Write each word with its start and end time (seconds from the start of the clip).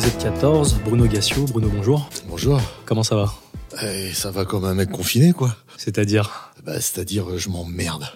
Dialogue 0.00 0.14
épisode 0.14 0.18
14, 0.34 0.74
Bruno 0.84 1.06
Gassio. 1.06 1.44
Bruno, 1.44 1.68
bonjour. 1.68 2.08
Bonjour. 2.28 2.60
Comment 2.86 3.02
ça 3.02 3.16
va? 3.16 3.34
Eh, 3.82 4.12
Ça 4.12 4.30
va 4.30 4.44
comme 4.44 4.64
un 4.64 4.74
mec 4.74 4.90
confiné, 4.90 5.32
quoi. 5.32 5.54
C'est-à-dire? 5.76 6.52
Bah, 6.64 6.80
C'est-à-dire, 6.80 7.28
euh, 7.30 7.38
je 7.38 7.48
m'emmerde. 7.48 8.06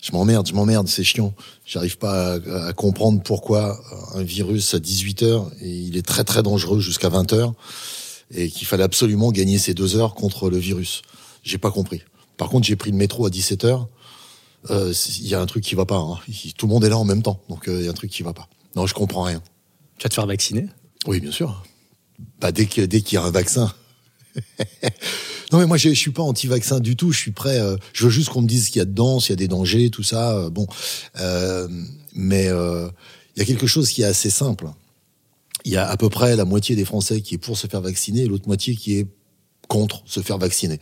Je 0.00 0.12
m'emmerde, 0.12 0.46
je 0.46 0.52
m'emmerde, 0.54 0.88
c'est 0.88 1.04
chiant. 1.04 1.34
J'arrive 1.66 1.98
pas 1.98 2.34
à, 2.34 2.66
à 2.68 2.72
comprendre 2.72 3.22
pourquoi 3.22 3.78
un 4.14 4.22
virus 4.22 4.74
à 4.74 4.78
18 4.78 5.22
heures, 5.22 5.50
et 5.60 5.68
il 5.70 5.96
est 5.96 6.06
très 6.06 6.24
très 6.24 6.42
dangereux 6.42 6.80
jusqu'à 6.80 7.08
20 7.08 7.32
heures, 7.32 7.52
et 8.34 8.48
qu'il 8.50 8.66
fallait 8.66 8.84
absolument 8.84 9.30
gagner 9.32 9.58
ces 9.58 9.74
deux 9.74 9.96
heures 9.96 10.14
contre 10.14 10.48
le 10.50 10.56
virus. 10.58 11.02
J'ai 11.42 11.58
pas 11.58 11.70
compris. 11.70 12.02
Par 12.36 12.48
contre, 12.48 12.66
j'ai 12.66 12.76
pris 12.76 12.90
le 12.90 12.96
métro 12.96 13.26
à 13.26 13.30
17 13.30 13.64
heures. 13.64 13.88
Euh, 14.70 14.92
Il 15.20 15.28
y 15.28 15.34
a 15.34 15.40
un 15.40 15.46
truc 15.46 15.64
qui 15.64 15.74
va 15.74 15.84
pas. 15.86 15.96
hein. 15.96 16.18
Tout 16.56 16.66
le 16.66 16.72
monde 16.72 16.84
est 16.84 16.90
là 16.90 16.98
en 16.98 17.04
même 17.04 17.22
temps, 17.22 17.40
donc 17.48 17.68
euh, 17.68 17.78
il 17.80 17.84
y 17.84 17.88
a 17.88 17.90
un 17.90 17.94
truc 17.94 18.10
qui 18.10 18.22
va 18.22 18.32
pas. 18.32 18.48
Non, 18.76 18.86
je 18.86 18.94
comprends 18.94 19.22
rien. 19.22 19.42
Tu 19.98 20.04
vas 20.04 20.08
te 20.08 20.14
faire 20.14 20.26
vacciner? 20.26 20.66
Oui, 21.06 21.20
bien 21.20 21.32
sûr. 21.32 21.64
Bah, 22.40 22.52
dès 22.52 22.66
qu'il 22.66 22.86
y 23.12 23.16
a 23.16 23.22
un 23.22 23.30
vaccin. 23.30 23.72
non, 25.52 25.58
mais 25.58 25.66
moi, 25.66 25.76
je, 25.76 25.88
je 25.90 25.94
suis 25.94 26.10
pas 26.12 26.22
anti-vaccin 26.22 26.80
du 26.80 26.96
tout. 26.96 27.12
Je 27.12 27.18
suis 27.18 27.30
prêt. 27.32 27.58
euh, 27.60 27.76
je 27.92 28.04
veux 28.04 28.10
juste 28.10 28.28
qu'on 28.28 28.42
me 28.42 28.46
dise 28.48 28.66
ce 28.66 28.70
qu'il 28.70 28.78
y 28.80 28.82
a 28.82 28.86
dedans, 28.86 29.20
s'il 29.20 29.30
y 29.30 29.32
a 29.34 29.36
des 29.36 29.48
dangers, 29.48 29.90
tout 29.90 30.02
ça. 30.02 30.32
euh, 30.36 30.50
bon, 30.50 30.66
Euh, 31.18 31.68
mais 32.14 32.48
euh, 32.48 32.88
il 33.36 33.40
y 33.40 33.42
a 33.42 33.44
quelque 33.46 33.66
chose 33.66 33.90
qui 33.90 34.02
est 34.02 34.06
assez 34.06 34.30
simple. 34.30 34.68
Il 35.64 35.72
y 35.72 35.76
a 35.76 35.88
à 35.88 35.96
peu 35.96 36.08
près 36.08 36.36
la 36.36 36.44
moitié 36.44 36.76
des 36.76 36.84
Français 36.84 37.20
qui 37.20 37.34
est 37.34 37.38
pour 37.38 37.56
se 37.58 37.66
faire 37.66 37.80
vacciner 37.80 38.22
et 38.22 38.26
l'autre 38.26 38.46
moitié 38.46 38.74
qui 38.76 38.98
est 38.98 39.06
contre 39.68 40.02
se 40.06 40.20
faire 40.20 40.38
vacciner. 40.38 40.80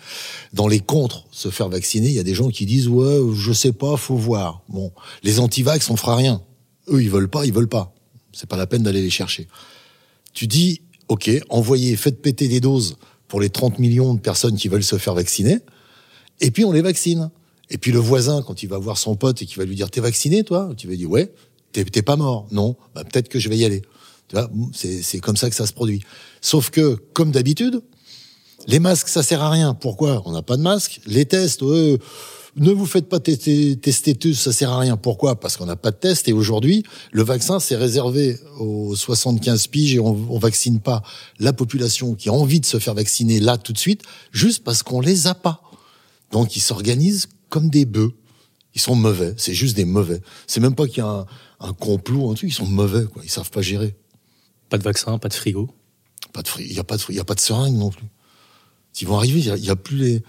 Dans 0.54 0.66
les 0.68 0.80
contre 0.80 1.26
se 1.30 1.50
faire 1.50 1.68
vacciner, 1.68 2.06
il 2.08 2.14
y 2.14 2.18
a 2.18 2.22
des 2.24 2.34
gens 2.34 2.48
qui 2.48 2.64
disent 2.64 2.88
ouais, 2.88 3.18
je 3.34 3.52
sais 3.52 3.72
pas, 3.72 3.96
faut 3.96 4.16
voir. 4.16 4.62
Bon, 4.68 4.92
les 5.22 5.40
anti-vax, 5.40 5.90
on 5.90 5.96
fera 5.96 6.16
rien. 6.16 6.42
Eux, 6.88 7.02
ils 7.02 7.10
veulent 7.10 7.28
pas, 7.28 7.44
ils 7.44 7.52
veulent 7.52 7.68
pas. 7.68 7.92
C'est 8.32 8.48
pas 8.48 8.56
la 8.56 8.66
peine 8.66 8.82
d'aller 8.82 9.02
les 9.02 9.10
chercher. 9.10 9.46
Tu 10.38 10.46
dis, 10.46 10.82
ok, 11.08 11.28
envoyez, 11.48 11.96
faites 11.96 12.22
péter 12.22 12.46
des 12.46 12.60
doses 12.60 12.96
pour 13.26 13.40
les 13.40 13.50
30 13.50 13.80
millions 13.80 14.14
de 14.14 14.20
personnes 14.20 14.56
qui 14.56 14.68
veulent 14.68 14.84
se 14.84 14.96
faire 14.96 15.14
vacciner, 15.14 15.58
et 16.40 16.52
puis 16.52 16.64
on 16.64 16.70
les 16.70 16.80
vaccine. 16.80 17.30
Et 17.70 17.76
puis 17.76 17.90
le 17.90 17.98
voisin, 17.98 18.40
quand 18.42 18.62
il 18.62 18.68
va 18.68 18.78
voir 18.78 18.98
son 18.98 19.16
pote 19.16 19.42
et 19.42 19.46
qu'il 19.46 19.58
va 19.58 19.64
lui 19.64 19.74
dire, 19.74 19.90
t'es 19.90 20.00
vacciné, 20.00 20.44
toi? 20.44 20.70
Tu 20.76 20.86
vas 20.86 20.94
dire, 20.94 21.10
ouais, 21.10 21.32
t'es 21.72 22.02
pas 22.02 22.14
mort? 22.14 22.46
Non, 22.52 22.76
bah, 22.94 23.02
peut-être 23.02 23.28
que 23.28 23.40
je 23.40 23.48
vais 23.48 23.56
y 23.56 23.64
aller. 23.64 23.82
Tu 24.28 24.36
vois, 24.36 24.48
c'est 24.72 25.18
comme 25.18 25.36
ça 25.36 25.50
que 25.50 25.56
ça 25.56 25.66
se 25.66 25.72
produit. 25.72 26.04
Sauf 26.40 26.70
que, 26.70 26.94
comme 27.14 27.32
d'habitude, 27.32 27.82
les 28.68 28.78
masques, 28.78 29.08
ça 29.08 29.24
sert 29.24 29.42
à 29.42 29.50
rien. 29.50 29.74
Pourquoi? 29.74 30.22
On 30.24 30.30
n'a 30.30 30.42
pas 30.42 30.56
de 30.56 30.62
masque. 30.62 31.00
Les 31.04 31.24
tests, 31.24 31.64
euh, 31.64 31.98
ne 32.56 32.70
vous 32.72 32.86
faites 32.86 33.08
pas 33.08 33.20
tester, 33.20 33.76
tester 33.76 34.14
tous, 34.14 34.34
ça 34.34 34.52
sert 34.52 34.70
à 34.70 34.78
rien. 34.78 34.96
Pourquoi? 34.96 35.38
Parce 35.38 35.56
qu'on 35.56 35.66
n'a 35.66 35.76
pas 35.76 35.90
de 35.90 35.96
test. 35.96 36.28
Et 36.28 36.32
aujourd'hui, 36.32 36.82
le 37.12 37.22
vaccin, 37.22 37.60
c'est 37.60 37.76
réservé 37.76 38.38
aux 38.58 38.96
75 38.96 39.66
piges 39.68 39.94
et 39.94 40.00
on, 40.00 40.10
on 40.30 40.38
vaccine 40.38 40.80
pas 40.80 41.02
la 41.38 41.52
population 41.52 42.14
qui 42.14 42.28
a 42.28 42.32
envie 42.32 42.60
de 42.60 42.66
se 42.66 42.78
faire 42.78 42.94
vacciner 42.94 43.38
là 43.40 43.58
tout 43.58 43.72
de 43.72 43.78
suite, 43.78 44.02
juste 44.32 44.64
parce 44.64 44.82
qu'on 44.82 45.00
les 45.00 45.26
a 45.26 45.34
pas. 45.34 45.62
Donc 46.32 46.56
ils 46.56 46.60
s'organisent 46.60 47.28
comme 47.48 47.70
des 47.70 47.84
bœufs. 47.84 48.12
Ils 48.74 48.80
sont 48.80 48.94
mauvais. 48.94 49.34
C'est 49.36 49.54
juste 49.54 49.76
des 49.76 49.84
mauvais. 49.86 50.20
C'est 50.46 50.60
même 50.60 50.74
pas 50.74 50.86
qu'il 50.86 50.98
y 50.98 51.00
a 51.00 51.06
un, 51.08 51.26
un 51.60 51.72
complot, 51.72 52.30
un 52.30 52.34
truc. 52.34 52.50
Ils 52.50 52.54
sont 52.54 52.66
mauvais. 52.66 53.04
Quoi. 53.06 53.22
Ils 53.24 53.30
savent 53.30 53.50
pas 53.50 53.62
gérer. 53.62 53.96
Pas 54.68 54.78
de 54.78 54.82
vaccin, 54.82 55.18
pas 55.18 55.28
de 55.28 55.34
frigo 55.34 55.70
Pas 56.32 56.42
de, 56.42 56.48
fri- 56.48 56.66
il 56.68 56.76
y 56.76 56.78
a 56.78 56.84
pas 56.84 56.96
de, 56.96 57.02
il 57.08 57.14
y 57.16 57.20
a 57.20 57.24
pas 57.24 57.34
de 57.34 57.40
seringue 57.40 57.76
non 57.76 57.90
plus. 57.90 58.06
Ils 59.00 59.06
vont 59.06 59.16
arriver, 59.16 59.38
il 59.40 59.46
y 59.46 59.50
a- 59.50 59.56
il 59.56 59.64
y, 59.64 59.70
a 59.70 59.76
plus 59.76 59.96
les, 59.96 60.22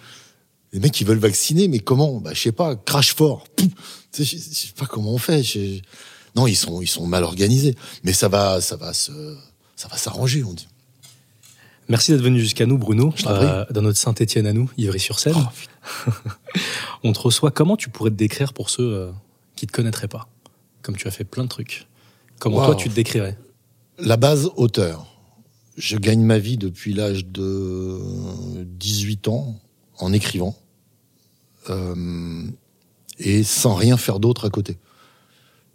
les 0.72 0.80
mecs 0.80 0.92
qui 0.92 1.04
veulent 1.04 1.18
vacciner, 1.20 1.68
mais 1.68 1.80
comment? 1.80 2.20
Bah, 2.20 2.32
je 2.34 2.42
sais 2.42 2.52
pas, 2.52 2.76
crash 2.76 3.14
fort. 3.16 3.46
Je, 4.18 4.24
sais 4.24 4.74
pas 4.76 4.86
comment 4.86 5.14
on 5.14 5.18
fait. 5.18 5.44
Non, 6.36 6.48
ils 6.48 6.56
sont, 6.56 6.82
ils 6.82 6.88
sont 6.88 7.08
mal 7.08 7.24
organisés. 7.24 7.76
Mais 8.04 8.14
ça 8.14 8.28
va, 8.28 8.62
ça 8.62 8.76
va 8.76 8.94
se, 8.94 9.12
ça 9.76 9.88
va 9.88 9.98
s'arranger, 9.98 10.44
on 10.44 10.54
dit. 10.54 10.68
Merci 11.90 12.12
d'être 12.12 12.22
venu 12.22 12.40
jusqu'à 12.40 12.68
nous, 12.68 12.78
Bruno, 12.78 13.12
euh, 13.26 13.66
dans 13.72 13.82
notre 13.82 13.98
Saint-Étienne 13.98 14.46
à 14.46 14.54
nous, 14.54 14.70
Ivry-sur-Seine. 14.78 15.34
Oh, 15.36 16.12
On 17.04 17.14
te 17.14 17.20
reçoit. 17.20 17.50
Comment 17.50 17.78
tu 17.78 17.90
pourrais 17.90 18.12
te 18.12 18.16
décrire 18.16 18.54
pour 18.54 18.70
ceux 18.70 18.94
euh, 18.94 19.12
qui 19.56 19.66
te 19.66 19.72
connaîtraient 19.72 20.08
pas? 20.08 20.28
Comme 20.84 20.96
tu 20.96 21.08
as 21.08 21.12
fait 21.12 21.24
plein 21.24 21.44
de 21.44 21.50
trucs. 21.50 21.88
Comment 22.38 22.58
Wow. 22.58 22.66
toi 22.68 22.76
tu 22.76 22.90
te 22.90 22.94
décrirais? 22.94 23.38
La 23.98 24.18
base 24.18 24.52
auteur. 24.56 25.08
Je 25.78 25.98
gagne 25.98 26.22
ma 26.22 26.38
vie 26.38 26.58
depuis 26.58 26.94
l'âge 26.94 27.26
de 27.26 28.00
18 28.66 29.28
ans 29.30 29.60
en 30.00 30.14
écrivant 30.14 30.58
euh, 31.70 32.44
et 33.20 33.44
sans 33.44 33.76
rien 33.76 33.98
faire 33.98 34.20
d'autre 34.20 34.46
à 34.46 34.50
côté. 34.50 34.78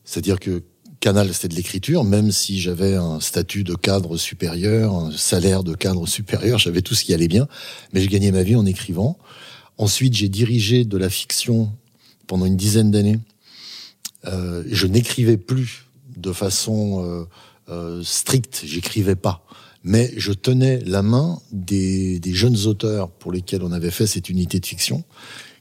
C'est-à-dire 0.04 0.40
que 0.40 0.62
Canal, 1.00 1.34
c'était 1.34 1.48
de 1.48 1.54
l'écriture, 1.54 2.02
même 2.02 2.32
si 2.32 2.58
j'avais 2.58 2.94
un 2.94 3.20
statut 3.20 3.62
de 3.62 3.74
cadre 3.74 4.16
supérieur, 4.16 4.94
un 4.94 5.10
salaire 5.10 5.62
de 5.62 5.74
cadre 5.74 6.06
supérieur, 6.06 6.58
j'avais 6.58 6.80
tout 6.80 6.94
ce 6.94 7.04
qui 7.04 7.12
allait 7.12 7.28
bien, 7.28 7.46
mais 7.92 8.00
je 8.00 8.08
gagnais 8.08 8.32
ma 8.32 8.42
vie 8.42 8.56
en 8.56 8.64
écrivant. 8.64 9.18
Ensuite, 9.76 10.14
j'ai 10.14 10.30
dirigé 10.30 10.84
de 10.84 10.96
la 10.96 11.10
fiction 11.10 11.70
pendant 12.26 12.46
une 12.46 12.56
dizaine 12.56 12.90
d'années. 12.90 13.18
Euh, 14.26 14.64
je 14.70 14.86
n'écrivais 14.86 15.36
plus 15.36 15.84
de 16.16 16.32
façon 16.32 17.04
euh, 17.04 17.24
euh, 17.68 18.02
stricte, 18.02 18.62
j'écrivais 18.64 19.16
pas. 19.16 19.44
Mais 19.84 20.12
je 20.16 20.32
tenais 20.32 20.80
la 20.80 21.02
main 21.02 21.40
des, 21.52 22.20
jeunes 22.24 22.66
auteurs 22.66 23.10
pour 23.10 23.30
lesquels 23.30 23.62
on 23.62 23.70
avait 23.70 23.90
fait 23.90 24.06
cette 24.06 24.30
unité 24.30 24.58
de 24.58 24.66
fiction, 24.66 25.04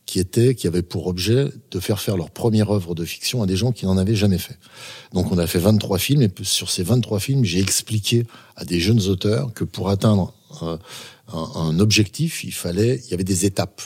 qui 0.05 0.19
était, 0.19 0.55
qui 0.55 0.67
avait 0.67 0.81
pour 0.81 1.07
objet 1.07 1.49
de 1.71 1.79
faire 1.79 1.99
faire 1.99 2.17
leur 2.17 2.29
première 2.29 2.71
œuvre 2.71 2.95
de 2.95 3.05
fiction 3.05 3.43
à 3.43 3.45
des 3.45 3.55
gens 3.55 3.71
qui 3.71 3.85
n'en 3.85 3.97
avaient 3.97 4.15
jamais 4.15 4.37
fait. 4.37 4.57
Donc 5.13 5.31
on 5.31 5.37
a 5.37 5.45
fait 5.45 5.59
23 5.59 5.97
films, 5.97 6.21
et 6.21 6.31
sur 6.41 6.69
ces 6.69 6.83
23 6.83 7.19
films, 7.19 7.43
j'ai 7.43 7.59
expliqué 7.59 8.25
à 8.55 8.65
des 8.65 8.79
jeunes 8.79 9.01
auteurs 9.07 9.53
que 9.53 9.65
pour 9.65 9.89
atteindre 9.89 10.33
euh, 10.61 10.77
un, 11.31 11.51
un 11.55 11.79
objectif, 11.79 12.43
il 12.43 12.53
fallait, 12.53 13.01
il 13.05 13.11
y 13.11 13.13
avait 13.13 13.23
des 13.23 13.45
étapes. 13.45 13.81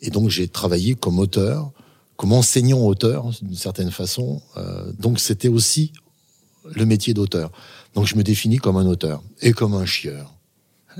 Et 0.00 0.10
donc 0.10 0.30
j'ai 0.30 0.48
travaillé 0.48 0.94
comme 0.94 1.18
auteur, 1.18 1.72
comme 2.16 2.32
enseignant 2.32 2.80
auteur, 2.80 3.30
d'une 3.42 3.56
certaine 3.56 3.90
façon. 3.90 4.40
Euh, 4.56 4.92
donc 4.98 5.20
c'était 5.20 5.48
aussi 5.48 5.92
le 6.74 6.86
métier 6.86 7.14
d'auteur. 7.14 7.50
Donc 7.94 8.06
je 8.06 8.16
me 8.16 8.22
définis 8.22 8.58
comme 8.58 8.76
un 8.76 8.86
auteur 8.86 9.22
et 9.40 9.52
comme 9.52 9.74
un 9.74 9.86
chieur. 9.86 10.34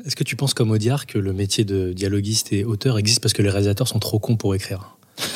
Est-ce 0.05 0.17
que 0.17 0.25
tu 0.25 0.37
penses 0.37 0.55
comme 0.55 0.71
Audiard 0.71 1.07
que 1.07 1.19
le 1.19 1.33
métier 1.33 1.65
de 1.65 1.93
dialoguiste 1.93 2.53
et 2.53 2.65
auteur 2.65 2.99
existe 2.99 3.21
parce 3.21 3.33
que 3.33 3.43
les 3.43 3.51
réalisateurs 3.51 3.87
sont 3.89 3.99
trop 3.99 4.19
cons 4.19 4.37
pour 4.37 4.55
écrire? 4.55 4.97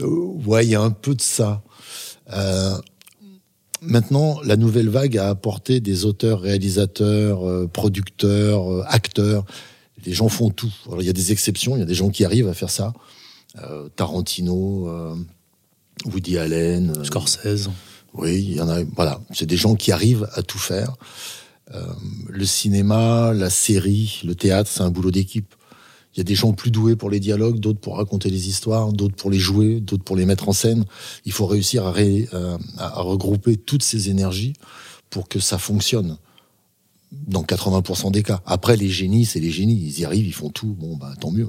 Euh, 0.00 0.08
ouais, 0.44 0.66
il 0.66 0.70
y 0.70 0.74
a 0.74 0.80
un 0.80 0.90
peu 0.90 1.14
de 1.14 1.20
ça. 1.20 1.62
Euh, 2.32 2.76
maintenant, 3.80 4.40
la 4.42 4.56
nouvelle 4.56 4.88
vague 4.88 5.16
a 5.16 5.28
apporté 5.28 5.78
des 5.78 6.04
auteurs, 6.04 6.40
réalisateurs, 6.40 7.48
euh, 7.48 7.68
producteurs, 7.72 8.72
euh, 8.72 8.82
acteurs. 8.88 9.44
Les 10.04 10.12
gens 10.12 10.28
font 10.28 10.50
tout. 10.50 10.74
Alors, 10.88 11.00
il 11.00 11.06
y 11.06 11.10
a 11.10 11.12
des 11.12 11.30
exceptions, 11.30 11.76
il 11.76 11.78
y 11.78 11.82
a 11.82 11.86
des 11.86 11.94
gens 11.94 12.10
qui 12.10 12.24
arrivent 12.24 12.48
à 12.48 12.54
faire 12.54 12.70
ça. 12.70 12.92
Tarantino, 13.94 15.16
Woody 16.06 16.38
Allen. 16.38 17.04
Scorsese 17.04 17.70
Oui, 18.14 18.42
il 18.42 18.54
y 18.54 18.60
en 18.60 18.68
a. 18.68 18.82
Voilà, 18.96 19.20
c'est 19.32 19.46
des 19.46 19.56
gens 19.56 19.74
qui 19.74 19.92
arrivent 19.92 20.28
à 20.34 20.42
tout 20.42 20.58
faire. 20.58 20.96
Euh, 21.72 21.84
le 22.28 22.44
cinéma, 22.44 23.32
la 23.32 23.50
série, 23.50 24.20
le 24.24 24.34
théâtre, 24.34 24.70
c'est 24.72 24.82
un 24.82 24.90
boulot 24.90 25.10
d'équipe. 25.10 25.54
Il 26.14 26.18
y 26.18 26.20
a 26.20 26.24
des 26.24 26.36
gens 26.36 26.52
plus 26.52 26.70
doués 26.70 26.94
pour 26.94 27.10
les 27.10 27.18
dialogues, 27.18 27.58
d'autres 27.58 27.80
pour 27.80 27.96
raconter 27.96 28.30
les 28.30 28.48
histoires, 28.48 28.92
d'autres 28.92 29.16
pour 29.16 29.30
les 29.30 29.38
jouer, 29.38 29.80
d'autres 29.80 30.04
pour 30.04 30.14
les 30.14 30.26
mettre 30.26 30.48
en 30.48 30.52
scène. 30.52 30.84
Il 31.24 31.32
faut 31.32 31.46
réussir 31.46 31.86
à, 31.86 31.94
euh, 31.98 32.56
regrouper 32.94 33.56
toutes 33.56 33.82
ces 33.82 34.10
énergies 34.10 34.52
pour 35.10 35.28
que 35.28 35.40
ça 35.40 35.58
fonctionne. 35.58 36.18
Dans 37.10 37.42
80% 37.42 38.10
des 38.10 38.22
cas. 38.22 38.42
Après, 38.44 38.76
les 38.76 38.88
génies, 38.88 39.24
c'est 39.24 39.40
les 39.40 39.50
génies. 39.50 39.80
Ils 39.86 40.00
y 40.00 40.04
arrivent, 40.04 40.26
ils 40.26 40.34
font 40.34 40.50
tout. 40.50 40.74
Bon, 40.78 40.96
bah, 40.96 41.14
tant 41.20 41.30
mieux. 41.30 41.48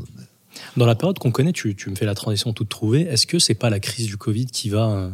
Dans 0.77 0.85
la 0.85 0.95
période 0.95 1.17
qu'on 1.19 1.31
connaît, 1.31 1.53
tu, 1.53 1.75
tu 1.75 1.89
me 1.89 1.95
fais 1.95 2.05
la 2.05 2.15
transition 2.15 2.53
toute 2.53 2.69
trouvée. 2.69 3.01
Est-ce 3.01 3.25
que 3.27 3.39
c'est 3.39 3.55
pas 3.55 3.69
la 3.69 3.79
crise 3.79 4.05
du 4.05 4.17
Covid 4.17 4.45
qui 4.45 4.69
va 4.69 4.89
euh, 4.89 5.09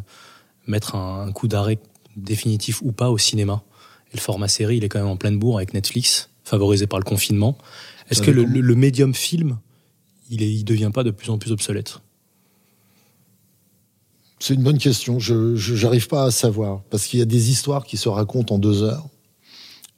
mettre 0.71 0.95
un, 0.95 1.27
un 1.27 1.31
coup 1.31 1.47
d'arrêt 1.47 1.77
définitif 2.17 2.81
ou 2.81 2.91
pas 2.91 3.09
au 3.11 3.17
cinéma 3.17 3.61
Et 4.13 4.17
le 4.17 4.21
format 4.21 4.47
série, 4.47 4.77
il 4.77 4.83
est 4.83 4.89
quand 4.89 4.99
même 4.99 5.07
en 5.07 5.17
pleine 5.17 5.37
bourre 5.37 5.57
avec 5.57 5.73
Netflix, 5.73 6.29
favorisé 6.43 6.87
par 6.87 6.99
le 6.99 7.05
confinement. 7.05 7.57
Est-ce 8.09 8.21
que 8.21 8.31
le, 8.31 8.41
dépend. 8.41 8.53
le- 8.55 8.61
le 8.61 8.75
médium 8.75 9.13
film, 9.13 9.59
il, 10.29 10.41
il 10.41 10.63
devient 10.65 10.91
pas 10.93 11.03
de 11.03 11.11
plus 11.11 11.29
en 11.29 11.37
plus 11.37 11.51
obsolète? 11.51 11.99
C'est 14.39 14.55
une 14.55 14.63
bonne 14.63 14.79
question. 14.79 15.19
Je 15.19 15.55
j'arrive 15.55 16.07
pas 16.07 16.23
à 16.23 16.31
savoir 16.31 16.81
parce 16.89 17.05
qu'il 17.05 17.19
y 17.19 17.21
a 17.21 17.25
des 17.25 17.51
histoires 17.51 17.85
qui 17.85 17.97
se 17.97 18.09
racontent 18.09 18.55
en 18.55 18.59
deux 18.59 18.81
heures. 18.81 19.07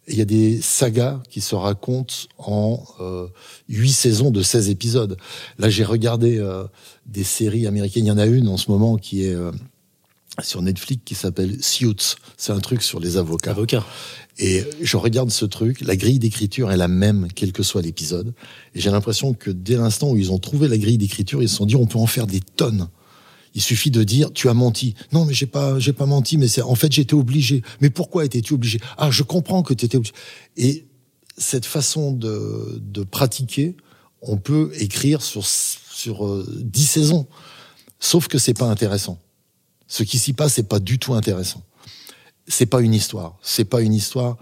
Il 0.09 0.17
y 0.17 0.21
a 0.21 0.25
des 0.25 0.61
sagas 0.61 1.23
qui 1.29 1.39
se 1.39 1.55
racontent 1.55 2.13
en 2.37 2.83
euh, 2.99 3.27
huit 3.69 3.93
saisons 3.93 4.31
de 4.31 4.41
16 4.43 4.69
épisodes. 4.69 5.17
Là, 5.59 5.69
j'ai 5.69 5.85
regardé 5.85 6.39
euh, 6.39 6.65
des 7.05 7.23
séries 7.23 7.67
américaines. 7.67 8.03
Il 8.05 8.09
y 8.09 8.11
en 8.11 8.17
a 8.17 8.25
une 8.25 8.49
en 8.49 8.57
ce 8.57 8.69
moment 8.69 8.97
qui 8.97 9.23
est 9.23 9.33
euh, 9.33 9.51
sur 10.41 10.62
Netflix 10.62 11.03
qui 11.06 11.15
s'appelle 11.15 11.63
Suits. 11.63 12.15
C'est 12.38 12.51
un 12.51 12.59
truc 12.59 12.81
sur 12.81 13.00
les 13.00 13.18
avocats. 13.18 13.51
Avocat. 13.51 13.85
Et 14.39 14.63
je 14.81 14.97
regarde 14.97 15.30
ce 15.30 15.45
truc, 15.45 15.81
la 15.81 15.95
grille 15.95 16.18
d'écriture 16.18 16.71
est 16.71 16.77
la 16.77 16.88
même, 16.88 17.27
quel 17.35 17.51
que 17.51 17.62
soit 17.62 17.83
l'épisode. 17.83 18.33
Et 18.74 18.81
j'ai 18.81 18.89
l'impression 18.89 19.33
que 19.33 19.51
dès 19.51 19.75
l'instant 19.75 20.12
où 20.12 20.18
ils 20.18 20.31
ont 20.31 20.39
trouvé 20.39 20.68
la 20.68 20.77
grille 20.77 20.97
d'écriture, 20.97 21.44
ils 21.44 21.50
se 21.50 21.57
sont 21.57 21.65
dit 21.68 21.75
on 21.75 21.85
peut 21.85 22.00
en 22.00 22.07
faire 22.07 22.25
des 22.25 22.39
tonnes. 22.39 22.89
Il 23.53 23.62
suffit 23.62 23.91
de 23.91 24.03
dire 24.03 24.33
tu 24.33 24.50
as 24.50 24.56
menti. 24.56 24.95
Non, 25.12 25.25
mais 25.25 25.33
j'ai 25.35 25.45
pas 25.45 25.77
j'ai 25.77 25.94
pas 25.94 26.07
menti, 26.07 26.38
mais 26.38 26.47
c'est 26.47 26.63
en 26.63 26.74
fait 26.74 26.91
j'étais 26.91 27.13
obligé. 27.13 27.62
Mais 27.81 27.91
pourquoi 27.91 28.25
étais-tu 28.25 28.53
obligé? 28.53 28.80
Ah, 28.97 29.12
je 29.12 29.21
comprends 29.21 29.62
que 29.62 29.75
tu 29.75 29.85
étais 29.85 29.97
obligé. 29.97 30.13
Et 30.57 30.88
cette 31.38 31.68
façon 31.68 32.12
de, 32.12 32.81
de 32.81 33.03
pratiquer, 33.03 33.75
on 34.24 34.38
peut 34.38 34.71
écrire 34.80 35.21
sur 35.21 35.45
sur 35.45 36.25
euh, 36.25 36.44
dix 36.63 36.85
saisons. 36.85 37.27
Sauf 38.00 38.27
que 38.27 38.39
c'est 38.39 38.56
pas 38.56 38.65
intéressant. 38.65 39.19
Ce 39.94 40.01
qui 40.01 40.18
s'y 40.18 40.34
passe, 40.34 40.54
c'est 40.54 40.68
pas 40.68 40.80
du 40.80 40.98
tout 40.98 41.13
intéressant. 41.13 41.62
C'est 42.48 42.66
pas 42.66 42.81
une 42.81 42.95
histoire. 42.95 43.38
C'est 43.44 43.63
pas 43.63 43.81
une 43.81 43.94
histoire 43.94 44.38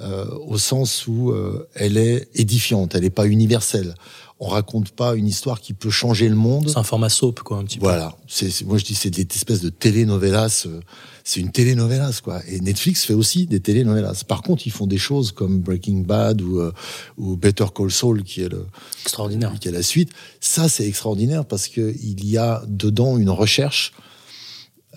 euh, 0.00 0.24
au 0.46 0.56
sens 0.56 1.06
où 1.06 1.30
euh, 1.30 1.68
elle 1.74 1.98
est 1.98 2.30
édifiante. 2.34 2.94
Elle 2.94 3.02
n'est 3.02 3.10
pas 3.10 3.26
universelle. 3.26 3.96
On 4.40 4.46
raconte 4.48 4.92
pas 4.92 5.14
une 5.14 5.28
histoire 5.28 5.60
qui 5.60 5.74
peut 5.74 5.90
changer 5.90 6.26
le 6.26 6.36
monde. 6.36 6.70
C'est 6.70 6.78
un 6.78 6.84
format 6.84 7.10
soap, 7.10 7.40
quoi, 7.40 7.58
un 7.58 7.64
petit 7.64 7.78
peu. 7.78 7.84
Voilà. 7.84 8.16
C'est, 8.26 8.64
moi, 8.64 8.78
je 8.78 8.84
dis, 8.86 8.94
c'est 8.94 9.10
des 9.10 9.28
espèces 9.30 9.60
de 9.60 9.68
telenovelas. 9.68 10.64
Euh, 10.64 10.80
c'est 11.22 11.40
une 11.40 11.52
telenovelas, 11.52 12.22
quoi. 12.24 12.40
Et 12.48 12.60
Netflix 12.60 13.04
fait 13.04 13.12
aussi 13.12 13.44
des 13.44 13.60
telenovelas. 13.60 14.22
Par 14.26 14.40
contre, 14.40 14.66
ils 14.66 14.72
font 14.72 14.86
des 14.86 14.96
choses 14.96 15.32
comme 15.32 15.60
Breaking 15.60 15.98
Bad 15.98 16.40
ou, 16.40 16.60
euh, 16.60 16.72
ou 17.18 17.36
Better 17.36 17.66
Call 17.74 17.90
Saul, 17.90 18.22
qui 18.22 18.40
est 18.40 18.48
le 18.48 18.64
extraordinaire, 19.02 19.52
qui 19.60 19.68
est 19.68 19.72
la 19.72 19.82
suite. 19.82 20.08
Ça, 20.40 20.70
c'est 20.70 20.88
extraordinaire 20.88 21.44
parce 21.44 21.68
que 21.68 21.94
il 22.02 22.24
y 22.24 22.38
a 22.38 22.62
dedans 22.66 23.18
une 23.18 23.28
recherche 23.28 23.92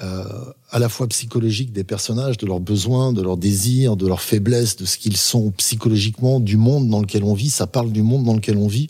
euh, 0.02 0.24
à 0.70 0.80
la 0.80 0.90
fois 0.90 1.08
psychologique 1.08 1.72
des 1.72 1.84
personnages, 1.84 2.38
de 2.38 2.46
leurs 2.46 2.60
besoins, 2.60 3.14
de 3.14 3.22
leurs 3.22 3.38
désirs, 3.38 3.96
de 3.96 4.06
leurs 4.06 4.22
faiblesses, 4.22 4.76
de 4.76 4.86
ce 4.86 4.98
qu'ils 4.98 5.18
sont 5.18 5.52
psychologiquement, 5.52 6.40
du 6.40 6.58
monde 6.58 6.88
dans 6.90 7.00
lequel 7.00 7.24
on 7.24 7.34
vit. 7.34 7.50
Ça 7.50 7.68
parle 7.68 7.92
du 7.92 8.04
monde 8.04 8.24
dans 8.24 8.36
lequel 8.36 8.58
on 8.58 8.68
vit. 8.68 8.90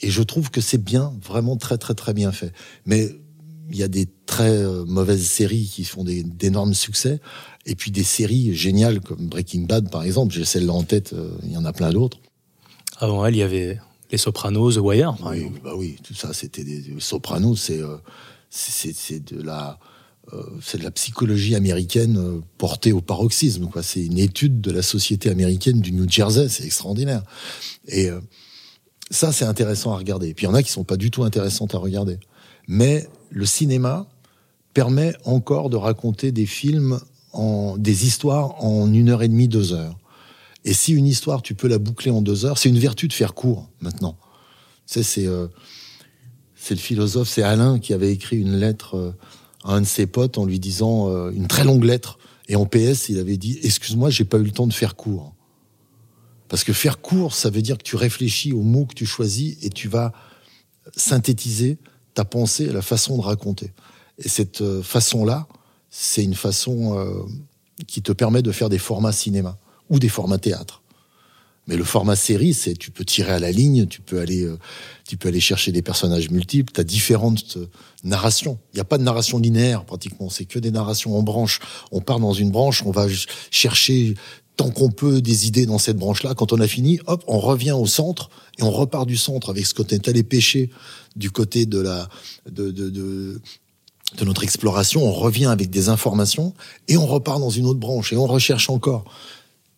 Et 0.00 0.10
je 0.10 0.22
trouve 0.22 0.50
que 0.50 0.60
c'est 0.60 0.82
bien, 0.82 1.14
vraiment 1.22 1.56
très 1.56 1.78
très 1.78 1.94
très 1.94 2.12
bien 2.12 2.32
fait. 2.32 2.52
Mais 2.84 3.16
il 3.70 3.78
y 3.78 3.82
a 3.82 3.88
des 3.88 4.06
très 4.26 4.50
euh, 4.50 4.84
mauvaises 4.84 5.24
séries 5.24 5.70
qui 5.72 5.84
font 5.84 6.04
d'énormes 6.04 6.74
succès, 6.74 7.20
et 7.64 7.74
puis 7.74 7.90
des 7.90 8.04
séries 8.04 8.54
géniales 8.54 9.00
comme 9.00 9.28
Breaking 9.28 9.62
Bad 9.62 9.90
par 9.90 10.02
exemple. 10.02 10.34
J'ai 10.34 10.44
celle-là 10.44 10.72
en 10.72 10.82
tête. 10.82 11.12
Euh, 11.12 11.30
il 11.44 11.52
y 11.52 11.56
en 11.56 11.64
a 11.64 11.72
plein 11.72 11.90
d'autres. 11.90 12.18
Avant 12.98 13.24
elle, 13.24 13.34
il 13.34 13.38
y 13.38 13.42
avait 13.42 13.78
Les 14.10 14.18
Sopranos, 14.18 14.74
The 14.74 14.78
Wire. 14.78 15.16
oui, 15.24 15.50
bah 15.62 15.72
oui, 15.76 15.96
tout 16.02 16.14
ça, 16.14 16.32
c'était 16.32 16.64
des, 16.64 16.82
Sopranos. 16.98 17.56
C'est 17.56 17.80
c'est 18.50 19.24
de 19.32 19.42
la 19.42 19.70
euh, 19.70 19.93
c'est 20.62 20.78
de 20.78 20.84
la 20.84 20.90
psychologie 20.90 21.54
américaine 21.54 22.16
euh, 22.18 22.40
portée 22.58 22.92
au 22.92 23.00
paroxysme. 23.00 23.68
C'est 23.82 24.04
une 24.04 24.18
étude 24.18 24.60
de 24.60 24.70
la 24.70 24.82
société 24.82 25.30
américaine 25.30 25.80
du 25.80 25.92
New 25.92 26.08
Jersey. 26.08 26.48
C'est 26.48 26.64
extraordinaire. 26.64 27.22
Et 27.88 28.10
euh, 28.10 28.20
ça, 29.10 29.32
c'est 29.32 29.44
intéressant 29.44 29.92
à 29.92 29.98
regarder. 29.98 30.28
Et 30.28 30.34
puis 30.34 30.46
il 30.46 30.48
y 30.48 30.52
en 30.52 30.54
a 30.54 30.62
qui 30.62 30.70
sont 30.70 30.84
pas 30.84 30.96
du 30.96 31.10
tout 31.10 31.24
intéressantes 31.24 31.74
à 31.74 31.78
regarder. 31.78 32.18
Mais 32.68 33.06
le 33.30 33.44
cinéma 33.44 34.08
permet 34.72 35.14
encore 35.24 35.70
de 35.70 35.76
raconter 35.76 36.32
des 36.32 36.46
films, 36.46 36.98
en, 37.32 37.76
des 37.76 38.06
histoires 38.06 38.64
en 38.64 38.92
une 38.92 39.10
heure 39.10 39.22
et 39.22 39.28
demie, 39.28 39.48
deux 39.48 39.72
heures. 39.72 39.98
Et 40.64 40.72
si 40.72 40.94
une 40.94 41.06
histoire, 41.06 41.42
tu 41.42 41.54
peux 41.54 41.68
la 41.68 41.78
boucler 41.78 42.10
en 42.10 42.22
deux 42.22 42.46
heures, 42.46 42.56
c'est 42.56 42.70
une 42.70 42.78
vertu 42.78 43.06
de 43.06 43.12
faire 43.12 43.34
court 43.34 43.68
maintenant. 43.80 44.16
c'est 44.86 45.02
c'est 45.02 46.74
le 46.74 46.80
philosophe, 46.80 47.28
c'est 47.28 47.42
Alain 47.42 47.78
qui 47.78 47.92
avait 47.92 48.10
écrit 48.10 48.38
une 48.38 48.56
lettre 48.56 49.14
un 49.64 49.80
de 49.80 49.86
ses 49.86 50.06
potes 50.06 50.38
en 50.38 50.44
lui 50.44 50.60
disant 50.60 51.08
euh, 51.08 51.30
une 51.30 51.48
très 51.48 51.64
longue 51.64 51.84
lettre. 51.84 52.18
Et 52.48 52.56
en 52.56 52.66
PS, 52.66 53.08
il 53.08 53.18
avait 53.18 53.38
dit 53.38 53.58
Excuse-moi, 53.62 54.10
j'ai 54.10 54.24
pas 54.24 54.38
eu 54.38 54.44
le 54.44 54.50
temps 54.50 54.66
de 54.66 54.72
faire 54.72 54.96
court. 54.96 55.34
Parce 56.48 56.62
que 56.62 56.72
faire 56.72 57.00
court, 57.00 57.34
ça 57.34 57.50
veut 57.50 57.62
dire 57.62 57.78
que 57.78 57.82
tu 57.82 57.96
réfléchis 57.96 58.52
aux 58.52 58.62
mots 58.62 58.84
que 58.84 58.94
tu 58.94 59.06
choisis 59.06 59.56
et 59.62 59.70
tu 59.70 59.88
vas 59.88 60.12
synthétiser 60.94 61.78
ta 62.12 62.24
pensée, 62.24 62.66
la 62.66 62.82
façon 62.82 63.16
de 63.16 63.22
raconter. 63.22 63.72
Et 64.18 64.28
cette 64.28 64.60
euh, 64.60 64.82
façon-là, 64.82 65.48
c'est 65.90 66.22
une 66.22 66.34
façon 66.34 66.98
euh, 66.98 67.22
qui 67.86 68.02
te 68.02 68.12
permet 68.12 68.42
de 68.42 68.52
faire 68.52 68.68
des 68.68 68.78
formats 68.78 69.12
cinéma 69.12 69.58
ou 69.88 69.98
des 69.98 70.08
formats 70.08 70.38
théâtre. 70.38 70.82
Mais 71.66 71.76
le 71.76 71.84
format 71.84 72.16
série, 72.16 72.52
c'est 72.52 72.74
tu 72.74 72.90
peux 72.90 73.04
tirer 73.04 73.32
à 73.32 73.38
la 73.38 73.50
ligne, 73.50 73.86
tu 73.86 74.00
peux 74.00 74.20
aller, 74.20 74.44
euh, 74.44 74.58
tu 75.08 75.16
peux 75.16 75.28
aller 75.28 75.40
chercher 75.40 75.72
des 75.72 75.82
personnages 75.82 76.30
multiples. 76.30 76.72
Tu 76.72 76.80
as 76.80 76.84
différentes 76.84 77.56
euh, 77.56 77.68
narrations. 78.02 78.58
Il 78.72 78.76
n'y 78.76 78.80
a 78.80 78.84
pas 78.84 78.98
de 78.98 79.02
narration 79.02 79.38
linéaire 79.38 79.84
pratiquement. 79.84 80.28
C'est 80.28 80.44
que 80.44 80.58
des 80.58 80.70
narrations 80.70 81.16
en 81.16 81.22
branche. 81.22 81.60
On 81.90 82.00
part 82.00 82.20
dans 82.20 82.34
une 82.34 82.50
branche, 82.50 82.82
on 82.84 82.90
va 82.90 83.06
chercher 83.50 84.14
tant 84.56 84.70
qu'on 84.70 84.90
peut 84.90 85.20
des 85.20 85.46
idées 85.46 85.66
dans 85.66 85.78
cette 85.78 85.96
branche-là. 85.96 86.34
Quand 86.34 86.52
on 86.52 86.60
a 86.60 86.68
fini, 86.68 87.00
hop, 87.06 87.24
on 87.26 87.38
revient 87.38 87.72
au 87.72 87.86
centre 87.86 88.30
et 88.58 88.62
on 88.62 88.70
repart 88.70 89.06
du 89.06 89.16
centre 89.16 89.50
avec 89.50 89.66
ce 89.66 89.74
qu'on 89.74 89.84
est 89.84 90.06
allé 90.06 90.22
pêcher 90.22 90.70
du 91.16 91.30
côté 91.30 91.66
de 91.66 91.80
la 91.80 92.08
de, 92.50 92.70
de, 92.70 92.90
de 92.90 93.40
de 94.16 94.24
notre 94.24 94.44
exploration, 94.44 95.02
on 95.02 95.12
revient 95.12 95.46
avec 95.46 95.70
des 95.70 95.88
informations 95.88 96.54
et 96.88 96.96
on 96.96 97.06
repart 97.06 97.40
dans 97.40 97.50
une 97.50 97.66
autre 97.66 97.80
branche 97.80 98.12
et 98.12 98.16
on 98.16 98.26
recherche 98.26 98.70
encore 98.70 99.04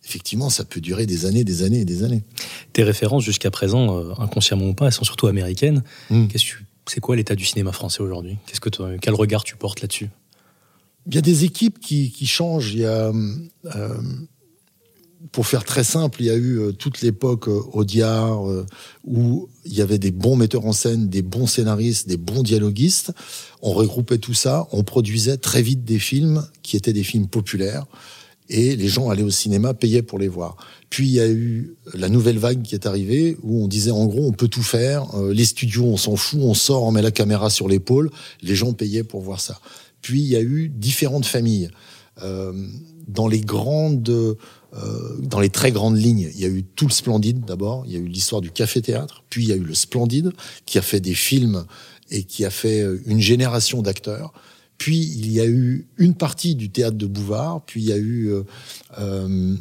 effectivement, 0.07 0.49
ça 0.49 0.63
peut 0.63 0.79
durer 0.79 1.05
des 1.05 1.25
années, 1.25 1.43
des 1.43 1.63
années 1.63 1.81
et 1.81 1.85
des 1.85 2.03
années. 2.03 2.23
Tes 2.73 2.83
références 2.83 3.23
jusqu'à 3.23 3.51
présent, 3.51 3.97
euh, 3.97 4.13
inconsciemment 4.19 4.69
ou 4.69 4.73
pas, 4.73 4.85
elles 4.85 4.93
sont 4.93 5.03
surtout 5.03 5.27
américaines. 5.27 5.83
Hmm. 6.09 6.27
c'est 6.87 7.01
quoi 7.01 7.15
l'état 7.17 7.35
du 7.35 7.43
cinéma 7.43 7.73
français 7.73 8.01
aujourd'hui? 8.01 8.37
Qu'est-ce 8.45 8.61
que 8.61 8.69
quel 8.97 9.13
regard 9.13 9.43
tu 9.43 9.57
portes 9.57 9.81
là-dessus? 9.81 10.09
Il 11.07 11.15
y 11.15 11.17
a 11.17 11.21
des 11.21 11.43
équipes 11.43 11.79
qui, 11.79 12.25
changent. 12.25 12.73
Il 12.73 12.79
y 12.79 12.85
a, 12.85 13.11
euh, 13.75 14.01
pour 15.33 15.45
faire 15.45 15.65
très 15.65 15.83
simple, 15.83 16.21
il 16.21 16.27
y 16.27 16.29
a 16.29 16.35
eu 16.35 16.59
euh, 16.59 16.71
toute 16.71 17.01
l'époque 17.01 17.47
Audiard 17.47 18.41
où 19.03 19.49
il 19.65 19.73
y 19.73 19.81
avait 19.81 19.99
des 19.99 20.11
bons 20.11 20.37
metteurs 20.37 20.65
en 20.65 20.73
scène, 20.73 21.09
des 21.09 21.21
bons 21.21 21.47
scénaristes, 21.47 22.07
des 22.07 22.17
bons 22.17 22.43
dialoguistes. 22.43 23.11
On 23.61 23.73
regroupait 23.73 24.19
tout 24.19 24.33
ça, 24.33 24.67
on 24.71 24.83
produisait 24.83 25.37
très 25.37 25.61
vite 25.61 25.83
des 25.83 25.99
films 25.99 26.47
qui 26.61 26.77
étaient 26.77 26.93
des 26.93 27.03
films 27.03 27.27
populaires 27.27 27.85
et 28.49 28.75
les 28.75 28.87
gens 28.87 29.09
allaient 29.09 29.23
au 29.23 29.31
cinéma, 29.31 29.73
payaient 29.73 30.01
pour 30.01 30.19
les 30.19 30.27
voir. 30.27 30.55
Puis 30.89 31.07
il 31.07 31.13
y 31.13 31.19
a 31.19 31.27
eu 31.27 31.75
la 31.93 32.09
nouvelle 32.09 32.37
vague 32.37 32.61
qui 32.61 32.75
est 32.75 32.85
arrivée 32.85 33.37
où 33.43 33.63
on 33.63 33.67
disait 33.67 33.91
en 33.91 34.05
gros 34.05 34.25
on 34.25 34.31
peut 34.31 34.47
tout 34.47 34.63
faire, 34.63 35.05
euh, 35.15 35.33
les 35.33 35.45
studios 35.45 35.85
on 35.85 35.97
s'en 35.97 36.15
fout, 36.15 36.39
on 36.41 36.53
sort, 36.53 36.83
on 36.83 36.91
met 36.91 37.01
la 37.01 37.11
caméra 37.11 37.49
sur 37.49 37.67
l'épaule, 37.67 38.09
les 38.41 38.55
gens 38.55 38.73
payaient 38.73 39.03
pour 39.03 39.21
voir 39.21 39.41
ça. 39.41 39.59
Puis 40.01 40.21
il 40.21 40.27
y 40.27 40.35
a 40.35 40.41
eu 40.41 40.69
différentes 40.69 41.25
familles. 41.25 41.69
Euh, 42.23 42.53
dans 43.07 43.27
les 43.27 43.41
grandes, 43.41 44.09
euh, 44.09 45.17
dans 45.19 45.39
les 45.39 45.49
très 45.49 45.71
grandes 45.71 45.97
lignes, 45.97 46.29
il 46.33 46.41
y 46.41 46.45
a 46.45 46.49
eu 46.49 46.63
tout 46.63 46.87
le 46.87 46.91
Splendide 46.91 47.45
d'abord, 47.45 47.83
il 47.85 47.93
y 47.93 47.95
a 47.95 47.99
eu 47.99 48.07
l'histoire 48.07 48.41
du 48.41 48.51
café-théâtre, 48.51 49.23
puis 49.29 49.43
il 49.43 49.49
y 49.49 49.53
a 49.53 49.55
eu 49.55 49.63
le 49.63 49.73
Splendide 49.73 50.31
qui 50.65 50.77
a 50.77 50.81
fait 50.81 50.99
des 50.99 51.13
films 51.13 51.65
et 52.09 52.23
qui 52.23 52.43
a 52.43 52.49
fait 52.49 52.83
une 53.05 53.21
génération 53.21 53.81
d'acteurs. 53.81 54.33
Puis 54.77 54.97
il 54.97 55.31
y 55.31 55.39
a 55.39 55.45
eu 55.45 55.87
une 55.97 56.13
partie 56.13 56.55
du 56.55 56.69
théâtre 56.69 56.97
de 56.97 57.07
Bouvard, 57.07 57.61
puis 57.65 57.81
il 57.81 57.87
y 57.87 57.93
a 57.93 57.97
eu 57.97 58.29
euh, 58.29 58.43
euh, 58.99 59.55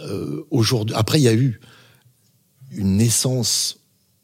euh, 0.00 0.46
aujourd'hui. 0.50 0.94
Après, 0.96 1.20
il 1.20 1.24
y 1.24 1.28
a 1.28 1.34
eu 1.34 1.60
une 2.70 2.96
naissance 2.96 3.78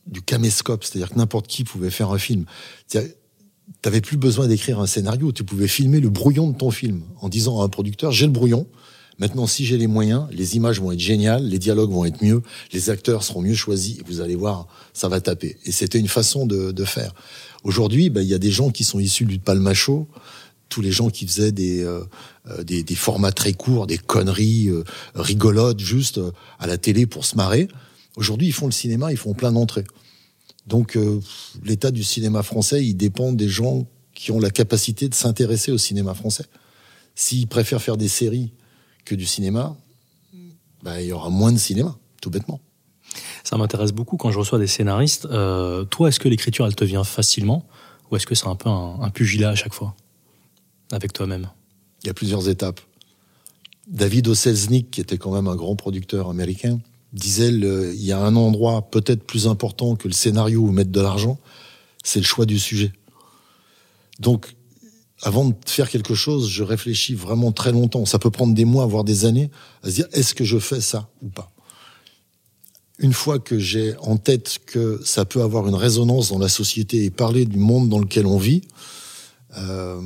du 0.07 0.23
caméscope, 0.23 0.85
c'est-à-dire 0.85 1.11
que 1.11 1.17
n'importe 1.17 1.49
qui 1.49 1.65
pouvait 1.65 1.91
faire 1.91 2.11
un 2.11 2.19
film. 2.19 2.45
Tu 2.89 2.99
n'avais 3.85 4.01
plus 4.01 4.17
besoin 4.17 4.47
d'écrire 4.47 4.81
un 4.81 4.87
scénario, 4.87 5.33
tu 5.33 5.45
pouvais 5.45 5.69
filmer 5.69 6.01
le 6.01 6.09
brouillon 6.09 6.51
de 6.51 6.57
ton 6.57 6.71
film 6.71 7.03
en 7.21 7.29
disant 7.29 7.61
à 7.61 7.65
un 7.65 7.69
producteur 7.69 8.13
j'ai 8.13 8.27
le 8.27 8.33
brouillon. 8.33 8.67
Maintenant, 9.19 9.49
si 9.49 9.67
j'ai 9.67 9.77
les 9.77 9.89
moyens, 9.89 10.29
les 10.31 10.55
images 10.55 10.81
vont 10.81 10.93
être 10.93 11.01
géniales, 11.01 11.45
les 11.45 11.59
dialogues 11.59 11.91
vont 11.91 12.05
être 12.05 12.23
mieux, 12.23 12.41
les 12.73 12.89
acteurs 12.89 13.25
seront 13.25 13.43
mieux 13.43 13.55
choisis. 13.55 13.99
Vous 14.07 14.21
allez 14.21 14.37
voir, 14.37 14.69
ça 14.93 15.09
va 15.09 15.21
taper. 15.21 15.57
Et 15.65 15.73
c'était 15.73 15.99
une 15.99 16.07
façon 16.07 16.47
de, 16.47 16.71
de 16.71 16.85
faire. 16.85 17.13
Aujourd'hui, 17.65 18.11
ben, 18.11 18.23
il 18.23 18.29
y 18.29 18.35
a 18.35 18.39
des 18.39 18.51
gens 18.51 18.71
qui 18.71 18.85
sont 18.85 19.01
issus 19.01 19.25
du 19.25 19.39
palmacho, 19.39 20.09
tous 20.69 20.81
les 20.81 20.93
gens 20.93 21.11
qui 21.11 21.27
faisaient 21.27 21.53
des, 21.53 21.83
euh, 21.83 22.05
euh, 22.49 22.63
des, 22.63 22.83
des, 22.83 22.95
formats 22.95 23.33
très 23.33 23.53
courts, 23.53 23.87
des 23.87 23.99
conneries 23.99 24.69
euh, 24.69 24.85
rigolotes 25.15 25.81
juste 25.81 26.21
à 26.59 26.67
la 26.67 26.79
télé 26.79 27.07
pour 27.07 27.25
se 27.25 27.37
marrer. 27.37 27.69
Aujourd'hui, 28.17 28.49
ils 28.49 28.53
font 28.53 28.67
le 28.67 28.73
cinéma, 28.73 29.11
ils 29.11 29.17
font 29.17 29.35
plein 29.35 29.53
d'entrées. 29.53 29.85
Donc 30.67 30.99
l'état 31.65 31.91
du 31.91 32.05
cinéma 32.05 32.43
français, 32.43 32.85
il 32.85 32.95
dépend 32.95 33.33
des 33.33 33.49
gens 33.49 33.87
qui 34.15 34.33
ont 34.33 34.39
la 34.39 34.51
capacité 34.51 35.09
de 35.09 35.15
s'intéresser 35.15 35.73
au 35.73 35.79
cinéma 35.79 36.13
français. 36.13 36.45
S'ils 37.15 37.47
préfèrent 37.47 37.81
faire 37.81 37.97
des 37.97 38.09
séries 38.09 38.53
que 39.07 39.15
du 39.15 39.25
cinéma, 39.25 39.75
ben, 40.83 40.99
il 41.01 41.07
y 41.07 41.13
aura 41.13 41.31
moins 41.31 41.53
de 41.53 41.59
cinéma, 41.59 41.97
tout 42.21 42.29
bêtement. 42.29 42.61
Ça 43.45 43.57
m'intéresse 43.57 43.93
beaucoup 43.93 44.17
quand 44.17 44.31
je 44.31 44.39
reçois 44.39 44.59
des 44.59 44.67
scénaristes. 44.67 45.27
Euh, 45.27 45.85
toi, 45.85 46.09
est-ce 46.09 46.21
que 46.21 46.29
l'écriture, 46.29 46.67
elle 46.67 46.75
te 46.75 46.85
vient 46.85 47.05
facilement 47.05 47.67
ou 48.11 48.17
est-ce 48.17 48.27
que 48.27 48.35
c'est 48.35 48.47
un 48.47 48.55
peu 48.55 48.69
un, 48.69 49.11
pugilat 49.11 49.51
à 49.51 49.55
chaque 49.55 49.75
fois 49.75 49.95
avec 50.93 51.13
toi-même? 51.13 51.51
Il 52.03 52.07
y 52.07 52.11
a 52.11 52.15
plusieurs 52.15 52.49
étapes. 52.49 52.81
David 53.87 54.29
Oselznik, 54.29 54.91
qui 54.91 55.01
était 55.01 55.19
quand 55.19 55.33
même 55.33 55.49
un 55.49 55.57
grand 55.57 55.77
producteur 55.77 56.29
américain, 56.29 56.79
disait 57.13 57.49
il 57.49 58.03
y 58.03 58.13
a 58.13 58.19
un 58.19 58.37
endroit 58.37 58.91
peut-être 58.91 59.25
plus 59.25 59.47
important 59.47 59.97
que 59.97 60.09
le 60.09 60.15
scénario 60.15 60.61
ou 60.61 60.71
mettre 60.71 60.91
de 60.91 61.01
l'argent, 61.01 61.39
c'est 62.05 62.21
le 62.21 62.25
choix 62.25 62.47
du 62.47 62.59
sujet. 62.59 62.93
Donc, 64.21 64.55
avant 65.23 65.47
de 65.47 65.55
faire 65.67 65.91
quelque 65.91 66.15
chose, 66.15 66.49
je 66.49 66.63
réfléchis 66.63 67.15
vraiment 67.15 67.53
très 67.53 67.73
longtemps. 67.73 68.05
Ça 68.05 68.19
peut 68.19 68.31
prendre 68.31 68.55
des 68.55 68.65
mois, 68.65 68.87
voire 68.87 69.05
des 69.05 69.25
années, 69.25 69.51
à 69.83 69.89
se 69.91 69.95
dire 69.95 70.07
est-ce 70.13 70.35
que 70.35 70.45
je 70.45 70.59
fais 70.59 70.81
ça 70.81 71.09
ou 71.23 71.29
pas? 71.29 71.51
Une 72.99 73.13
fois 73.13 73.39
que 73.39 73.59
j'ai 73.59 73.97
en 73.99 74.17
tête 74.17 74.59
que 74.67 75.01
ça 75.05 75.25
peut 75.25 75.43
avoir 75.43 75.69
une 75.69 75.75
résonance 75.75 76.31
dans 76.31 76.39
la 76.39 76.49
société 76.49 77.05
et 77.05 77.11
parler 77.11 77.45
du 77.45 77.59
monde 77.59 77.89
dans 77.89 78.01
lequel 78.01 78.27
on 78.27 78.39
vit, 78.39 78.63
euh, 79.57 80.01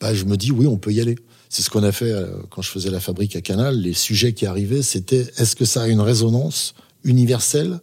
bah, 0.00 0.14
je 0.14 0.24
me 0.24 0.36
dis 0.36 0.50
oui, 0.50 0.66
on 0.66 0.78
peut 0.78 0.92
y 0.92 1.00
aller. 1.00 1.16
C'est 1.48 1.62
ce 1.62 1.70
qu'on 1.70 1.82
a 1.82 1.92
fait 1.92 2.10
euh, 2.10 2.26
quand 2.50 2.62
je 2.62 2.70
faisais 2.70 2.90
la 2.90 3.00
fabrique 3.00 3.36
à 3.36 3.40
Canal. 3.40 3.80
Les 3.80 3.92
sujets 3.92 4.32
qui 4.32 4.46
arrivaient, 4.46 4.82
c'était 4.82 5.26
est-ce 5.36 5.54
que 5.54 5.64
ça 5.64 5.82
a 5.82 5.88
une 5.88 6.00
résonance 6.00 6.74
universelle 7.04 7.80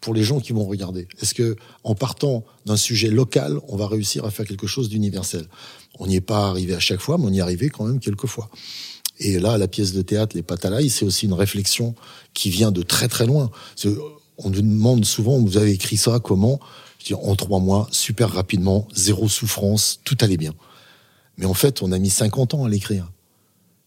pour 0.00 0.14
les 0.14 0.22
gens 0.22 0.40
qui 0.40 0.52
vont 0.52 0.64
regarder? 0.64 1.06
Est-ce 1.20 1.34
que 1.34 1.56
en 1.84 1.94
partant 1.94 2.44
d'un 2.64 2.76
sujet 2.76 3.08
local, 3.08 3.60
on 3.68 3.76
va 3.76 3.86
réussir 3.86 4.24
à 4.24 4.30
faire 4.30 4.46
quelque 4.46 4.66
chose 4.66 4.88
d'universel? 4.88 5.46
On 5.98 6.06
n'y 6.06 6.16
est 6.16 6.20
pas 6.20 6.48
arrivé 6.48 6.74
à 6.74 6.80
chaque 6.80 7.00
fois, 7.00 7.18
mais 7.18 7.24
on 7.26 7.32
y 7.32 7.38
est 7.38 7.42
arrivé 7.42 7.68
quand 7.68 7.84
même 7.84 8.00
quelques 8.00 8.26
fois. 8.26 8.50
Et 9.18 9.38
là, 9.38 9.58
la 9.58 9.68
pièce 9.68 9.92
de 9.92 10.02
théâtre 10.02 10.36
Les 10.36 10.42
Patalaï, 10.42 10.90
c'est 10.90 11.04
aussi 11.04 11.26
une 11.26 11.32
réflexion 11.32 11.94
qui 12.34 12.50
vient 12.50 12.70
de 12.70 12.82
très 12.82 13.08
très 13.08 13.26
loin. 13.26 13.50
On 14.38 14.50
nous 14.50 14.60
demande 14.60 15.04
souvent, 15.04 15.38
vous 15.40 15.56
avez 15.56 15.72
écrit 15.72 15.96
ça 15.96 16.20
comment? 16.20 16.60
Je 16.98 17.06
dis, 17.06 17.14
en 17.14 17.34
trois 17.36 17.60
mois, 17.60 17.88
super 17.90 18.30
rapidement, 18.30 18.86
zéro 18.94 19.28
souffrance, 19.28 20.00
tout 20.04 20.16
allait 20.20 20.36
bien. 20.36 20.52
Mais 21.38 21.46
en 21.46 21.54
fait, 21.54 21.82
on 21.82 21.92
a 21.92 21.98
mis 21.98 22.10
50 22.10 22.54
ans 22.54 22.64
à 22.64 22.68
l'écrire. 22.68 23.10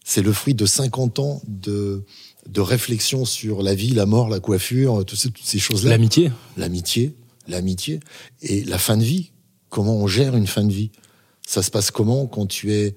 C'est 0.04 0.22
le 0.22 0.32
fruit 0.32 0.54
de 0.54 0.66
50 0.66 1.18
ans 1.18 1.42
de, 1.46 2.02
de 2.48 2.60
réflexion 2.60 3.24
sur 3.24 3.62
la 3.62 3.74
vie, 3.74 3.90
la 3.90 4.06
mort, 4.06 4.28
la 4.28 4.40
coiffure, 4.40 5.04
toutes 5.04 5.18
ces, 5.18 5.30
toutes 5.30 5.44
ces 5.44 5.58
choses-là. 5.58 5.90
L'amitié. 5.90 6.32
L'amitié, 6.56 7.14
l'amitié. 7.46 8.00
Et 8.42 8.64
la 8.64 8.78
fin 8.78 8.96
de 8.96 9.04
vie. 9.04 9.30
Comment 9.68 9.96
on 9.96 10.08
gère 10.08 10.34
une 10.34 10.48
fin 10.48 10.64
de 10.64 10.72
vie? 10.72 10.90
Ça 11.46 11.62
se 11.62 11.70
passe 11.70 11.90
comment 11.90 12.26
quand 12.26 12.46
tu 12.46 12.72
es 12.72 12.94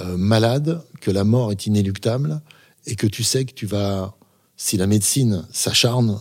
euh, 0.00 0.16
malade, 0.16 0.82
que 1.00 1.10
la 1.10 1.24
mort 1.24 1.52
est 1.52 1.66
inéluctable 1.66 2.40
et 2.86 2.96
que 2.96 3.06
tu 3.06 3.22
sais 3.22 3.44
que 3.44 3.52
tu 3.52 3.66
vas, 3.66 4.16
si 4.56 4.76
la 4.76 4.86
médecine 4.86 5.46
s'acharne, 5.52 6.20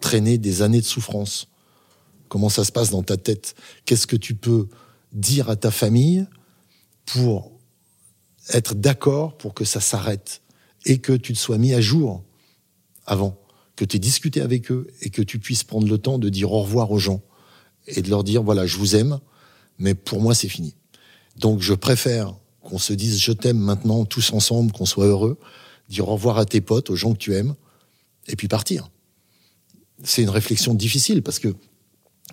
traîner 0.00 0.38
des 0.38 0.62
années 0.62 0.80
de 0.80 0.86
souffrance. 0.86 1.48
Comment 2.28 2.48
ça 2.48 2.64
se 2.64 2.72
passe 2.72 2.90
dans 2.90 3.02
ta 3.02 3.16
tête? 3.16 3.54
Qu'est-ce 3.84 4.06
que 4.06 4.16
tu 4.16 4.34
peux 4.34 4.68
dire 5.12 5.48
à 5.50 5.56
ta 5.56 5.70
famille 5.70 6.26
pour 7.04 7.52
être 8.50 8.74
d'accord 8.74 9.36
pour 9.36 9.54
que 9.54 9.64
ça 9.64 9.80
s'arrête 9.80 10.42
et 10.84 10.98
que 10.98 11.12
tu 11.12 11.32
te 11.32 11.38
sois 11.38 11.58
mis 11.58 11.74
à 11.74 11.80
jour 11.80 12.22
avant, 13.06 13.38
que 13.76 13.84
tu 13.84 13.96
aies 13.96 14.00
discuté 14.00 14.40
avec 14.40 14.70
eux 14.70 14.86
et 15.00 15.10
que 15.10 15.22
tu 15.22 15.38
puisses 15.38 15.64
prendre 15.64 15.88
le 15.88 15.98
temps 15.98 16.18
de 16.18 16.28
dire 16.28 16.52
au 16.52 16.62
revoir 16.62 16.90
aux 16.90 16.98
gens 16.98 17.22
et 17.86 18.02
de 18.02 18.10
leur 18.10 18.24
dire 18.24 18.42
voilà, 18.42 18.66
je 18.66 18.76
vous 18.76 18.96
aime, 18.96 19.20
mais 19.78 19.94
pour 19.94 20.20
moi 20.20 20.34
c'est 20.34 20.48
fini. 20.48 20.74
Donc 21.36 21.60
je 21.60 21.74
préfère 21.74 22.34
qu'on 22.66 22.78
se 22.78 22.92
dise 22.92 23.18
je 23.18 23.32
t'aime 23.32 23.58
maintenant 23.58 24.04
tous 24.04 24.32
ensemble, 24.32 24.72
qu'on 24.72 24.86
soit 24.86 25.06
heureux, 25.06 25.38
dire 25.88 26.08
au 26.08 26.12
revoir 26.12 26.38
à 26.38 26.44
tes 26.44 26.60
potes, 26.60 26.90
aux 26.90 26.96
gens 26.96 27.12
que 27.12 27.18
tu 27.18 27.34
aimes, 27.34 27.54
et 28.28 28.36
puis 28.36 28.48
partir. 28.48 28.90
C'est 30.02 30.22
une 30.22 30.30
réflexion 30.30 30.74
difficile 30.74 31.22
parce 31.22 31.38
que 31.38 31.54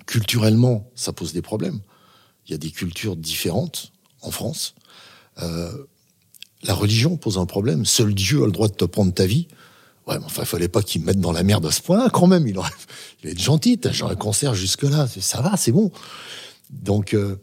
culturellement, 0.06 0.90
ça 0.96 1.14
pose 1.14 1.34
des 1.34 1.42
problèmes. 1.42 1.80
Il 2.48 2.52
y 2.52 2.56
a 2.56 2.58
des 2.58 2.72
cultures 2.72 3.16
différentes 3.16 3.94
en 4.22 4.32
France. 4.32 4.76
Euh, 5.42 5.86
la 6.64 6.74
religion 6.74 7.16
pose 7.16 7.38
un 7.38 7.46
problème. 7.46 7.86
Seul 7.86 8.14
Dieu 8.14 8.44
a 8.44 8.46
le 8.46 8.52
droit 8.52 8.68
de 8.68 8.74
te 8.74 8.86
prendre 8.86 9.14
ta 9.14 9.26
vie. 9.26 9.48
Ouais, 10.08 10.20
mais 10.20 10.26
enfin, 10.26 10.42
il 10.42 10.48
fallait 10.48 10.68
pas 10.68 10.82
qu'il 10.82 11.02
me 11.02 11.06
mette 11.06 11.22
dans 11.22 11.32
la 11.32 11.44
merde 11.44 11.66
à 11.66 11.72
ce 11.72 11.82
point-là, 11.82 12.10
quand 12.12 12.28
même. 12.28 12.46
Il 12.48 12.58
aurait, 12.58 12.70
il 13.24 13.30
est 13.30 13.40
gentil, 13.40 13.78
t'as 13.78 13.92
genre 13.92 14.12
un 14.12 14.16
cancer 14.16 14.54
jusque-là. 14.56 15.08
Ça 15.08 15.42
va, 15.42 15.56
c'est 15.56 15.72
bon. 15.72 15.92
Donc, 16.70 17.14
euh, 17.14 17.38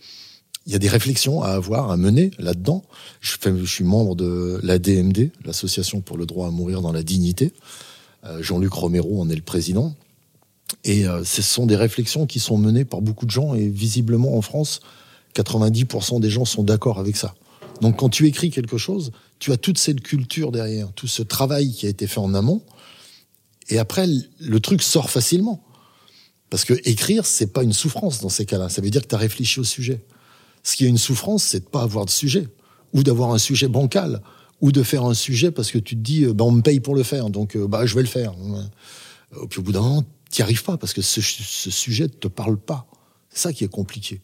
il 0.71 0.73
y 0.73 0.77
a 0.77 0.79
des 0.79 0.89
réflexions 0.89 1.43
à 1.43 1.49
avoir, 1.49 1.91
à 1.91 1.97
mener 1.97 2.31
là-dedans. 2.39 2.85
Je, 3.21 3.65
suis 3.67 3.83
membre 3.83 4.15
de 4.15 4.61
l'ADMD, 4.62 5.33
l'Association 5.45 6.00
pour 6.00 6.17
le 6.17 6.27
droit 6.27 6.47
à 6.47 6.53
mourir 6.53 6.81
dans 6.81 6.93
la 6.93 7.03
dignité. 7.03 7.53
Euh, 8.25 8.41
Jean-Luc 8.41 8.73
Romero 8.73 9.21
en 9.21 9.29
est 9.31 9.35
le 9.35 9.43
président. 9.43 9.97
Et 10.85 11.09
euh, 11.09 11.25
ce 11.25 11.43
sont 11.43 11.67
des 11.67 11.75
réflexions 11.75 12.25
qui 12.25 12.39
sont 12.39 12.57
menées 12.57 12.85
par 12.85 13.00
beaucoup 13.00 13.27
de 13.27 13.33
gens 13.33 13.57
et 13.57 13.67
visiblement 13.67 14.37
en 14.37 14.43
France, 14.43 14.81
90% 15.35 16.21
des 16.21 16.31
gens 16.31 16.45
sont 16.45 16.62
d'accord 16.62 17.00
avec 17.00 17.17
ça. 17.17 17.35
Donc 17.81 17.97
quand 17.97 18.09
tu 18.09 18.29
écris 18.29 18.50
quelque 18.50 18.79
chose, 18.79 19.11
tu 19.41 19.50
as 19.50 19.57
toute 19.57 19.77
cette 19.77 20.03
culture 20.03 20.53
derrière, 20.53 20.93
tout 20.93 21.09
ce 21.09 21.25
travail 21.25 21.73
qui 21.73 21.87
a 21.87 21.89
été 21.89 22.07
fait 22.07 22.21
en 22.21 22.33
amont. 22.33 22.62
Et 23.71 23.81
après, 23.81 24.07
le 24.39 24.61
truc 24.61 24.83
sort 24.83 25.11
facilement. 25.11 25.65
Parce 26.49 26.65
que 26.65 26.75
écrire, 26.89 27.27
c'est 27.27 27.53
pas 27.53 27.65
une 27.65 27.73
souffrance 27.73 28.21
dans 28.21 28.29
ces 28.29 28.47
cas-là. 28.47 28.69
Ça 28.69 28.81
veut 28.81 28.91
dire 28.91 29.03
que 29.03 29.09
tu 29.09 29.17
as 29.17 29.19
réfléchi 29.19 29.59
au 29.59 29.65
sujet. 29.65 30.00
Ce 30.62 30.76
qui 30.76 30.85
est 30.85 30.88
une 30.88 30.99
souffrance, 30.99 31.43
c'est 31.43 31.61
de 31.61 31.69
pas 31.69 31.83
avoir 31.83 32.05
de 32.05 32.11
sujet, 32.11 32.49
ou 32.93 33.02
d'avoir 33.02 33.33
un 33.33 33.38
sujet 33.38 33.69
bancal, 33.69 34.23
ou 34.61 34.73
de 34.73 34.83
faire 34.83 35.05
un 35.05 35.14
sujet 35.14 35.50
parce 35.50 35.71
que 35.71 35.79
tu 35.79 35.97
te 35.97 36.00
dis, 36.00 36.26
bah, 36.26 36.45
on 36.45 36.52
me 36.52 36.62
paye 36.62 36.81
pour 36.81 36.95
le 36.95 37.02
faire, 37.02 37.31
donc 37.31 37.57
euh, 37.57 37.67
bah, 37.67 37.87
je 37.87 37.95
vais 37.95 38.02
le 38.02 38.09
faire. 38.09 38.35
Et 39.43 39.47
puis 39.49 39.61
au 39.61 39.62
bout 39.62 39.73
d'un 39.73 39.81
moment, 39.81 40.05
tu 40.31 40.40
n'y 40.40 40.43
arrives 40.43 40.64
pas 40.64 40.76
parce 40.76 40.93
que 40.93 41.02
ce, 41.02 41.21
ce 41.21 41.71
sujet 41.71 42.05
ne 42.05 42.09
te 42.09 42.29
parle 42.29 42.57
pas. 42.59 42.87
C'est 43.31 43.40
ça 43.40 43.52
qui 43.52 43.64
est 43.64 43.69
compliqué. 43.69 44.21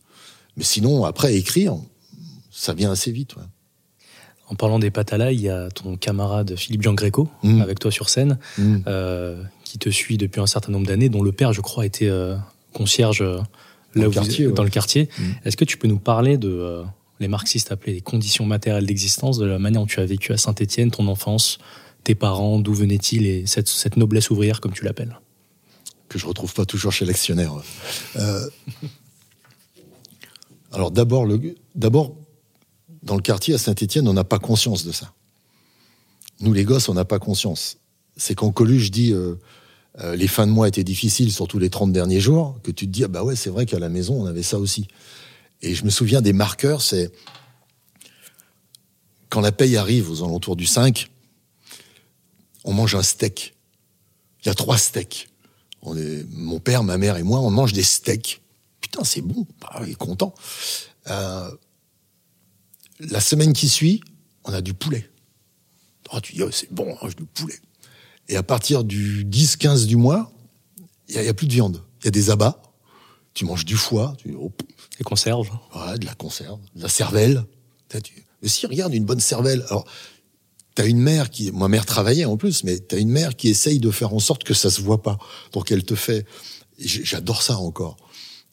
Mais 0.57 0.65
sinon, 0.65 1.05
après, 1.05 1.35
écrire, 1.37 1.77
ça 2.51 2.75
vient 2.75 2.91
assez 2.91 3.13
vite. 3.13 3.37
Ouais. 3.37 3.43
En 4.49 4.55
parlant 4.55 4.79
des 4.79 4.91
Patalas, 4.91 5.33
il 5.33 5.41
y 5.41 5.49
a 5.49 5.69
ton 5.71 5.97
camarade 5.97 6.55
Philippe 6.57 6.83
Giangreco 6.83 7.29
mmh. 7.43 7.61
avec 7.61 7.79
toi 7.81 7.91
sur 7.91 8.09
scène, 8.09 8.39
mmh. 8.59 8.77
euh, 8.87 9.43
qui 9.65 9.79
te 9.79 9.91
suit 9.91 10.19
depuis 10.19 10.41
un 10.41 10.47
certain 10.47 10.71
nombre 10.71 10.87
d'années, 10.87 11.09
dont 11.09 11.23
le 11.23 11.33
père, 11.33 11.53
je 11.53 11.61
crois, 11.61 11.85
était 11.85 12.09
euh, 12.09 12.37
concierge 12.73 13.25
dans, 13.97 14.07
le 14.07 14.11
quartier, 14.11 14.45
vous, 14.45 14.51
ouais. 14.51 14.57
dans 14.57 14.65
le 14.65 14.71
quartier. 14.71 15.09
Mmh. 15.19 15.23
Est-ce 15.45 15.57
que 15.57 15.65
tu 15.65 15.77
peux 15.77 15.89
nous 15.89 15.99
parler 15.99 16.39
de 16.39 16.49
euh, 16.49 16.85
les 17.21 17.29
marxistes 17.29 17.73
appelaient 17.73 17.95
les 17.95 18.01
conditions 18.01 18.45
matérielles 18.45 18.87
d'existence, 18.87 19.39
de 19.39 19.47
la 19.47 19.59
manière 19.59 19.81
dont 19.81 19.87
tu 19.87 20.01
as 20.01 20.07
vécu 20.07 20.33
à 20.33 20.37
Saint-Étienne, 20.37 20.91
ton 20.91 21.09
enfance, 21.09 21.59
tes 22.05 22.15
parents, 22.15 22.59
d'où 22.59 22.75
venaient-ils 22.75 23.27
et 23.27 23.47
cette, 23.47 23.69
cette, 23.69 23.97
noblesse 23.97 24.31
ouvrière 24.31 24.61
comme 24.61 24.73
tu 24.73 24.85
l'appelles? 24.85 25.19
Que 26.09 26.19
je 26.19 26.27
retrouve 26.27 26.53
pas 26.55 26.65
toujours 26.65 26.93
chez 26.93 27.05
l'actionnaire. 27.05 27.53
Euh, 28.17 28.49
alors 30.73 30.91
d'abord, 30.91 31.27
d'abord 31.75 32.17
dans 33.03 33.17
le 33.17 33.23
quartier 33.23 33.55
à 33.55 33.59
Saint-Étienne, 33.59 34.07
on 34.09 34.13
n'a 34.13 34.25
pas 34.25 34.39
conscience 34.39 34.85
de 34.85 34.93
ça. 34.93 35.13
Nous, 36.41 36.53
les 36.53 36.65
gosses, 36.65 36.89
on 36.89 36.95
n'a 36.95 37.05
pas 37.05 37.19
conscience. 37.19 37.79
C'est 38.17 38.35
quand 38.35 38.51
Coluche 38.51 38.91
dit 38.91 39.13
euh, 39.13 39.37
euh, 40.01 40.15
les 40.15 40.29
fins 40.29 40.47
de 40.47 40.53
mois 40.53 40.69
étaient 40.69 40.85
difficiles, 40.85 41.33
surtout 41.33 41.59
les 41.59 41.71
30 41.71 41.93
derniers 41.93 42.21
jours, 42.21 42.59
que 42.63 42.71
tu 42.71 42.87
te 42.87 42.91
dis 42.91 43.05
ah 43.05 43.09
bah 43.09 43.25
ouais, 43.25 43.37
c'est 43.37 43.51
vrai 43.51 43.67
qu'à 43.67 43.79
la 43.79 43.89
maison, 43.89 44.23
on 44.23 44.27
avait 44.27 44.43
ça 44.43 44.59
aussi. 44.59 44.89
Et 45.63 45.75
je 45.75 45.85
me 45.85 45.91
souviens 45.91 46.21
des 46.21 46.33
marqueurs, 46.33 46.83
c'est 46.83 47.11
quand 49.31 49.41
la 49.41 49.53
paye 49.53 49.77
arrive 49.77 50.11
aux 50.11 50.23
alentours 50.23 50.57
du 50.57 50.67
5, 50.67 51.11
on 52.65 52.73
mange 52.73 52.95
un 52.95 53.03
steak. 53.03 53.55
Il 54.43 54.49
y 54.49 54.51
a 54.51 54.55
trois 54.55 54.79
steaks. 54.79 55.29
On 55.83 55.97
est, 55.97 56.25
mon 56.31 56.61
père, 56.61 56.83
ma 56.83 56.99
mère 56.99 57.17
et 57.17 57.23
moi, 57.23 57.41
on 57.41 57.51
mange 57.51 57.73
des 57.73 57.83
steaks. 57.83 58.43
Putain, 58.81 59.05
c'est 59.05 59.21
bon. 59.21 59.47
Bah, 59.61 59.81
il 59.85 59.93
est 59.93 59.95
content. 59.95 60.35
Euh, 61.09 61.51
la 63.01 63.21
semaine 63.21 63.53
qui 63.53 63.69
suit, 63.69 64.03
on 64.45 64.53
a 64.53 64.61
du 64.61 64.75
poulet. 64.75 65.09
Oh, 66.13 66.21
tu 66.21 66.35
dis, 66.35 66.43
oh, 66.43 66.51
c'est 66.51 66.73
bon, 66.73 66.97
on 67.01 67.05
mange 67.05 67.17
du 67.17 67.25
poulet. 67.25 67.59
Et 68.29 68.37
à 68.37 68.43
partir 68.43 68.85
du 68.85 69.25
10-15 69.25 69.87
du 69.87 69.97
mois, 69.97 70.33
il 71.09 71.21
n'y 71.21 71.27
a, 71.27 71.31
a, 71.31 71.35
plus 71.35 71.47
de 71.47 71.53
viande. 71.53 71.83
Il 72.01 72.07
y 72.07 72.09
a 72.09 72.11
des 72.11 72.31
abats. 72.31 72.61
Tu 73.35 73.45
manges 73.45 73.65
du 73.65 73.77
foie. 73.77 74.17
Tu, 74.19 74.35
oh, 74.39 74.53
des 74.99 75.05
conserves. 75.05 75.49
Voilà, 75.73 75.99
de 75.99 76.07
la 76.07 76.15
conserve, 76.15 76.59
de 76.75 76.83
la 76.83 76.89
cervelle. 76.89 77.45
Mais 78.43 78.49
si, 78.49 78.67
regarde, 78.67 78.95
une 78.95 79.05
bonne 79.05 79.21
cervelle. 79.21 79.65
Alors, 79.69 79.87
t'as 80.77 80.87
une 80.87 80.99
mère 80.99 81.31
qui, 81.31 81.51
ma 81.53 81.69
mère 81.69 81.87
travaillait 81.87 82.27
en 82.27 82.37
plus, 82.37 82.63
mais 82.63 82.79
t'as 82.79 82.99
une 82.99 83.11
mère 83.11 83.35
qui 83.35 83.49
essaye 83.49 83.81
de 83.81 83.91
faire 83.91 84.15
en 84.15 84.21
sorte 84.21 84.45
que 84.45 84.55
ça 84.55 84.71
se 84.71 84.81
voit 84.81 85.03
pas. 85.03 85.19
Donc 85.53 85.73
elle 85.73 85.85
te 85.85 85.95
fait, 85.95 86.27
j'adore 86.79 87.43
ça 87.43 87.57
encore, 87.57 87.97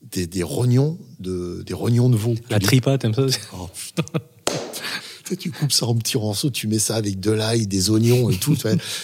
des, 0.02 0.26
des 0.26 0.42
rognons 0.42 0.98
de, 1.20 1.64
des 1.66 1.74
rognons 1.74 2.10
de 2.10 2.16
veau. 2.16 2.36
La 2.50 2.60
tripa, 2.60 2.98
t'aimes 2.98 3.14
ça 3.14 3.26
oh, 3.54 3.70
tu 5.32 5.52
coupes 5.52 5.72
ça 5.72 5.86
en 5.86 5.96
petits 5.96 6.18
morceaux, 6.18 6.50
tu 6.50 6.68
mets 6.68 6.80
ça 6.80 6.96
avec 6.96 7.20
de 7.20 7.32
l'ail, 7.32 7.68
des 7.68 7.90
oignons 7.90 8.30
et 8.30 8.38
tout, 8.38 8.58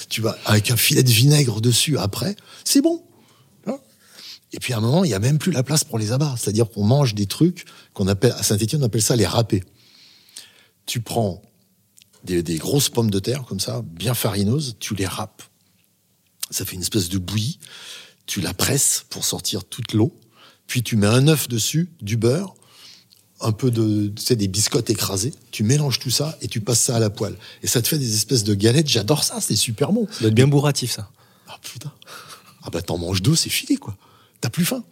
tu 0.10 0.22
vas 0.22 0.38
avec 0.46 0.72
un 0.72 0.78
filet 0.78 1.04
de 1.04 1.10
vinaigre 1.10 1.62
dessus 1.62 1.98
après, 1.98 2.36
c'est 2.64 2.82
bon. 2.82 3.04
Et 4.52 4.60
puis 4.60 4.74
à 4.74 4.78
un 4.78 4.82
moment, 4.82 5.04
il 5.04 5.12
y 5.12 5.14
a 5.14 5.20
même 5.20 5.38
plus 5.38 5.52
la 5.52 5.64
place 5.64 5.84
pour 5.84 6.00
les 6.00 6.12
abats, 6.12 6.36
c'est-à-dire 6.38 6.70
qu'on 6.70 6.84
mange 6.84 7.14
des 7.14 7.28
trucs 7.28 7.66
qu'on 7.94 8.08
appelle 8.08 8.32
à 8.32 8.44
Saint-Étienne, 8.44 8.82
on 8.82 8.86
appelle 8.86 9.02
ça 9.02 9.16
les 9.16 9.28
râpés. 9.28 9.64
Tu 10.86 11.02
prends 11.02 11.42
des, 12.24 12.42
des, 12.42 12.58
grosses 12.58 12.90
pommes 12.90 13.12
de 13.12 13.20
terre 13.20 13.44
comme 13.44 13.60
ça, 13.60 13.84
bien 13.86 14.16
farineuses, 14.16 14.78
tu 14.80 14.96
les 14.96 15.06
râpes. 15.06 15.44
Ça 16.50 16.66
fait 16.66 16.76
une 16.76 16.82
espèce 16.82 17.10
de 17.10 17.20
bouillie. 17.20 17.60
Tu 18.26 18.42
la 18.42 18.54
presses 18.54 19.06
pour 19.10 19.24
sortir 19.24 19.64
toute 19.66 19.94
l'eau. 19.94 20.20
Puis 20.68 20.84
tu 20.84 20.98
mets 20.98 21.08
un 21.08 21.28
œuf 21.28 21.48
dessus, 21.48 21.90
du 22.02 22.18
beurre, 22.18 22.56
un 23.42 23.52
peu 23.52 23.72
de, 23.72 24.08
tu 24.16 24.24
sais, 24.24 24.36
des 24.36 24.48
biscottes 24.48 24.90
écrasées. 24.90 25.34
Tu 25.52 25.64
mélanges 25.64 26.00
tout 26.00 26.10
ça 26.10 26.38
et 26.42 26.48
tu 26.48 26.62
passes 26.62 26.82
ça 26.82 26.96
à 26.96 27.00
la 27.00 27.10
poêle. 27.10 27.36
Et 27.64 27.68
ça 27.68 27.82
te 27.82 27.88
fait 27.88 27.98
des 27.98 28.14
espèces 28.16 28.44
de 28.44 28.54
galettes. 28.54 28.88
J'adore 28.88 29.24
ça, 29.24 29.40
c'est 29.42 29.56
super 29.56 29.92
bon. 29.92 30.08
Ça 30.12 30.20
doit 30.20 30.30
être 30.30 30.36
bien 30.36 30.48
bourratif, 30.48 30.92
ça. 30.92 31.10
Ah 31.48 31.58
putain. 31.62 31.92
Ah 32.64 32.70
bah 32.70 32.82
t'en 32.82 32.98
manges 32.98 33.22
deux, 33.22 33.36
c'est 33.36 33.50
fini, 33.50 33.78
quoi. 33.78 33.96
T'as 34.42 34.50
plus 34.50 34.66
faim. 34.66 34.84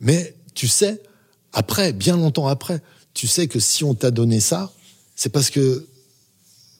Mais 0.00 0.34
tu 0.54 0.68
sais, 0.68 1.02
après, 1.52 1.92
bien 1.92 2.16
longtemps 2.16 2.48
après, 2.48 2.82
tu 3.14 3.26
sais 3.26 3.48
que 3.48 3.58
si 3.58 3.84
on 3.84 3.94
t'a 3.94 4.10
donné 4.10 4.40
ça, 4.40 4.72
c'est 5.16 5.30
parce 5.30 5.50
que 5.50 5.86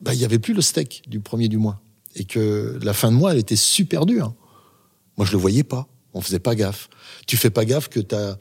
bah, 0.00 0.14
il 0.14 0.20
y 0.20 0.24
avait 0.24 0.38
plus 0.38 0.54
le 0.54 0.62
steak 0.62 1.02
du 1.06 1.20
premier 1.20 1.48
du 1.48 1.58
mois 1.58 1.80
et 2.14 2.24
que 2.24 2.78
la 2.82 2.94
fin 2.94 3.10
de 3.10 3.16
mois 3.16 3.32
elle 3.32 3.38
était 3.38 3.56
super 3.56 4.06
dure. 4.06 4.34
Moi 5.16 5.26
je 5.26 5.32
le 5.32 5.38
voyais 5.38 5.62
pas, 5.62 5.88
on 6.14 6.20
faisait 6.20 6.38
pas 6.38 6.54
gaffe. 6.54 6.88
Tu 7.26 7.36
fais 7.36 7.50
pas 7.50 7.64
gaffe 7.64 7.88
que 7.88 8.00
t'as 8.00 8.36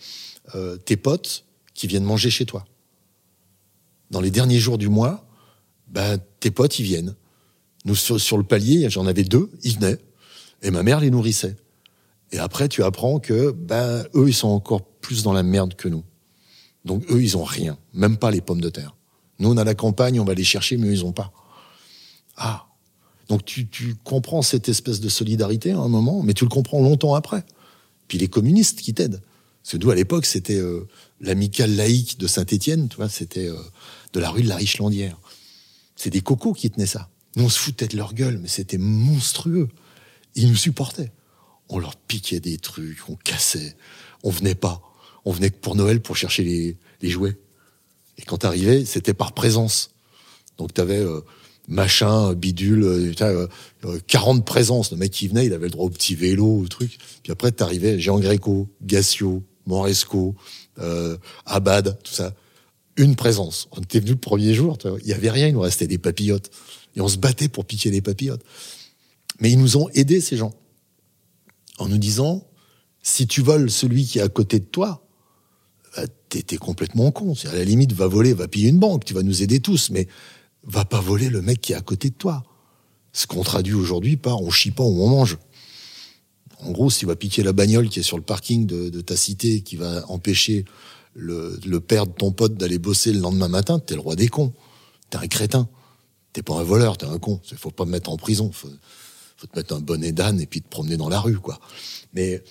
euh, 0.55 0.77
tes 0.77 0.97
potes 0.97 1.45
qui 1.79 1.87
viennent 1.87 2.03
manger 2.03 2.29
chez 2.29 2.45
toi. 2.45 2.65
dans 4.11 4.19
les 4.19 4.31
derniers 4.31 4.59
jours 4.59 4.77
du 4.77 4.89
mois, 4.89 5.25
ben, 5.87 6.17
tes 6.41 6.51
potes, 6.51 6.77
ils 6.77 6.83
viennent. 6.83 7.15
Nous, 7.85 7.95
sur, 7.95 8.37
le 8.37 8.43
palier, 8.43 8.89
j'en 8.89 9.07
avais 9.07 9.23
deux, 9.23 9.49
ils 9.63 9.75
venaient. 9.75 9.97
Et 10.61 10.71
ma 10.71 10.83
mère 10.83 10.99
les 10.99 11.09
nourrissait. 11.09 11.55
Et 12.33 12.37
après, 12.37 12.67
tu 12.67 12.83
apprends 12.83 13.19
que, 13.19 13.51
ben, 13.51 14.03
eux, 14.13 14.27
ils 14.27 14.33
sont 14.33 14.49
encore 14.49 14.83
plus 14.83 15.23
dans 15.23 15.31
la 15.31 15.41
merde 15.41 15.75
que 15.75 15.87
nous. 15.87 16.03
Donc, 16.83 17.09
eux, 17.09 17.23
ils 17.23 17.37
ont 17.37 17.45
rien. 17.45 17.77
Même 17.93 18.17
pas 18.17 18.29
les 18.29 18.41
pommes 18.41 18.59
de 18.59 18.69
terre. 18.69 18.97
Nous, 19.39 19.49
on 19.49 19.55
a 19.55 19.63
la 19.63 19.73
campagne, 19.73 20.19
on 20.19 20.25
va 20.25 20.33
les 20.33 20.43
chercher, 20.43 20.75
mais 20.75 20.89
eux, 20.89 20.93
ils 20.93 21.05
ont 21.05 21.13
pas. 21.13 21.31
Ah. 22.35 22.65
Donc, 23.29 23.45
tu, 23.45 23.69
comprends 24.03 24.41
cette 24.41 24.67
espèce 24.67 24.99
de 24.99 25.07
solidarité 25.07 25.71
à 25.71 25.79
un 25.79 25.87
moment, 25.87 26.23
mais 26.23 26.33
tu 26.33 26.43
le 26.43 26.49
comprends 26.49 26.81
longtemps 26.81 27.15
après. 27.15 27.45
Puis 28.09 28.17
les 28.17 28.27
communistes 28.27 28.81
qui 28.81 28.93
t'aident. 28.93 29.21
Parce 29.63 29.73
que 29.73 29.77
nous, 29.77 29.91
à 29.91 29.95
l'époque, 29.95 30.25
c'était 30.25 30.59
euh, 30.59 30.85
l'amicale 31.21 31.75
laïque 31.75 32.17
de 32.17 32.27
Saint-Étienne, 32.27 32.87
tu 32.89 32.97
vois, 32.97 33.09
c'était 33.09 33.47
euh, 33.47 33.61
de 34.13 34.19
la 34.19 34.29
rue 34.29 34.43
de 34.43 34.49
la 34.49 34.55
Richlandière. 34.55 35.17
C'est 35.95 36.09
des 36.09 36.21
cocos 36.21 36.53
qui 36.53 36.69
tenaient 36.69 36.85
ça. 36.85 37.09
Nous, 37.35 37.45
on 37.45 37.49
se 37.49 37.59
foutait 37.59 37.87
de 37.87 37.97
leur 37.97 38.13
gueule, 38.13 38.37
mais 38.37 38.47
c'était 38.47 38.77
monstrueux. 38.77 39.69
Ils 40.35 40.47
nous 40.47 40.55
supportaient. 40.55 41.11
On 41.67 41.77
leur 41.77 41.95
piquait 41.95 42.39
des 42.39 42.57
trucs, 42.57 43.09
on 43.09 43.15
cassait. 43.15 43.75
On 44.23 44.29
venait 44.29 44.55
pas. 44.55 44.81
On 45.25 45.31
venait 45.31 45.51
pour 45.51 45.75
Noël 45.75 46.01
pour 46.01 46.17
chercher 46.17 46.43
les, 46.43 46.77
les 47.01 47.09
jouets. 47.09 47.37
Et 48.17 48.23
quand 48.23 48.37
t'arrivais, 48.37 48.85
c'était 48.85 49.13
par 49.13 49.33
présence. 49.33 49.91
Donc 50.57 50.73
t'avais 50.73 50.99
euh, 50.99 51.21
machin, 51.69 52.33
bidule, 52.33 52.83
euh, 52.83 53.47
40 54.07 54.39
euh, 54.39 54.41
présences. 54.41 54.91
Le 54.91 54.97
mec 54.97 55.11
qui 55.11 55.27
venait, 55.27 55.45
il 55.45 55.53
avait 55.53 55.67
le 55.67 55.71
droit 55.71 55.85
au 55.85 55.89
petit 55.89 56.15
vélo, 56.15 56.59
au 56.59 56.67
truc. 56.67 56.97
Puis 57.23 57.31
après, 57.31 57.51
t'arrivais 57.51 57.99
Jean 57.99 58.19
Gréco, 58.19 58.67
Gassio, 58.81 59.43
Moresco, 59.65 60.35
euh, 60.79 61.17
Abad, 61.45 61.97
tout 62.03 62.13
ça. 62.13 62.33
Une 62.97 63.15
présence. 63.15 63.67
On 63.71 63.81
était 63.81 63.99
venu 63.99 64.11
le 64.11 64.17
premier 64.17 64.53
jour, 64.53 64.77
il 65.01 65.07
y 65.07 65.13
avait 65.13 65.29
rien, 65.29 65.47
il 65.47 65.53
nous 65.53 65.61
restait 65.61 65.87
des 65.87 65.97
papillotes. 65.97 66.49
Et 66.95 67.01
on 67.01 67.07
se 67.07 67.17
battait 67.17 67.47
pour 67.47 67.65
piquer 67.65 67.91
les 67.91 68.01
papillotes. 68.01 68.43
Mais 69.39 69.51
ils 69.51 69.59
nous 69.59 69.77
ont 69.77 69.89
aidés, 69.93 70.21
ces 70.21 70.37
gens. 70.37 70.53
En 71.77 71.87
nous 71.87 71.97
disant, 71.97 72.45
si 73.01 73.25
tu 73.27 73.41
voles 73.41 73.71
celui 73.71 74.05
qui 74.05 74.19
est 74.19 74.21
à 74.21 74.27
côté 74.27 74.59
de 74.59 74.65
toi, 74.65 75.05
bah, 75.95 76.03
t'es 76.29 76.57
complètement 76.57 77.11
con. 77.11 77.33
À 77.45 77.55
la 77.55 77.63
limite, 77.63 77.93
va 77.93 78.07
voler, 78.07 78.33
va 78.33 78.47
piller 78.47 78.69
une 78.69 78.79
banque, 78.79 79.05
tu 79.05 79.13
vas 79.13 79.23
nous 79.23 79.41
aider 79.41 79.59
tous, 79.59 79.89
mais 79.91 80.07
va 80.63 80.85
pas 80.85 80.99
voler 80.99 81.29
le 81.29 81.41
mec 81.41 81.61
qui 81.61 81.73
est 81.73 81.75
à 81.75 81.81
côté 81.81 82.09
de 82.09 82.15
toi. 82.15 82.43
Ce 83.13 83.25
qu'on 83.25 83.43
traduit 83.43 83.73
aujourd'hui 83.73 84.17
par 84.17 84.41
on 84.41 84.51
chie 84.51 84.71
pas 84.71 84.83
ou 84.83 85.01
on 85.01 85.07
mange. 85.07 85.37
En 86.59 86.71
gros, 86.71 86.89
si 86.89 86.99
tu 86.99 87.05
vas 87.05 87.15
piquer 87.15 87.43
la 87.43 87.53
bagnole 87.53 87.89
qui 87.89 87.99
est 87.99 88.03
sur 88.03 88.17
le 88.17 88.23
parking 88.23 88.65
de, 88.65 89.01
ta 89.01 89.15
cité, 89.15 89.61
qui 89.61 89.75
va 89.75 90.05
empêcher 90.09 90.65
le, 91.15 91.79
père 91.79 92.05
de 92.05 92.11
ton 92.11 92.31
pote 92.31 92.55
d'aller 92.55 92.79
bosser 92.79 93.13
le 93.13 93.19
lendemain 93.19 93.47
matin, 93.47 93.79
t'es 93.79 93.95
le 93.95 94.01
roi 94.01 94.15
des 94.15 94.27
cons. 94.27 94.53
T'es 95.09 95.17
un 95.17 95.27
crétin. 95.27 95.69
T'es 96.33 96.43
pas 96.43 96.55
un 96.55 96.63
voleur, 96.63 96.97
t'es 96.97 97.05
un 97.05 97.17
con. 97.17 97.41
Faut 97.55 97.71
pas 97.71 97.85
me 97.85 97.91
mettre 97.91 98.09
en 98.09 98.17
prison. 98.17 98.51
Faut, 98.51 98.69
faut 99.37 99.47
te 99.47 99.57
mettre 99.57 99.73
un 99.73 99.79
bonnet 99.79 100.11
d'âne 100.11 100.39
et 100.39 100.45
puis 100.45 100.61
te 100.61 100.69
promener 100.69 100.97
dans 100.97 101.09
la 101.09 101.19
rue, 101.19 101.39
quoi. 101.39 101.59
Mais 102.13 102.43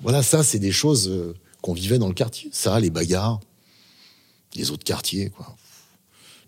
voilà, 0.00 0.22
ça, 0.22 0.42
c'est 0.42 0.58
des 0.58 0.72
choses 0.72 1.08
euh, 1.08 1.34
qu'on 1.60 1.74
vivait 1.74 1.98
dans 1.98 2.08
le 2.08 2.14
quartier. 2.14 2.48
Ça, 2.52 2.80
les 2.80 2.90
bagarres, 2.90 3.40
les 4.56 4.70
autres 4.70 4.84
quartiers, 4.84 5.30
quoi 5.30 5.56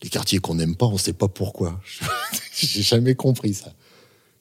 les 0.05 0.11
quartiers 0.11 0.39
qu'on 0.39 0.55
n'aime 0.55 0.77
pas, 0.77 0.87
on 0.87 0.99
sait 0.99 1.15
pas 1.15 1.29
pourquoi. 1.29 1.81
J'ai 2.55 2.83
jamais 2.83 3.15
compris 3.15 3.55
ça. 3.55 3.73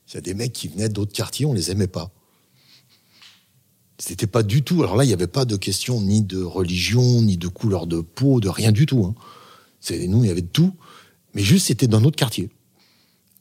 Il 0.10 0.16
y 0.16 0.18
a 0.18 0.22
des 0.22 0.34
mecs 0.34 0.52
qui 0.52 0.68
venaient 0.68 0.90
d'autres 0.90 1.14
quartiers, 1.14 1.46
on 1.46 1.54
les 1.54 1.72
aimait 1.72 1.88
pas. 1.88 2.12
C'était 4.06 4.28
pas 4.28 4.44
du 4.44 4.64
tout. 4.64 4.84
Alors 4.84 4.98
là, 4.98 5.06
il 5.06 5.08
n'y 5.08 5.14
avait 5.14 5.28
pas 5.28 5.46
de 5.46 5.56
question 5.56 6.02
ni 6.02 6.22
de 6.22 6.44
religion, 6.44 7.22
ni 7.22 7.38
de 7.38 7.48
couleur 7.48 7.88
de 7.88 8.02
peau, 8.02 8.42
de 8.42 8.50
rien 8.50 8.74
du 8.74 8.86
tout. 8.86 9.06
Hein. 9.06 9.16
C'est 9.80 10.08
nous, 10.08 10.26
il 10.26 10.28
y 10.28 10.30
avait 10.30 10.42
de 10.42 10.48
tout, 10.48 10.74
mais 11.34 11.42
juste 11.42 11.68
c'était 11.68 11.88
dans 11.88 12.02
notre 12.02 12.18
quartier. 12.18 12.50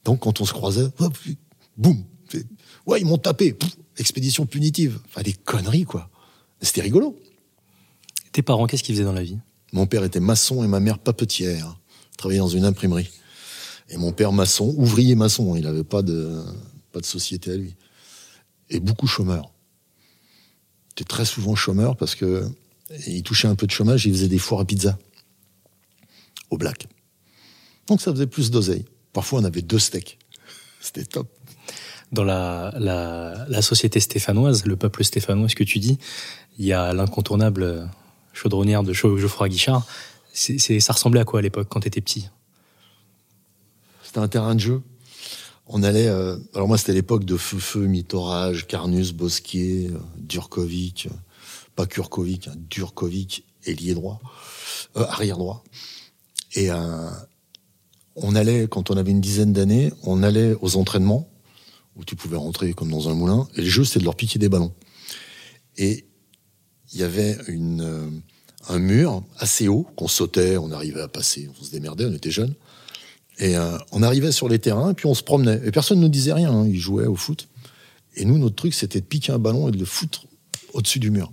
Donc 0.04 0.20
quand 0.20 0.40
on 0.40 0.44
se 0.44 0.52
croisait, 0.52 0.86
boum, 1.76 2.04
ouais, 2.86 3.00
ils 3.00 3.04
m'ont 3.04 3.18
tapé, 3.18 3.56
expédition 3.96 4.46
punitive. 4.46 5.00
Enfin 5.06 5.22
des 5.22 5.32
conneries 5.32 5.82
quoi. 5.82 6.08
C'était 6.60 6.82
rigolo. 6.82 7.18
Tes 8.30 8.42
parents, 8.42 8.68
qu'est-ce 8.68 8.84
qu'ils 8.84 8.94
faisaient 8.94 9.04
dans 9.04 9.12
la 9.12 9.24
vie? 9.24 9.38
Mon 9.72 9.86
père 9.86 10.04
était 10.04 10.20
maçon 10.20 10.62
et 10.62 10.68
ma 10.68 10.78
mère 10.78 11.00
papetière 11.00 11.76
travaillait 12.16 12.38
dans 12.38 12.46
une 12.46 12.64
imprimerie. 12.64 13.10
Et 13.88 13.96
mon 13.96 14.12
père 14.12 14.30
maçon, 14.30 14.72
ouvrier 14.76 15.16
maçon, 15.16 15.56
il 15.56 15.64
n'avait 15.64 15.82
pas 15.82 16.02
de, 16.02 16.40
pas 16.92 17.00
de 17.00 17.06
société 17.06 17.50
à 17.50 17.56
lui. 17.56 17.74
Et 18.70 18.78
beaucoup 18.78 19.08
chômeur. 19.08 19.51
Était 20.92 21.04
très 21.04 21.24
souvent 21.24 21.54
chômeur 21.54 21.96
parce 21.96 22.14
que 22.14 22.46
il 23.06 23.22
touchait 23.22 23.48
un 23.48 23.54
peu 23.54 23.66
de 23.66 23.72
chômage, 23.72 24.04
il 24.04 24.12
faisait 24.12 24.28
des 24.28 24.38
foires 24.38 24.60
à 24.60 24.64
pizza. 24.64 24.98
Au 26.50 26.58
black. 26.58 26.86
Donc 27.86 28.00
ça 28.00 28.12
faisait 28.12 28.26
plus 28.26 28.50
d'oseille. 28.50 28.84
Parfois 29.12 29.40
on 29.40 29.44
avait 29.44 29.62
deux 29.62 29.78
steaks. 29.78 30.18
C'était 30.80 31.04
top. 31.04 31.28
Dans 32.12 32.24
la, 32.24 32.74
la, 32.76 33.62
société 33.62 33.98
stéphanoise, 33.98 34.66
le 34.66 34.76
peuple 34.76 35.02
stéphanois, 35.02 35.48
ce 35.48 35.56
que 35.56 35.64
tu 35.64 35.78
dis, 35.78 35.98
il 36.58 36.66
y 36.66 36.74
a 36.74 36.92
l'incontournable 36.92 37.88
chaudronnière 38.34 38.82
de 38.82 38.92
Geoffroy 38.92 39.48
Guichard 39.48 39.86
c'est, 40.32 40.80
ça 40.80 40.92
ressemblait 40.92 41.20
à 41.20 41.24
quoi 41.24 41.40
à 41.40 41.42
l'époque 41.42 41.68
quand 41.68 41.80
tu 41.80 41.88
étais 41.88 42.00
petit? 42.00 42.28
C'était 44.02 44.18
un 44.18 44.28
terrain 44.28 44.54
de 44.54 44.60
jeu. 44.60 44.82
On 45.74 45.82
allait. 45.82 46.06
Euh, 46.06 46.36
alors 46.54 46.68
moi, 46.68 46.76
c'était 46.76 46.92
l'époque 46.92 47.24
de 47.24 47.38
Feu-Feu, 47.38 47.86
Mitorage, 47.86 48.66
Carnus, 48.66 49.12
Bosquier, 49.12 49.88
euh, 49.88 49.98
Durkovic, 50.18 51.06
euh, 51.06 51.14
pas 51.74 51.86
Kurkovic, 51.86 52.48
hein, 52.48 52.54
Durkovic, 52.68 53.46
ailier 53.64 53.94
droit, 53.94 54.20
arrière 54.94 55.38
droit. 55.38 55.64
Et 56.54 56.68
on 58.14 58.34
allait, 58.34 58.66
quand 58.68 58.90
on 58.90 58.96
avait 58.98 59.12
une 59.12 59.22
dizaine 59.22 59.54
d'années, 59.54 59.90
on 60.02 60.22
allait 60.22 60.54
aux 60.60 60.76
entraînements 60.76 61.30
où 61.96 62.04
tu 62.04 62.14
pouvais 62.14 62.36
rentrer 62.36 62.74
comme 62.74 62.90
dans 62.90 63.08
un 63.08 63.14
moulin. 63.14 63.48
Et 63.56 63.62
le 63.62 63.68
jeu, 63.68 63.84
c'était 63.84 64.00
de 64.00 64.04
leur 64.04 64.16
piquer 64.16 64.38
des 64.38 64.50
ballons. 64.50 64.74
Et 65.78 66.04
il 66.92 67.00
y 67.00 67.02
avait 67.02 67.38
une 67.48 68.22
un 68.68 68.78
mur 68.78 69.24
assez 69.38 69.68
haut 69.68 69.86
qu'on 69.96 70.08
sautait, 70.08 70.56
on 70.56 70.70
arrivait 70.70 71.00
à 71.00 71.08
passer, 71.08 71.48
on 71.58 71.64
se 71.64 71.70
démerdait, 71.70 72.04
on 72.04 72.12
était 72.12 72.30
jeunes. 72.30 72.54
Et 73.38 73.56
euh, 73.56 73.78
on 73.92 74.02
arrivait 74.02 74.32
sur 74.32 74.48
les 74.48 74.58
terrains 74.58 74.94
puis 74.94 75.06
on 75.06 75.14
se 75.14 75.22
promenait. 75.22 75.60
Et 75.64 75.70
personne 75.70 75.98
ne 75.98 76.04
nous 76.04 76.08
disait 76.08 76.32
rien, 76.32 76.52
hein, 76.52 76.66
ils 76.66 76.78
jouaient 76.78 77.06
au 77.06 77.16
foot. 77.16 77.48
Et 78.16 78.24
nous, 78.24 78.38
notre 78.38 78.56
truc, 78.56 78.74
c'était 78.74 79.00
de 79.00 79.06
piquer 79.06 79.32
un 79.32 79.38
ballon 79.38 79.68
et 79.68 79.72
de 79.72 79.78
le 79.78 79.84
foutre 79.84 80.26
au-dessus 80.74 80.98
du 80.98 81.10
mur. 81.10 81.32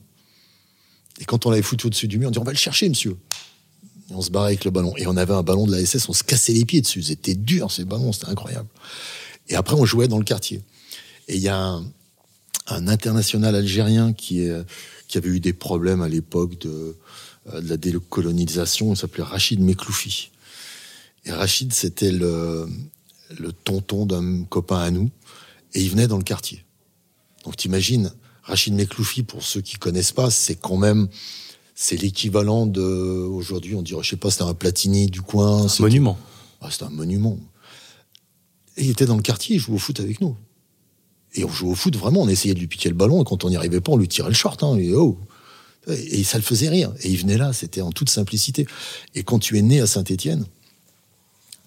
Et 1.19 1.25
quand 1.25 1.45
on 1.45 1.49
l'avait 1.49 1.61
foutu 1.61 1.87
au-dessus 1.87 2.07
du 2.07 2.17
mur, 2.17 2.29
on 2.29 2.31
dit 2.31 2.39
on 2.39 2.43
va 2.43 2.51
le 2.51 2.57
chercher, 2.57 2.87
monsieur. 2.87 3.17
Et 4.09 4.13
on 4.13 4.21
se 4.21 4.31
barrait 4.31 4.47
avec 4.47 4.65
le 4.65 4.71
ballon. 4.71 4.95
Et 4.97 5.05
on 5.07 5.17
avait 5.17 5.33
un 5.33 5.43
ballon 5.43 5.67
de 5.67 5.71
la 5.75 5.85
SS, 5.85 6.07
on 6.07 6.13
se 6.13 6.23
cassait 6.23 6.53
les 6.53 6.65
pieds 6.65 6.81
dessus. 6.81 7.03
C'était 7.03 7.35
dur 7.35 7.71
ces 7.71 7.83
ballons, 7.83 8.13
c'était 8.13 8.29
incroyable. 8.29 8.69
Et 9.49 9.55
après, 9.55 9.75
on 9.75 9.85
jouait 9.85 10.07
dans 10.07 10.17
le 10.17 10.23
quartier. 10.23 10.61
Et 11.27 11.35
il 11.35 11.41
y 11.41 11.49
a 11.49 11.57
un, 11.57 12.87
international 12.87 13.55
algérien 13.55 14.13
qui, 14.13 14.47
avait 15.15 15.29
eu 15.29 15.39
des 15.39 15.53
problèmes 15.53 16.01
à 16.01 16.07
l'époque 16.07 16.59
de, 16.59 16.95
euh, 17.53 17.61
de 17.61 17.69
la 17.69 17.77
décolonisation, 17.77 18.93
il 18.93 18.97
s'appelait 18.97 19.23
Rachid 19.23 19.59
Mekloufi. 19.59 20.29
Et 21.29 21.31
Rachid, 21.31 21.71
c'était 21.73 22.11
le, 22.11 22.67
le 23.37 23.51
tonton 23.51 24.07
d'un 24.07 24.43
copain 24.45 24.79
à 24.79 24.89
nous, 24.89 25.11
et 25.75 25.81
il 25.81 25.89
venait 25.91 26.07
dans 26.07 26.17
le 26.17 26.23
quartier. 26.23 26.65
Donc 27.45 27.55
t'imagines, 27.55 28.11
Rachid 28.41 28.73
Mekloufi, 28.73 29.21
pour 29.21 29.43
ceux 29.43 29.61
qui 29.61 29.77
connaissent 29.77 30.11
pas, 30.11 30.31
c'est 30.31 30.55
quand 30.55 30.77
même, 30.77 31.07
c'est 31.75 31.97
l'équivalent 31.97 32.65
de, 32.65 32.81
aujourd'hui, 32.81 33.75
on 33.75 33.83
dirait, 33.83 34.01
je 34.01 34.09
sais 34.09 34.15
pas, 34.15 34.31
c'était 34.31 34.43
un 34.43 34.55
Platini 34.55 35.05
du 35.05 35.21
coin. 35.21 35.67
Un 35.67 35.81
monument. 35.81 36.17
Ah, 36.61 36.71
c'était 36.71 36.85
un 36.85 36.89
monument. 36.89 37.37
Et 38.75 38.85
il 38.85 38.89
était 38.89 39.05
dans 39.05 39.15
le 39.15 39.21
quartier, 39.21 39.57
il 39.57 39.59
jouait 39.59 39.75
au 39.75 39.79
foot 39.79 39.99
avec 39.99 40.21
nous. 40.21 40.35
Et 41.35 41.43
on 41.43 41.49
jouait 41.49 41.69
au 41.69 41.75
foot 41.75 41.95
vraiment, 41.95 42.21
on 42.23 42.27
essayait 42.27 42.55
de 42.55 42.59
lui 42.59 42.67
piquer 42.67 42.89
le 42.89 42.95
ballon, 42.95 43.21
et 43.21 43.25
quand 43.25 43.43
on 43.43 43.49
n'y 43.49 43.55
arrivait 43.55 43.81
pas, 43.81 43.91
on 43.91 43.97
lui 43.97 44.07
tirait 44.07 44.29
le 44.29 44.35
short. 44.35 44.63
Hein, 44.63 44.77
et 44.77 44.95
oh, 44.95 45.19
et 45.87 46.23
ça 46.23 46.39
le 46.39 46.43
faisait 46.43 46.69
rire. 46.69 46.91
Et 47.03 47.11
il 47.11 47.17
venait 47.17 47.37
là, 47.37 47.53
c'était 47.53 47.81
en 47.81 47.91
toute 47.91 48.09
simplicité. 48.09 48.65
Et 49.13 49.21
quand 49.21 49.37
tu 49.37 49.59
es 49.59 49.61
né 49.61 49.79
à 49.79 49.85
Saint-Étienne, 49.85 50.45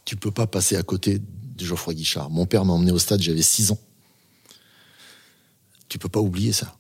tu 0.05 0.17
peux 0.17 0.31
pas 0.31 0.47
passer 0.47 0.77
à 0.77 0.83
côté 0.83 1.19
de 1.19 1.65
Geoffroy 1.65 1.95
Guichard. 1.95 2.31
Mon 2.31 2.47
père 2.47 2.65
m'a 2.65 2.73
emmené 2.73 2.93
au 2.93 2.99
stade, 2.99 3.21
j'avais 3.23 3.43
6 3.43 3.73
ans. 3.73 3.81
Tu 5.89 5.99
peux 5.99 6.09
pas 6.09 6.21
oublier 6.21 6.53
ça. 6.53 6.77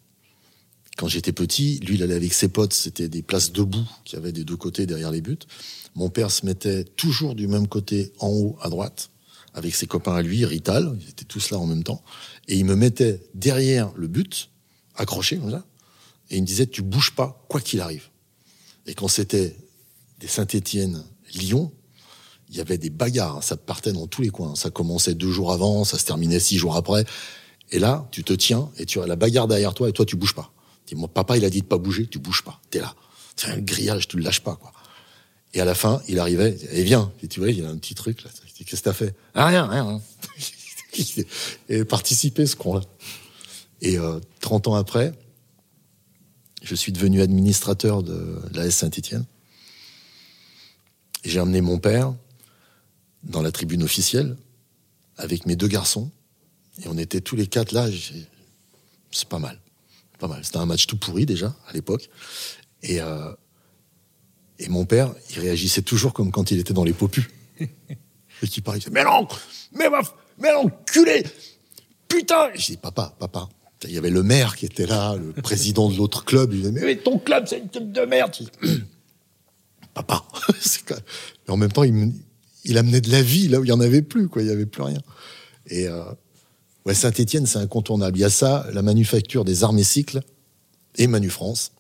Quand 0.96 1.08
j'étais 1.08 1.32
petit, 1.32 1.78
lui, 1.80 1.94
il 1.94 2.02
allait 2.02 2.14
avec 2.14 2.34
ses 2.34 2.48
potes, 2.48 2.72
c'était 2.72 3.08
des 3.08 3.22
places 3.22 3.52
debout 3.52 3.86
qui 4.04 4.16
avaient 4.16 4.32
des 4.32 4.44
deux 4.44 4.56
côtés 4.56 4.86
derrière 4.86 5.10
les 5.10 5.20
buts. 5.20 5.38
Mon 5.94 6.10
père 6.10 6.30
se 6.30 6.44
mettait 6.46 6.84
toujours 6.84 7.34
du 7.34 7.48
même 7.48 7.66
côté, 7.66 8.12
en 8.18 8.28
haut, 8.28 8.58
à 8.60 8.68
droite, 8.68 9.10
avec 9.54 9.74
ses 9.74 9.86
copains 9.86 10.14
à 10.14 10.22
lui, 10.22 10.44
Rital, 10.44 10.96
ils 11.00 11.10
étaient 11.10 11.24
tous 11.24 11.50
là 11.50 11.58
en 11.58 11.66
même 11.66 11.82
temps. 11.82 12.02
Et 12.48 12.56
il 12.56 12.64
me 12.64 12.74
mettait 12.74 13.22
derrière 13.34 13.92
le 13.96 14.06
but, 14.06 14.50
accroché 14.96 15.38
comme 15.38 15.50
ça, 15.50 15.64
et 16.30 16.36
il 16.36 16.42
me 16.42 16.46
disait, 16.46 16.66
tu 16.66 16.82
bouges 16.82 17.14
pas, 17.14 17.44
quoi 17.48 17.60
qu'il 17.60 17.80
arrive. 17.80 18.08
Et 18.86 18.94
quand 18.94 19.08
c'était 19.08 19.56
des 20.20 20.28
Saint-Étienne, 20.28 21.04
Lyon, 21.34 21.72
il 22.52 22.58
y 22.58 22.60
avait 22.60 22.76
des 22.76 22.90
bagarres, 22.90 23.42
ça 23.42 23.56
partait 23.56 23.92
dans 23.92 24.06
tous 24.06 24.20
les 24.20 24.28
coins. 24.28 24.54
Ça 24.56 24.68
commençait 24.68 25.14
deux 25.14 25.32
jours 25.32 25.52
avant, 25.52 25.84
ça 25.84 25.98
se 25.98 26.04
terminait 26.04 26.38
six 26.38 26.58
jours 26.58 26.76
après. 26.76 27.06
Et 27.70 27.78
là, 27.78 28.06
tu 28.10 28.24
te 28.24 28.34
tiens 28.34 28.68
et 28.76 28.84
tu 28.84 29.00
as 29.00 29.06
la 29.06 29.16
bagarre 29.16 29.48
derrière 29.48 29.72
toi 29.72 29.88
et 29.88 29.92
toi, 29.92 30.04
tu 30.04 30.16
bouges 30.16 30.34
pas. 30.34 30.52
Dis, 30.86 30.94
moi, 30.94 31.08
papa, 31.08 31.38
il 31.38 31.46
a 31.46 31.50
dit 31.50 31.62
de 31.62 31.66
pas 31.66 31.78
bouger, 31.78 32.06
tu 32.06 32.18
bouges 32.18 32.42
pas. 32.42 32.60
T'es 32.68 32.80
là. 32.80 32.94
C'est 33.36 33.48
un 33.48 33.58
grillage, 33.58 34.06
tu 34.06 34.18
le 34.18 34.22
lâches 34.22 34.42
pas, 34.42 34.56
quoi. 34.56 34.70
Et 35.54 35.62
à 35.62 35.64
la 35.64 35.74
fin, 35.74 36.02
il 36.08 36.18
arrivait, 36.18 36.58
et 36.72 36.82
viens. 36.82 37.10
Et 37.22 37.28
tu 37.28 37.40
vois, 37.40 37.50
il 37.50 37.58
y 37.58 37.64
a 37.64 37.70
un 37.70 37.76
petit 37.78 37.94
truc 37.94 38.22
là. 38.22 38.30
Qu'est-ce 38.66 38.82
que 38.82 38.84
t'as 38.84 38.92
fait? 38.92 39.14
Ah, 39.34 39.46
Rien, 39.46 39.66
rien. 39.66 40.02
et 41.70 41.84
participer 41.86 42.44
ce 42.44 42.54
con-là. 42.54 42.82
Et 43.80 43.98
euh, 43.98 44.20
30 44.40 44.68
ans 44.68 44.74
après, 44.74 45.14
je 46.62 46.74
suis 46.74 46.92
devenu 46.92 47.22
administrateur 47.22 48.02
de 48.02 48.38
la 48.52 48.66
S 48.66 48.76
Saint-Étienne. 48.76 49.24
J'ai 51.24 51.40
emmené 51.40 51.62
mon 51.62 51.78
père 51.78 52.14
dans 53.24 53.42
la 53.42 53.52
tribune 53.52 53.82
officielle 53.82 54.36
avec 55.16 55.46
mes 55.46 55.56
deux 55.56 55.68
garçons. 55.68 56.10
Et 56.82 56.88
on 56.88 56.98
était 56.98 57.20
tous 57.20 57.36
les 57.36 57.46
quatre 57.46 57.72
là. 57.72 57.88
C'est 59.10 59.28
pas 59.28 59.38
mal. 59.38 59.60
Pas 60.18 60.28
mal. 60.28 60.44
C'était 60.44 60.58
un 60.58 60.66
match 60.66 60.86
tout 60.86 60.96
pourri 60.96 61.26
déjà, 61.26 61.54
à 61.68 61.72
l'époque. 61.72 62.08
Et, 62.82 63.00
euh, 63.00 63.32
et 64.58 64.68
mon 64.68 64.84
père, 64.84 65.14
il 65.30 65.40
réagissait 65.40 65.82
toujours 65.82 66.12
comme 66.12 66.30
quand 66.30 66.50
il 66.50 66.58
était 66.58 66.74
dans 66.74 66.84
les 66.84 66.92
popus. 66.92 67.30
et 68.42 68.48
qui 68.48 68.60
parlait, 68.60 68.80
mais 68.90 69.04
non, 69.04 69.28
mais, 69.72 69.86
mais 70.38 70.52
l'enculé, 70.52 71.24
putain. 72.08 72.50
je 72.54 72.66
dis, 72.66 72.76
papa, 72.76 73.14
papa. 73.18 73.48
Il 73.84 73.92
y 73.92 73.98
avait 73.98 74.10
le 74.10 74.22
maire 74.22 74.56
qui 74.56 74.66
était 74.66 74.86
là, 74.86 75.16
le 75.16 75.32
président 75.42 75.88
de 75.88 75.96
l'autre 75.96 76.24
club. 76.24 76.52
Il 76.52 76.62
disait, 76.62 76.72
mais 76.72 76.96
ton 76.96 77.18
club, 77.18 77.46
c'est 77.46 77.58
une 77.58 77.68
tête 77.68 77.92
de 77.92 78.00
merde. 78.02 78.34
papa. 79.94 80.24
mais 80.90 81.52
en 81.52 81.56
même 81.56 81.72
temps, 81.72 81.82
il, 81.84 82.12
il 82.64 82.78
amenait 82.78 83.00
de 83.00 83.10
la 83.10 83.22
vie 83.22 83.48
là 83.48 83.60
où 83.60 83.64
il 83.64 83.68
y 83.68 83.72
en 83.72 83.80
avait 83.80 84.02
plus, 84.02 84.28
quoi. 84.28 84.42
Il 84.42 84.48
y 84.48 84.50
avait 84.50 84.66
plus 84.66 84.82
rien. 84.82 85.00
Et 85.66 85.88
euh, 85.88 86.04
ouais, 86.86 86.94
Saint-Étienne, 86.94 87.46
c'est 87.46 87.58
incontournable. 87.58 88.18
Il 88.18 88.20
y 88.20 88.24
a 88.24 88.30
ça, 88.30 88.66
la 88.72 88.82
manufacture 88.82 89.44
des 89.44 89.64
armes 89.64 89.78
et 89.78 89.84
cycles 89.84 90.20
et 90.96 91.06
Manu 91.06 91.30
France. 91.30 91.72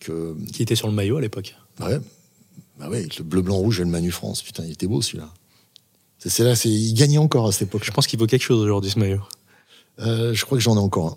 Que... 0.00 0.36
Qui 0.52 0.62
était 0.62 0.76
sur 0.76 0.88
le 0.88 0.94
maillot 0.94 1.16
à 1.16 1.20
l'époque. 1.20 1.56
Ouais. 1.80 1.98
Bah 2.78 2.88
ouais, 2.88 2.98
avec 2.98 3.18
le 3.18 3.24
bleu, 3.24 3.42
blanc, 3.42 3.56
rouge 3.56 3.80
et 3.80 3.84
le 3.84 3.90
Manu 3.90 4.10
France. 4.10 4.42
Putain, 4.42 4.64
il 4.64 4.72
était 4.72 4.86
beau 4.86 5.02
celui-là. 5.02 5.28
C'est 6.18 6.42
là, 6.42 6.56
c'est, 6.56 6.68
il 6.68 6.94
gagnait 6.94 7.18
encore 7.18 7.46
à 7.46 7.52
cette 7.52 7.68
époque. 7.68 7.84
Je 7.84 7.92
pense 7.92 8.06
qu'il 8.06 8.18
vaut 8.18 8.26
quelque 8.26 8.42
chose 8.42 8.60
aujourd'hui 8.60 8.90
ce 8.90 8.98
maillot. 8.98 9.22
Euh, 10.00 10.34
je 10.34 10.44
crois 10.44 10.58
que 10.58 10.62
j'en 10.62 10.76
ai 10.76 10.80
encore 10.80 11.06
un. 11.06 11.16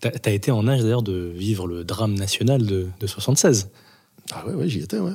T'as 0.00 0.10
as 0.24 0.30
été 0.30 0.50
en 0.50 0.66
âge 0.66 0.80
d'ailleurs 0.80 1.02
de 1.02 1.32
vivre 1.34 1.66
le 1.66 1.84
drame 1.84 2.14
national 2.14 2.64
de, 2.64 2.88
de 2.98 3.06
76. 3.06 3.68
Ah 4.32 4.46
ouais, 4.46 4.54
ouais, 4.54 4.68
j'y 4.68 4.80
étais, 4.80 4.98
ouais. 4.98 5.12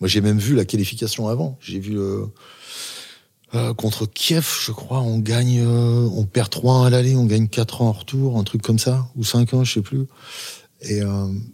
Moi, 0.00 0.08
j'ai 0.08 0.20
même 0.20 0.38
vu 0.38 0.54
la 0.54 0.64
qualification 0.64 1.28
avant. 1.28 1.58
J'ai 1.60 1.78
vu 1.78 1.98
euh, 1.98 2.26
euh, 3.54 3.74
contre 3.74 4.06
Kiev, 4.06 4.48
je 4.64 4.72
crois, 4.72 5.00
on 5.00 5.18
gagne, 5.18 5.60
euh, 5.60 6.08
on 6.14 6.24
perd 6.24 6.52
3-1 6.52 6.86
à 6.86 6.90
l'aller, 6.90 7.16
on 7.16 7.24
gagne 7.24 7.48
4 7.48 7.82
ans 7.82 7.88
en 7.88 7.92
retour, 7.92 8.38
un 8.38 8.44
truc 8.44 8.62
comme 8.62 8.78
ça, 8.78 9.08
ou 9.16 9.24
5 9.24 9.54
ans, 9.54 9.64
je 9.64 9.74
sais 9.74 9.82
plus. 9.82 10.06
Et 10.80 11.00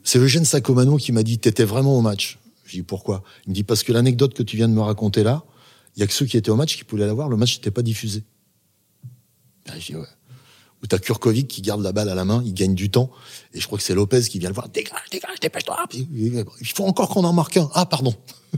c'est 0.02 0.18
Eugène 0.18 0.44
Sacomano 0.44 0.98
qui 0.98 1.10
m'a 1.10 1.22
dit, 1.22 1.38
t'étais 1.38 1.64
vraiment 1.64 1.96
au 1.96 2.02
match. 2.02 2.38
Je 2.66 2.72
dis 2.72 2.82
pourquoi? 2.82 3.22
Il 3.46 3.50
me 3.50 3.54
dit 3.54 3.62
parce 3.62 3.82
que 3.82 3.90
l'anecdote 3.90 4.34
que 4.34 4.42
tu 4.42 4.56
viens 4.58 4.68
de 4.68 4.74
me 4.74 4.82
raconter 4.82 5.22
là, 5.22 5.44
il 5.96 6.00
y 6.00 6.02
a 6.02 6.06
que 6.06 6.12
ceux 6.12 6.26
qui 6.26 6.36
étaient 6.36 6.50
au 6.50 6.56
match 6.56 6.76
qui 6.76 6.84
pouvaient 6.84 7.06
la 7.06 7.14
voir. 7.14 7.30
Le 7.30 7.38
match 7.38 7.56
n'était 7.56 7.70
pas 7.70 7.80
diffusé. 7.80 8.22
Ben, 9.66 9.74
je 9.78 9.86
dis 9.86 9.96
ouais. 9.96 10.04
Ou 10.84 10.86
t'as 10.86 10.98
Kurkovic 10.98 11.48
qui 11.48 11.62
garde 11.62 11.80
la 11.80 11.92
balle 11.92 12.10
à 12.10 12.14
la 12.14 12.26
main, 12.26 12.42
il 12.44 12.52
gagne 12.52 12.74
du 12.74 12.90
temps. 12.90 13.10
Et 13.54 13.60
je 13.60 13.66
crois 13.66 13.78
que 13.78 13.84
c'est 13.84 13.94
Lopez 13.94 14.20
qui 14.28 14.38
vient 14.38 14.50
le 14.50 14.54
voir. 14.54 14.68
Dégage, 14.68 15.08
dégage, 15.10 15.40
dépêche-toi. 15.40 15.82
Il 15.90 16.44
faut 16.74 16.84
encore 16.84 17.08
qu'on 17.08 17.24
en 17.24 17.32
marque 17.32 17.56
un. 17.56 17.70
Ah, 17.72 17.86
pardon. 17.86 18.14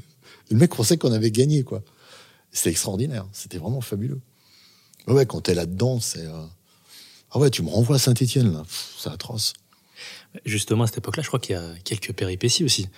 le 0.51 0.57
mec 0.57 0.75
pensait 0.75 0.99
qu'on 0.99 1.13
avait 1.13 1.31
gagné, 1.31 1.63
quoi. 1.63 1.85
C'était 2.51 2.71
extraordinaire. 2.71 3.29
C'était 3.31 3.59
vraiment 3.59 3.81
fabuleux. 3.81 4.21
Ouais, 5.07 5.25
quand 5.25 5.41
t'es 5.43 5.55
là-dedans, 5.55 6.01
c'est. 6.01 6.27
Euh, 6.27 6.47
ah 7.31 7.39
ouais, 7.39 7.49
tu 7.49 7.63
me 7.63 7.71
renvoies 7.71 7.95
à 7.95 8.01
Saint-Etienne, 8.01 8.53
là. 8.53 8.65
C'est 8.99 9.11
atroce. 9.11 9.53
Justement, 10.45 10.83
à 10.83 10.87
cette 10.89 10.99
époque-là, 10.99 11.23
je 11.23 11.29
crois 11.29 11.39
qu'il 11.39 11.55
y 11.55 11.59
a 11.59 11.75
quelques 11.85 12.13
péripéties 12.13 12.65
aussi. 12.65 12.89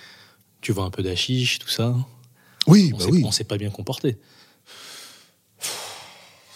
Tu 0.61 0.71
vois 0.71 0.85
un 0.85 0.89
peu 0.89 1.03
d'achiche, 1.03 1.59
tout 1.59 1.69
ça. 1.69 1.95
Oui, 2.65 2.89
on 2.95 2.97
bah 2.97 3.05
oui. 3.11 3.21
On 3.23 3.31
s'est 3.31 3.43
pas 3.43 3.59
bien 3.59 3.69
comporté. 3.69 4.17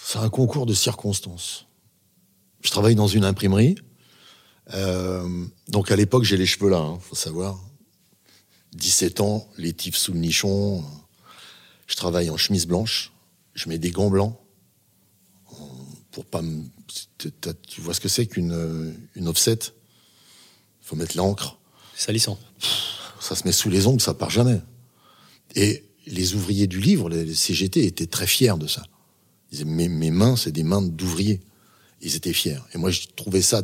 C'est 0.04 0.18
un 0.18 0.30
concours 0.30 0.66
de 0.66 0.74
circonstances. 0.74 1.68
Je 2.63 2.71
travaille 2.71 2.95
dans 2.95 3.08
une 3.08 3.26
imprimerie. 3.26 3.76
Euh, 4.73 5.45
donc 5.67 5.91
à 5.91 5.95
l'époque, 5.95 6.23
j'ai 6.23 6.38
les 6.38 6.45
cheveux 6.45 6.69
là, 6.69 6.78
hein, 6.78 6.97
faut 6.99 7.15
savoir. 7.15 7.60
17 8.73 9.19
ans, 9.19 9.47
les 9.58 9.73
tifs 9.73 9.97
sous 9.97 10.13
le 10.13 10.19
nichon. 10.19 10.84
Je 11.86 11.95
travaille 11.95 12.30
en 12.30 12.38
chemise 12.38 12.65
blanche. 12.65 13.12
Je 13.54 13.69
mets 13.69 13.78
des 13.78 13.91
gants 13.91 14.10
blancs 14.10 14.36
pour 16.12 16.26
pas 16.26 16.41
me. 16.41 16.63
Tu 17.17 17.82
vois 17.82 17.93
ce 17.93 17.99
que 17.99 18.08
c'est 18.08 18.26
qu'une 18.26 18.95
une 19.15 19.28
offset? 19.28 19.60
Faut 20.82 20.95
mettre 20.95 21.17
l'encre. 21.17 21.60
Salissant. 21.95 22.39
Ça 23.19 23.36
se 23.36 23.45
met 23.45 23.52
sous 23.52 23.69
les 23.69 23.88
ongles, 23.88 24.02
ça 24.02 24.13
part 24.13 24.30
jamais. 24.30 24.60
Et 25.56 25.86
les 26.06 26.36
ouvriers 26.36 26.67
du 26.67 26.80
livre, 26.80 27.10
les 27.10 27.34
CGT, 27.34 27.86
étaient 27.86 28.08
très 28.08 28.28
fiers 28.28 28.58
de 28.58 28.67
ça. 28.67 28.84
Ils 29.52 29.58
disaient, 29.58 29.65
mes, 29.65 29.88
mes 29.88 30.12
mains, 30.12 30.36
c'est 30.36 30.52
des 30.52 30.63
mains 30.63 30.82
d'ouvriers 30.82 31.41
ils 32.04 32.16
étaient 32.16 32.34
fiers. 32.34 32.60
Et 32.74 32.78
moi, 32.78 32.92
je 32.92 33.02
trouvais 33.16 33.42
ça 33.42 33.63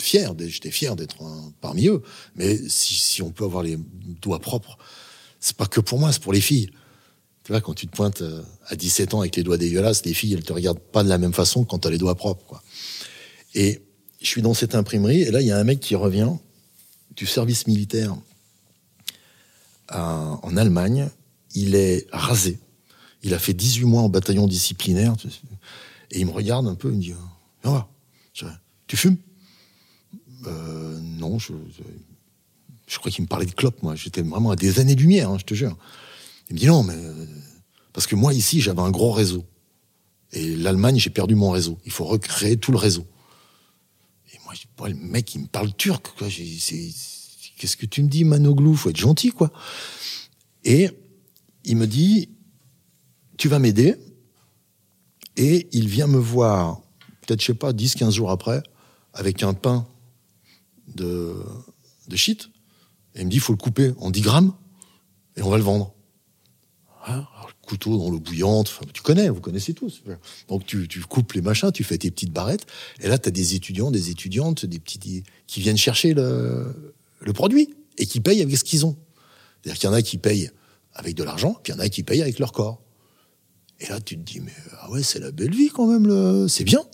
fier. 0.00 0.34
J'étais 0.38 0.70
fier 0.70 0.96
d'être 0.96 1.16
parmi 1.60 1.88
eux. 1.88 2.02
Mais 2.36 2.58
si, 2.68 3.22
on 3.22 3.30
peut 3.30 3.44
avoir 3.44 3.62
les 3.62 3.78
doigts 4.20 4.40
propres, 4.40 4.78
c'est 5.40 5.56
pas 5.56 5.66
que 5.66 5.80
pour 5.80 5.98
moi, 5.98 6.12
c'est 6.12 6.22
pour 6.22 6.32
les 6.32 6.40
filles. 6.40 6.70
Tu 7.44 7.50
vois, 7.50 7.60
quand 7.60 7.74
tu 7.74 7.88
te 7.88 7.96
pointes 7.96 8.22
euh, 8.22 8.42
à 8.68 8.76
17 8.76 9.14
ans 9.14 9.20
avec 9.20 9.34
les 9.34 9.42
doigts 9.42 9.58
dégueulasses, 9.58 10.04
les 10.04 10.14
filles, 10.14 10.34
elles 10.34 10.44
te 10.44 10.52
regardent 10.52 10.78
pas 10.78 11.02
de 11.02 11.08
la 11.08 11.18
même 11.18 11.32
façon 11.32 11.64
quand 11.64 11.80
tu 11.80 11.88
as 11.88 11.90
les 11.90 11.98
doigts 11.98 12.14
propres. 12.14 12.62
Et 13.54 13.82
je 14.20 14.26
suis 14.28 14.42
dans 14.42 14.54
cette 14.54 14.76
imprimerie, 14.76 15.22
et 15.22 15.32
là, 15.32 15.40
il 15.40 15.48
y 15.48 15.50
a 15.50 15.58
un 15.58 15.64
mec 15.64 15.80
qui 15.80 15.96
revient 15.96 16.30
du 17.16 17.26
service 17.26 17.66
militaire 17.66 18.16
en 19.88 20.56
Allemagne. 20.56 21.10
Il 21.54 21.74
est 21.74 22.06
rasé. 22.12 22.60
Il 23.24 23.34
a 23.34 23.38
fait 23.40 23.52
18 23.52 23.84
mois 23.84 24.02
en 24.02 24.08
bataillon 24.08 24.46
disciplinaire. 24.46 25.14
Et 26.12 26.20
il 26.20 26.26
me 26.26 26.30
regarde 26.30 26.66
un 26.68 26.76
peu, 26.76 26.90
il 26.90 26.96
me 26.96 27.00
dit 27.00 27.14
tu 28.86 28.96
fumes? 28.96 29.16
Euh, 30.46 30.98
Non, 31.00 31.38
je, 31.38 31.52
je, 31.76 31.82
je 32.86 32.98
crois 32.98 33.10
qu'il 33.10 33.22
me 33.22 33.28
parlait 33.28 33.46
de 33.46 33.52
clope, 33.54 33.82
moi. 33.82 33.94
J'étais 33.94 34.22
vraiment 34.22 34.50
à 34.50 34.56
des 34.56 34.80
années-lumière, 34.80 35.30
hein, 35.30 35.38
je 35.38 35.44
te 35.44 35.54
jure. 35.54 35.76
Il 36.50 36.54
me 36.54 36.58
dit 36.58 36.66
non, 36.66 36.82
mais. 36.82 36.98
Parce 37.92 38.06
que 38.06 38.16
moi, 38.16 38.32
ici, 38.34 38.60
j'avais 38.60 38.80
un 38.80 38.90
gros 38.90 39.12
réseau. 39.12 39.44
Et 40.32 40.56
l'Allemagne, 40.56 40.98
j'ai 40.98 41.10
perdu 41.10 41.34
mon 41.34 41.50
réseau. 41.50 41.78
Il 41.84 41.92
faut 41.92 42.04
recréer 42.04 42.56
tout 42.56 42.72
le 42.72 42.78
réseau. 42.78 43.06
Et 44.32 44.38
moi, 44.44 44.54
je, 44.54 44.88
le 44.88 44.94
mec, 44.94 45.34
il 45.34 45.42
me 45.42 45.46
parle 45.46 45.74
turc. 45.74 46.10
Qu'est-ce 46.18 47.76
que 47.76 47.86
tu 47.86 48.02
me 48.02 48.08
dis, 48.08 48.24
Manoglou 48.24 48.74
Faut 48.74 48.90
être 48.90 48.96
gentil, 48.96 49.30
quoi. 49.30 49.52
Et 50.64 50.90
il 51.64 51.76
me 51.76 51.86
dit, 51.86 52.30
tu 53.36 53.48
vas 53.48 53.58
m'aider. 53.58 53.94
Et 55.36 55.68
il 55.72 55.88
vient 55.88 56.06
me 56.06 56.18
voir 56.18 56.80
peut-être, 57.22 57.40
je 57.40 57.46
sais 57.46 57.54
pas, 57.54 57.72
10, 57.72 57.94
15 57.94 58.14
jours 58.14 58.30
après, 58.30 58.62
avec 59.14 59.42
un 59.42 59.54
pain 59.54 59.86
de, 60.94 61.34
de 62.08 62.16
shit. 62.16 62.50
Et 63.14 63.20
il 63.20 63.26
me 63.26 63.30
dit, 63.30 63.36
il 63.36 63.40
faut 63.40 63.52
le 63.52 63.58
couper 63.58 63.92
en 63.98 64.10
10 64.10 64.20
grammes 64.20 64.52
et 65.36 65.42
on 65.42 65.50
va 65.50 65.56
le 65.56 65.62
vendre. 65.62 65.94
Hein 67.06 67.26
Alors, 67.34 67.48
le 67.48 67.66
couteau 67.66 67.96
dans 67.98 68.10
l'eau 68.10 68.20
bouillante, 68.20 68.80
tu 68.92 69.02
connais, 69.02 69.28
vous 69.28 69.40
connaissez 69.40 69.74
tous. 69.74 70.02
Donc 70.48 70.64
tu, 70.66 70.86
tu, 70.88 71.00
coupes 71.00 71.32
les 71.32 71.40
machins, 71.40 71.72
tu 71.72 71.84
fais 71.84 71.98
tes 71.98 72.10
petites 72.10 72.32
barrettes, 72.32 72.66
et 73.00 73.08
là 73.08 73.18
tu 73.18 73.28
as 73.28 73.32
des 73.32 73.54
étudiants, 73.54 73.90
des 73.90 74.10
étudiantes, 74.10 74.66
des 74.66 74.78
petits 74.78 75.24
qui 75.46 75.60
viennent 75.60 75.76
chercher 75.76 76.14
le, 76.14 76.94
le 77.20 77.32
produit 77.32 77.74
et 77.98 78.06
qui 78.06 78.20
payent 78.20 78.42
avec 78.42 78.56
ce 78.56 78.64
qu'ils 78.64 78.86
ont. 78.86 78.96
C'est-à-dire 79.62 79.80
qu'il 79.80 79.88
y 79.88 79.92
en 79.92 79.94
a 79.94 80.02
qui 80.02 80.18
payent 80.18 80.50
avec 80.94 81.14
de 81.16 81.24
l'argent, 81.24 81.58
puis 81.62 81.72
il 81.72 81.76
y 81.76 81.78
en 81.78 81.82
a 81.82 81.88
qui 81.88 82.02
payent 82.02 82.22
avec 82.22 82.38
leur 82.38 82.52
corps. 82.52 82.82
Et 83.80 83.88
là 83.88 84.00
tu 84.00 84.16
te 84.16 84.22
dis, 84.22 84.40
mais 84.40 84.52
ah 84.80 84.90
ouais, 84.90 85.02
c'est 85.02 85.18
la 85.18 85.32
belle 85.32 85.54
vie 85.54 85.70
quand 85.70 85.86
même, 85.86 86.06
le... 86.06 86.46
c'est 86.48 86.64
bien. 86.64 86.84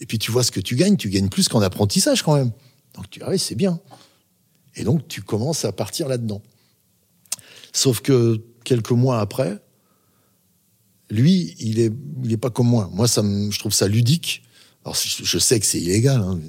Et 0.00 0.06
puis 0.06 0.18
tu 0.18 0.30
vois 0.30 0.42
ce 0.42 0.50
que 0.50 0.60
tu 0.60 0.76
gagnes, 0.76 0.96
tu 0.96 1.10
gagnes 1.10 1.28
plus 1.28 1.48
qu'en 1.48 1.60
apprentissage 1.60 2.22
quand 2.22 2.34
même. 2.34 2.52
Donc 2.94 3.10
tu 3.10 3.20
ah 3.22 3.30
oui, 3.30 3.38
c'est 3.38 3.54
bien. 3.54 3.80
Et 4.76 4.84
donc 4.84 5.06
tu 5.08 5.22
commences 5.22 5.64
à 5.64 5.72
partir 5.72 6.08
là-dedans. 6.08 6.42
Sauf 7.72 8.00
que 8.00 8.42
quelques 8.64 8.90
mois 8.90 9.20
après, 9.20 9.62
lui, 11.10 11.54
il 11.58 11.80
est, 11.80 11.92
il 12.24 12.32
est 12.32 12.36
pas 12.36 12.50
comme 12.50 12.68
moi. 12.68 12.88
Moi, 12.92 13.08
ça 13.08 13.22
me, 13.22 13.50
je 13.50 13.58
trouve 13.58 13.72
ça 13.72 13.88
ludique. 13.88 14.42
Alors 14.84 14.96
je 14.96 15.38
sais 15.38 15.60
que 15.60 15.66
c'est 15.66 15.80
illégal, 15.80 16.20
hein, 16.20 16.40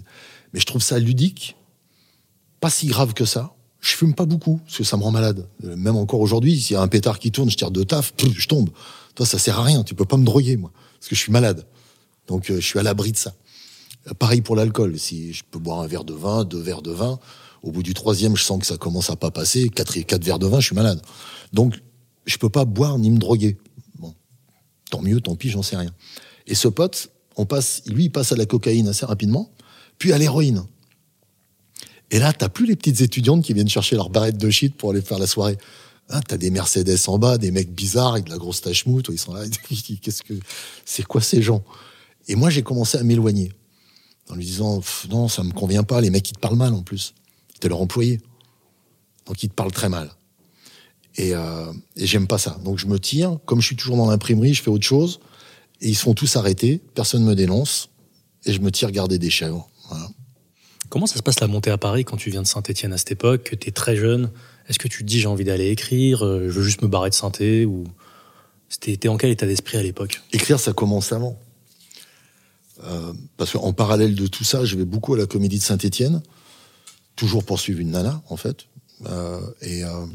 mais 0.54 0.60
je 0.60 0.66
trouve 0.66 0.82
ça 0.82 0.98
ludique, 1.00 1.58
pas 2.62 2.70
si 2.70 2.88
grave 2.88 3.14
que 3.14 3.26
ça. 3.26 3.54
Je 3.82 3.96
fume 3.96 4.14
pas 4.14 4.26
beaucoup 4.26 4.58
parce 4.58 4.78
que 4.78 4.84
ça 4.84 4.96
me 4.96 5.02
rend 5.02 5.12
malade. 5.12 5.50
Même 5.64 5.96
encore 5.96 6.20
aujourd'hui, 6.20 6.62
s'il 6.62 6.76
y 6.76 6.78
a 6.78 6.82
un 6.82 6.88
pétard 6.88 7.18
qui 7.18 7.32
tourne, 7.32 7.50
je 7.50 7.58
tire 7.58 7.72
de 7.72 7.84
taf, 7.84 8.14
je 8.20 8.48
tombe. 8.48 8.70
Toi, 9.16 9.26
ça 9.26 9.40
sert 9.40 9.60
à 9.60 9.64
rien. 9.64 9.84
Tu 9.84 9.96
peux 9.96 10.06
pas 10.06 10.18
me 10.18 10.24
droguer, 10.24 10.56
moi, 10.56 10.72
parce 11.00 11.10
que 11.10 11.16
je 11.16 11.20
suis 11.20 11.32
malade. 11.32 11.66
Donc 12.28 12.50
euh, 12.50 12.62
je 12.62 12.66
suis 12.66 12.80
à 12.80 12.84
l'abri 12.84 13.12
de 13.12 13.18
ça. 13.18 13.34
Pareil 14.18 14.42
pour 14.42 14.56
l'alcool. 14.56 14.98
Si 14.98 15.34
je 15.34 15.44
peux 15.50 15.60
boire 15.60 15.80
un 15.80 15.88
verre 15.88 16.04
de 16.04 16.14
vin, 16.14 16.44
deux 16.44 16.60
verres 16.60 16.82
de 16.82 16.92
vin, 16.92 17.20
au 17.64 17.72
bout 17.72 17.84
du 17.84 17.94
troisième, 17.94 18.36
je 18.36 18.44
sens 18.44 18.60
que 18.60 18.66
ça 18.66 18.78
commence 18.78 19.10
à 19.10 19.16
pas 19.16 19.32
passer. 19.32 19.70
Quatre, 19.70 20.24
verres 20.24 20.40
de 20.40 20.48
vin, 20.48 20.60
je 20.60 20.68
suis 20.68 20.76
malade. 20.76 21.02
Donc, 21.54 21.80
je 22.26 22.38
peux 22.38 22.50
pas 22.50 22.66
boire 22.66 22.98
ni 22.98 23.12
me 23.12 23.20
droguer. 23.20 23.58
Bon, 24.00 24.14
tant 24.90 25.02
mieux, 25.02 25.22
tant 25.22 25.36
pis, 25.36 25.50
j'en 25.50 25.62
sais 25.62 25.78
rien. 25.78 25.94
Et 26.48 26.56
ce 26.56 26.68
pote, 26.68 27.12
on 27.38 27.46
passe, 27.46 27.84
lui, 27.86 28.06
il 28.06 28.10
passe 28.10 28.32
à 28.32 28.36
la 28.36 28.46
cocaïne 28.46 28.88
assez 28.88 29.06
rapidement, 29.06 29.52
puis 30.00 30.12
à 30.14 30.18
l'héroïne. 30.18 30.64
Et 32.10 32.20
là, 32.20 32.34
t'as 32.34 32.50
plus 32.50 32.66
les 32.66 32.76
petites 32.76 33.02
étudiantes 33.02 33.44
qui 33.44 33.54
viennent 33.54 33.70
chercher 33.70 33.96
leur 33.96 34.10
barrette 34.10 34.38
de 34.38 34.50
shit 34.50 34.76
pour 34.76 34.92
aller 34.92 35.02
faire 35.02 35.20
la 35.20 35.28
soirée. 35.28 35.58
Hein, 36.10 36.20
T'as 36.28 36.38
des 36.38 36.50
Mercedes 36.50 36.98
en 37.08 37.18
bas, 37.18 37.38
des 37.38 37.52
mecs 37.52 37.74
bizarres 37.74 38.14
avec 38.14 38.26
de 38.26 38.32
la 38.32 38.38
grosse 38.38 38.62
tache 38.62 38.86
ils 38.86 39.20
sont 39.20 39.34
là. 39.34 39.44
Qu'est-ce 40.02 40.24
que 40.24 40.34
c'est 40.84 41.06
quoi 41.06 41.22
ces 41.22 41.42
gens? 41.42 41.64
Et 42.28 42.36
moi, 42.36 42.50
j'ai 42.50 42.64
commencé 42.64 42.98
à 42.98 43.04
m'éloigner 43.04 43.54
en 44.30 44.36
lui 44.36 44.46
disant 44.46 44.82
non, 45.10 45.28
ça 45.28 45.44
me 45.44 45.52
convient 45.52 45.84
pas. 45.84 46.02
Les 46.02 46.10
mecs, 46.10 46.30
ils 46.30 46.34
te 46.34 46.40
parlent 46.40 46.58
mal 46.58 46.74
en 46.74 46.82
plus. 46.82 47.14
T'es 47.60 47.70
leur 47.70 47.82
employé, 47.82 48.20
donc 49.28 49.44
ils 49.44 49.50
te 49.50 49.54
parlent 49.54 49.72
très 49.72 49.90
mal. 49.90 50.10
Et, 51.16 51.36
euh, 51.36 51.72
et 51.98 52.06
j'aime 52.06 52.28
pas 52.28 52.38
ça. 52.38 52.58
Donc 52.64 52.80
je 52.80 52.88
me 52.88 53.00
tire. 53.00 53.38
Comme 53.46 53.62
je 53.62 53.68
suis 53.68 53.76
toujours 53.76 53.98
dans 53.98 54.10
l'imprimerie, 54.10 54.54
je 54.54 54.62
fais 54.62 54.70
autre 54.70 54.86
chose. 54.86 55.20
Et 55.82 55.90
ils 55.90 55.96
se 55.96 56.04
font 56.04 56.14
tous 56.14 56.36
arrêter. 56.36 56.82
Personne 56.96 57.24
me 57.24 57.36
dénonce. 57.36 57.90
Et 58.46 58.54
je 58.54 58.62
me 58.62 58.72
tire 58.72 58.92
garder 58.92 59.20
des 59.20 59.30
chèvres. 59.30 59.70
Voilà. 59.90 60.10
Comment 60.90 61.06
ça 61.06 61.16
se 61.16 61.22
passe 61.22 61.40
la 61.40 61.48
montée 61.48 61.72
à 61.72 61.78
Paris 61.78 62.04
quand 62.04 62.18
tu 62.18 62.30
viens 62.30 62.42
de 62.42 62.48
Saint-Etienne 62.48 62.92
à 62.94 62.98
cette 62.98 63.12
époque, 63.12 63.44
que 63.44 63.56
tu 63.56 63.70
es 63.70 63.72
très 63.72 63.96
jeune? 63.96 64.30
Est-ce 64.68 64.80
que 64.80 64.88
tu 64.88 65.00
te 65.00 65.08
dis 65.08 65.20
j'ai 65.20 65.28
envie 65.28 65.44
d'aller 65.44 65.70
écrire, 65.70 66.26
euh, 66.26 66.50
je 66.50 66.52
veux 66.52 66.64
juste 66.64 66.82
me 66.82 66.88
barrer 66.88 67.10
de 67.10 67.16
synthé 67.16 67.66
ou 67.66 67.86
C'était 68.68 69.08
en 69.10 69.18
quel 69.18 69.32
état 69.32 69.46
d'esprit 69.46 69.78
à 69.78 69.84
l'époque? 69.84 70.22
Écrire, 70.34 70.60
ça 70.60 70.74
commence 70.74 71.12
avant. 71.12 71.38
Euh, 72.84 73.14
parce 73.38 73.52
qu'en 73.52 73.74
parallèle 73.74 74.16
de 74.16 74.28
tout 74.28 74.44
ça, 74.44 74.66
je 74.66 74.76
vais 74.76 74.86
beaucoup 74.86 75.14
à 75.14 75.18
la 75.18 75.26
comédie 75.26 75.60
de 75.60 75.64
Saint-Etienne, 75.64 76.22
toujours 77.16 77.44
poursuivre 77.44 77.80
une 77.80 77.92
nana, 77.92 78.24
en 78.30 78.38
fait. 78.38 78.68
Euh, 79.06 79.40
et, 79.62 79.84
euh, 79.84 80.06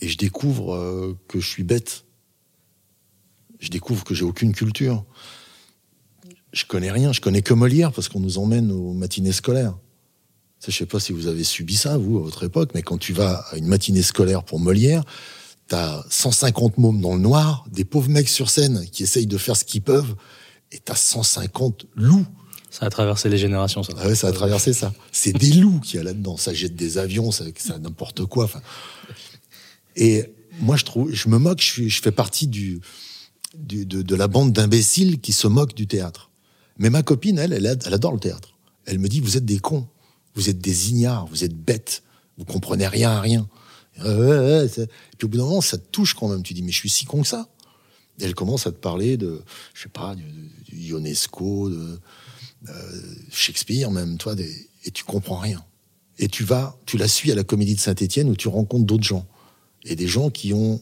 et 0.00 0.08
je 0.08 0.16
découvre 0.16 1.16
que 1.28 1.40
je 1.40 1.48
suis 1.48 1.64
bête. 1.64 2.04
Je 3.58 3.70
découvre 3.70 4.04
que 4.04 4.14
j'ai 4.14 4.24
aucune 4.24 4.52
culture. 4.52 5.04
Je 6.52 6.64
connais 6.64 6.90
rien, 6.90 7.12
je 7.12 7.20
connais 7.20 7.42
que 7.42 7.54
Molière 7.54 7.92
parce 7.92 8.08
qu'on 8.08 8.20
nous 8.20 8.38
emmène 8.38 8.70
aux 8.70 8.92
matinées 8.92 9.32
scolaires. 9.32 9.76
Je 10.66 10.72
sais 10.72 10.86
pas 10.86 11.00
si 11.00 11.12
vous 11.12 11.26
avez 11.26 11.44
subi 11.44 11.76
ça, 11.76 11.96
vous, 11.96 12.18
à 12.18 12.22
votre 12.22 12.44
époque, 12.44 12.70
mais 12.74 12.82
quand 12.82 12.98
tu 12.98 13.12
vas 13.12 13.44
à 13.50 13.56
une 13.56 13.66
matinée 13.66 14.02
scolaire 14.02 14.42
pour 14.42 14.58
Molière, 14.58 15.04
t'as 15.68 16.02
150 16.10 16.78
mômes 16.78 17.00
dans 17.00 17.14
le 17.14 17.20
noir, 17.20 17.66
des 17.70 17.84
pauvres 17.84 18.08
mecs 18.08 18.28
sur 18.28 18.50
scène 18.50 18.86
qui 18.90 19.02
essayent 19.02 19.26
de 19.26 19.38
faire 19.38 19.56
ce 19.56 19.64
qu'ils 19.64 19.82
peuvent, 19.82 20.16
et 20.72 20.78
t'as 20.78 20.94
150 20.94 21.86
loups. 21.94 22.26
Ça 22.70 22.86
a 22.86 22.90
traversé 22.90 23.28
les 23.28 23.38
générations, 23.38 23.82
ça. 23.82 23.92
Ah 23.96 24.06
ouais, 24.06 24.14
ça 24.14 24.28
a 24.28 24.32
traversé 24.32 24.72
ça. 24.72 24.92
C'est 25.12 25.32
des 25.32 25.52
loups 25.52 25.80
qu'il 25.80 25.96
y 25.96 26.00
a 26.00 26.02
là-dedans. 26.02 26.36
Ça 26.36 26.52
jette 26.52 26.74
des 26.74 26.98
avions, 26.98 27.30
ça, 27.30 27.44
ça 27.56 27.78
n'importe 27.78 28.26
quoi. 28.26 28.50
Et 29.94 30.24
moi, 30.60 30.76
je 30.76 30.84
trouve, 30.84 31.12
je 31.12 31.28
me 31.28 31.38
moque. 31.38 31.60
Je, 31.60 32.00
fais 32.02 32.12
partie 32.12 32.48
du, 32.48 32.80
du 33.54 33.86
de, 33.86 34.02
de, 34.02 34.14
la 34.14 34.28
bande 34.28 34.52
d'imbéciles 34.52 35.20
qui 35.20 35.32
se 35.32 35.46
moquent 35.46 35.74
du 35.74 35.86
théâtre. 35.86 36.30
Mais 36.78 36.90
ma 36.90 37.02
copine, 37.02 37.38
elle, 37.38 37.52
elle, 37.52 37.78
elle 37.84 37.94
adore 37.94 38.12
le 38.12 38.20
théâtre. 38.20 38.56
Elle 38.84 38.98
me 38.98 39.08
dit, 39.08 39.20
vous 39.20 39.36
êtes 39.36 39.44
des 39.44 39.58
cons, 39.58 39.86
vous 40.34 40.50
êtes 40.50 40.58
des 40.58 40.90
ignares, 40.90 41.26
vous 41.26 41.44
êtes 41.44 41.54
bêtes, 41.54 42.02
vous 42.36 42.44
comprenez 42.44 42.86
rien 42.86 43.10
à 43.10 43.20
rien. 43.20 43.48
Euh, 44.04 44.66
et 44.66 44.86
puis 45.16 45.24
au 45.24 45.28
bout 45.28 45.38
d'un 45.38 45.44
moment, 45.44 45.60
ça 45.60 45.78
te 45.78 45.86
touche 45.90 46.14
quand 46.14 46.28
même. 46.28 46.42
Tu 46.42 46.54
dis, 46.54 46.62
mais 46.62 46.72
je 46.72 46.78
suis 46.78 46.90
si 46.90 47.04
con 47.06 47.22
que 47.22 47.28
ça. 47.28 47.48
Elle 48.20 48.34
commence 48.34 48.66
à 48.66 48.72
te 48.72 48.78
parler 48.78 49.16
de, 49.16 49.42
je 49.74 49.82
sais 49.82 49.88
pas, 49.88 50.14
du, 50.14 50.24
de 50.24 51.98
euh, 52.68 53.02
Shakespeare 53.30 53.90
même, 53.90 54.16
toi, 54.18 54.34
et 54.38 54.90
tu 54.90 55.04
comprends 55.04 55.38
rien. 55.38 55.64
Et 56.18 56.28
tu 56.28 56.44
vas, 56.44 56.78
tu 56.86 56.96
la 56.96 57.08
suis 57.08 57.30
à 57.30 57.34
la 57.34 57.44
Comédie 57.44 57.74
de 57.74 57.80
Saint-Étienne 57.80 58.30
où 58.30 58.36
tu 58.36 58.48
rencontres 58.48 58.86
d'autres 58.86 59.04
gens 59.04 59.26
et 59.84 59.96
des 59.96 60.08
gens 60.08 60.30
qui 60.30 60.52
ont 60.52 60.80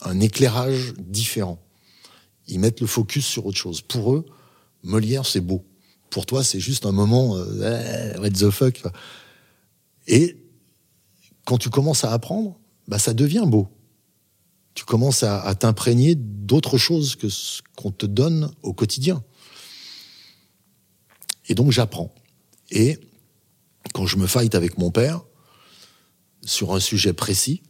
un 0.00 0.20
éclairage 0.20 0.94
différent. 0.98 1.58
Ils 2.48 2.58
mettent 2.58 2.80
le 2.80 2.86
focus 2.86 3.26
sur 3.26 3.46
autre 3.46 3.58
chose. 3.58 3.80
Pour 3.80 4.14
eux, 4.14 4.26
Molière, 4.82 5.26
c'est 5.26 5.40
beau. 5.40 5.64
Pour 6.10 6.26
toi, 6.26 6.44
c'est 6.44 6.60
juste 6.60 6.86
un 6.86 6.92
moment, 6.92 7.36
euh, 7.36 8.18
what 8.18 8.30
the 8.30 8.50
fuck. 8.50 8.82
Et 10.06 10.36
quand 11.44 11.58
tu 11.58 11.70
commences 11.70 12.04
à 12.04 12.12
apprendre, 12.12 12.58
bah, 12.86 12.98
ça 12.98 13.14
devient 13.14 13.44
beau. 13.46 13.68
Tu 14.74 14.84
commences 14.84 15.22
à, 15.22 15.54
t'imprégner 15.54 16.14
d'autres 16.16 16.78
choses 16.78 17.14
que 17.14 17.28
ce 17.28 17.62
qu'on 17.76 17.90
te 17.90 18.06
donne 18.06 18.50
au 18.62 18.72
quotidien. 18.72 19.22
Et 21.48 21.54
donc 21.54 21.70
j'apprends. 21.70 22.12
Et 22.70 22.98
quand 23.92 24.06
je 24.06 24.16
me 24.16 24.26
fight 24.26 24.54
avec 24.54 24.78
mon 24.78 24.90
père 24.90 25.22
sur 26.44 26.74
un 26.74 26.80
sujet 26.80 27.12
précis, 27.12 27.62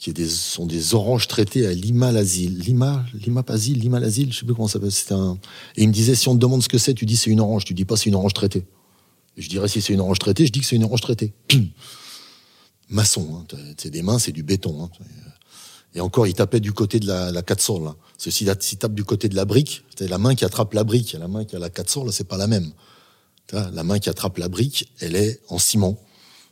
qui 0.00 0.14
sont 0.28 0.64
des 0.64 0.94
oranges 0.94 1.28
traitées 1.28 1.66
à 1.66 1.74
Lima 1.74 2.10
l'asile, 2.10 2.58
Lima, 2.58 3.04
Lima 3.12 3.42
Pasil, 3.42 3.78
Lima 3.78 4.00
l'asile, 4.00 4.32
je 4.32 4.38
sais 4.38 4.46
plus 4.46 4.54
comment 4.54 4.66
ça 4.66 4.80
s'appelle. 4.80 5.36
Et 5.76 5.82
il 5.82 5.88
me 5.88 5.92
disait 5.92 6.14
si 6.14 6.26
on 6.28 6.34
te 6.34 6.40
demande 6.40 6.62
ce 6.62 6.70
que 6.70 6.78
c'est, 6.78 6.94
tu 6.94 7.04
dis 7.04 7.18
c'est 7.18 7.28
une 7.28 7.40
orange, 7.40 7.66
tu 7.66 7.74
dis 7.74 7.84
pas 7.84 7.96
c'est 7.96 8.08
une 8.08 8.14
orange 8.14 8.32
traitée. 8.32 8.64
Et 9.36 9.42
je 9.42 9.50
dirais 9.50 9.68
si 9.68 9.82
c'est 9.82 9.92
une 9.92 10.00
orange 10.00 10.18
traitée, 10.18 10.46
je 10.46 10.52
dis 10.52 10.60
que 10.60 10.66
c'est 10.66 10.76
une 10.76 10.84
orange 10.84 11.02
traitée. 11.02 11.34
Maçon, 12.88 13.44
hein, 13.52 13.56
c'est 13.76 13.90
des 13.90 14.00
mains, 14.00 14.18
c'est 14.18 14.32
du 14.32 14.42
béton. 14.42 14.84
Hein. 14.84 14.90
Et 15.94 16.00
encore, 16.00 16.26
il 16.26 16.34
tapait 16.34 16.60
du 16.60 16.72
côté 16.72 17.00
de 17.00 17.06
la, 17.06 17.32
la 17.32 17.42
400 17.42 17.80
là. 17.80 17.96
Ceci, 18.16 18.44
là, 18.44 18.54
s'il 18.58 18.78
tape 18.78 18.94
du 18.94 19.04
côté 19.04 19.28
de 19.28 19.34
la 19.34 19.44
brique, 19.44 19.84
c'est 19.96 20.08
la 20.08 20.18
main 20.18 20.34
qui 20.34 20.44
attrape 20.44 20.72
la 20.74 20.84
brique, 20.84 21.16
la 21.18 21.28
main 21.28 21.44
qui 21.44 21.56
a 21.56 21.58
la 21.58 21.70
400 21.70 22.04
là, 22.04 22.12
c'est 22.12 22.28
pas 22.28 22.36
la 22.36 22.46
même. 22.46 22.72
La 23.52 23.82
main 23.82 23.98
qui 23.98 24.08
attrape 24.08 24.38
la 24.38 24.48
brique, 24.48 24.92
elle 25.00 25.16
est 25.16 25.40
en 25.48 25.58
ciment, 25.58 25.98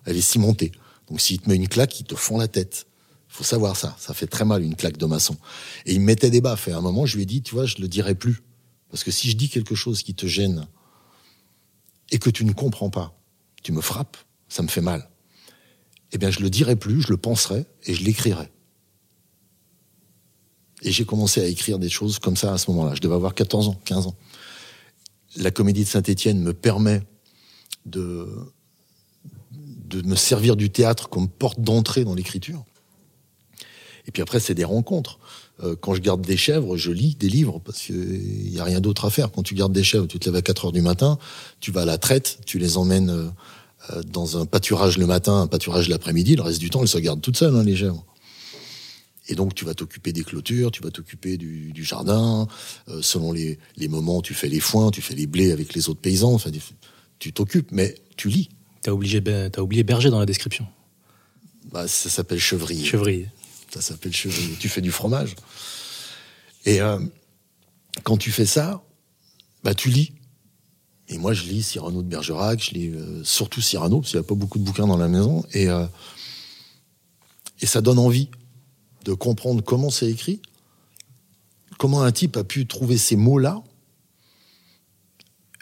elle 0.04 0.16
est 0.16 0.20
cimentée. 0.20 0.72
Donc 1.08 1.20
s'il 1.20 1.40
te 1.40 1.48
met 1.48 1.56
une 1.56 1.68
claque, 1.68 2.00
il 2.00 2.04
te 2.04 2.14
fond 2.14 2.38
la 2.38 2.48
tête. 2.48 2.86
Faut 3.28 3.44
savoir 3.44 3.76
ça. 3.76 3.94
Ça 4.00 4.14
fait 4.14 4.26
très 4.26 4.44
mal 4.44 4.62
une 4.62 4.74
claque 4.74 4.96
de 4.96 5.06
maçon. 5.06 5.36
Et 5.86 5.92
il 5.94 6.00
me 6.00 6.06
mettait 6.06 6.30
des 6.30 6.40
baffes. 6.40 6.66
Et 6.68 6.72
à 6.72 6.78
un 6.78 6.80
moment, 6.80 7.06
je 7.06 7.16
lui 7.16 7.22
ai 7.22 7.26
dit, 7.26 7.42
tu 7.42 7.54
vois, 7.54 7.66
je 7.66 7.76
le 7.78 7.86
dirai 7.86 8.14
plus. 8.14 8.42
Parce 8.90 9.04
que 9.04 9.10
si 9.10 9.30
je 9.30 9.36
dis 9.36 9.48
quelque 9.48 9.74
chose 9.74 10.02
qui 10.02 10.14
te 10.14 10.26
gêne 10.26 10.66
et 12.10 12.18
que 12.18 12.30
tu 12.30 12.44
ne 12.44 12.52
comprends 12.52 12.90
pas, 12.90 13.14
tu 13.62 13.72
me 13.72 13.80
frappes, 13.80 14.16
ça 14.48 14.62
me 14.62 14.68
fait 14.68 14.80
mal. 14.80 15.08
Eh 16.12 16.18
bien, 16.18 16.30
je 16.30 16.40
le 16.40 16.48
dirai 16.48 16.74
plus, 16.74 17.02
je 17.02 17.10
le 17.10 17.18
penserai 17.18 17.66
et 17.84 17.94
je 17.94 18.02
l'écrirai. 18.02 18.50
Et 20.82 20.92
j'ai 20.92 21.04
commencé 21.04 21.40
à 21.40 21.46
écrire 21.46 21.78
des 21.78 21.88
choses 21.88 22.18
comme 22.18 22.36
ça 22.36 22.52
à 22.52 22.58
ce 22.58 22.70
moment-là. 22.70 22.94
Je 22.94 23.00
devais 23.00 23.14
avoir 23.14 23.34
14 23.34 23.68
ans, 23.68 23.80
15 23.84 24.06
ans. 24.06 24.14
La 25.36 25.50
comédie 25.50 25.84
de 25.84 25.88
Saint-Étienne 25.88 26.40
me 26.40 26.52
permet 26.52 27.02
de, 27.86 28.28
de 29.52 30.02
me 30.02 30.16
servir 30.16 30.56
du 30.56 30.70
théâtre 30.70 31.08
comme 31.08 31.28
porte 31.28 31.60
d'entrée 31.60 32.04
dans 32.04 32.14
l'écriture. 32.14 32.64
Et 34.06 34.10
puis 34.10 34.22
après, 34.22 34.40
c'est 34.40 34.54
des 34.54 34.64
rencontres. 34.64 35.18
Euh, 35.62 35.76
quand 35.78 35.94
je 35.94 36.00
garde 36.00 36.22
des 36.22 36.36
chèvres, 36.36 36.76
je 36.76 36.90
lis 36.90 37.14
des 37.14 37.28
livres 37.28 37.60
parce 37.62 37.82
qu'il 37.82 38.50
n'y 38.50 38.58
a 38.58 38.64
rien 38.64 38.80
d'autre 38.80 39.04
à 39.04 39.10
faire. 39.10 39.30
Quand 39.30 39.42
tu 39.42 39.54
gardes 39.54 39.72
des 39.72 39.82
chèvres, 39.82 40.06
tu 40.06 40.18
te 40.18 40.26
lèves 40.26 40.36
à 40.36 40.42
4 40.42 40.66
heures 40.66 40.72
du 40.72 40.80
matin, 40.80 41.18
tu 41.60 41.72
vas 41.72 41.82
à 41.82 41.84
la 41.84 41.98
traite, 41.98 42.38
tu 42.46 42.58
les 42.58 42.78
emmènes 42.78 43.10
euh, 43.10 44.02
dans 44.06 44.38
un 44.38 44.46
pâturage 44.46 44.98
le 44.98 45.06
matin, 45.06 45.42
un 45.42 45.46
pâturage 45.46 45.88
l'après-midi. 45.88 46.36
Le 46.36 46.42
reste 46.42 46.60
du 46.60 46.70
temps, 46.70 46.80
elles 46.80 46.88
se 46.88 46.98
gardent 46.98 47.20
toutes 47.20 47.36
seules, 47.36 47.54
hein, 47.54 47.64
les 47.64 47.76
chèvres. 47.76 48.04
Et 49.28 49.34
donc, 49.34 49.54
tu 49.54 49.64
vas 49.64 49.74
t'occuper 49.74 50.12
des 50.12 50.24
clôtures, 50.24 50.70
tu 50.70 50.82
vas 50.82 50.90
t'occuper 50.90 51.36
du, 51.36 51.72
du, 51.72 51.84
jardin. 51.84 52.48
Euh, 52.88 53.02
selon 53.02 53.30
les, 53.32 53.58
les, 53.76 53.88
moments, 53.88 54.22
tu 54.22 54.32
fais 54.32 54.48
les 54.48 54.60
foins, 54.60 54.90
tu 54.90 55.02
fais 55.02 55.14
les 55.14 55.26
blés 55.26 55.52
avec 55.52 55.74
les 55.74 55.88
autres 55.90 56.00
paysans. 56.00 56.32
Enfin, 56.32 56.50
tu 57.18 57.32
t'occupes, 57.32 57.70
mais 57.70 57.94
tu 58.16 58.28
lis. 58.28 58.48
T'as 58.82 58.92
oublié, 58.92 59.22
as 59.54 59.62
oublié 59.62 59.82
berger 59.82 60.08
dans 60.08 60.18
la 60.18 60.26
description. 60.26 60.66
Bah, 61.70 61.86
ça 61.86 62.08
s'appelle 62.08 62.40
chevrier. 62.40 62.84
Chevrier. 62.84 63.28
Ça 63.70 63.82
s'appelle 63.82 64.14
chevrier. 64.14 64.56
tu 64.58 64.68
fais 64.68 64.80
du 64.80 64.90
fromage. 64.90 65.36
Et 66.64 66.80
euh, 66.80 66.98
quand 68.04 68.16
tu 68.16 68.30
fais 68.30 68.46
ça, 68.46 68.82
bah, 69.62 69.74
tu 69.74 69.90
lis. 69.90 70.12
Et 71.08 71.18
moi, 71.18 71.32
je 71.32 71.44
lis 71.44 71.62
Cyrano 71.62 72.02
de 72.02 72.08
Bergerac, 72.08 72.62
je 72.62 72.70
lis 72.72 72.88
euh, 72.88 73.22
surtout 73.24 73.60
Cyrano, 73.60 74.00
parce 74.00 74.10
qu'il 74.10 74.20
n'y 74.20 74.24
a 74.24 74.28
pas 74.28 74.34
beaucoup 74.34 74.58
de 74.58 74.64
bouquins 74.64 74.86
dans 74.86 74.96
la 74.96 75.08
maison. 75.08 75.44
Et, 75.52 75.68
euh, 75.68 75.86
et 77.60 77.66
ça 77.66 77.80
donne 77.80 77.98
envie 77.98 78.30
de 79.08 79.14
comprendre 79.14 79.64
comment 79.64 79.88
c'est 79.88 80.10
écrit, 80.10 80.42
comment 81.78 82.02
un 82.02 82.12
type 82.12 82.36
a 82.36 82.44
pu 82.44 82.66
trouver 82.66 82.98
ces 82.98 83.16
mots-là, 83.16 83.62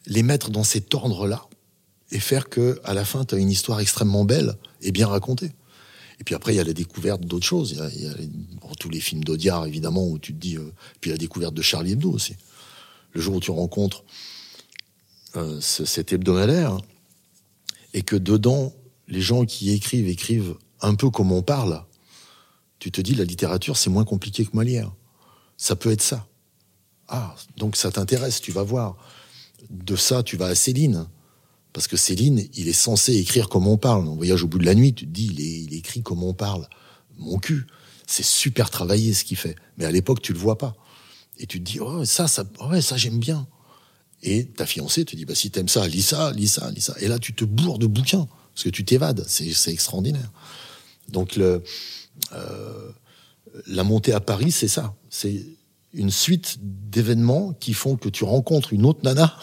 les 0.07 0.25
mettre 0.25 0.51
dans 0.51 0.65
cet 0.65 0.93
ordre-là, 0.95 1.47
et 2.11 2.19
faire 2.19 2.49
que 2.49 2.81
à 2.83 2.93
la 2.93 3.05
fin, 3.05 3.25
tu 3.25 3.37
as 3.37 3.39
une 3.39 3.51
histoire 3.51 3.79
extrêmement 3.79 4.25
belle 4.25 4.57
et 4.83 4.91
bien 4.91 5.07
racontée. 5.07 5.53
Et 6.19 6.25
puis 6.25 6.35
après, 6.35 6.55
il 6.55 6.57
y 6.57 6.61
a 6.61 6.65
la 6.65 6.73
découverte 6.73 7.21
d'autres 7.21 7.47
choses. 7.47 7.71
Il 7.95 8.03
y 8.03 8.07
a, 8.09 8.11
a 8.11 8.75
tous 8.81 8.89
les 8.89 9.01
films 9.01 9.23
d'Audiard, 9.23 9.65
évidemment, 9.67 10.05
où 10.09 10.19
tu 10.19 10.33
te 10.33 10.39
dis. 10.39 10.57
Euh, 10.57 10.73
puis 11.01 11.11
la 11.11 11.17
découverte 11.17 11.55
de 11.55 11.63
Charlie 11.63 11.93
Hebdo 11.93 12.11
aussi. 12.11 12.35
Le 13.13 13.21
jour 13.21 13.37
où 13.37 13.41
tu 13.41 13.53
rencontres 13.53 14.03
euh, 15.37 15.61
ce, 15.61 15.85
cet 15.85 16.13
hebdomadaire, 16.13 16.79
et 17.95 18.03
que 18.03 18.17
dedans, 18.17 18.73
les 19.07 19.21
gens 19.21 19.45
qui 19.45 19.71
écrivent 19.71 20.09
écrivent 20.09 20.57
un 20.81 20.97
peu 20.97 21.11
comme 21.11 21.31
on 21.31 21.43
parle, 21.43 21.85
tu 22.79 22.91
te 22.91 23.01
dis 23.01 23.15
la 23.15 23.25
littérature, 23.25 23.77
c'est 23.77 23.91
moins 23.91 24.05
compliqué 24.05 24.45
que 24.45 24.51
Molière. 24.55 24.93
Ça 25.57 25.77
peut 25.77 25.91
être 25.91 26.03
ça. 26.03 26.27
Ah, 27.09 27.35
donc 27.57 27.77
ça 27.77 27.91
t'intéresse, 27.91 28.41
tu 28.41 28.53
vas 28.53 28.63
voir. 28.63 28.97
De 29.71 29.97
ça, 29.97 30.23
tu 30.23 30.37
vas 30.37 30.47
à 30.47 30.55
Céline. 30.55 31.07
Parce 31.73 31.89
que 31.89 31.97
Céline, 31.97 32.47
il 32.55 32.69
est 32.69 32.73
censé 32.73 33.17
écrire 33.17 33.49
comme 33.49 33.67
on 33.67 33.77
parle. 33.77 34.07
On 34.09 34.17
voyage 34.17 34.43
au 34.43 34.49
bout 34.49 34.59
de 34.59 34.67
la 34.67 34.75
nuit, 34.75 34.95
tu 34.95 35.07
te 35.07 35.11
dis, 35.11 35.27
il, 35.27 35.41
il 35.41 35.75
écrit 35.75 36.03
comme 36.03 36.23
on 36.23 36.35
parle. 36.35 36.69
Mon 37.19 37.39
cul, 37.39 37.67
c'est 38.07 38.25
super 38.25 38.71
travaillé 38.71 39.15
ce 39.15 39.25
qu'il 39.25 39.37
fait. 39.37 39.57
Mais 39.77 39.85
à 39.85 39.91
l'époque, 39.91 40.23
tu 40.23 40.33
le 40.33 40.39
vois 40.39 40.59
pas. 40.59 40.77
Et 41.39 41.47
tu 41.47 41.59
te 41.59 41.65
dis, 41.65 41.81
oh, 41.81 42.05
ça, 42.05 42.29
ça, 42.29 42.45
ouais, 42.71 42.81
ça, 42.81 42.97
j'aime 42.97 43.19
bien. 43.19 43.47
Et 44.23 44.47
ta 44.47 44.67
fiancée 44.67 45.05
te 45.05 45.15
dit, 45.17 45.25
bah, 45.25 45.35
si 45.35 45.51
t'aimes 45.51 45.69
ça, 45.69 45.87
lis 45.87 46.03
ça, 46.03 46.33
lis 46.33 46.49
ça, 46.49 46.71
lis 46.71 46.81
ça. 46.81 46.95
Et 47.01 47.09
là, 47.09 47.19
tu 47.19 47.35
te 47.35 47.45
bourres 47.45 47.79
de 47.79 47.87
bouquins. 47.87 48.27
Parce 48.55 48.65
que 48.65 48.71
tu 48.71 48.85
t'évades. 48.85 49.25
C'est 49.29 49.73
extraordinaire. 49.73 50.31
Donc 51.09 51.37
le, 51.37 51.63
la 53.67 53.85
montée 53.85 54.13
à 54.13 54.21
Paris, 54.21 54.51
c'est 54.51 54.69
ça. 54.69 54.95
C'est 55.11 55.45
une 55.95 56.11
suite 56.11 56.59
d'événements 56.61 57.53
qui 57.55 57.73
font 57.73 57.97
que 57.97 58.09
tu 58.09 58.25
rencontres 58.25 58.73
une 58.73 58.85
autre 58.85 59.01
nana 59.03 59.35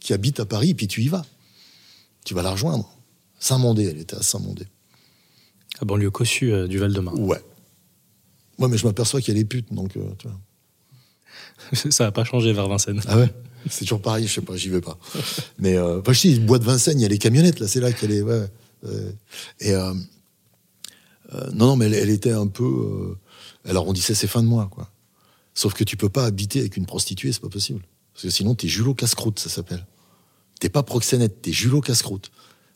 qui 0.00 0.12
habite 0.12 0.38
à 0.40 0.46
Paris, 0.46 0.70
et 0.70 0.74
puis 0.74 0.86
tu 0.86 1.02
y 1.02 1.08
vas. 1.08 1.24
Tu 2.24 2.34
vas 2.34 2.42
la 2.42 2.50
rejoindre. 2.50 2.88
Saint-Mandé, 3.40 3.84
elle 3.84 3.98
était 3.98 4.16
à 4.16 4.22
Saint-Mandé. 4.22 4.66
À 5.80 5.84
banlieue 5.84 6.10
cossue 6.10 6.52
euh, 6.52 6.68
du 6.68 6.78
Val-de-Marne. 6.78 7.18
Ouais. 7.20 7.42
Ouais, 8.58 8.68
mais 8.68 8.78
je 8.78 8.86
m'aperçois 8.86 9.20
qu'elle 9.20 9.36
est 9.36 9.44
pute, 9.44 9.72
donc 9.72 9.96
euh, 9.96 10.08
tu 10.18 10.28
vois. 10.28 10.40
Ça 11.90 12.04
n'a 12.04 12.12
pas 12.12 12.24
changé 12.24 12.52
vers 12.52 12.68
Vincennes. 12.68 13.02
Ah 13.06 13.18
ouais? 13.18 13.32
C'est 13.68 13.80
toujours 13.80 14.00
pareil, 14.00 14.26
je 14.26 14.34
sais 14.34 14.40
pas, 14.40 14.56
j'y 14.56 14.68
vais 14.68 14.80
pas. 14.80 14.96
mais 15.58 15.76
euh, 15.76 16.00
enfin, 16.00 16.12
je 16.12 16.20
dis, 16.20 16.40
bois 16.40 16.60
de 16.60 16.64
Vincennes, 16.64 17.00
il 17.00 17.02
y 17.02 17.06
a 17.06 17.08
les 17.08 17.18
camionnettes, 17.18 17.58
là, 17.58 17.66
c'est 17.66 17.80
là 17.80 17.92
qu'elle 17.92 18.12
est. 18.12 18.22
Ouais. 18.22 18.48
Et 19.58 19.72
euh, 21.34 21.50
non, 21.52 21.66
non, 21.66 21.76
mais 21.76 21.86
elle, 21.86 22.10
était 22.10 22.32
un 22.32 22.46
peu. 22.46 22.64
euh, 22.64 23.18
elle 23.64 23.76
arrondissait 23.76 24.14
ses 24.14 24.26
fins 24.26 24.42
de 24.42 24.48
mois, 24.48 24.68
quoi. 24.70 24.90
Sauf 25.54 25.74
que 25.74 25.84
tu 25.84 25.96
peux 25.96 26.08
pas 26.08 26.26
habiter 26.26 26.60
avec 26.60 26.76
une 26.76 26.86
prostituée, 26.86 27.32
c'est 27.32 27.40
pas 27.40 27.48
possible. 27.48 27.82
Parce 28.12 28.24
que 28.24 28.30
sinon, 28.30 28.54
t'es 28.54 28.68
Julot 28.68 28.94
casse-croûte, 28.94 29.38
ça 29.38 29.48
s'appelle. 29.48 29.86
T'es 30.60 30.68
pas 30.68 30.82
proxénète, 30.82 31.42
t'es 31.42 31.52
Julot 31.52 31.80
casse-croûte. 31.80 32.30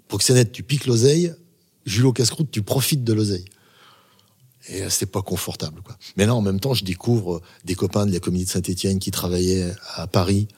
Proxénète, 0.08 0.52
tu 0.52 0.62
piques 0.62 0.86
l'oseille. 0.86 1.34
Julot 1.86 2.12
casse-croûte, 2.12 2.50
tu 2.50 2.62
profites 2.62 3.04
de 3.04 3.12
l'oseille. 3.12 3.44
Et 4.68 4.88
c'est 4.90 5.06
pas 5.06 5.22
confortable, 5.22 5.82
quoi. 5.82 5.96
Mais 6.16 6.26
là, 6.26 6.34
en 6.34 6.42
même 6.42 6.60
temps, 6.60 6.74
je 6.74 6.84
découvre 6.84 7.36
euh, 7.36 7.42
des 7.64 7.74
copains 7.74 8.06
de 8.06 8.12
la 8.12 8.20
comédie 8.20 8.44
de 8.44 8.50
Saint-Étienne 8.50 8.98
qui 8.98 9.10
travaillaient 9.10 9.72
à 9.94 10.06
Paris, 10.06 10.48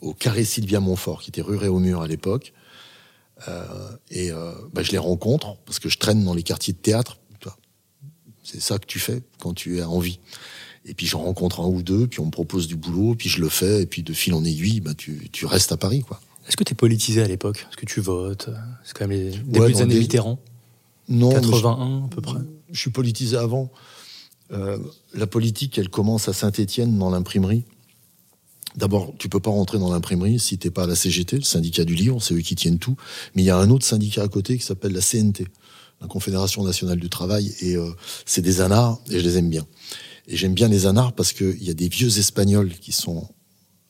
au 0.00 0.14
carré 0.14 0.44
Sylvia 0.44 0.78
Montfort, 0.78 1.22
qui 1.22 1.30
était 1.30 1.42
rue 1.42 1.56
Réaumur 1.56 2.02
à 2.02 2.06
l'époque. 2.06 2.52
Euh, 3.48 3.64
et 4.10 4.30
euh, 4.30 4.52
bah, 4.72 4.82
je 4.82 4.92
les 4.92 4.98
rencontre 4.98 5.56
parce 5.64 5.78
que 5.78 5.88
je 5.88 5.98
traîne 5.98 6.24
dans 6.24 6.34
les 6.34 6.42
quartiers 6.42 6.72
de 6.72 6.78
théâtre. 6.78 7.18
C'est 8.42 8.60
ça 8.60 8.78
que 8.78 8.86
tu 8.86 8.98
fais 8.98 9.22
quand 9.38 9.52
tu 9.54 9.80
as 9.80 9.88
envie. 9.88 10.18
Et 10.86 10.94
puis 10.94 11.06
j'en 11.06 11.20
rencontre 11.22 11.60
un 11.60 11.66
ou 11.66 11.82
deux, 11.82 12.06
puis 12.06 12.20
on 12.20 12.26
me 12.26 12.30
propose 12.30 12.66
du 12.66 12.74
boulot, 12.74 13.14
puis 13.14 13.28
je 13.28 13.40
le 13.40 13.48
fais, 13.48 13.82
et 13.82 13.86
puis 13.86 14.02
de 14.02 14.12
fil 14.12 14.32
en 14.34 14.44
aiguille, 14.44 14.80
bah, 14.80 14.94
tu, 14.94 15.28
tu 15.30 15.46
restes 15.46 15.70
à 15.72 15.76
Paris, 15.76 16.00
quoi. 16.00 16.20
Est-ce 16.48 16.56
que 16.56 16.64
tu 16.64 16.72
es 16.72 16.74
politisé 16.74 17.22
à 17.22 17.28
l'époque? 17.28 17.66
Est-ce 17.70 17.76
que 17.76 17.86
tu 17.86 18.00
votes? 18.00 18.48
C'est 18.82 18.96
quand 18.96 19.06
même 19.06 19.16
les 19.16 19.30
débuts 19.30 19.60
Ouais, 19.60 19.72
des 19.72 19.82
années 19.82 19.94
des- 19.94 20.00
Mitterrand. 20.00 20.38
Non, 21.08 21.28
mais 21.28 21.36
je- 21.36 21.50
81 21.50 22.06
à 22.06 22.08
peu 22.08 22.20
près. 22.22 22.40
je 22.72 22.80
suis 22.80 22.90
politisé 22.90 23.36
avant. 23.36 23.70
Euh, 24.52 24.78
la 25.14 25.26
politique, 25.28 25.78
elle 25.78 25.90
commence 25.90 26.28
à 26.28 26.32
Saint-Étienne 26.32 26.98
dans 26.98 27.10
l'imprimerie. 27.10 27.64
D'abord, 28.76 29.12
tu 29.18 29.28
peux 29.28 29.40
pas 29.40 29.50
rentrer 29.50 29.78
dans 29.78 29.90
l'imprimerie 29.90 30.38
si 30.38 30.58
t'es 30.58 30.70
pas 30.70 30.84
à 30.84 30.86
la 30.86 30.94
CGT, 30.94 31.36
le 31.36 31.42
syndicat 31.42 31.84
du 31.84 31.94
livre, 31.94 32.22
c'est 32.22 32.34
eux 32.34 32.40
qui 32.40 32.54
tiennent 32.54 32.78
tout. 32.78 32.96
Mais 33.34 33.42
il 33.42 33.46
y 33.46 33.50
a 33.50 33.56
un 33.56 33.68
autre 33.70 33.84
syndicat 33.84 34.22
à 34.22 34.28
côté 34.28 34.56
qui 34.58 34.64
s'appelle 34.64 34.92
la 34.92 35.00
CNT, 35.00 35.46
la 36.00 36.06
Confédération 36.06 36.62
nationale 36.62 36.98
du 36.98 37.10
travail, 37.10 37.52
et 37.60 37.76
euh, 37.76 37.90
c'est 38.26 38.42
des 38.42 38.60
anards 38.60 39.00
et 39.10 39.18
je 39.18 39.24
les 39.24 39.38
aime 39.38 39.50
bien. 39.50 39.66
Et 40.28 40.36
j'aime 40.36 40.54
bien 40.54 40.68
les 40.68 40.86
anards 40.86 41.12
parce 41.14 41.32
qu'il 41.32 41.62
y 41.62 41.70
a 41.70 41.74
des 41.74 41.88
vieux 41.88 42.18
Espagnols 42.18 42.72
qui 42.74 42.92
sont 42.92 43.28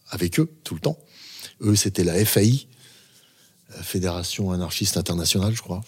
avec 0.09 0.41
eux 0.41 0.51
tout 0.65 0.75
le 0.75 0.81
temps. 0.81 0.99
Eux, 1.61 1.77
c'était 1.77 2.05
la 2.05 2.25
FAI, 2.25 2.67
Fédération 3.83 4.51
anarchiste 4.51 4.97
internationale, 4.97 5.55
je 5.55 5.63
crois. 5.63 5.83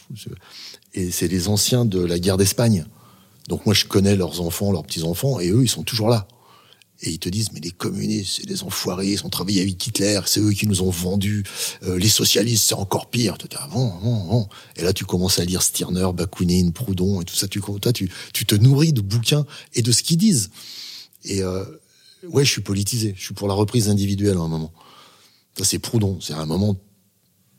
Et 0.95 1.11
c'est 1.11 1.29
les 1.29 1.49
anciens 1.49 1.85
de 1.85 2.01
la 2.01 2.19
guerre 2.19 2.37
d'Espagne. 2.37 2.85
Donc 3.49 3.67
moi, 3.67 3.75
je 3.75 3.87
connais 3.87 4.15
leurs 4.15 4.41
enfants, 4.41 4.71
leurs 4.71 4.85
petits-enfants, 4.85 5.41
et 5.41 5.51
eux, 5.51 5.63
ils 5.63 5.69
sont 5.69 5.83
toujours 5.83 6.09
là. 6.09 6.29
Et 7.05 7.11
ils 7.11 7.19
te 7.19 7.29
disent, 7.29 7.51
mais 7.53 7.59
les 7.59 7.73
communistes, 7.73 8.35
c'est 8.37 8.47
des 8.47 8.62
enfoirés, 8.62 9.09
ils 9.11 9.27
ont 9.27 9.29
travaillé 9.29 9.61
avec 9.61 9.85
Hitler, 9.85 10.21
c'est 10.27 10.38
eux 10.38 10.53
qui 10.53 10.69
nous 10.69 10.83
ont 10.83 10.91
vendus. 10.91 11.43
Euh, 11.83 11.99
les 11.99 12.09
socialistes, 12.09 12.65
c'est 12.69 12.75
encore 12.77 13.11
pire. 13.11 13.37
Tu 13.38 13.49
te 13.49 13.57
dis, 13.57 13.61
ah 13.61 13.67
bon, 13.67 13.93
bon, 14.01 14.25
bon. 14.25 14.49
Et 14.77 14.83
là, 14.83 14.93
tu 14.93 15.05
commences 15.05 15.41
à 15.41 15.45
lire 15.45 15.62
Stirner, 15.62 16.09
Bakounine, 16.15 16.73
Proudhon, 16.73 17.21
et 17.21 17.25
tout 17.25 17.35
ça. 17.35 17.49
Tu, 17.49 17.61
toi, 17.61 17.93
tu, 17.93 18.09
tu 18.33 18.47
te 18.47 18.55
nourris 18.55 18.93
de 18.93 19.01
bouquins 19.01 19.45
et 19.75 19.83
de 19.83 19.91
ce 19.91 20.05
qu'ils 20.05 20.17
disent. 20.17 20.51
Et 21.25 21.43
euh, 21.43 21.65
ouais, 22.29 22.45
je 22.45 22.51
suis 22.51 22.61
politisé. 22.61 23.15
Je 23.17 23.25
suis 23.25 23.35
pour 23.35 23.49
la 23.49 23.55
reprise 23.55 23.88
individuelle 23.88 24.37
à 24.37 24.41
un 24.41 24.49
moment. 24.49 24.73
Ça, 25.59 25.65
c'est 25.65 25.81
Proudhon. 25.81 26.21
C'est 26.21 26.35
à 26.35 26.38
un 26.38 26.47
moment, 26.47 26.77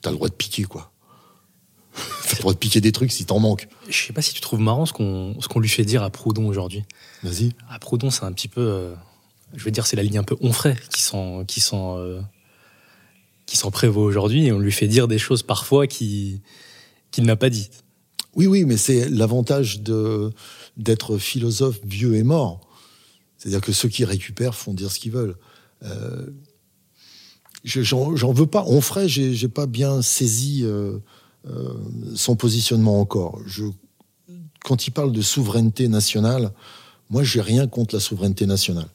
t'as 0.01 0.11
le 0.11 0.15
droit 0.15 0.29
de 0.29 0.35
piquer, 0.35 0.63
quoi. 0.63 0.93
t'as 1.95 2.35
le 2.37 2.39
droit 2.39 2.53
de 2.53 2.57
piquer 2.59 2.79
des 2.79 2.93
trucs 2.93 3.11
si 3.11 3.25
t'en 3.25 3.39
manques. 3.39 3.67
Je 3.89 4.05
sais 4.07 4.13
pas 4.13 4.21
si 4.21 4.33
tu 4.33 4.39
trouves 4.39 4.61
marrant 4.61 4.85
ce 4.85 4.93
qu'on 4.93 5.35
ce 5.41 5.49
qu'on 5.49 5.59
lui 5.59 5.67
fait 5.69 5.83
dire 5.83 6.01
à 6.01 6.09
Proudhon 6.09 6.47
aujourd'hui. 6.47 6.83
Vas-y. 7.23 7.51
À 7.69 7.77
Proudhon, 7.77 8.09
c'est 8.09 8.23
un 8.23 8.31
petit 8.31 8.47
peu. 8.47 8.61
euh, 8.61 8.95
je 9.53 9.63
veux 9.63 9.71
dire, 9.71 9.85
c'est 9.85 9.95
la 9.95 10.03
ligne 10.03 10.17
un 10.17 10.23
peu 10.23 10.35
Onfray 10.41 10.75
qui 10.89 11.01
s'en 11.61 11.97
euh, 11.99 12.21
prévaut 13.71 14.03
aujourd'hui 14.03 14.51
on 14.51 14.59
lui 14.59 14.71
fait 14.71 14.87
dire 14.87 15.07
des 15.07 15.17
choses 15.19 15.43
parfois 15.43 15.87
qui 15.87 16.41
qu'il 17.11 17.25
n'a 17.25 17.35
pas 17.35 17.49
dites. 17.49 17.83
Oui, 18.35 18.47
oui, 18.47 18.65
mais 18.65 18.77
c'est 18.77 19.07
l'avantage 19.09 19.81
de 19.81 20.31
d'être 20.77 21.17
philosophe 21.19 21.79
vieux 21.85 22.15
et 22.15 22.23
mort. 22.23 22.61
C'est-à-dire 23.37 23.61
que 23.61 23.71
ceux 23.71 23.89
qui 23.89 24.05
récupèrent 24.05 24.55
font 24.55 24.73
dire 24.73 24.91
ce 24.91 24.97
qu'ils 24.99 25.11
veulent. 25.11 25.35
Euh, 25.83 26.25
je- 27.63 27.81
J'en 27.83 28.33
veux 28.33 28.47
pas. 28.47 28.63
Onfray, 28.65 29.07
j'ai 29.07 29.47
pas 29.49 29.67
bien 29.67 30.01
saisi 30.01 30.63
euh, 30.63 30.97
son 32.15 32.35
positionnement 32.35 32.99
encore. 32.99 33.39
Quand 34.63 34.87
il 34.87 34.91
parle 34.91 35.11
de 35.11 35.21
souveraineté 35.21 35.87
nationale, 35.89 36.53
moi, 37.09 37.21
j'ai 37.23 37.41
rien 37.41 37.67
contre 37.67 37.93
la 37.95 37.99
souveraineté 38.01 38.45
nationale. 38.45 38.87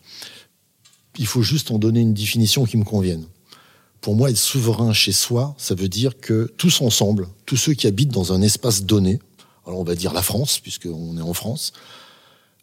Il 1.18 1.26
faut 1.26 1.42
juste 1.42 1.70
en 1.70 1.78
donner 1.78 2.00
une 2.00 2.14
définition 2.14 2.64
qui 2.64 2.76
me 2.76 2.84
convienne. 2.84 3.26
Pour 4.00 4.14
moi, 4.14 4.30
être 4.30 4.38
souverain 4.38 4.92
chez 4.92 5.12
soi, 5.12 5.54
ça 5.58 5.74
veut 5.74 5.88
dire 5.88 6.18
que 6.18 6.52
tous 6.56 6.80
ensemble, 6.80 7.28
tous 7.44 7.56
ceux 7.56 7.74
qui 7.74 7.88
habitent 7.88 8.12
dans 8.12 8.32
un 8.32 8.40
espace 8.40 8.84
donné, 8.84 9.18
alors 9.66 9.80
on 9.80 9.84
va 9.84 9.96
dire 9.96 10.12
la 10.12 10.22
France, 10.22 10.60
puisqu'on 10.60 11.18
est 11.18 11.22
en 11.22 11.34
France, 11.34 11.72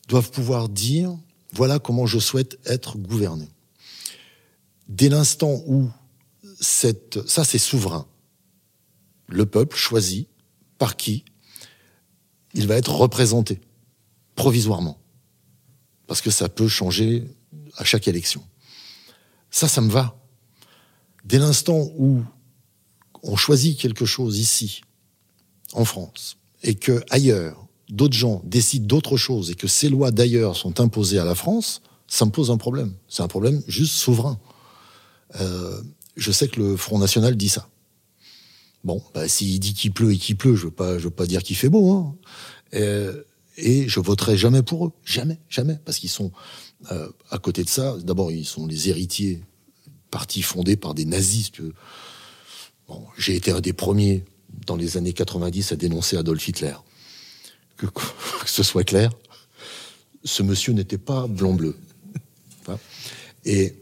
doivent 0.08 0.32
pouvoir 0.32 0.70
dire 0.70 1.16
voilà 1.52 1.80
comment 1.80 2.06
je 2.06 2.20
souhaite 2.20 2.58
être 2.66 2.98
gouverné. 2.98 3.48
Dès 4.88 5.10
l'instant 5.10 5.62
où 5.68 5.90
cette, 6.60 7.28
ça 7.28 7.44
c'est 7.44 7.58
souverain, 7.58 8.08
le 9.28 9.46
peuple 9.46 9.76
choisit 9.76 10.28
par 10.78 10.96
qui 10.96 11.26
il 12.54 12.68
va 12.68 12.76
être 12.76 12.96
représenté 12.96 13.60
provisoirement, 14.36 14.98
parce 16.08 16.22
que 16.22 16.32
ça 16.32 16.48
peut 16.48 16.70
changer 16.70 17.26
à 17.78 17.84
chaque 17.84 18.08
élection. 18.08 18.44
Ça, 19.52 19.68
ça 19.68 19.82
me 19.82 19.90
va. 19.90 20.18
Dès 21.24 21.40
l'instant 21.40 21.90
où 21.98 22.24
on 23.24 23.36
choisit 23.36 23.80
quelque 23.80 24.06
chose 24.06 24.38
ici, 24.38 24.82
en 25.74 25.86
France, 25.86 26.38
et 26.64 26.76
que 26.76 27.04
ailleurs, 27.10 27.68
d'autres 27.90 28.18
gens 28.18 28.42
décident 28.46 28.86
d'autres 28.86 29.18
choses 29.18 29.52
et 29.52 29.56
que 29.56 29.68
ces 29.68 29.90
lois 29.90 30.12
d'ailleurs 30.12 30.56
sont 30.56 30.80
imposées 30.80 31.20
à 31.20 31.26
la 31.26 31.36
France, 31.36 31.82
ça 32.08 32.26
me 32.26 32.32
pose 32.32 32.52
un 32.52 32.58
problème. 32.58 32.94
C'est 33.08 33.24
un 33.24 33.28
problème 33.28 33.62
juste 33.68 33.94
souverain. 33.94 34.40
Euh, 35.40 35.82
je 36.16 36.32
sais 36.32 36.48
que 36.48 36.60
le 36.60 36.78
Front 36.78 37.00
National 37.00 37.36
dit 37.36 37.50
ça. 37.50 37.68
Bon, 38.84 39.02
bah, 39.14 39.28
s'il 39.28 39.60
dit 39.60 39.74
qu'il 39.74 39.92
pleut 39.92 40.14
et 40.14 40.18
qu'il 40.18 40.38
pleut, 40.38 40.56
je 40.56 40.66
veux 40.66 40.72
pas, 40.72 41.00
je 41.00 41.06
veux 41.06 41.10
pas 41.10 41.26
dire 41.26 41.42
qu'il 41.42 41.56
fait 41.56 41.70
beau. 41.70 41.92
Hein. 41.92 42.16
Euh, 42.76 43.24
et 43.58 43.88
je 43.88 44.00
voterai 44.00 44.38
jamais 44.38 44.62
pour 44.62 44.88
eux, 44.88 44.92
jamais, 45.04 45.40
jamais, 45.50 45.80
parce 45.86 45.98
qu'ils 45.98 46.10
sont 46.10 46.32
euh, 46.92 47.10
à 47.32 47.38
côté 47.38 47.64
de 47.64 47.70
ça. 47.70 47.96
D'abord, 48.04 48.32
ils 48.32 48.46
sont 48.46 48.68
les 48.68 48.90
héritiers 48.90 49.42
parti 50.12 50.42
fondé 50.42 50.76
par 50.76 50.94
des 50.94 51.06
nazis. 51.06 51.52
tu 51.52 51.64
j'ai 53.18 53.36
été 53.36 53.52
un 53.52 53.62
des 53.62 53.74
premiers 53.74 54.24
dans 54.68 54.76
les 54.76 54.98
années 54.98 55.14
90 55.14 55.72
à 55.72 55.76
dénoncer 55.76 56.18
Adolf 56.18 56.48
Hitler. 56.48 56.76
Que, 57.78 57.88
ce 58.46 58.64
soit 58.64 58.86
clair, 58.86 59.12
ce 60.24 60.44
monsieur 60.44 60.72
n'était 60.72 60.98
pas 60.98 61.28
blanc-bleu. 61.28 61.76
Hein. 62.70 62.78
Et 63.44 63.76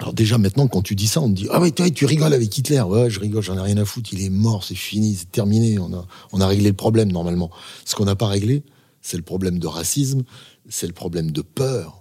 alors 0.00 0.14
déjà 0.14 0.36
maintenant, 0.36 0.66
quand 0.66 0.82
tu 0.82 0.96
dis 0.96 1.06
ça, 1.06 1.20
on 1.20 1.28
te 1.28 1.34
dit 1.34 1.46
ah 1.50 1.60
ouais, 1.60 1.70
toi, 1.70 1.88
tu 1.90 2.06
rigoles 2.06 2.32
avec 2.32 2.56
Hitler. 2.56 2.80
Ouais, 2.80 3.08
je 3.08 3.20
rigole, 3.20 3.42
j'en 3.42 3.56
ai 3.56 3.60
rien 3.60 3.76
à 3.76 3.84
foutre. 3.84 4.12
Il 4.12 4.22
est 4.22 4.30
mort, 4.30 4.64
c'est 4.64 4.74
fini, 4.74 5.14
c'est 5.14 5.30
terminé. 5.30 5.78
On 5.78 5.92
a, 5.92 6.06
on 6.32 6.40
a 6.40 6.46
réglé 6.46 6.70
le 6.70 6.76
problème 6.76 7.12
normalement. 7.12 7.50
Ce 7.84 7.94
qu'on 7.94 8.06
n'a 8.06 8.16
pas 8.16 8.26
réglé, 8.26 8.64
c'est 9.02 9.16
le 9.16 9.22
problème 9.22 9.58
de 9.58 9.66
racisme, 9.66 10.24
c'est 10.68 10.86
le 10.86 10.92
problème 10.92 11.30
de 11.30 11.42
peur, 11.42 11.99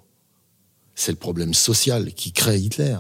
c'est 1.00 1.14
le 1.14 1.18
problème 1.18 1.54
social 1.54 2.14
qui 2.14 2.34
crée 2.34 2.60
Hitler. 2.60 2.97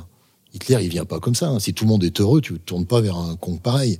Hitler, 0.53 0.77
il 0.81 0.89
vient 0.89 1.03
pas 1.03 1.19
comme 1.19 1.35
ça. 1.35 1.49
hein. 1.49 1.59
Si 1.59 1.73
tout 1.73 1.83
le 1.83 1.89
monde 1.89 2.03
est 2.05 2.21
heureux, 2.21 2.39
tu 2.39 2.53
ne 2.53 2.57
tournes 2.57 2.85
pas 2.85 3.01
vers 3.01 3.17
un 3.17 3.35
con 3.35 3.57
pareil. 3.57 3.99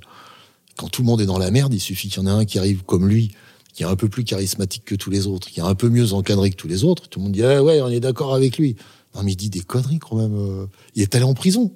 Quand 0.78 0.88
tout 0.88 1.02
le 1.02 1.06
monde 1.06 1.20
est 1.20 1.26
dans 1.26 1.36
la 1.36 1.50
merde, 1.50 1.74
il 1.74 1.80
suffit 1.80 2.08
qu'il 2.08 2.22
y 2.22 2.24
en 2.24 2.26
ait 2.26 2.30
un 2.42 2.44
qui 2.46 2.58
arrive 2.58 2.82
comme 2.84 3.06
lui, 3.06 3.32
qui 3.74 3.82
est 3.82 3.86
un 3.86 3.96
peu 3.96 4.08
plus 4.08 4.24
charismatique 4.24 4.86
que 4.86 4.94
tous 4.94 5.10
les 5.10 5.26
autres, 5.26 5.50
qui 5.50 5.60
est 5.60 5.62
un 5.62 5.74
peu 5.74 5.90
mieux 5.90 6.14
encadré 6.14 6.50
que 6.50 6.56
tous 6.56 6.66
les 6.66 6.82
autres. 6.82 7.08
Tout 7.10 7.18
le 7.18 7.24
monde 7.24 7.32
dit 7.32 7.44
ah 7.44 7.62
ouais, 7.62 7.82
on 7.82 7.88
est 7.88 8.00
d'accord 8.00 8.34
avec 8.34 8.56
lui. 8.56 8.74
Non 9.14 9.22
mais 9.22 9.32
il 9.32 9.36
dit 9.36 9.50
des 9.50 9.60
conneries 9.60 9.98
quand 9.98 10.16
même. 10.16 10.34
euh. 10.34 10.66
Il 10.94 11.02
est 11.02 11.14
allé 11.14 11.24
en 11.24 11.34
prison. 11.34 11.70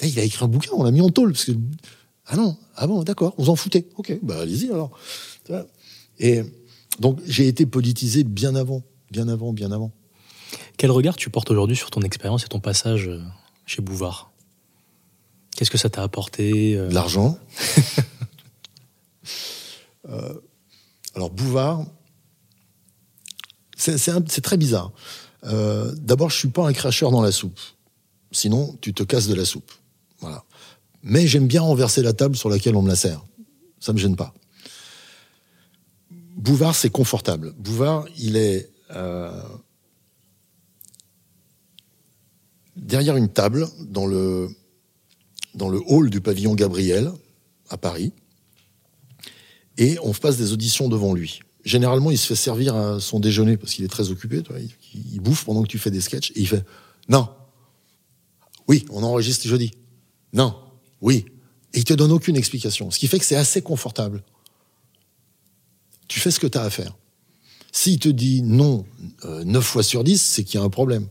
Eh, 0.00 0.08
Il 0.08 0.18
a 0.18 0.24
écrit 0.24 0.44
un 0.44 0.48
bouquin, 0.48 0.72
on 0.74 0.82
l'a 0.82 0.90
mis 0.90 1.00
en 1.00 1.10
tôle 1.10 1.34
ah 2.30 2.36
non, 2.36 2.56
ah 2.76 2.86
bon, 2.86 3.04
d'accord, 3.04 3.34
vous 3.38 3.48
en 3.48 3.56
foutez. 3.56 3.88
Ok, 3.96 4.18
bah 4.22 4.40
allez-y 4.40 4.70
alors. 4.70 4.90
Et 6.18 6.42
donc 7.00 7.20
j'ai 7.26 7.46
été 7.48 7.64
politisé 7.64 8.22
bien 8.22 8.54
avant, 8.54 8.82
bien 9.10 9.28
avant, 9.28 9.54
bien 9.54 9.72
avant. 9.72 9.92
Quel 10.78 10.90
regard 10.90 11.16
tu 11.16 11.28
portes 11.28 11.50
aujourd'hui 11.50 11.76
sur 11.76 11.90
ton 11.90 12.00
expérience 12.00 12.44
et 12.44 12.48
ton 12.48 12.60
passage 12.60 13.08
euh, 13.08 13.20
chez 13.66 13.82
Bouvard? 13.82 14.32
Qu'est-ce 15.56 15.70
que 15.70 15.76
ça 15.76 15.90
t'a 15.90 16.02
apporté 16.02 16.76
euh, 16.76 16.88
l'argent. 16.90 17.38
alors 21.14 21.30
Bouvard, 21.30 21.84
c'est 23.76 24.40
très 24.40 24.56
bizarre. 24.56 24.92
D'abord, 25.42 26.30
je 26.30 26.36
suis 26.36 26.48
pas 26.48 26.66
un 26.66 26.72
cracheur 26.72 27.10
dans 27.10 27.20
la 27.20 27.32
soupe. 27.32 27.60
Sinon, 28.32 28.76
tu 28.80 28.94
te 28.94 29.02
casses 29.02 29.26
de 29.26 29.34
la 29.34 29.44
soupe. 29.44 29.70
Voilà. 30.20 30.44
Mais 31.02 31.26
j'aime 31.26 31.46
bien 31.46 31.62
renverser 31.62 32.02
la 32.02 32.12
table 32.12 32.36
sur 32.36 32.48
laquelle 32.48 32.76
on 32.76 32.82
me 32.82 32.88
la 32.88 32.96
sert. 32.96 33.24
Ça 33.80 33.92
me 33.92 33.98
gêne 33.98 34.16
pas. 34.16 34.32
Bouvard, 36.36 36.74
c'est 36.74 36.90
confortable. 36.90 37.52
Bouvard, 37.58 38.06
il 38.16 38.36
est 38.36 38.70
euh, 38.92 39.42
derrière 42.78 43.16
une 43.16 43.28
table 43.28 43.68
dans 43.80 44.06
le, 44.06 44.48
dans 45.54 45.68
le 45.68 45.80
hall 45.86 46.10
du 46.10 46.20
pavillon 46.20 46.54
Gabriel 46.54 47.12
à 47.68 47.76
Paris. 47.76 48.12
Et 49.76 49.98
on 50.02 50.12
passe 50.12 50.36
des 50.36 50.52
auditions 50.52 50.88
devant 50.88 51.12
lui. 51.12 51.40
Généralement, 51.64 52.10
il 52.10 52.18
se 52.18 52.26
fait 52.26 52.36
servir 52.36 52.96
son 53.00 53.20
déjeuner 53.20 53.56
parce 53.56 53.74
qu'il 53.74 53.84
est 53.84 53.88
très 53.88 54.10
occupé. 54.10 54.42
il, 54.94 55.20
bouffe 55.20 55.44
pendant 55.44 55.62
que 55.62 55.68
tu 55.68 55.78
fais 55.78 55.90
des 55.90 56.00
sketchs 56.00 56.30
et 56.32 56.40
il 56.40 56.48
fait 56.48 56.64
Non. 57.08 57.28
Oui, 58.66 58.86
on 58.90 59.02
enregistre 59.02 59.46
jeudi. 59.46 59.72
Non. 60.32 60.56
Oui. 61.00 61.26
Et 61.74 61.78
il 61.78 61.84
te 61.84 61.94
donne 61.94 62.12
aucune 62.12 62.36
explication. 62.36 62.90
Ce 62.90 62.98
qui 62.98 63.06
fait 63.06 63.18
que 63.18 63.24
c'est 63.24 63.36
assez 63.36 63.62
confortable. 63.62 64.22
Tu 66.06 66.20
fais 66.20 66.30
ce 66.30 66.40
que 66.40 66.46
tu 66.46 66.58
as 66.58 66.62
à 66.62 66.70
faire. 66.70 66.96
S'il 67.70 67.98
te 67.98 68.08
dit 68.08 68.42
non 68.42 68.86
euh, 69.24 69.44
neuf 69.44 69.64
fois 69.64 69.82
sur 69.82 70.02
10, 70.02 70.20
c'est 70.20 70.44
qu'il 70.44 70.58
y 70.58 70.62
a 70.62 70.64
un 70.64 70.70
problème. 70.70 71.08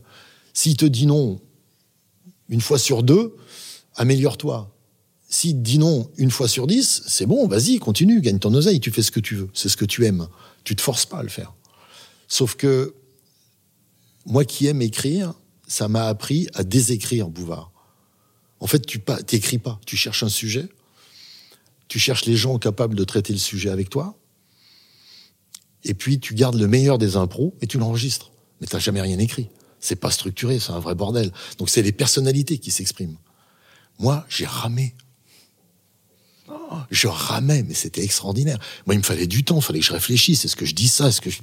S'il 0.52 0.76
te 0.76 0.84
dit 0.84 1.06
non 1.06 1.40
une 2.48 2.60
fois 2.60 2.78
sur 2.78 3.02
deux, 3.02 3.36
améliore-toi. 3.96 4.74
S'il 5.28 5.56
te 5.56 5.58
dit 5.58 5.78
non 5.78 6.10
une 6.16 6.30
fois 6.30 6.48
sur 6.48 6.66
dix, 6.66 7.02
c'est 7.06 7.26
bon, 7.26 7.46
vas-y, 7.46 7.78
continue, 7.78 8.20
gagne 8.20 8.38
ton 8.38 8.54
oseille, 8.54 8.80
tu 8.80 8.90
fais 8.90 9.02
ce 9.02 9.10
que 9.10 9.20
tu 9.20 9.34
veux, 9.34 9.50
c'est 9.52 9.68
ce 9.68 9.76
que 9.76 9.84
tu 9.84 10.06
aimes. 10.06 10.28
Tu 10.64 10.74
te 10.74 10.80
forces 10.80 11.06
pas 11.06 11.18
à 11.18 11.22
le 11.22 11.28
faire. 11.28 11.54
Sauf 12.28 12.54
que 12.54 12.94
moi 14.24 14.44
qui 14.44 14.66
aime 14.66 14.82
écrire, 14.82 15.34
ça 15.66 15.88
m'a 15.88 16.06
appris 16.06 16.48
à 16.54 16.64
désécrire 16.64 17.28
Bouvard. 17.28 17.72
En 18.60 18.66
fait, 18.66 18.84
tu 18.84 19.00
n'écris 19.32 19.58
pas, 19.58 19.80
tu 19.86 19.96
cherches 19.96 20.22
un 20.22 20.28
sujet, 20.28 20.68
tu 21.88 21.98
cherches 21.98 22.24
les 22.24 22.36
gens 22.36 22.58
capables 22.58 22.94
de 22.94 23.04
traiter 23.04 23.32
le 23.32 23.38
sujet 23.38 23.70
avec 23.70 23.88
toi, 23.88 24.18
et 25.84 25.94
puis 25.94 26.18
tu 26.18 26.34
gardes 26.34 26.56
le 26.56 26.66
meilleur 26.66 26.98
des 26.98 27.16
impros 27.16 27.54
et 27.60 27.66
tu 27.66 27.78
l'enregistres. 27.78 28.30
Mais 28.60 28.66
tu 28.66 28.74
n'as 28.74 28.80
jamais 28.80 29.00
rien 29.00 29.18
écrit. 29.18 29.48
C'est 29.80 29.96
pas 29.96 30.10
structuré, 30.10 30.58
c'est 30.58 30.72
un 30.72 30.80
vrai 30.80 30.94
bordel. 30.94 31.32
Donc 31.58 31.68
c'est 31.68 31.82
les 31.82 31.92
personnalités 31.92 32.58
qui 32.58 32.70
s'expriment. 32.70 33.16
Moi, 33.98 34.24
j'ai 34.28 34.46
ramé. 34.46 34.94
je 36.90 37.08
ramais, 37.08 37.62
mais 37.62 37.74
c'était 37.74 38.02
extraordinaire. 38.02 38.58
Moi, 38.86 38.94
il 38.94 38.98
me 38.98 39.04
fallait 39.04 39.26
du 39.26 39.44
temps, 39.44 39.56
il 39.56 39.62
fallait 39.62 39.80
que 39.80 39.86
je 39.86 39.92
réfléchisse. 39.92 40.44
Est-ce 40.44 40.56
que 40.56 40.64
je 40.64 40.74
dis 40.74 40.88
ça? 40.88 41.08
Est-ce 41.08 41.20
que 41.20 41.30
je... 41.30 41.40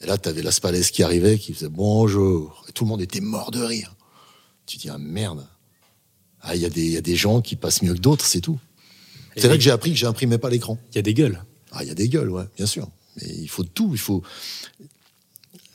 Et 0.00 0.06
là, 0.06 0.18
tu 0.18 0.28
avais 0.28 0.42
Laspalès 0.42 0.90
qui 0.90 1.02
arrivait, 1.02 1.38
qui 1.38 1.54
faisait 1.54 1.68
bonjour. 1.68 2.64
Et 2.68 2.72
tout 2.72 2.84
le 2.84 2.88
monde 2.88 3.00
était 3.02 3.20
mort 3.20 3.50
de 3.50 3.62
rire. 3.62 3.94
Tu 4.66 4.76
dis, 4.76 4.88
ah 4.88 4.98
merde. 4.98 5.46
Ah, 6.42 6.54
il 6.54 6.60
y, 6.60 6.90
y, 6.90 6.96
a 6.96 7.00
des 7.00 7.16
gens 7.16 7.40
qui 7.40 7.56
passent 7.56 7.80
mieux 7.82 7.94
que 7.94 8.00
d'autres, 8.00 8.26
c'est 8.26 8.40
tout. 8.40 8.58
C'est 9.36 9.48
là 9.48 9.56
que 9.56 9.62
j'ai 9.62 9.70
appris 9.70 9.90
que 9.90 9.96
j'imprimais 9.96 10.38
pas 10.38 10.50
l'écran. 10.50 10.78
Il 10.92 10.96
y 10.96 10.98
a 10.98 11.02
des 11.02 11.14
gueules. 11.14 11.42
Ah, 11.72 11.82
il 11.82 11.88
y 11.88 11.90
a 11.90 11.94
des 11.94 12.08
gueules, 12.08 12.30
ouais, 12.30 12.44
bien 12.56 12.66
sûr. 12.66 12.88
Mais 13.16 13.28
il 13.28 13.48
faut 13.48 13.64
tout. 13.64 13.90
Il 13.92 13.98
faut 13.98 14.22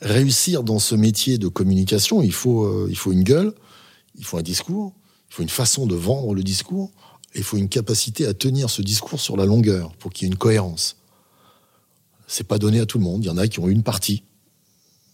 réussir 0.00 0.62
dans 0.62 0.78
ce 0.78 0.94
métier 0.94 1.38
de 1.38 1.48
communication. 1.48 2.22
Il 2.22 2.32
faut, 2.32 2.64
euh, 2.64 2.86
il 2.88 2.96
faut 2.96 3.12
une 3.12 3.22
gueule, 3.22 3.54
il 4.16 4.24
faut 4.24 4.38
un 4.38 4.42
discours, 4.42 4.94
il 5.30 5.34
faut 5.34 5.42
une 5.42 5.48
façon 5.48 5.86
de 5.86 5.94
vendre 5.94 6.34
le 6.34 6.42
discours, 6.42 6.90
il 7.34 7.42
faut 7.42 7.56
une 7.56 7.68
capacité 7.68 8.26
à 8.26 8.34
tenir 8.34 8.70
ce 8.70 8.82
discours 8.82 9.20
sur 9.20 9.36
la 9.36 9.44
longueur 9.44 9.94
pour 9.96 10.12
qu'il 10.12 10.26
y 10.26 10.30
ait 10.30 10.32
une 10.32 10.38
cohérence. 10.38 10.96
C'est 12.26 12.46
pas 12.46 12.58
donné 12.58 12.80
à 12.80 12.86
tout 12.86 12.98
le 12.98 13.04
monde. 13.04 13.24
Il 13.24 13.26
y 13.26 13.30
en 13.30 13.38
a 13.38 13.48
qui 13.48 13.60
ont 13.60 13.68
une 13.68 13.82
partie. 13.82 14.24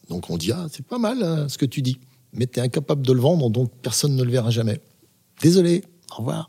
Donc 0.09 0.31
on 0.31 0.37
dit 0.37 0.53
ah 0.53 0.67
c'est 0.71 0.87
pas 0.87 0.99
mal 0.99 1.23
hein, 1.23 1.49
ce 1.49 1.59
que 1.59 1.67
tu 1.67 1.83
dis, 1.83 1.99
mais 2.33 2.47
tu 2.47 2.61
es 2.61 2.63
incapable 2.63 3.05
de 3.05 3.13
le 3.13 3.21
vendre, 3.21 3.51
donc 3.51 3.73
personne 3.83 4.15
ne 4.15 4.23
le 4.23 4.31
verra 4.31 4.51
jamais. 4.51 4.81
Désolé. 5.43 5.85
Au 6.13 6.19
revoir. 6.19 6.49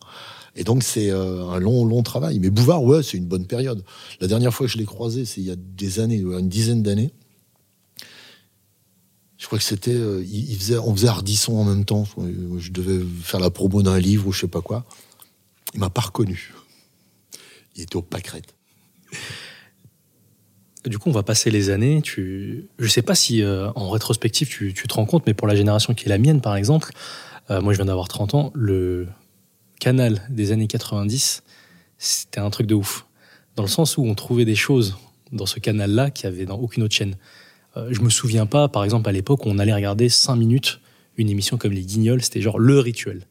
Et 0.55 0.63
donc 0.63 0.83
c'est 0.83 1.09
euh, 1.09 1.47
un 1.49 1.59
long, 1.59 1.85
long 1.85 2.03
travail. 2.03 2.39
Mais 2.39 2.49
Bouvard, 2.49 2.83
ouais, 2.83 3.03
c'est 3.03 3.17
une 3.17 3.25
bonne 3.25 3.45
période. 3.45 3.83
La 4.19 4.27
dernière 4.27 4.53
fois 4.53 4.67
que 4.67 4.71
je 4.71 4.77
l'ai 4.77 4.85
croisé, 4.85 5.25
c'est 5.25 5.41
il 5.41 5.47
y 5.47 5.51
a 5.51 5.55
des 5.55 5.99
années, 5.99 6.17
une 6.17 6.49
dizaine 6.49 6.83
d'années. 6.83 7.13
Je 9.37 9.45
crois 9.45 9.59
que 9.59 9.63
c'était, 9.63 9.93
euh, 9.93 10.23
on 10.83 10.95
faisait 10.95 11.07
Ardisson 11.07 11.55
en 11.55 11.63
même 11.63 11.85
temps. 11.85 12.05
Je 12.57 12.71
devais 12.71 13.05
faire 13.21 13.39
la 13.39 13.49
promo 13.49 13.83
d'un 13.83 13.99
livre 13.99 14.27
ou 14.27 14.31
je 14.31 14.41
sais 14.41 14.47
pas 14.47 14.61
quoi. 14.61 14.85
Il 15.73 15.79
m'a 15.79 15.89
pas 15.89 16.01
reconnu. 16.01 16.53
Il 17.75 17.83
était 17.83 17.95
au 17.95 18.01
pâquerette. 18.01 18.55
Du 20.85 20.97
coup, 20.97 21.09
on 21.09 21.13
va 21.13 21.23
passer 21.23 21.51
les 21.51 21.69
années. 21.69 22.01
Tu, 22.01 22.69
je 22.79 22.87
sais 22.87 23.01
pas 23.01 23.13
si 23.13 23.43
euh, 23.43 23.69
en 23.75 23.89
rétrospective 23.89 24.47
tu, 24.47 24.73
tu, 24.73 24.87
te 24.87 24.93
rends 24.93 25.05
compte, 25.05 25.27
mais 25.27 25.33
pour 25.33 25.47
la 25.47 25.55
génération 25.55 25.93
qui 25.93 26.05
est 26.05 26.09
la 26.09 26.17
mienne, 26.17 26.41
par 26.41 26.55
exemple, 26.55 26.91
moi 27.49 27.71
je 27.71 27.77
viens 27.77 27.85
d'avoir 27.85 28.09
30 28.09 28.33
ans, 28.33 28.51
le, 28.53 29.07
Canal 29.79 30.23
des 30.29 30.51
années 30.51 30.67
90, 30.67 31.43
c'était 31.97 32.39
un 32.39 32.49
truc 32.49 32.65
de 32.67 32.73
ouf. 32.73 33.05
Dans 33.55 33.63
le 33.63 33.69
sens 33.69 33.97
où 33.97 34.03
on 34.03 34.15
trouvait 34.15 34.45
des 34.45 34.55
choses 34.55 34.97
dans 35.31 35.45
ce 35.45 35.59
canal-là 35.59 36.09
qu'il 36.09 36.29
n'y 36.29 36.35
avait 36.35 36.45
dans 36.45 36.57
aucune 36.57 36.83
autre 36.83 36.95
chaîne. 36.95 37.15
Euh, 37.77 37.87
je 37.91 38.01
me 38.01 38.09
souviens 38.09 38.45
pas, 38.45 38.67
par 38.67 38.83
exemple, 38.83 39.07
à 39.09 39.11
l'époque, 39.11 39.45
on 39.45 39.59
allait 39.59 39.73
regarder 39.73 40.09
5 40.09 40.35
minutes 40.35 40.79
une 41.17 41.29
émission 41.29 41.57
comme 41.57 41.71
Les 41.71 41.81
Guignols, 41.81 42.21
c'était 42.21 42.41
genre 42.41 42.59
le 42.59 42.79
rituel. 42.79 43.23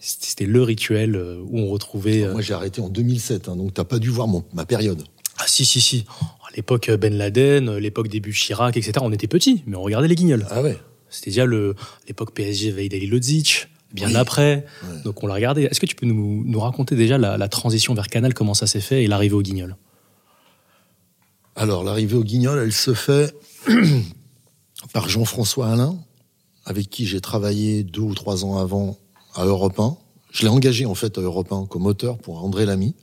C'était 0.00 0.46
le 0.46 0.62
rituel 0.62 1.16
euh, 1.16 1.40
où 1.46 1.58
on 1.58 1.68
retrouvait. 1.68 2.26
Moi, 2.28 2.40
j'ai 2.40 2.54
arrêté 2.54 2.80
en 2.80 2.88
2007, 2.88 3.48
hein, 3.48 3.56
donc 3.56 3.74
t'as 3.74 3.84
pas 3.84 3.98
dû 3.98 4.10
voir 4.10 4.28
ma 4.52 4.64
période. 4.64 5.02
Ah, 5.38 5.44
si, 5.46 5.64
si, 5.64 5.80
si. 5.80 6.06
À 6.20 6.56
l'époque 6.56 6.90
Ben 6.90 7.16
Laden, 7.16 7.76
l'époque 7.76 8.08
début 8.08 8.32
Chirac, 8.32 8.76
etc., 8.76 8.92
on 9.00 9.12
était 9.12 9.28
petits, 9.28 9.62
mais 9.66 9.76
on 9.76 9.82
regardait 9.82 10.08
Les 10.08 10.14
Guignols. 10.16 10.46
Ah 10.50 10.62
ouais. 10.62 10.76
C'était 11.10 11.30
déjà 11.30 11.46
l'époque 12.06 12.32
PSG 12.34 12.70
Veidali 12.72 13.06
Lodzic 13.06 13.68
bien 13.92 14.14
après. 14.14 14.66
Donc 15.04 15.22
on 15.22 15.26
l'a 15.26 15.34
regardé. 15.34 15.62
Est-ce 15.62 15.80
que 15.80 15.86
tu 15.86 15.94
peux 15.94 16.06
nous, 16.06 16.42
nous 16.44 16.60
raconter 16.60 16.94
déjà 16.96 17.18
la, 17.18 17.48
transition 17.48 17.94
vers 17.94 18.08
Canal, 18.08 18.34
comment 18.34 18.54
ça 18.54 18.66
s'est 18.66 18.80
fait 18.80 19.04
et 19.04 19.06
l'arrivée 19.06 19.34
au 19.34 19.42
Guignol 19.42 19.76
Alors 21.56 21.84
l'arrivée 21.84 22.16
au 22.16 22.24
Guignol, 22.24 22.58
elle 22.58 22.72
se 22.72 22.94
fait 22.94 23.34
par 24.92 25.08
Jean-François 25.08 25.70
Alain, 25.70 25.98
avec 26.64 26.90
qui 26.90 27.06
j'ai 27.06 27.20
travaillé 27.20 27.82
deux 27.82 28.00
ou 28.00 28.14
trois 28.14 28.44
ans 28.44 28.58
avant 28.58 28.98
à 29.34 29.44
Europe 29.44 29.78
1. 29.78 29.96
Je 30.30 30.42
l'ai 30.42 30.48
engagé 30.48 30.86
en 30.86 30.94
fait 30.94 31.18
à 31.18 31.20
Europe 31.20 31.52
1 31.52 31.66
comme 31.66 31.86
auteur 31.86 32.18
pour 32.18 32.44
André 32.44 32.66
Lamy. 32.66 32.94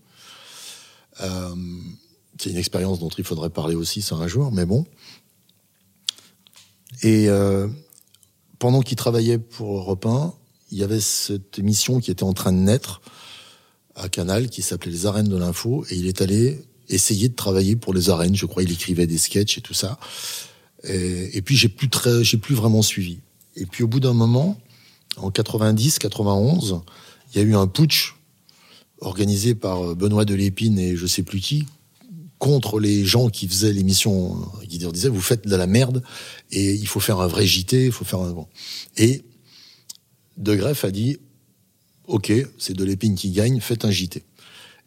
Euh, 1.21 1.55
c'est 2.39 2.49
une 2.49 2.57
expérience 2.57 2.99
dont 2.99 3.09
il 3.09 3.23
faudrait 3.23 3.49
parler 3.49 3.75
aussi 3.75 4.01
ça 4.01 4.15
un 4.15 4.27
jour, 4.27 4.51
mais 4.51 4.65
bon. 4.65 4.85
Et 7.01 7.29
euh, 7.29 7.67
pendant 8.59 8.81
qu'il 8.81 8.97
travaillait 8.97 9.37
pour 9.37 9.77
Europe 9.77 10.05
1, 10.05 10.33
il 10.71 10.77
y 10.77 10.83
avait 10.83 10.99
cette 10.99 11.59
émission 11.59 11.99
qui 11.99 12.11
était 12.11 12.23
en 12.23 12.33
train 12.33 12.51
de 12.51 12.57
naître 12.57 13.01
à 13.95 14.09
Canal 14.09 14.49
qui 14.49 14.61
s'appelait 14.61 14.91
Les 14.91 15.05
Arènes 15.05 15.29
de 15.29 15.37
l'info 15.37 15.85
et 15.89 15.95
il 15.95 16.07
est 16.07 16.21
allé 16.21 16.61
essayer 16.89 17.29
de 17.29 17.35
travailler 17.35 17.75
pour 17.75 17.93
les 17.93 18.09
arènes. 18.09 18.35
Je 18.35 18.45
crois 18.45 18.63
il 18.63 18.71
écrivait 18.71 19.07
des 19.07 19.17
sketchs 19.17 19.57
et 19.57 19.61
tout 19.61 19.73
ça. 19.73 19.97
Et, 20.87 21.41
puis 21.41 21.55
j'ai 21.55 21.69
plus 21.69 21.89
très, 21.89 22.23
j'ai 22.23 22.37
plus 22.37 22.55
vraiment 22.55 22.81
suivi. 22.81 23.19
Et 23.55 23.65
puis 23.65 23.83
au 23.83 23.87
bout 23.87 23.99
d'un 23.99 24.13
moment, 24.13 24.59
en 25.17 25.31
90, 25.31 25.99
91, 25.99 26.81
il 27.33 27.41
y 27.41 27.43
a 27.43 27.47
eu 27.47 27.55
un 27.55 27.67
putsch 27.67 28.15
organisé 28.99 29.55
par 29.55 29.95
Benoît 29.95 30.25
Delépine 30.25 30.79
et 30.79 30.95
je 30.95 31.05
sais 31.05 31.23
plus 31.23 31.39
qui 31.39 31.65
contre 32.37 32.79
les 32.79 33.05
gens 33.05 33.29
qui 33.29 33.47
faisaient 33.47 33.71
l'émission, 33.71 34.37
qui 34.67 34.77
disaient 34.77 35.09
vous 35.09 35.21
faites 35.21 35.47
de 35.47 35.55
la 35.55 35.67
merde 35.67 36.03
et 36.51 36.73
il 36.73 36.87
faut 36.87 36.99
faire 36.99 37.19
un 37.19 37.27
vrai 37.27 37.45
JT, 37.45 37.85
il 37.85 37.91
faut 37.91 38.05
faire 38.05 38.19
un 38.19 38.45
et 38.97 39.23
de 40.37 40.55
Greff 40.55 40.83
a 40.83 40.91
dit 40.91 41.17
Ok, 42.07 42.31
c'est 42.59 42.75
de 42.75 42.83
l'épine 42.83 43.15
qui 43.15 43.31
gagne, 43.31 43.59
faites 43.59 43.83
un 43.83 43.89
JT. 43.89 44.23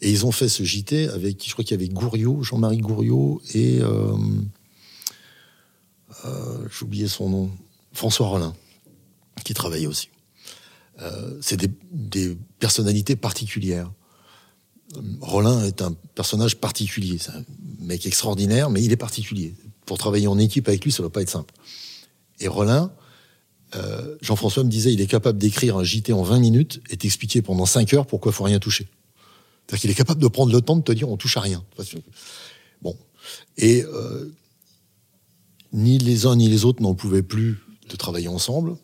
Et 0.00 0.10
ils 0.10 0.24
ont 0.24 0.30
fait 0.30 0.48
ce 0.48 0.62
JT 0.62 1.08
avec, 1.08 1.44
je 1.44 1.52
crois 1.52 1.64
qu'il 1.64 1.72
y 1.72 1.82
avait 1.82 1.92
Gouriot, 1.92 2.42
Jean-Marie 2.42 2.78
Gouriot 2.78 3.40
et. 3.54 3.80
Euh, 3.80 4.16
euh, 6.24 6.68
oublié 6.82 7.08
son 7.08 7.28
nom. 7.28 7.50
François 7.92 8.26
Rollin, 8.26 8.54
qui 9.44 9.54
travaillait 9.54 9.86
aussi. 9.86 10.08
Euh, 11.00 11.38
c'est 11.40 11.56
des, 11.56 12.36
personnalités 12.58 13.16
particulières. 13.16 13.90
Rollin 15.20 15.64
est 15.64 15.80
un 15.82 15.92
personnage 16.14 16.56
particulier. 16.56 17.18
C'est 17.18 17.30
un 17.30 17.44
mec 17.80 18.04
extraordinaire, 18.06 18.70
mais 18.70 18.82
il 18.82 18.92
est 18.92 18.96
particulier. 18.96 19.54
Pour 19.86 19.98
travailler 19.98 20.26
en 20.26 20.38
équipe 20.38 20.68
avec 20.68 20.84
lui, 20.84 20.92
ça 20.92 21.02
ne 21.02 21.06
va 21.06 21.10
pas 21.10 21.22
être 21.22 21.30
simple. 21.30 21.54
Et 22.40 22.48
Rollin, 22.48 22.92
euh, 23.76 24.16
Jean-François 24.22 24.64
me 24.64 24.70
disait, 24.70 24.92
il 24.92 25.00
est 25.00 25.06
capable 25.06 25.38
d'écrire 25.38 25.76
un 25.76 25.84
JT 25.84 26.12
en 26.12 26.22
20 26.22 26.38
minutes 26.40 26.80
et 26.90 26.96
t'expliquer 26.96 27.42
pendant 27.42 27.66
5 27.66 27.92
heures 27.94 28.06
pourquoi 28.06 28.32
il 28.32 28.34
faut 28.34 28.44
rien 28.44 28.58
toucher. 28.58 28.88
C'est-à-dire 29.66 29.80
qu'il 29.82 29.90
est 29.90 29.94
capable 29.94 30.20
de 30.20 30.28
prendre 30.28 30.52
le 30.52 30.60
temps 30.60 30.76
de 30.76 30.82
te 30.82 30.92
dire 30.92 31.08
on 31.10 31.16
touche 31.16 31.36
à 31.36 31.40
rien. 31.40 31.62
Bon. 32.80 32.96
Et 33.58 33.82
euh, 33.84 34.32
ni 35.72 35.98
les 35.98 36.26
uns 36.26 36.36
ni 36.36 36.48
les 36.48 36.64
autres 36.64 36.82
n'en 36.82 36.94
pouvaient 36.94 37.22
plus 37.22 37.58
de 37.88 37.96
travailler 37.96 38.28
ensemble. 38.28 38.76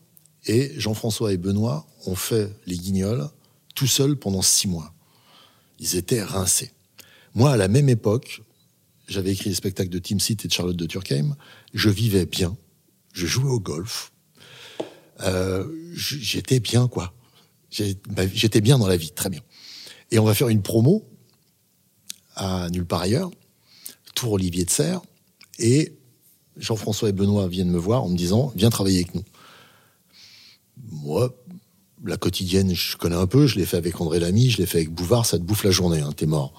Et 0.47 0.73
Jean-François 0.79 1.33
et 1.33 1.37
Benoît 1.37 1.87
ont 2.07 2.15
fait 2.15 2.51
les 2.67 2.77
guignols 2.77 3.29
tout 3.75 3.87
seuls 3.87 4.17
pendant 4.17 4.43
six 4.43 4.69
mois. 4.69 4.93
Ils 5.79 5.97
étaient 5.97 6.23
rincés. 6.23 6.73
Moi, 7.35 7.51
à 7.51 7.57
la 7.57 7.69
même 7.69 7.89
époque, 7.89 8.43
j'avais 9.09 9.33
écrit 9.33 9.49
les 9.49 9.55
spectacles 9.55 9.91
de 9.91 9.99
Tim 9.99 10.19
Seat 10.19 10.45
et 10.45 10.49
de 10.49 10.53
Charlotte 10.53 10.77
de 10.77 10.87
Turckheim. 10.87 11.37
Je 11.73 11.91
vivais 11.91 12.27
bien. 12.27 12.57
Je 13.13 13.27
jouais 13.27 13.51
au 13.51 13.61
golf. 13.61 14.13
Euh, 15.21 15.67
j'étais 15.95 16.61
bien, 16.61 16.89
quoi. 16.89 17.13
J'étais 17.71 18.61
bien 18.61 18.79
dans 18.79 18.87
la 18.87 18.97
vie, 18.97 19.11
très 19.11 19.31
bien. 19.31 19.41
Et 20.11 20.19
on 20.19 20.25
va 20.25 20.35
faire 20.35 20.49
une 20.49 20.63
promo 20.63 21.05
à 22.37 22.69
nulle 22.71 22.87
part 22.87 23.03
ailleurs, 23.03 23.31
Tour 24.15 24.33
Olivier 24.33 24.65
de 24.65 24.71
Serre, 24.71 25.01
et 25.59 25.97
Jean-François 26.57 27.09
et 27.09 27.13
Benoît 27.13 27.49
viennent 27.49 27.71
me 27.71 27.79
voir 27.79 28.05
en 28.05 28.09
me 28.09 28.17
disant 28.17 28.53
Viens 28.57 28.71
travailler 28.71 28.99
avec 28.99 29.15
nous. 29.15 29.25
Moi, 30.91 31.35
la 32.05 32.17
quotidienne, 32.17 32.75
je 32.75 32.97
connais 32.97 33.17
un 33.17 33.27
peu, 33.27 33.47
je 33.47 33.57
l'ai 33.57 33.67
fait 33.67 33.77
avec 33.77 34.01
André 34.01 34.21
Lamy, 34.21 34.51
je 34.51 34.59
l'ai 34.59 34.67
fait 34.67 34.79
avec 34.79 34.91
Bouvard, 34.91 35.27
ça 35.27 35.39
te 35.39 35.43
bouffe 35.43 35.65
la 35.65 35.71
journée, 35.71 36.01
hein, 36.01 36.13
t'es 36.15 36.27
mort. 36.27 36.53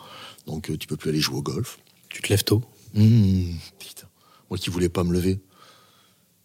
Donc 0.47 0.69
euh, 0.69 0.77
tu 0.77 0.87
peux 0.87 0.97
plus 0.97 1.09
aller 1.09 1.19
jouer 1.19 1.37
au 1.37 1.41
golf. 1.41 1.79
Tu 2.09 2.21
te 2.21 2.29
lèves 2.29 2.43
tôt 2.43 2.61
mmh, 2.93 3.51
putain. 3.79 4.07
Moi 4.49 4.57
qui 4.57 4.69
voulais 4.69 4.89
pas 4.89 5.03
me 5.03 5.13
lever. 5.13 5.39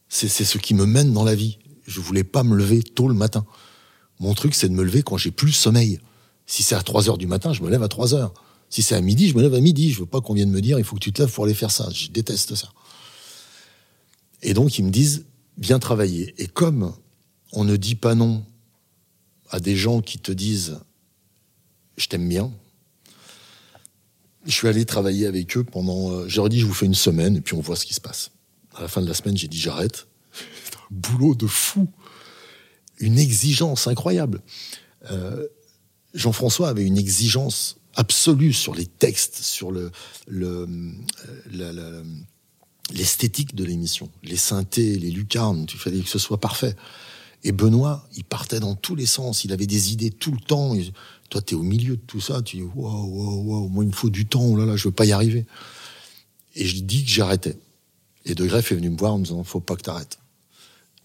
C'est 0.09 0.29
ce 0.29 0.59
qui 0.59 0.75
me 0.75 0.87
mène 0.87 1.13
dans 1.13 1.23
la 1.23 1.37
vie. 1.37 1.59
Je 1.87 2.01
voulais 2.01 2.25
pas 2.25 2.43
me 2.43 2.57
lever 2.57 2.83
tôt 2.83 3.07
le 3.07 3.15
matin. 3.15 3.47
Mon 4.19 4.35
truc, 4.35 4.55
c'est 4.55 4.69
de 4.69 4.75
me 4.75 4.83
lever 4.83 5.03
quand 5.03 5.17
j'ai 5.17 5.31
plus 5.31 5.53
sommeil. 5.53 6.01
Si 6.47 6.65
c'est 6.65 6.75
à 6.75 6.83
3 6.83 7.09
heures 7.09 7.19
du 7.19 7.29
matin, 7.29 7.53
je 7.53 7.63
me 7.63 7.71
lève 7.71 7.83
à 7.85 7.89
3 7.89 8.15
heures. 8.15 8.35
Si 8.69 8.83
c'est 8.83 8.97
à 8.97 9.01
midi, 9.01 9.29
je 9.29 9.37
me 9.37 9.43
lève 9.43 9.55
à 9.55 9.61
midi. 9.61 9.93
Je 9.93 10.01
veux 10.01 10.07
pas 10.07 10.21
qu'on 10.21 10.35
vienne 10.35 10.51
me 10.51 10.61
dire, 10.61 10.79
il 10.79 10.85
faut 10.85 10.97
que 10.97 11.01
tu 11.01 11.13
te 11.13 11.23
lèves 11.23 11.33
pour 11.33 11.45
aller 11.45 11.55
faire 11.55 11.71
ça. 11.71 11.89
Je 11.91 12.09
déteste 12.09 12.57
ça. 12.57 12.71
Et 14.43 14.55
donc, 14.55 14.79
ils 14.79 14.85
me 14.85 14.91
disent, 14.91 15.27
viens 15.59 15.79
travailler. 15.79 16.35
Et 16.39 16.47
comme 16.47 16.95
on 17.53 17.65
ne 17.65 17.77
dit 17.77 17.95
pas 17.95 18.15
non 18.15 18.45
à 19.51 19.61
des 19.61 19.77
gens 19.77 20.01
qui 20.01 20.19
te 20.19 20.33
disent, 20.33 20.79
je 21.97 22.07
t'aime 22.07 22.29
bien, 22.29 22.53
je 24.47 24.53
suis 24.53 24.69
allé 24.69 24.85
travailler 24.85 25.27
avec 25.27 25.57
eux 25.57 25.65
pendant. 25.65 26.13
Euh, 26.13 26.29
J'aurais 26.29 26.49
dit, 26.49 26.61
je 26.61 26.67
vous 26.67 26.75
fais 26.75 26.87
une 26.87 26.95
semaine 26.95 27.37
et 27.37 27.41
puis 27.41 27.55
on 27.55 27.61
voit 27.61 27.77
ce 27.77 27.85
qui 27.85 27.95
se 27.95 28.01
passe. 28.01 28.31
À 28.75 28.83
la 28.83 28.89
fin 28.89 29.03
de 29.03 29.07
la 29.07 29.15
semaine, 29.15 29.37
j'ai 29.37 29.49
dit, 29.49 29.59
j'arrête. 29.59 30.07
C'est 30.33 30.77
un 30.77 30.87
boulot 30.91 31.35
de 31.35 31.47
fou. 31.47 31.89
Une 32.99 33.19
exigence 33.19 33.87
incroyable. 33.87 34.41
Euh, 35.11 35.47
Jean-François 36.15 36.69
avait 36.69 36.85
une 36.85 36.99
exigence 36.99 37.77
absolue 37.95 38.53
sur 38.53 38.75
les 38.75 38.87
textes, 38.87 39.37
sur 39.37 39.71
le, 39.73 39.91
le, 40.27 40.67
euh, 41.53 42.05
l'esthétique 42.93 43.55
de 43.55 43.65
l'émission, 43.65 44.11
les 44.23 44.37
synthés, 44.37 44.99
les 44.99 45.11
lucarnes, 45.11 45.67
il 45.73 45.79
fallait 45.79 46.01
que 46.01 46.09
ce 46.09 46.19
soit 46.19 46.41
parfait. 46.41 46.77
Et 47.43 47.53
Benoît, 47.53 48.07
il 48.17 48.25
partait 48.25 48.61
dans 48.61 48.75
tous 48.75 48.95
les 48.95 49.07
sens, 49.07 49.45
il 49.45 49.53
avait 49.53 49.67
des 49.67 49.93
idées 49.93 50.11
tout 50.11 50.33
le 50.33 50.41
temps. 50.41 50.75
toi, 51.31 51.41
tu 51.41 51.55
es 51.55 51.57
au 51.57 51.63
milieu 51.63 51.97
de 51.97 52.03
tout 52.03 52.21
ça, 52.21 52.43
tu 52.43 52.57
dis 52.57 52.63
waouh, 52.63 53.07
waouh, 53.07 53.43
waouh, 53.43 53.69
moi, 53.69 53.85
il 53.85 53.89
me 53.89 53.95
faut 53.95 54.11
du 54.11 54.27
temps, 54.27 54.45
oh 54.45 54.57
là 54.57 54.67
là, 54.67 54.77
je 54.77 54.89
veux 54.89 54.95
pas 54.95 55.07
y 55.07 55.13
arriver. 55.13 55.47
Et 56.55 56.67
je 56.67 56.75
lui 56.75 56.83
dis 56.83 57.05
que 57.05 57.11
j'arrêtais. 57.11 57.57
Et 58.27 58.35
De 58.35 58.47
Greff 58.47 58.73
est 58.73 58.75
venu 58.75 58.91
me 58.91 58.99
voir 58.99 59.15
en 59.15 59.19
me 59.19 59.25
disant 59.25 59.43
faut 59.45 59.61
pas 59.61 59.77
que 59.77 59.83
tu 59.83 59.91
arrêtes. 59.91 60.19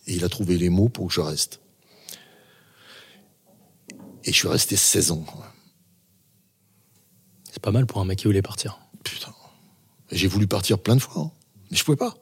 Et 0.07 0.15
il 0.15 0.25
a 0.25 0.29
trouvé 0.29 0.57
les 0.57 0.69
mots 0.69 0.89
pour 0.89 1.07
que 1.07 1.13
je 1.13 1.21
reste. 1.21 1.61
Et 4.25 4.31
je 4.31 4.37
suis 4.37 4.47
resté 4.47 4.75
16 4.75 5.11
ans. 5.11 5.25
C'est 7.51 7.61
pas 7.61 7.71
mal 7.71 7.85
pour 7.85 8.01
un 8.01 8.05
mec 8.05 8.19
qui 8.19 8.25
voulait 8.25 8.41
partir. 8.41 8.79
Putain. 9.03 9.33
J'ai 10.11 10.27
voulu 10.27 10.47
partir 10.47 10.79
plein 10.79 10.95
de 10.95 11.01
fois, 11.01 11.21
hein. 11.21 11.31
Mais 11.71 11.77
je 11.77 11.83
pouvais 11.83 11.97
pas. 11.97 12.15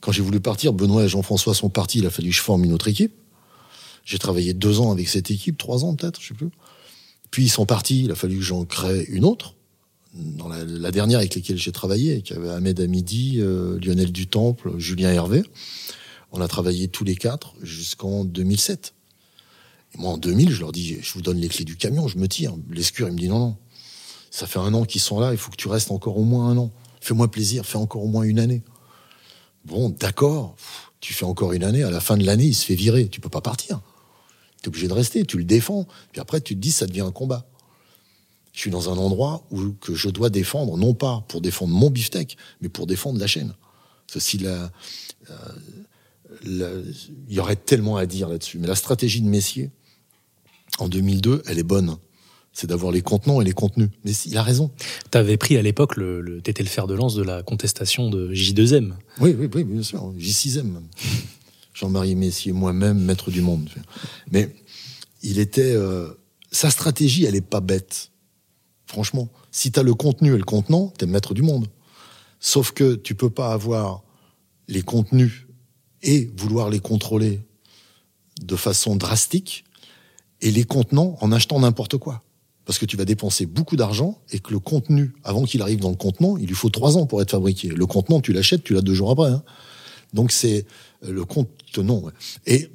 Quand 0.00 0.12
j'ai 0.12 0.22
voulu 0.22 0.40
partir, 0.40 0.72
Benoît 0.72 1.04
et 1.04 1.08
Jean-François 1.08 1.54
sont 1.54 1.70
partis, 1.70 1.98
il 1.98 2.06
a 2.06 2.10
fallu 2.10 2.30
que 2.30 2.36
je 2.36 2.42
forme 2.42 2.64
une 2.64 2.72
autre 2.72 2.88
équipe. 2.88 3.14
J'ai 4.04 4.18
travaillé 4.18 4.52
deux 4.52 4.80
ans 4.80 4.92
avec 4.92 5.08
cette 5.08 5.30
équipe, 5.30 5.56
trois 5.56 5.84
ans 5.84 5.94
peut-être, 5.94 6.20
je 6.20 6.28
sais 6.28 6.34
plus. 6.34 6.50
Puis 7.30 7.44
ils 7.44 7.50
sont 7.50 7.66
partis, 7.66 8.04
il 8.04 8.12
a 8.12 8.14
fallu 8.14 8.36
que 8.36 8.42
j'en 8.42 8.64
crée 8.64 9.04
une 9.04 9.24
autre. 9.24 9.54
La, 10.46 10.92
dernière 10.92 11.18
avec 11.18 11.34
laquelle 11.34 11.56
j'ai 11.56 11.72
travaillé, 11.72 12.22
qui 12.22 12.34
avait 12.34 12.50
Ahmed 12.50 12.78
Hamidi, 12.78 13.40
euh, 13.40 13.80
Lionel 13.80 14.12
Dutemple, 14.12 14.78
Julien 14.78 15.10
Hervé. 15.10 15.42
On 16.30 16.40
a 16.40 16.46
travaillé 16.46 16.86
tous 16.88 17.02
les 17.02 17.16
quatre 17.16 17.54
jusqu'en 17.62 18.24
2007. 18.24 18.94
Et 19.94 19.98
moi, 19.98 20.12
en 20.12 20.18
2000, 20.18 20.50
je 20.50 20.60
leur 20.60 20.70
dis, 20.70 20.98
je 21.00 21.12
vous 21.14 21.22
donne 21.22 21.38
les 21.38 21.48
clés 21.48 21.64
du 21.64 21.76
camion, 21.76 22.06
je 22.06 22.18
me 22.18 22.28
tire. 22.28 22.54
L'escure, 22.70 23.08
il 23.08 23.14
me 23.14 23.18
dit 23.18 23.28
non, 23.28 23.38
non. 23.38 23.56
Ça 24.30 24.46
fait 24.46 24.58
un 24.58 24.74
an 24.74 24.84
qu'ils 24.84 25.00
sont 25.00 25.18
là, 25.18 25.32
il 25.32 25.38
faut 25.38 25.50
que 25.50 25.56
tu 25.56 25.68
restes 25.68 25.90
encore 25.90 26.18
au 26.18 26.24
moins 26.24 26.48
un 26.48 26.58
an. 26.58 26.72
Fais-moi 27.04 27.30
plaisir, 27.30 27.66
fais 27.66 27.76
encore 27.76 28.02
au 28.02 28.08
moins 28.08 28.22
une 28.24 28.38
année. 28.38 28.62
Bon, 29.64 29.90
d'accord, 29.90 30.56
tu 31.00 31.12
fais 31.12 31.24
encore 31.24 31.52
une 31.52 31.64
année, 31.64 31.82
à 31.82 31.90
la 31.90 32.00
fin 32.00 32.16
de 32.16 32.24
l'année, 32.24 32.46
il 32.46 32.54
se 32.54 32.64
fait 32.64 32.74
virer. 32.74 33.08
Tu 33.08 33.20
peux 33.20 33.28
pas 33.28 33.40
partir 33.40 33.80
tu 34.64 34.68
es 34.68 34.68
obligé 34.68 34.88
de 34.88 34.94
rester, 34.94 35.24
tu 35.26 35.36
le 35.36 35.44
défends. 35.44 35.86
Puis 36.12 36.22
après, 36.22 36.40
tu 36.40 36.54
te 36.54 36.60
dis, 36.60 36.72
ça 36.72 36.86
devient 36.86 37.02
un 37.02 37.12
combat. 37.12 37.46
Je 38.54 38.60
suis 38.60 38.70
dans 38.70 38.88
un 38.88 38.96
endroit 38.96 39.44
où 39.50 39.72
que 39.72 39.94
je 39.94 40.08
dois 40.08 40.30
défendre, 40.30 40.78
non 40.78 40.94
pas 40.94 41.22
pour 41.28 41.42
défendre 41.42 41.74
mon 41.74 41.90
beefsteak, 41.90 42.38
mais 42.62 42.70
pour 42.70 42.86
défendre 42.86 43.18
la 43.18 43.26
chaîne. 43.26 43.52
Ceci, 44.06 44.40
euh, 44.46 44.68
il 46.46 47.02
y 47.28 47.40
aurait 47.40 47.56
tellement 47.56 47.98
à 47.98 48.06
dire 48.06 48.30
là-dessus. 48.30 48.58
Mais 48.58 48.66
la 48.66 48.74
stratégie 48.74 49.20
de 49.20 49.28
Messier, 49.28 49.70
en 50.78 50.88
2002, 50.88 51.42
elle 51.46 51.58
est 51.58 51.62
bonne. 51.62 51.98
C'est 52.54 52.68
d'avoir 52.68 52.92
les 52.92 53.02
contenants 53.02 53.40
et 53.40 53.44
les 53.44 53.52
contenus. 53.52 53.90
Mais 54.04 54.12
il 54.12 54.38
a 54.38 54.42
raison. 54.42 54.70
Tu 55.10 55.18
avais 55.18 55.36
pris 55.36 55.56
à 55.56 55.62
l'époque, 55.62 55.96
le, 55.96 56.20
le, 56.20 56.40
t'étais 56.40 56.62
le 56.62 56.68
fer 56.68 56.86
de 56.86 56.94
lance 56.94 57.16
de 57.16 57.22
la 57.22 57.42
contestation 57.42 58.08
de 58.08 58.32
J2M. 58.32 58.92
Oui, 59.20 59.34
oui, 59.36 59.50
oui, 59.52 59.64
bien 59.64 59.82
sûr. 59.82 60.12
J6M 60.16 60.62
même. 60.62 60.88
Jean-Marie 61.74 62.14
Messier, 62.14 62.52
moi-même, 62.52 62.98
maître 63.00 63.32
du 63.32 63.40
monde. 63.40 63.68
Mais 64.30 64.54
il 65.22 65.40
était. 65.40 65.74
Euh, 65.74 66.12
sa 66.52 66.70
stratégie, 66.70 67.24
elle 67.24 67.34
est 67.34 67.40
pas 67.40 67.60
bête. 67.60 68.12
Franchement, 68.86 69.28
si 69.50 69.72
tu 69.72 69.80
as 69.80 69.82
le 69.82 69.94
contenu 69.94 70.32
et 70.32 70.38
le 70.38 70.44
contenant, 70.44 70.92
tu 70.96 71.04
es 71.04 71.08
maître 71.08 71.34
du 71.34 71.42
monde. 71.42 71.66
Sauf 72.38 72.70
que 72.70 72.94
tu 72.94 73.16
peux 73.16 73.30
pas 73.30 73.52
avoir 73.52 74.04
les 74.68 74.82
contenus 74.82 75.46
et 76.02 76.30
vouloir 76.36 76.70
les 76.70 76.78
contrôler 76.78 77.40
de 78.40 78.54
façon 78.54 78.94
drastique 78.94 79.64
et 80.40 80.52
les 80.52 80.64
contenants 80.64 81.16
en 81.20 81.32
achetant 81.32 81.58
n'importe 81.58 81.96
quoi. 81.96 82.22
Parce 82.64 82.78
que 82.78 82.86
tu 82.86 82.96
vas 82.96 83.04
dépenser 83.04 83.46
beaucoup 83.46 83.76
d'argent 83.76 84.20
et 84.30 84.38
que 84.38 84.50
le 84.50 84.58
contenu, 84.58 85.12
avant 85.22 85.44
qu'il 85.44 85.60
arrive 85.60 85.80
dans 85.80 85.90
le 85.90 85.96
contenant, 85.96 86.36
il 86.38 86.46
lui 86.46 86.54
faut 86.54 86.70
trois 86.70 86.96
ans 86.96 87.06
pour 87.06 87.20
être 87.20 87.32
fabriqué. 87.32 87.68
Le 87.68 87.86
contenant, 87.86 88.20
tu 88.20 88.32
l'achètes, 88.32 88.64
tu 88.64 88.72
l'as 88.72 88.80
deux 88.80 88.94
jours 88.94 89.10
après. 89.10 89.30
Hein. 89.30 89.42
Donc 90.14 90.32
c'est 90.32 90.64
le 91.06 91.24
contenant. 91.24 92.04
Et 92.46 92.70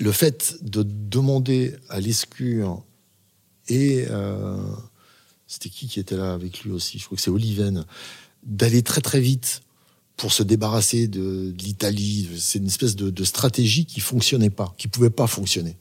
le 0.00 0.10
fait 0.10 0.56
de 0.62 0.82
demander 0.82 1.76
à 1.88 2.00
l'escure 2.00 2.82
et 3.68 4.06
euh, 4.10 4.56
c'était 5.46 5.68
qui 5.68 5.86
qui 5.88 6.00
était 6.00 6.16
là 6.16 6.32
avec 6.34 6.64
lui 6.64 6.72
aussi? 6.72 6.98
Je 6.98 7.04
crois 7.04 7.16
que 7.16 7.22
c'est 7.22 7.30
Oliven 7.30 7.84
d'aller 8.42 8.82
très 8.82 9.00
très 9.00 9.20
vite 9.20 9.62
pour 10.16 10.32
se 10.32 10.42
débarrasser 10.42 11.08
de, 11.08 11.54
l'Italie. 11.58 12.28
C'est 12.38 12.58
une 12.58 12.66
espèce 12.66 12.96
de, 12.96 13.24
stratégie 13.24 13.86
qui 13.86 14.00
fonctionnait 14.00 14.50
pas, 14.50 14.74
qui 14.78 14.88
pouvait 14.88 15.10
pas 15.10 15.26
fonctionner. 15.26 15.76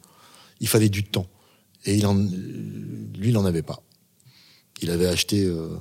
Il 0.59 0.67
fallait 0.67 0.89
du 0.89 1.03
temps 1.03 1.27
et 1.85 1.95
il 1.95 2.05
en, 2.05 2.15
lui, 2.15 3.29
il 3.29 3.37
en 3.37 3.45
avait 3.45 3.61
pas. 3.61 3.81
Il 4.81 4.89
avait 4.89 5.07
acheté. 5.07 5.45
Euh, 5.45 5.77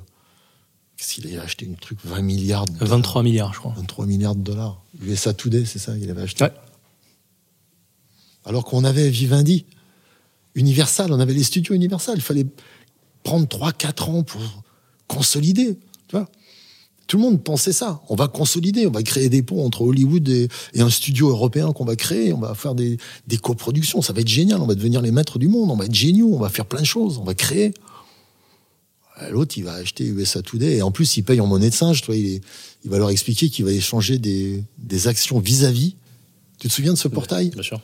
s'il 0.97 1.27
avait 1.27 1.39
acheté 1.39 1.65
une 1.65 1.75
truc 1.75 1.99
20 2.05 2.21
milliards 2.21 2.65
de 2.65 2.85
23 2.85 3.23
milliards, 3.23 3.53
je 3.53 3.59
crois. 3.59 3.73
23 3.75 4.05
milliards 4.05 4.35
de 4.35 4.41
dollars. 4.41 4.81
USA 5.01 5.33
Today, 5.33 5.65
c'est 5.65 5.79
ça, 5.79 5.97
il 5.97 6.09
avait 6.09 6.21
acheté. 6.21 6.47
Alors 8.45 8.63
qu'on 8.63 8.83
avait 8.83 9.09
Vivendi, 9.09 9.65
Universal, 10.55 11.11
on 11.11 11.19
avait 11.19 11.33
les 11.33 11.43
studios 11.43 11.75
Universal. 11.75 12.15
Il 12.17 12.21
fallait 12.21 12.45
prendre 13.23 13.47
3-4 13.47 14.03
ans 14.09 14.23
pour 14.23 14.41
consolider. 15.07 15.77
Tu 16.07 16.15
vois 16.15 16.29
Tout 17.13 17.19
le 17.19 17.25
monde 17.25 17.43
pensait 17.43 17.73
ça. 17.73 18.01
On 18.09 18.15
va 18.15 18.27
consolider, 18.27 18.87
on 18.87 18.91
va 18.91 19.03
créer 19.03 19.29
des 19.29 19.43
ponts 19.43 19.63
entre 19.63 19.83
Hollywood 19.83 20.27
et, 20.27 20.49
un 20.79 20.89
studio 20.89 21.29
européen 21.29 21.71
qu'on 21.71 21.85
va 21.85 21.95
créer. 21.95 22.33
On 22.33 22.39
va 22.39 22.55
faire 22.55 22.73
des, 22.73 22.97
des 23.27 23.37
coproductions. 23.37 24.01
Ça 24.01 24.13
va 24.13 24.21
être 24.21 24.27
génial. 24.27 24.59
On 24.61 24.65
va 24.65 24.73
devenir 24.73 24.99
les 24.99 25.11
maîtres 25.11 25.37
du 25.37 25.47
monde. 25.47 25.69
On 25.69 25.75
va 25.75 25.85
être 25.85 25.93
géniaux. 25.93 26.33
On 26.33 26.39
va 26.39 26.49
faire 26.49 26.65
plein 26.65 26.81
de 26.81 26.87
choses. 26.87 27.19
On 27.19 27.23
va 27.23 27.35
créer. 27.35 27.71
Euh, 29.21 29.29
l'autre, 29.29 29.59
il 29.59 29.63
va 29.63 29.73
acheter 29.73 30.05
USA 30.05 30.41
Today 30.41 30.77
et 30.77 30.81
en 30.81 30.89
plus, 30.89 31.15
il 31.15 31.21
paye 31.21 31.39
en 31.39 31.45
monnaie 31.45 31.69
de 31.69 31.75
singe. 31.75 32.01
Toi, 32.01 32.15
il, 32.15 32.41
il 32.83 32.89
va 32.89 32.97
leur 32.97 33.11
expliquer 33.11 33.47
qu'il 33.49 33.65
va 33.65 33.71
échanger 33.71 34.17
des, 34.17 34.63
des 34.79 35.07
actions 35.07 35.37
vis-à-vis. 35.37 35.95
Tu 36.57 36.67
te 36.67 36.73
souviens 36.73 36.93
de 36.93 36.97
ce 36.97 37.07
portail 37.07 37.51
Bien 37.51 37.61
sûr. 37.61 37.79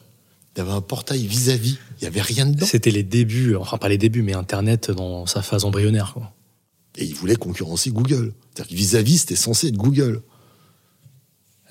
Il 0.56 0.58
y 0.58 0.62
avait 0.64 0.72
un 0.72 0.82
portail 0.82 1.28
vis-à-vis. 1.28 1.78
Il 2.02 2.06
y 2.06 2.08
avait 2.08 2.22
rien 2.22 2.48
dedans. 2.48 2.66
C'était 2.66 2.90
les 2.90 3.04
débuts, 3.04 3.56
enfin 3.56 3.78
pas 3.78 3.90
les 3.90 4.00
débuts, 4.00 4.24
mais 4.24 4.34
Internet 4.34 4.90
dans 4.90 5.28
sa 5.28 5.44
phase 5.44 5.66
embryonnaire. 5.66 6.14
Quoi. 6.16 6.34
Et 7.00 7.06
il 7.06 7.16
voulait 7.16 7.36
concurrencer 7.36 7.89
Google. 7.89 8.34
C'est-à-dire 8.54 8.70
que 8.70 8.76
vis-à-vis, 8.76 9.20
c'était 9.20 9.36
censé 9.36 9.70
être 9.70 9.78
Google. 9.78 10.22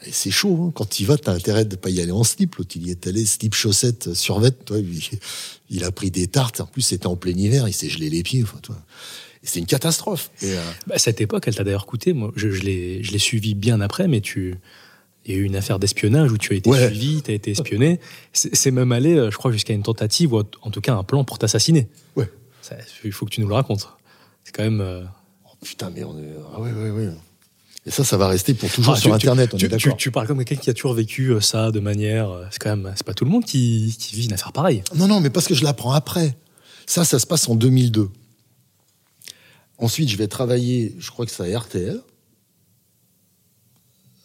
Et 0.06 0.12
c'est 0.12 0.30
chaud, 0.30 0.64
hein. 0.64 0.72
quand 0.74 0.88
tu 0.88 1.04
y 1.04 1.06
vas, 1.06 1.16
as 1.26 1.30
intérêt 1.30 1.64
de 1.64 1.76
pas 1.76 1.90
y 1.90 2.00
aller 2.00 2.12
en 2.12 2.24
slip. 2.24 2.56
L'autre, 2.56 2.76
il 2.76 2.86
y 2.86 2.90
est 2.90 3.06
allé 3.06 3.24
slip 3.24 3.54
chaussette 3.54 4.14
survette. 4.14 4.64
Toi, 4.64 4.78
il 5.70 5.84
a 5.84 5.92
pris 5.92 6.10
des 6.10 6.26
tartes. 6.26 6.60
En 6.60 6.66
plus, 6.66 6.82
c'était 6.82 7.06
en 7.06 7.16
plein 7.16 7.36
hiver, 7.36 7.68
il 7.68 7.72
s'est 7.72 7.88
gelé 7.88 8.10
les 8.10 8.24
pieds. 8.24 8.42
Enfin, 8.42 8.58
toi 8.62 8.76
c'est 9.42 9.58
une 9.58 9.66
catastrophe. 9.66 10.30
Et 10.42 10.52
euh, 10.54 10.62
bah, 10.86 10.98
cette 10.98 11.20
époque, 11.20 11.44
elle 11.46 11.54
t'a 11.54 11.64
d'ailleurs 11.64 11.86
coûté. 11.86 12.12
Moi, 12.12 12.32
je, 12.36 12.50
je 12.50 12.62
l'ai 12.62 13.18
suivi 13.18 13.54
bien 13.54 13.80
après, 13.80 14.08
mais 14.08 14.20
tu, 14.20 14.54
il 15.24 15.32
y 15.32 15.34
a 15.34 15.38
eu 15.38 15.44
une 15.44 15.56
affaire 15.56 15.78
d'espionnage 15.78 16.32
où 16.32 16.38
tu 16.38 16.52
as 16.52 16.56
été 16.56 16.70
suivi, 16.86 17.22
tu 17.22 17.30
as 17.30 17.34
été 17.34 17.52
espionné. 17.52 18.00
C'est 18.32 18.70
même 18.70 18.92
allé, 18.92 19.14
euh, 19.14 19.30
je 19.30 19.36
crois, 19.36 19.52
jusqu'à 19.52 19.74
une 19.74 19.82
tentative, 19.82 20.32
ou 20.32 20.42
en 20.62 20.70
tout 20.70 20.80
cas 20.80 20.94
un 20.94 21.04
plan 21.04 21.24
pour 21.24 21.38
t'assassiner. 21.38 21.88
Ouais. 22.16 22.30
Il 23.04 23.12
faut 23.12 23.24
que 23.24 23.30
tu 23.30 23.40
nous 23.40 23.48
le 23.48 23.54
racontes. 23.54 23.88
C'est 24.44 24.54
quand 24.54 24.64
même. 24.64 25.08
Euh, 25.62 25.64
putain, 25.66 25.90
mais 25.94 26.04
on 26.04 26.18
est. 26.18 26.34
Ah 26.54 26.60
oui, 26.60 26.70
oui, 26.74 26.90
oui. 26.90 27.06
Et 27.86 27.90
ça, 27.90 28.04
ça 28.04 28.16
va 28.16 28.28
rester 28.28 28.52
pour 28.54 28.70
toujours 28.70 28.94
ah, 28.94 28.96
sur 29.00 29.10
tu- 29.14 29.18
tu- 29.20 29.26
Internet, 29.28 29.54
on 29.54 29.56
tu, 29.56 29.64
est 29.64 29.68
tu, 29.68 29.76
d'accord. 29.86 29.96
tu 29.96 30.10
parles 30.10 30.26
comme 30.26 30.44
quelqu'un 30.44 30.62
qui 30.62 30.68
a 30.70 30.74
toujours 30.74 30.94
vécu 30.94 31.28
euh, 31.30 31.40
ça 31.40 31.70
de 31.70 31.80
manière. 31.80 32.28
euh, 32.30 32.44
C'est 32.50 32.58
quand 32.60 32.76
même. 32.76 32.92
C'est 32.96 33.06
pas 33.06 33.14
tout 33.14 33.24
le 33.24 33.30
monde 33.30 33.44
qui, 33.44 33.96
qui 33.98 34.14
vit 34.16 34.26
une 34.26 34.32
affaire 34.32 34.52
pareille. 34.52 34.82
Non, 34.94 35.06
non, 35.08 35.20
mais 35.20 35.30
parce 35.30 35.46
que 35.46 35.54
je 35.54 35.64
l'apprends 35.64 35.92
après. 35.92 36.36
Ça, 36.86 37.04
ça 37.04 37.18
se 37.18 37.26
passe 37.26 37.48
en 37.48 37.54
2002. 37.54 38.10
Ensuite, 39.78 40.08
je 40.10 40.16
vais 40.16 40.26
travailler, 40.28 40.94
je 40.98 41.10
crois 41.10 41.24
que 41.24 41.30
c'est 41.32 41.54
à 41.54 41.58
RTL, 41.58 42.00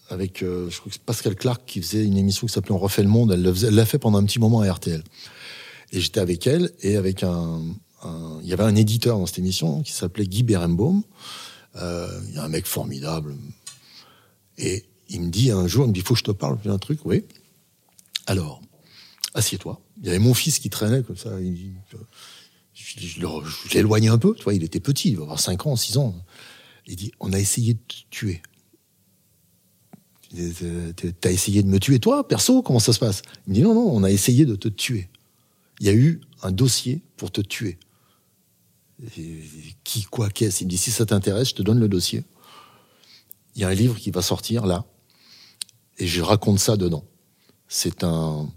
avec, 0.10 0.44
euh, 0.44 0.70
je 0.70 0.78
crois 0.80 0.90
que 0.90 0.94
c'est 0.96 1.04
Pascal 1.04 1.36
Clark 1.36 1.62
qui 1.66 1.82
faisait 1.82 2.04
une 2.06 2.18
émission 2.18 2.48
qui 2.48 2.54
s'appelait 2.54 2.74
On 2.74 2.78
refait 2.80 3.04
le 3.04 3.10
monde. 3.10 3.32
Elle 3.32 3.42
l'a 3.76 3.86
fait 3.86 4.00
pendant 4.00 4.18
un 4.20 4.26
petit 4.26 4.40
moment 4.40 4.62
à 4.62 4.72
RTL. 4.72 5.04
Et 5.92 6.00
j'étais 6.02 6.20
avec 6.20 6.48
elle 6.48 6.72
et 6.82 6.96
avec 6.98 7.24
un, 7.24 7.62
il 8.42 8.48
y 8.48 8.54
avait 8.54 8.64
un 8.64 8.76
éditeur 8.76 9.18
dans 9.18 9.26
cette 9.26 9.40
émission 9.40 9.82
qui 9.84 9.92
s'appelait 9.94 10.26
Guy 10.26 10.44
Berenbaum. 10.44 11.04
Euh, 11.76 12.22
il 12.30 12.36
y 12.36 12.38
a 12.38 12.44
un 12.44 12.48
mec 12.50 12.66
formidable. 12.66 13.36
Et 14.58 14.86
il 15.10 15.22
me 15.22 15.30
dit 15.30 15.52
un 15.52 15.68
jour, 15.68 15.86
il 15.86 15.90
me 15.90 15.94
dit, 15.94 16.02
faut 16.02 16.14
que 16.14 16.20
je 16.20 16.24
te 16.26 16.32
parle 16.32 16.60
d'un 16.62 16.78
truc. 16.78 17.00
Oui. 17.06 17.24
Alors, 18.28 18.62
assieds-toi. 19.34 19.82
Il 20.02 20.06
y 20.06 20.10
avait 20.10 20.20
mon 20.20 20.34
fils 20.34 20.60
qui 20.60 20.70
traînait 20.70 21.04
comme 21.04 21.18
ça. 21.18 21.40
Il- 21.42 21.74
je, 22.74 23.00
je, 23.00 23.20
je 23.70 23.74
l'éloignais 23.74 24.10
un 24.10 24.18
peu. 24.18 24.34
Tu 24.36 24.44
vois, 24.44 24.54
il 24.54 24.64
était 24.64 24.80
petit, 24.80 25.10
il 25.10 25.18
va 25.18 25.24
avoir 25.24 25.40
5 25.40 25.66
ans, 25.68 25.76
6 25.76 25.98
ans. 25.98 26.16
Il 26.88 26.96
dit, 26.96 27.12
on 27.20 27.32
a 27.34 27.40
essayé 27.40 27.74
de 27.76 27.80
te 27.88 27.96
tuer. 28.12 28.42
T'as- 30.96 31.12
T'as 31.22 31.32
essayé 31.32 31.62
de 31.64 31.68
me 31.68 31.80
tuer, 31.80 32.00
toi, 32.00 32.28
perso? 32.28 32.62
Comment 32.64 32.80
ça 32.80 32.94
se 32.94 33.00
passe? 33.00 33.22
Il 33.48 33.52
me 33.52 33.56
dit, 33.56 33.62
non, 33.62 33.74
non, 33.76 33.90
on 33.92 34.04
a 34.04 34.12
essayé 34.12 34.46
de 34.46 34.56
te 34.56 34.68
tuer. 34.68 35.10
Il 35.80 35.86
y 35.86 35.90
a 35.90 35.94
eu 35.94 36.22
un 36.42 36.52
dossier 36.52 37.02
pour 37.18 37.32
te 37.32 37.42
tuer. 37.42 37.78
Qui, 39.84 40.04
quoi, 40.04 40.30
qu'est-ce? 40.30 40.62
Il 40.62 40.66
me 40.66 40.70
dit, 40.70 40.78
si 40.78 40.92
ça 40.92 41.06
t'intéresse, 41.06 41.50
je 41.50 41.56
te 41.56 41.62
donne 41.62 41.80
le 41.80 41.88
dossier. 41.88 42.24
Il 43.56 43.62
y 43.62 43.66
a 43.66 43.68
un 43.68 43.74
livre 43.74 43.98
qui 44.00 44.12
va 44.12 44.22
sortir 44.22 44.66
là, 44.66 44.86
et 45.98 46.08
je 46.08 46.22
raconte 46.22 46.60
ça 46.60 46.78
dedans. 46.78 47.06
C'est 47.68 48.04
un, 48.04 48.50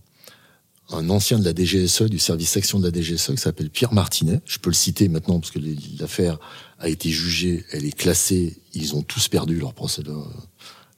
un 0.90 1.10
ancien 1.10 1.38
de 1.38 1.44
la 1.44 1.52
DGSE, 1.52 2.02
du 2.02 2.18
service 2.18 2.50
section 2.50 2.78
de 2.78 2.88
la 2.88 2.92
DGSE, 2.92 3.32
qui 3.32 3.38
s'appelle 3.38 3.70
Pierre 3.70 3.92
Martinet. 3.92 4.40
Je 4.44 4.58
peux 4.58 4.70
le 4.70 4.74
citer 4.74 5.08
maintenant 5.08 5.40
parce 5.40 5.50
que 5.50 5.58
l'affaire 5.98 6.38
a 6.78 6.88
été 6.88 7.10
jugée, 7.10 7.64
elle 7.72 7.84
est 7.84 7.96
classée, 7.96 8.56
ils 8.72 8.94
ont 8.94 9.02
tous 9.02 9.28
perdu 9.28 9.58
leur 9.58 9.74
procès, 9.74 10.02
leur, 10.02 10.48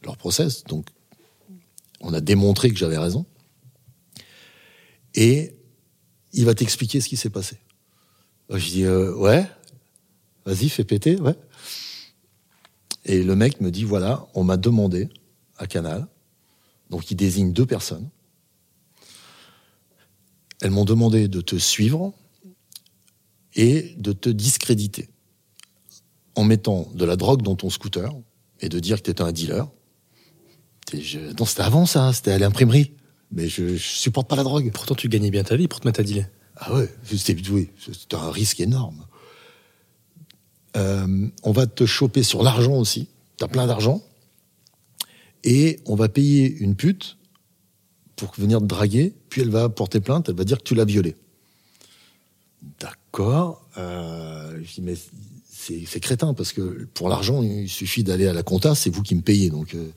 leur 0.05 0.17
process. 0.17 0.65
Donc, 0.65 0.87
on 2.01 2.13
a 2.13 2.21
démontré 2.21 2.71
que 2.71 2.77
j'avais 2.77 2.99
raison. 2.99 3.27
Et 5.15 5.55
il 6.33 6.45
va 6.45 6.55
t'expliquer 6.55 7.01
ce 7.01 7.09
qui 7.09 7.17
s'est 7.17 7.31
passé. 7.31 7.57
Je 8.51 8.67
dis, 8.71 8.85
euh, 8.85 9.15
ouais, 9.15 9.47
vas-y, 10.47 10.69
fais 10.69 10.85
péter, 10.85 11.17
ouais. 11.17 11.37
Et 13.05 13.23
le 13.23 13.37
mec 13.37 13.61
me 13.61 13.71
dit, 13.71 13.85
voilà, 13.85 14.27
on 14.35 14.45
m'a 14.45 14.57
demandé 14.57 15.09
à 15.59 15.67
Canal, 15.67 16.07
donc 16.91 17.11
il 17.11 17.17
désigne 17.17 17.53
deux 17.53 17.67
personnes, 17.67 18.09
elles 20.61 20.71
m'ont 20.71 20.85
demandé 20.85 21.29
de 21.29 21.41
te 21.41 21.57
suivre 21.57 22.13
et 23.55 23.95
de 23.99 24.13
te 24.13 24.29
discréditer 24.29 25.09
en 26.35 26.45
mettant 26.45 26.89
de 26.95 27.05
la 27.05 27.17
drogue 27.17 27.43
dans 27.43 27.57
ton 27.57 27.71
scooter 27.71 28.13
et 28.61 28.69
de 28.69 28.79
dire 28.79 28.99
que 28.99 29.03
tu 29.03 29.11
étais 29.11 29.23
un 29.23 29.33
dealer. 29.33 29.69
Non, 31.39 31.45
c'était 31.45 31.63
avant 31.63 31.87
ça, 31.87 32.13
c'était 32.13 32.33
à 32.33 32.39
l'imprimerie. 32.39 32.93
Mais 33.31 33.49
je, 33.49 33.77
je 33.77 33.87
supporte 33.87 34.29
pas 34.29 34.37
la 34.37 34.43
drogue. 34.43 34.71
Pourtant, 34.73 34.95
tu 34.95 35.09
gagnais 35.09 35.31
bien 35.31 35.45
ta 35.45 35.57
vie 35.57 35.69
pour 35.69 35.81
te 35.81 35.87
mettre 35.87 36.01
à 36.01 36.03
dealer. 36.03 36.27
Ah 36.59 36.75
ouais, 36.75 36.93
c'était 37.05 37.37
oui, 37.51 37.71
un 38.13 38.31
risque 38.31 38.61
énorme. 38.61 39.07
Euh, 40.77 41.29
on 41.45 41.53
va 41.53 41.67
te 41.67 41.87
choper 41.87 42.23
sur 42.23 42.43
l'argent 42.43 42.75
aussi. 42.75 43.09
T'as 43.37 43.49
plein 43.49 43.67
d'argent. 43.67 44.03
Et 45.45 45.81
on 45.87 45.95
va 45.95 46.09
payer 46.09 46.53
une 46.59 46.75
pute 46.75 47.17
pour 48.17 48.33
venir 48.37 48.59
te 48.59 48.65
draguer. 48.65 49.15
Puis 49.29 49.43
elle 49.43 49.51
va 49.51 49.69
porter 49.69 50.01
plainte, 50.01 50.29
elle 50.29 50.35
va 50.35 50.45
dire 50.45 50.59
que 50.59 50.65
tu 50.65 50.75
l'as 50.75 50.85
violée. 50.85 51.17
D'accord. 52.81 53.65
Euh, 53.77 54.59
je 54.63 54.75
dis, 54.75 54.83
mais 54.83 54.97
c'est 55.49 55.85
c'est 55.87 56.01
crétin 56.01 56.35
parce 56.35 56.53
que 56.53 56.89
pour 56.95 57.09
l'argent, 57.09 57.43
il 57.43 57.69
suffit 57.69 58.03
d'aller 58.03 58.27
à 58.27 58.33
la 58.33 58.43
compta, 58.43 58.75
c'est 58.75 58.91
vous 58.91 59.03
qui 59.03 59.15
me 59.15 59.23
payez. 59.23 59.51
Donc, 59.51 59.75
euh, 59.75 59.91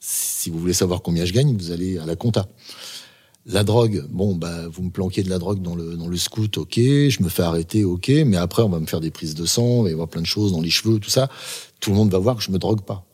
si 0.00 0.48
vous 0.48 0.58
voulez 0.58 0.72
savoir 0.72 1.02
combien 1.02 1.24
je 1.24 1.32
gagne, 1.32 1.54
vous 1.56 1.70
allez 1.70 1.98
à 1.98 2.06
la 2.06 2.16
compta. 2.16 2.48
La 3.46 3.64
drogue, 3.64 4.04
bon, 4.10 4.34
bah, 4.34 4.68
vous 4.68 4.82
me 4.82 4.90
planquez 4.90 5.22
de 5.22 5.30
la 5.30 5.38
drogue 5.38 5.62
dans 5.62 5.74
le, 5.74 5.96
dans 5.96 6.08
le 6.08 6.16
scout, 6.18 6.58
ok, 6.58 6.74
je 6.76 7.22
me 7.22 7.28
fais 7.28 7.42
arrêter, 7.42 7.84
ok, 7.84 8.08
mais 8.26 8.36
après, 8.36 8.62
on 8.62 8.68
va 8.68 8.78
me 8.78 8.86
faire 8.86 9.00
des 9.00 9.10
prises 9.10 9.34
de 9.34 9.46
sang, 9.46 9.78
il 9.78 9.84
va 9.84 9.90
y 9.90 9.92
avoir 9.92 10.08
plein 10.08 10.20
de 10.20 10.26
choses 10.26 10.52
dans 10.52 10.60
les 10.60 10.70
cheveux, 10.70 10.98
tout 10.98 11.08
ça. 11.08 11.30
Tout 11.80 11.90
le 11.90 11.96
monde 11.96 12.10
va 12.10 12.18
voir 12.18 12.36
que 12.36 12.42
je 12.42 12.50
me 12.50 12.58
drogue 12.58 12.82
pas. 12.82 13.06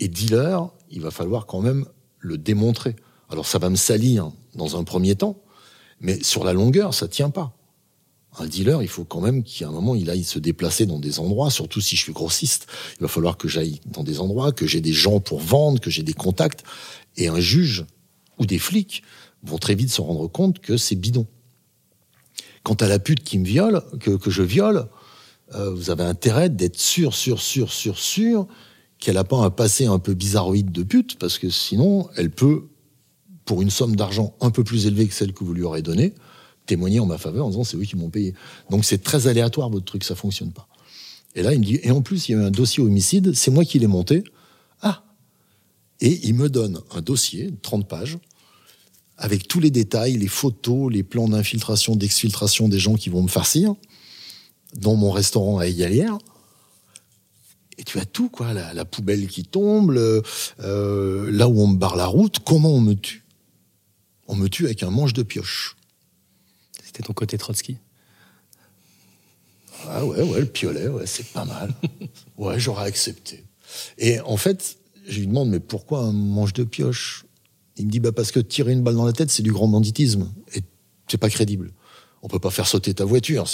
Et 0.00 0.08
dealer, 0.08 0.72
il 0.90 1.00
va 1.00 1.12
falloir 1.12 1.46
quand 1.46 1.60
même 1.60 1.86
le 2.18 2.36
démontrer. 2.36 2.96
Alors, 3.30 3.46
ça 3.46 3.58
va 3.58 3.70
me 3.70 3.76
salir 3.76 4.32
dans 4.54 4.76
un 4.76 4.82
premier 4.82 5.14
temps, 5.14 5.40
mais 6.00 6.22
sur 6.22 6.42
la 6.42 6.52
longueur, 6.52 6.92
ça 6.92 7.06
tient 7.06 7.30
pas. 7.30 7.56
Un 8.36 8.46
dealer, 8.46 8.82
il 8.82 8.88
faut 8.88 9.04
quand 9.04 9.20
même 9.20 9.44
qu'à 9.44 9.68
un 9.68 9.70
moment, 9.70 9.94
il 9.94 10.10
aille 10.10 10.24
se 10.24 10.40
déplacer 10.40 10.86
dans 10.86 10.98
des 10.98 11.20
endroits, 11.20 11.50
surtout 11.50 11.80
si 11.80 11.94
je 11.94 12.02
suis 12.02 12.12
grossiste. 12.12 12.66
Il 12.98 13.02
va 13.02 13.08
falloir 13.08 13.36
que 13.36 13.46
j'aille 13.46 13.80
dans 13.86 14.02
des 14.02 14.18
endroits, 14.18 14.50
que 14.50 14.66
j'ai 14.66 14.80
des 14.80 14.92
gens 14.92 15.20
pour 15.20 15.38
vendre, 15.38 15.78
que 15.78 15.90
j'ai 15.90 16.02
des 16.02 16.14
contacts. 16.14 16.64
Et 17.16 17.28
un 17.28 17.38
juge 17.38 17.84
ou 18.38 18.46
des 18.46 18.58
flics 18.58 19.04
vont 19.44 19.58
très 19.58 19.74
vite 19.74 19.90
se 19.90 20.00
rendre 20.00 20.26
compte 20.28 20.58
que 20.58 20.76
c'est 20.76 20.96
bidon. 20.96 21.26
Quant 22.62 22.74
à 22.74 22.88
la 22.88 22.98
pute 22.98 23.22
qui 23.22 23.38
me 23.38 23.44
viole, 23.44 23.82
que, 24.00 24.10
que 24.10 24.30
je 24.30 24.42
viole, 24.42 24.88
euh, 25.54 25.70
vous 25.70 25.90
avez 25.90 26.04
intérêt 26.04 26.48
d'être 26.48 26.78
sûr, 26.78 27.14
sûr, 27.14 27.40
sûr, 27.40 27.70
sûr, 27.72 27.98
sûr 27.98 28.46
qu'elle 28.98 29.16
n'a 29.16 29.24
pas 29.24 29.36
un 29.36 29.50
passé 29.50 29.86
un 29.86 29.98
peu 29.98 30.14
bizarroïde 30.14 30.72
de 30.72 30.82
pute, 30.82 31.18
parce 31.18 31.38
que 31.38 31.50
sinon, 31.50 32.08
elle 32.16 32.30
peut, 32.30 32.64
pour 33.44 33.60
une 33.60 33.70
somme 33.70 33.96
d'argent 33.96 34.34
un 34.40 34.50
peu 34.50 34.64
plus 34.64 34.86
élevée 34.86 35.06
que 35.06 35.14
celle 35.14 35.34
que 35.34 35.44
vous 35.44 35.52
lui 35.52 35.62
aurez 35.62 35.82
donnée, 35.82 36.14
témoigner 36.64 37.00
en 37.00 37.06
ma 37.06 37.18
faveur 37.18 37.44
en 37.44 37.50
disant 37.50 37.64
c'est 37.64 37.76
eux 37.76 37.84
qui 37.84 37.96
m'ont 37.96 38.08
payé. 38.08 38.34
Donc 38.70 38.84
c'est 38.86 39.02
très 39.02 39.26
aléatoire 39.26 39.68
votre 39.68 39.84
truc, 39.84 40.04
ça 40.04 40.14
fonctionne 40.14 40.52
pas. 40.52 40.66
Et 41.34 41.42
là, 41.42 41.52
il 41.52 41.60
me 41.60 41.64
dit, 41.64 41.80
et 41.82 41.90
en 41.90 42.00
plus, 42.00 42.28
il 42.28 42.32
y 42.32 42.34
a 42.36 42.38
eu 42.38 42.44
un 42.44 42.50
dossier 42.50 42.82
homicide, 42.82 43.34
c'est 43.34 43.50
moi 43.50 43.64
qui 43.64 43.78
l'ai 43.78 43.88
monté. 43.88 44.24
Ah 44.80 45.04
Et 46.00 46.26
il 46.26 46.34
me 46.34 46.48
donne 46.48 46.80
un 46.92 47.02
dossier, 47.02 47.52
30 47.60 47.86
pages, 47.88 48.18
avec 49.16 49.46
tous 49.48 49.60
les 49.60 49.70
détails, 49.70 50.16
les 50.16 50.28
photos, 50.28 50.92
les 50.92 51.02
plans 51.02 51.28
d'infiltration, 51.28 51.94
d'exfiltration 51.96 52.68
des 52.68 52.78
gens 52.78 52.94
qui 52.96 53.10
vont 53.10 53.22
me 53.22 53.28
farcir, 53.28 53.74
dans 54.74 54.96
mon 54.96 55.10
restaurant 55.10 55.58
à 55.58 55.66
Égalière. 55.66 56.18
Et 57.78 57.84
tu 57.84 57.98
as 57.98 58.04
tout, 58.04 58.28
quoi. 58.28 58.52
La, 58.52 58.72
la 58.74 58.84
poubelle 58.84 59.26
qui 59.28 59.44
tombe, 59.44 59.90
le- 59.92 60.22
euh, 60.60 61.30
là 61.30 61.48
où 61.48 61.60
on 61.60 61.66
me 61.68 61.76
barre 61.76 61.96
la 61.96 62.06
route, 62.06 62.38
comment 62.40 62.70
on 62.70 62.80
me 62.80 62.94
tue? 62.94 63.24
On 64.26 64.36
me 64.36 64.48
tue 64.48 64.64
avec 64.66 64.82
un 64.82 64.90
manche 64.90 65.12
de 65.12 65.22
pioche. 65.22 65.76
C'était 66.84 67.02
ton 67.02 67.12
côté 67.12 67.36
Trotsky? 67.38 67.76
Ah 69.88 70.04
ouais, 70.04 70.22
ouais, 70.22 70.40
le 70.40 70.46
piolet, 70.46 70.88
ouais, 70.88 71.06
c'est 71.06 71.26
pas 71.26 71.44
mal. 71.44 71.72
Ouais, 72.38 72.58
j'aurais 72.58 72.86
accepté. 72.86 73.44
Et 73.98 74.18
en 74.20 74.36
fait, 74.36 74.76
je 75.06 75.20
lui 75.20 75.26
demande, 75.28 75.50
mais 75.50 75.60
pourquoi 75.60 76.00
un 76.00 76.12
manche 76.12 76.52
de 76.52 76.64
pioche? 76.64 77.24
Il 77.76 77.86
me 77.86 77.90
dit, 77.90 78.00
bah 78.00 78.12
parce 78.12 78.30
que 78.30 78.40
tirer 78.40 78.72
une 78.72 78.82
balle 78.82 78.94
dans 78.94 79.04
la 79.04 79.12
tête, 79.12 79.30
c'est 79.30 79.42
du 79.42 79.52
grand 79.52 79.68
banditisme. 79.68 80.32
Et 80.54 80.62
c'est 81.08 81.18
pas 81.18 81.30
crédible. 81.30 81.72
On 82.22 82.28
peut 82.28 82.38
pas 82.38 82.50
faire 82.50 82.66
sauter 82.66 82.94
ta 82.94 83.04
voiture. 83.04 83.46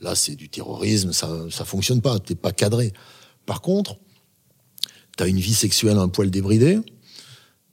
Là, 0.00 0.14
c'est 0.14 0.34
du 0.34 0.48
terrorisme, 0.48 1.12
ça, 1.12 1.46
ça 1.50 1.64
fonctionne 1.64 2.00
pas, 2.00 2.18
t'es 2.18 2.34
pas 2.34 2.52
cadré. 2.52 2.92
Par 3.44 3.60
contre, 3.60 3.98
t'as 5.16 5.28
une 5.28 5.38
vie 5.38 5.54
sexuelle 5.54 5.98
un 5.98 6.08
poil 6.08 6.30
débridée, 6.30 6.78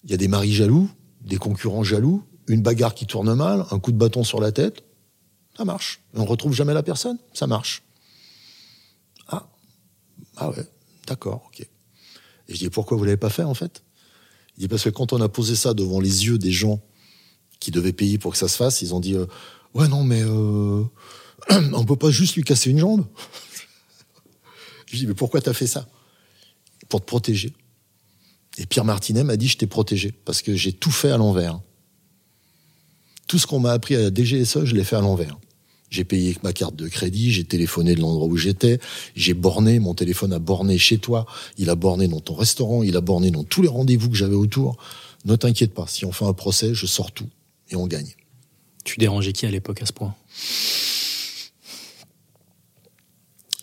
il 0.04 0.12
y 0.12 0.14
a 0.14 0.18
des 0.18 0.28
maris 0.28 0.54
jaloux, 0.54 0.90
des 1.22 1.38
concurrents 1.38 1.84
jaloux, 1.84 2.24
une 2.48 2.62
bagarre 2.62 2.96
qui 2.96 3.06
tourne 3.06 3.34
mal, 3.34 3.66
un 3.72 3.80
coup 3.80 3.92
de 3.92 3.98
bâton 3.98 4.24
sur 4.24 4.42
la 4.42 4.52
tête, 4.52 4.84
ça 5.56 5.64
marche. 5.64 6.02
On 6.14 6.26
retrouve 6.26 6.54
jamais 6.54 6.74
la 6.74 6.84
personne, 6.84 7.18
ça 7.34 7.48
marche. 7.48 7.84
Ah, 9.28 9.48
ah 10.36 10.50
ouais, 10.50 10.68
d'accord, 11.08 11.44
ok. 11.48 11.62
Et 11.62 12.54
je 12.54 12.58
dis 12.58 12.70
pourquoi 12.70 12.98
vous 12.98 13.06
l'avez 13.06 13.18
pas 13.18 13.30
fait 13.30 13.44
en 13.44 13.54
fait? 13.54 13.84
Il 14.58 14.62
dit 14.62 14.68
parce 14.68 14.84
que 14.84 14.90
quand 14.90 15.14
on 15.14 15.22
a 15.22 15.30
posé 15.30 15.56
ça 15.56 15.74
devant 15.74 16.00
les 16.00 16.26
yeux 16.26 16.38
des 16.38 16.52
gens 16.52 16.82
qui 17.60 17.72
devaient 17.72 17.94
payer 17.94 18.18
pour 18.18 18.32
que 18.32 18.38
ça 18.38 18.48
se 18.48 18.56
fasse, 18.56 18.82
ils 18.82 18.94
ont 18.94 19.00
dit 19.00 19.16
euh, 19.16 19.26
ouais 19.74 19.88
non 19.88 20.04
mais 20.04 20.22
euh, 20.24 20.84
on 21.74 21.86
peut 21.86 21.96
pas 21.96 22.12
juste 22.12 22.36
lui 22.36 22.44
casser 22.44 22.70
une 22.70 22.80
jambe. 22.80 23.06
je 24.88 24.98
dis 24.98 25.08
mais 25.08 25.14
pourquoi 25.14 25.42
t'as 25.42 25.54
fait 25.54 25.68
ça? 25.68 25.88
Pour 26.90 27.02
te 27.02 27.06
protéger. 27.06 27.54
Et 28.58 28.66
Pierre 28.66 28.86
Martinet 28.86 29.24
m'a 29.24 29.38
dit 29.38 29.48
je 29.48 29.58
t'ai 29.58 29.68
protégé 29.68 30.12
parce 30.12 30.42
que 30.42 30.56
j'ai 30.56 30.72
tout 30.72 30.92
fait 30.92 31.12
à 31.12 31.18
l'envers. 31.18 31.60
Tout 33.28 33.40
ce 33.40 33.48
qu'on 33.48 33.60
m'a 33.60 33.72
appris 33.72 33.96
à 33.96 34.02
la 34.02 34.14
DGSE, 34.14 34.66
je 34.66 34.76
l'ai 34.76 34.84
fait 34.84 34.96
à 34.96 35.02
l'envers. 35.02 35.38
J'ai 35.90 36.04
payé 36.04 36.30
avec 36.30 36.44
ma 36.44 36.52
carte 36.52 36.76
de 36.76 36.88
crédit, 36.88 37.32
j'ai 37.32 37.44
téléphoné 37.44 37.96
de 37.96 38.02
l'endroit 38.02 38.28
où 38.28 38.38
j'étais, 38.38 38.80
j'ai 39.16 39.34
borné, 39.34 39.80
mon 39.80 39.94
téléphone 39.94 40.34
a 40.34 40.40
borné 40.40 40.78
chez 40.78 40.98
toi, 40.98 41.26
il 41.58 41.70
a 41.70 41.76
borné 41.76 42.08
dans 42.08 42.20
ton 42.20 42.34
restaurant, 42.34 42.84
il 42.84 42.98
a 42.98 43.02
borné 43.02 43.32
dans 43.32 43.44
tous 43.44 43.62
les 43.62 43.68
rendez-vous 43.68 44.10
que 44.10 44.18
j'avais 44.18 44.36
autour. 44.36 44.78
Ne 45.26 45.36
t'inquiète 45.36 45.74
pas, 45.74 45.86
si 45.88 46.06
on 46.06 46.12
fait 46.12 46.26
un 46.26 46.34
procès, 46.34 46.74
je 46.74 46.86
sors 46.86 47.12
tout 47.12 47.30
et 47.70 47.76
on 47.76 47.88
gagne. 47.88 48.16
Tu 48.84 49.00
dérangeais 49.00 49.34
qui 49.34 49.46
à 49.46 49.52
l'époque 49.52 49.82
à 49.82 49.86
ce 49.86 49.94
point? 49.94 50.16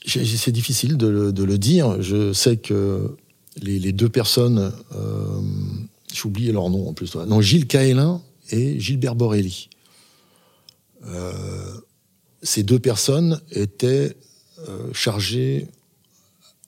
C'est 0.05 0.53
difficile 0.53 0.97
de 0.97 1.07
le, 1.07 1.33
de 1.33 1.45
le, 1.45 1.59
dire. 1.59 2.03
Je 2.03 2.33
sais 2.33 2.57
que 2.57 3.17
les, 3.61 3.79
les 3.79 3.93
deux 3.93 4.09
personnes, 4.09 4.73
euh, 4.95 5.41
j'ai 6.13 6.27
oublié 6.27 6.53
leur 6.53 6.69
nom 6.71 6.89
en 6.89 6.93
plus. 6.93 7.15
Non, 7.15 7.41
Gilles 7.41 7.67
Caélin 7.67 8.21
et 8.51 8.79
Gilbert 8.81 9.15
Borelli. 9.15 9.71
Euh, 11.07 11.81
ces 12.43 12.63
deux 12.63 12.79
personnes 12.79 13.41
étaient 13.51 14.17
euh, 14.69 14.93
chargées, 14.93 15.69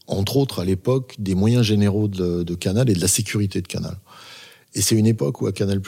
entre 0.07 0.37
autres 0.37 0.61
à 0.61 0.65
l'époque, 0.65 1.17
des 1.19 1.35
moyens 1.35 1.65
généraux 1.65 2.09
de, 2.09 2.55
Canal 2.55 2.89
et 2.91 2.95
de 2.95 3.01
la 3.01 3.09
sécurité 3.09 3.61
de 3.61 3.67
Canal. 3.67 3.99
Et 4.75 4.81
c'est 4.81 4.97
une 4.97 5.07
époque 5.07 5.41
où 5.41 5.47
à 5.47 5.53
Canal+, 5.53 5.81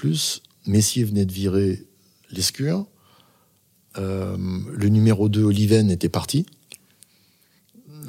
Messier 0.66 1.04
venait 1.04 1.24
de 1.24 1.32
virer 1.32 1.84
l'escure, 2.30 2.86
euh, 3.98 4.36
le 4.72 4.88
numéro 4.88 5.28
2, 5.28 5.42
Oliven, 5.44 5.90
était 5.90 6.08
parti. 6.08 6.46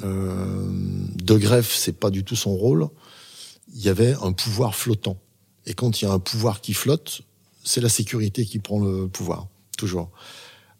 Euh, 0.04 0.68
de 1.22 1.36
Greff, 1.36 1.74
c'est 1.74 1.98
pas 1.98 2.10
du 2.10 2.24
tout 2.24 2.36
son 2.36 2.54
rôle. 2.54 2.88
Il 3.74 3.82
y 3.82 3.88
avait 3.88 4.14
un 4.22 4.32
pouvoir 4.32 4.74
flottant. 4.74 5.18
Et 5.66 5.74
quand 5.74 6.00
il 6.00 6.06
y 6.06 6.08
a 6.08 6.12
un 6.12 6.18
pouvoir 6.18 6.60
qui 6.60 6.74
flotte, 6.74 7.22
c'est 7.64 7.80
la 7.80 7.88
sécurité 7.88 8.44
qui 8.44 8.58
prend 8.58 8.80
le 8.80 9.08
pouvoir, 9.08 9.48
toujours. 9.76 10.10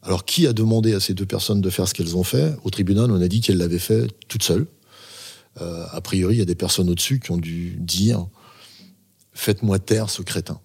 Alors, 0.02 0.24
qui 0.24 0.46
a 0.46 0.52
demandé 0.52 0.94
à 0.94 1.00
ces 1.00 1.14
deux 1.14 1.26
personnes 1.26 1.60
de 1.60 1.70
faire 1.70 1.88
ce 1.88 1.94
qu'elles 1.94 2.16
ont 2.16 2.24
fait? 2.24 2.54
Au 2.64 2.70
tribunal, 2.70 3.10
on 3.10 3.20
a 3.20 3.28
dit 3.28 3.40
qu'elles 3.40 3.58
l'avaient 3.58 3.78
fait 3.78 4.06
toutes 4.28 4.42
seules. 4.42 4.66
Euh, 5.60 5.86
a 5.90 6.00
priori, 6.00 6.36
il 6.36 6.38
y 6.38 6.42
a 6.42 6.46
des 6.46 6.54
personnes 6.54 6.88
au-dessus 6.88 7.20
qui 7.20 7.32
ont 7.32 7.38
dû 7.38 7.76
dire 7.80 8.26
Faites-moi 9.32 9.78
taire 9.78 10.10
ce 10.10 10.22
crétin. 10.22 10.60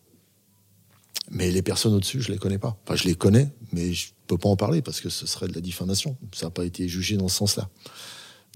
Mais 1.29 1.51
les 1.51 1.61
personnes 1.61 1.93
au-dessus, 1.93 2.21
je 2.21 2.31
les 2.31 2.37
connais 2.37 2.57
pas. 2.57 2.79
Enfin, 2.83 2.95
je 2.95 3.05
les 3.05 3.15
connais, 3.15 3.51
mais 3.71 3.93
je 3.93 4.09
peux 4.27 4.37
pas 4.37 4.49
en 4.49 4.55
parler 4.55 4.81
parce 4.81 4.99
que 4.99 5.09
ce 5.09 5.25
serait 5.25 5.47
de 5.47 5.53
la 5.53 5.61
diffamation. 5.61 6.17
Ça 6.33 6.47
n'a 6.47 6.49
pas 6.51 6.65
été 6.65 6.87
jugé 6.87 7.17
dans 7.17 7.27
ce 7.27 7.37
sens-là. 7.37 7.69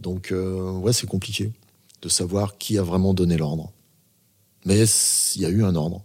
Donc, 0.01 0.31
euh, 0.31 0.71
ouais, 0.71 0.93
c'est 0.93 1.07
compliqué 1.07 1.51
de 2.01 2.09
savoir 2.09 2.57
qui 2.57 2.77
a 2.77 2.83
vraiment 2.83 3.13
donné 3.13 3.37
l'ordre. 3.37 3.71
Mais 4.65 4.83
il 5.35 5.41
y 5.41 5.45
a 5.45 5.49
eu 5.49 5.63
un 5.63 5.75
ordre. 5.75 6.03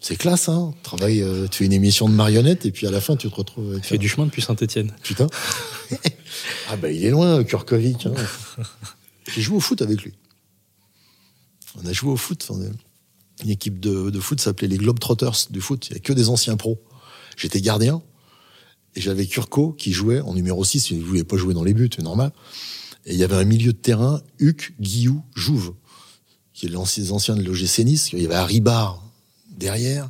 C'est 0.00 0.16
classe, 0.16 0.48
hein 0.48 0.72
Travaille, 0.82 1.22
euh, 1.22 1.48
tu 1.48 1.58
fais 1.58 1.64
une 1.64 1.72
émission 1.72 2.08
de 2.08 2.14
marionnette 2.14 2.66
et 2.66 2.70
puis 2.70 2.86
à 2.86 2.90
la 2.90 3.00
fin, 3.00 3.16
tu 3.16 3.28
te 3.28 3.34
retrouves. 3.34 3.72
Avec 3.72 3.84
fait 3.84 3.98
du 3.98 4.08
chemin 4.08 4.26
depuis 4.26 4.42
Saint-Etienne. 4.42 4.94
Putain. 5.02 5.26
ah 6.70 6.76
ben, 6.76 6.94
il 6.94 7.04
est 7.04 7.10
loin, 7.10 7.42
Kurkovic. 7.42 8.06
Hein. 8.06 8.14
J'ai 9.34 9.42
joué 9.42 9.56
au 9.56 9.60
foot 9.60 9.82
avec 9.82 10.02
lui? 10.02 10.14
On 11.82 11.86
a 11.86 11.92
joué 11.92 12.10
au 12.10 12.16
foot. 12.16 12.48
Une 13.42 13.50
équipe 13.50 13.80
de, 13.80 14.10
de 14.10 14.20
foot 14.20 14.40
s'appelait 14.40 14.68
les 14.68 14.78
Globetrotters 14.78 15.48
du 15.50 15.60
foot. 15.60 15.88
Il 15.88 15.94
n'y 15.94 15.98
a 15.98 16.00
que 16.00 16.12
des 16.12 16.28
anciens 16.28 16.56
pros. 16.56 16.80
J'étais 17.36 17.60
gardien 17.60 18.02
et 18.94 19.00
j'avais 19.00 19.26
Kurko 19.26 19.72
qui 19.72 19.92
jouait 19.92 20.20
en 20.20 20.34
numéro 20.34 20.64
6. 20.64 20.90
Il 20.90 20.98
ne 20.98 21.04
voulait 21.04 21.24
pas 21.24 21.36
jouer 21.36 21.54
dans 21.54 21.64
les 21.64 21.74
buts, 21.74 21.90
c'est 21.94 22.02
normal. 22.02 22.32
Et 23.04 23.12
il 23.14 23.18
y 23.18 23.24
avait 23.24 23.36
un 23.36 23.44
milieu 23.44 23.72
de 23.72 23.78
terrain, 23.78 24.22
Huc, 24.38 24.74
Guillou, 24.80 25.22
Jouve, 25.34 25.74
qui 26.52 26.66
est 26.66 26.68
l'ancien 26.68 27.36
de 27.36 27.42
l'OGC 27.42 27.78
Nice. 27.84 28.10
Il 28.12 28.22
y 28.22 28.26
avait 28.26 28.34
Haribar 28.34 29.07
derrière. 29.58 30.08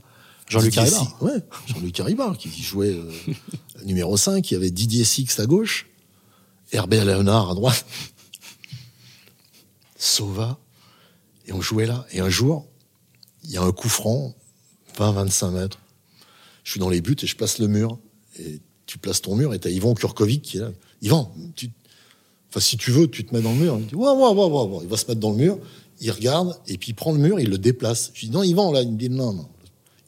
Jean-Luc 0.48 0.78
Haribar 0.78 1.22
Ouais, 1.22 1.42
Jean-Luc 1.66 2.00
Haribar 2.00 2.38
qui 2.38 2.50
jouait 2.62 2.94
euh, 2.94 3.12
numéro 3.84 4.16
5. 4.16 4.50
Il 4.50 4.54
y 4.54 4.56
avait 4.56 4.70
Didier 4.70 5.04
Six 5.04 5.38
à 5.40 5.46
gauche, 5.46 5.86
Herbert 6.72 7.04
Léonard 7.04 7.50
à 7.50 7.54
droite, 7.54 7.84
Sauva. 9.96 10.58
Et 11.46 11.52
on 11.52 11.60
jouait 11.60 11.86
là. 11.86 12.06
Et 12.12 12.20
un 12.20 12.28
jour, 12.28 12.66
il 13.44 13.50
y 13.50 13.56
a 13.56 13.62
un 13.62 13.72
coup 13.72 13.88
franc, 13.88 14.34
20-25 14.98 15.50
mètres. 15.50 15.78
Je 16.62 16.72
suis 16.72 16.80
dans 16.80 16.90
les 16.90 17.00
buts 17.00 17.16
et 17.22 17.26
je 17.26 17.36
place 17.36 17.58
le 17.58 17.68
mur. 17.68 17.98
Et 18.38 18.60
tu 18.86 18.98
places 18.98 19.22
ton 19.22 19.36
mur 19.36 19.54
et 19.54 19.58
t'as 19.58 19.70
Yvan 19.70 19.94
Kurkovic 19.94 20.42
qui 20.42 20.58
est 20.58 20.60
là. 20.60 20.70
Yvan, 21.02 21.34
tu... 21.56 21.70
enfin, 22.50 22.60
si 22.60 22.76
tu 22.76 22.90
veux, 22.90 23.08
tu 23.08 23.24
te 23.24 23.34
mets 23.34 23.42
dans 23.42 23.52
le 23.52 23.58
mur. 23.58 23.78
Il 23.78 23.86
dit, 23.86 23.94
ouais, 23.94 24.10
ouais, 24.10 24.32
ouais, 24.32 24.46
ouais, 24.46 24.80
Il 24.82 24.88
va 24.88 24.96
se 24.96 25.06
mettre 25.06 25.20
dans 25.20 25.30
le 25.30 25.36
mur. 25.36 25.58
Il 26.00 26.10
regarde 26.10 26.58
et 26.66 26.78
puis 26.78 26.90
il 26.90 26.94
prend 26.94 27.12
le 27.12 27.18
mur, 27.18 27.40
il 27.40 27.50
le 27.50 27.58
déplace. 27.58 28.10
Je 28.14 28.26
dis, 28.26 28.30
non, 28.30 28.42
Yvan, 28.42 28.72
là, 28.72 28.82
il 28.82 28.92
me 28.92 28.96
dit, 28.96 29.10
non, 29.10 29.32
non. 29.32 29.48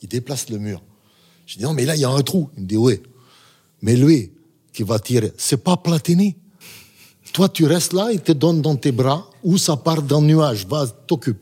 Il 0.03 0.09
déplace 0.09 0.49
le 0.49 0.59
mur. 0.59 0.83
Je 1.47 1.59
dis, 1.59 1.65
non, 1.65 1.73
mais 1.73 1.85
là, 1.85 1.97
il 1.97 2.01
y 2.01 2.05
a 2.05 2.11
un 2.11 2.23
trou. 2.23 2.49
Il 2.57 2.63
me 2.63 2.69
dit, 2.69 2.77
oui. 2.77 3.01
Mais 3.83 3.97
lui, 3.97 4.31
qui 4.73 4.83
va 4.83 4.99
tirer, 4.99 5.33
c'est 5.37 5.63
pas 5.63 5.77
Platini. 5.77 6.37
Toi, 7.33 7.49
tu 7.49 7.65
restes 7.65 7.93
là, 7.93 8.11
il 8.13 8.21
te 8.21 8.33
donne 8.33 8.61
dans 8.61 8.77
tes 8.77 8.93
bras, 8.93 9.31
ou 9.45 9.57
ça 9.57 9.77
part 9.77 10.03
le 10.03 10.21
nuage, 10.21 10.67
va, 10.67 10.87
t'occupe. 10.87 11.41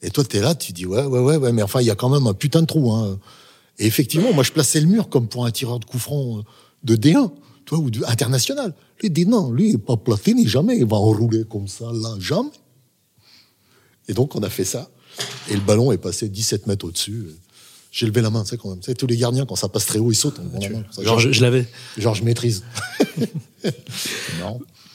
Et 0.00 0.10
toi, 0.10 0.24
tu 0.24 0.36
es 0.36 0.40
là, 0.40 0.54
tu 0.54 0.72
dis, 0.72 0.86
ouais, 0.86 1.04
ouais, 1.04 1.18
ouais, 1.20 1.36
ouais, 1.36 1.52
mais 1.52 1.62
enfin, 1.62 1.80
il 1.80 1.86
y 1.86 1.90
a 1.90 1.94
quand 1.94 2.08
même 2.08 2.26
un 2.26 2.34
putain 2.34 2.62
de 2.62 2.66
trou. 2.66 2.92
Hein. 2.92 3.18
Et 3.78 3.86
effectivement, 3.86 4.32
moi, 4.32 4.44
je 4.44 4.52
plaçais 4.52 4.80
le 4.80 4.86
mur 4.86 5.08
comme 5.08 5.28
pour 5.28 5.44
un 5.46 5.50
tireur 5.50 5.78
de 5.78 5.84
coup 5.84 5.98
franc 5.98 6.38
euh, 6.38 6.42
de 6.84 6.96
D1, 6.96 7.30
toi, 7.64 7.78
ou 7.78 7.90
de, 7.90 8.04
international. 8.06 8.74
Lui, 9.00 9.10
dit 9.10 9.26
non, 9.26 9.50
lui, 9.52 9.70
il 9.70 9.78
pas 9.78 9.96
ni 10.28 10.46
jamais, 10.46 10.78
il 10.78 10.86
va 10.86 10.96
enrouler 10.96 11.44
comme 11.48 11.68
ça, 11.68 11.86
là, 11.92 12.14
jamais. 12.18 12.50
Et 14.08 14.14
donc, 14.14 14.36
on 14.36 14.42
a 14.42 14.50
fait 14.50 14.64
ça. 14.64 14.88
Et 15.50 15.54
le 15.54 15.60
ballon 15.60 15.92
est 15.92 15.98
passé 15.98 16.28
17 16.28 16.66
mètres 16.66 16.86
au-dessus. 16.86 17.26
J'ai 17.90 18.06
levé 18.06 18.22
la 18.22 18.30
main, 18.30 18.42
tu 18.42 18.50
sais, 18.50 18.56
quand 18.56 18.70
même. 18.70 18.80
Tu 18.80 18.86
sais, 18.86 18.94
tous 18.94 19.06
les 19.06 19.16
gardiens, 19.16 19.44
quand 19.44 19.56
ça 19.56 19.68
passe 19.68 19.86
très 19.86 19.98
haut, 19.98 20.10
ils 20.10 20.16
sautent. 20.16 20.40
On 20.54 20.58
la 20.58 20.68
main. 20.70 20.84
genre, 20.98 21.18
je, 21.18 21.42
l'avais. 21.42 21.66
Genre, 21.98 22.14
je 22.14 22.24
maîtrise. 22.24 22.64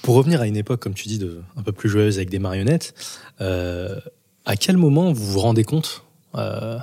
Pour 0.01 0.15
revenir 0.15 0.41
à 0.41 0.47
une 0.47 0.57
époque, 0.57 0.79
comme 0.79 0.95
tu 0.95 1.07
dis, 1.07 1.19
de, 1.19 1.41
un 1.55 1.61
peu 1.61 1.71
plus 1.71 1.89
joyeuse 1.89 2.17
avec 2.17 2.29
des 2.29 2.39
marionnettes, 2.39 2.95
euh, 3.41 3.99
à 4.45 4.55
quel 4.55 4.77
moment 4.77 5.11
vous 5.13 5.31
vous 5.31 5.39
rendez 5.39 5.63
compte 5.63 6.03
euh, 6.35 6.79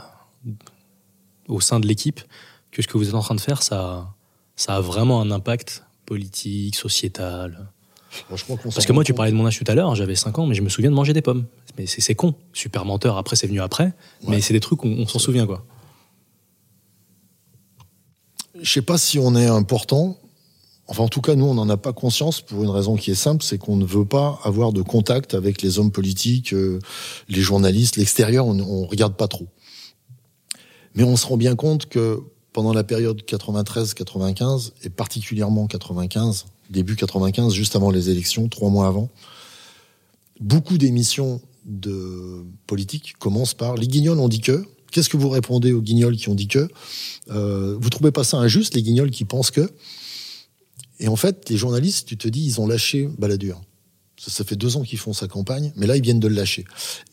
au 1.48 1.60
sein 1.60 1.80
de 1.80 1.86
l'équipe 1.86 2.20
que 2.70 2.82
ce 2.82 2.86
que 2.86 2.96
vous 2.96 3.08
êtes 3.08 3.14
en 3.14 3.22
train 3.22 3.34
de 3.34 3.40
faire, 3.40 3.62
ça, 3.62 4.14
ça 4.56 4.76
a 4.76 4.80
vraiment 4.80 5.20
un 5.20 5.30
impact 5.30 5.84
politique, 6.06 6.76
sociétal? 6.76 7.72
Parce 8.28 8.86
que 8.86 8.92
moi, 8.92 9.04
tu 9.04 9.14
parlais 9.14 9.30
de 9.30 9.36
mon 9.36 9.46
âge 9.46 9.58
tout 9.58 9.64
à 9.66 9.74
l'heure, 9.74 9.94
j'avais 9.94 10.14
5 10.14 10.38
ans, 10.38 10.46
mais 10.46 10.54
je 10.54 10.62
me 10.62 10.68
souviens 10.68 10.90
de 10.90 10.94
manger 10.94 11.12
des 11.12 11.22
pommes. 11.22 11.44
Mais 11.78 11.86
c'est 11.86 12.14
con, 12.14 12.34
super 12.52 12.84
menteur, 12.84 13.16
après 13.16 13.36
c'est 13.36 13.46
venu 13.46 13.60
après, 13.60 13.92
mais 14.28 14.40
c'est 14.40 14.54
des 14.54 14.60
trucs, 14.60 14.84
on, 14.84 14.90
on 14.90 15.06
s'en 15.06 15.18
souvient 15.18 15.46
quoi. 15.46 15.64
Je 18.60 18.70
sais 18.70 18.82
pas 18.82 18.98
si 18.98 19.18
on 19.18 19.34
est 19.34 19.46
important, 19.46 20.16
Enfin, 20.86 21.04
en 21.04 21.08
tout 21.08 21.22
cas, 21.22 21.34
nous, 21.34 21.46
on 21.46 21.54
n'en 21.54 21.68
a 21.70 21.78
pas 21.78 21.94
conscience 21.94 22.42
pour 22.42 22.62
une 22.62 22.68
raison 22.68 22.96
qui 22.96 23.10
est 23.10 23.14
simple, 23.14 23.42
c'est 23.42 23.56
qu'on 23.56 23.76
ne 23.76 23.86
veut 23.86 24.04
pas 24.04 24.38
avoir 24.44 24.72
de 24.72 24.82
contact 24.82 25.32
avec 25.32 25.62
les 25.62 25.78
hommes 25.78 25.90
politiques, 25.90 26.52
euh, 26.52 26.78
les 27.28 27.40
journalistes, 27.40 27.96
l'extérieur, 27.96 28.46
on, 28.46 28.58
on 28.60 28.86
regarde 28.86 29.16
pas 29.16 29.26
trop. 29.26 29.46
Mais 30.94 31.02
on 31.02 31.16
se 31.16 31.26
rend 31.26 31.38
bien 31.38 31.56
compte 31.56 31.86
que 31.86 32.22
pendant 32.52 32.74
la 32.74 32.84
période 32.84 33.22
93-95, 33.22 34.72
et 34.82 34.90
particulièrement 34.90 35.66
95, 35.66 36.46
début 36.70 36.96
95, 36.96 37.52
juste 37.52 37.76
avant 37.76 37.90
les 37.90 38.10
élections, 38.10 38.48
trois 38.48 38.70
mois 38.70 38.86
avant, 38.86 39.10
beaucoup 40.40 40.78
d'émissions 40.78 41.40
de 41.64 42.44
politique 42.66 43.14
commencent 43.18 43.54
par 43.54 43.76
les 43.76 43.86
guignols 43.86 44.18
ont 44.18 44.28
dit 44.28 44.40
que. 44.40 44.64
Qu'est-ce 44.90 45.08
que 45.08 45.16
vous 45.16 45.28
répondez 45.28 45.72
aux 45.72 45.80
guignols 45.80 46.16
qui 46.16 46.28
ont 46.28 46.34
dit 46.34 46.46
que? 46.46 46.68
Euh, 47.30 47.76
Vous 47.80 47.90
trouvez 47.90 48.12
pas 48.12 48.22
ça 48.22 48.36
injuste, 48.36 48.74
les 48.74 48.82
guignols 48.82 49.10
qui 49.10 49.24
pensent 49.24 49.50
que? 49.50 49.68
Et 51.00 51.08
en 51.08 51.16
fait, 51.16 51.48
les 51.50 51.56
journalistes, 51.56 52.06
tu 52.06 52.16
te 52.16 52.28
dis, 52.28 52.44
ils 52.44 52.60
ont 52.60 52.66
lâché 52.66 53.08
Balladur. 53.18 53.60
Ça, 54.16 54.30
ça 54.30 54.44
fait 54.44 54.54
deux 54.54 54.76
ans 54.76 54.82
qu'ils 54.82 55.00
font 55.00 55.12
sa 55.12 55.26
campagne, 55.26 55.72
mais 55.74 55.86
là, 55.86 55.96
ils 55.96 56.02
viennent 56.02 56.20
de 56.20 56.28
le 56.28 56.36
lâcher. 56.36 56.64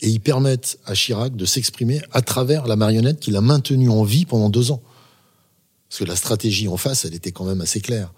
Et 0.02 0.10
ils 0.10 0.20
permettent 0.20 0.78
à 0.86 0.93
Chirac 0.93 1.36
de 1.36 1.45
s'exprimer 1.45 2.02
à 2.12 2.22
travers 2.22 2.68
la 2.68 2.76
marionnette 2.76 3.20
qu'il 3.20 3.36
a 3.36 3.41
maintenue 3.41 3.89
en 3.89 4.04
vie 4.04 4.26
pendant 4.26 4.49
deux 4.49 4.70
ans. 4.72 4.84
Parce 5.89 5.99
que 5.99 6.06
la 6.06 6.16
stratégie 6.16 6.68
en 6.68 6.78
face, 6.78 7.06
elle 7.06 7.16
était 7.16 7.32
quand 7.32 7.45
même 7.45 7.62
assez 7.62 7.82
claire. 7.82 8.14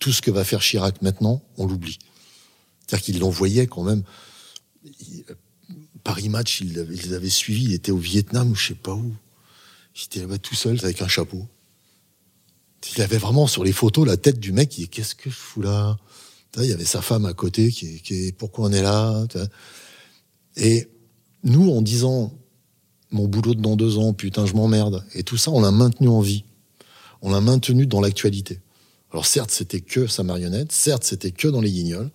Tout 0.00 0.12
ce 0.12 0.22
que 0.22 0.30
va 0.30 0.44
faire 0.44 0.60
Chirac 0.60 1.02
maintenant, 1.02 1.42
on 1.56 1.66
l'oublie. 1.66 1.98
C'est-à-dire 2.86 3.04
qu'il 3.04 3.18
l'envoyait 3.18 3.66
quand 3.66 3.82
même. 3.82 4.02
Paris 6.04 6.28
Match, 6.28 6.60
il 6.60 6.72
les 6.74 7.12
avait 7.14 7.30
suivis, 7.30 7.64
il 7.64 7.72
était 7.72 7.92
au 7.92 7.98
Vietnam 7.98 8.50
ou 8.50 8.54
je 8.54 8.68
sais 8.68 8.74
pas 8.74 8.94
où. 8.94 9.14
Il 9.96 10.04
était 10.04 10.20
là-bas 10.20 10.38
tout 10.38 10.54
seul 10.54 10.78
avec 10.82 11.02
un 11.02 11.08
chapeau. 11.08 11.46
Il 12.96 13.02
avait 13.02 13.18
vraiment 13.18 13.46
sur 13.46 13.64
les 13.64 13.72
photos 13.72 14.06
la 14.06 14.16
tête 14.16 14.38
du 14.38 14.52
mec 14.52 14.68
qui 14.68 14.84
est 14.84 14.86
qu'est-ce 14.86 15.14
que 15.14 15.30
je 15.30 15.34
fous 15.34 15.62
là? 15.62 15.98
Il 16.58 16.66
y 16.66 16.72
avait 16.72 16.84
sa 16.84 17.02
femme 17.02 17.26
à 17.26 17.34
côté 17.34 17.70
qui 17.70 18.00
est, 18.08 18.32
pourquoi 18.32 18.68
on 18.68 18.72
est 18.72 18.82
là? 18.82 19.26
Et 20.56 20.88
nous, 21.42 21.70
en 21.70 21.82
disant 21.82 22.32
mon 23.10 23.28
boulot 23.28 23.54
de 23.54 23.60
dans 23.60 23.76
deux 23.76 23.98
ans, 23.98 24.12
putain, 24.12 24.46
je 24.46 24.54
m'emmerde, 24.54 25.04
et 25.14 25.22
tout 25.22 25.36
ça, 25.36 25.50
on 25.50 25.60
l'a 25.60 25.70
maintenu 25.70 26.08
en 26.08 26.20
vie. 26.20 26.44
On 27.22 27.30
l'a 27.30 27.40
maintenu 27.40 27.86
dans 27.86 28.00
l'actualité. 28.00 28.60
Alors 29.12 29.26
certes, 29.26 29.50
c'était 29.50 29.80
que 29.80 30.06
sa 30.06 30.22
marionnette, 30.22 30.72
certes, 30.72 31.04
c'était 31.04 31.30
que 31.30 31.48
dans 31.48 31.60
les 31.60 31.70
guignols, 31.70 32.10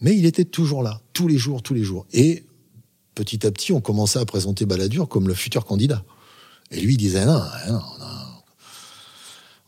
mais 0.00 0.16
il 0.16 0.26
était 0.26 0.44
toujours 0.44 0.82
là, 0.82 1.00
tous 1.12 1.28
les 1.28 1.38
jours, 1.38 1.62
tous 1.62 1.74
les 1.74 1.84
jours. 1.84 2.06
Et 2.12 2.44
petit 3.14 3.46
à 3.46 3.50
petit, 3.50 3.72
on 3.72 3.80
commençait 3.80 4.18
à 4.18 4.24
présenter 4.24 4.66
Balladur 4.66 5.08
comme 5.08 5.28
le 5.28 5.34
futur 5.34 5.64
candidat. 5.64 6.04
Et 6.70 6.80
lui, 6.80 6.94
il 6.94 6.98
disait 6.98 7.24
on 7.24 7.30
a 7.30 8.26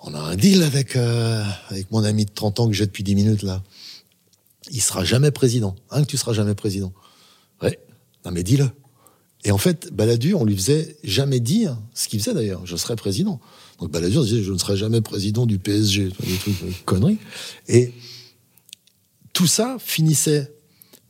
on 0.01 0.15
a 0.15 0.21
un 0.21 0.37
deal 0.37 0.63
avec, 0.63 0.97
euh, 0.97 1.45
avec 1.71 1.91
mon 1.91 2.05
ami 2.05 2.25
de 2.25 2.31
30 2.31 2.61
ans 2.61 2.69
que 2.69 2.73
j'ai 2.73 2.87
depuis 2.87 3.03
10 3.03 3.15
minutes 3.15 3.43
là. 3.43 3.63
Il 4.71 4.81
sera 4.81 5.05
jamais 5.05 5.31
président. 5.31 5.77
Hein, 5.91 6.03
que 6.03 6.07
tu 6.07 6.17
seras 6.17 6.33
jamais 6.33 6.55
président. 6.55 6.93
Ouais. 7.63 7.79
Non, 8.25 8.31
mais 8.33 8.43
dis-le. 8.43 8.71
Et 9.45 9.51
en 9.51 9.59
fait, 9.59 9.93
Balladur, 9.93 10.41
on 10.41 10.45
lui 10.45 10.57
faisait 10.57 10.97
jamais 11.05 11.41
dire 11.41 11.79
ce 11.95 12.09
qu'il 12.09 12.21
faisait 12.21 12.35
d'ailleurs. 12.35 12.65
Je 12.67 12.77
serai 12.77 12.97
président. 12.97 13.41
Donc 13.79 13.91
Balladur 13.91 14.25
disait, 14.25 14.43
je 14.43 14.53
ne 14.53 14.59
serai 14.59 14.77
jamais 14.77 15.01
président 15.01 15.47
du 15.47 15.59
PSG. 15.59 16.11
Des 16.21 16.37
trucs, 16.37 16.65
des 16.65 16.73
conneries. 16.85 17.19
Et 17.69 17.93
tout 19.33 19.47
ça 19.47 19.77
finissait 19.79 20.53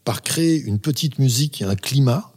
par 0.05 0.23
créer 0.23 0.61
une 0.61 0.79
petite 0.79 1.19
musique 1.19 1.63
et 1.63 1.65
un 1.65 1.77
climat 1.77 2.33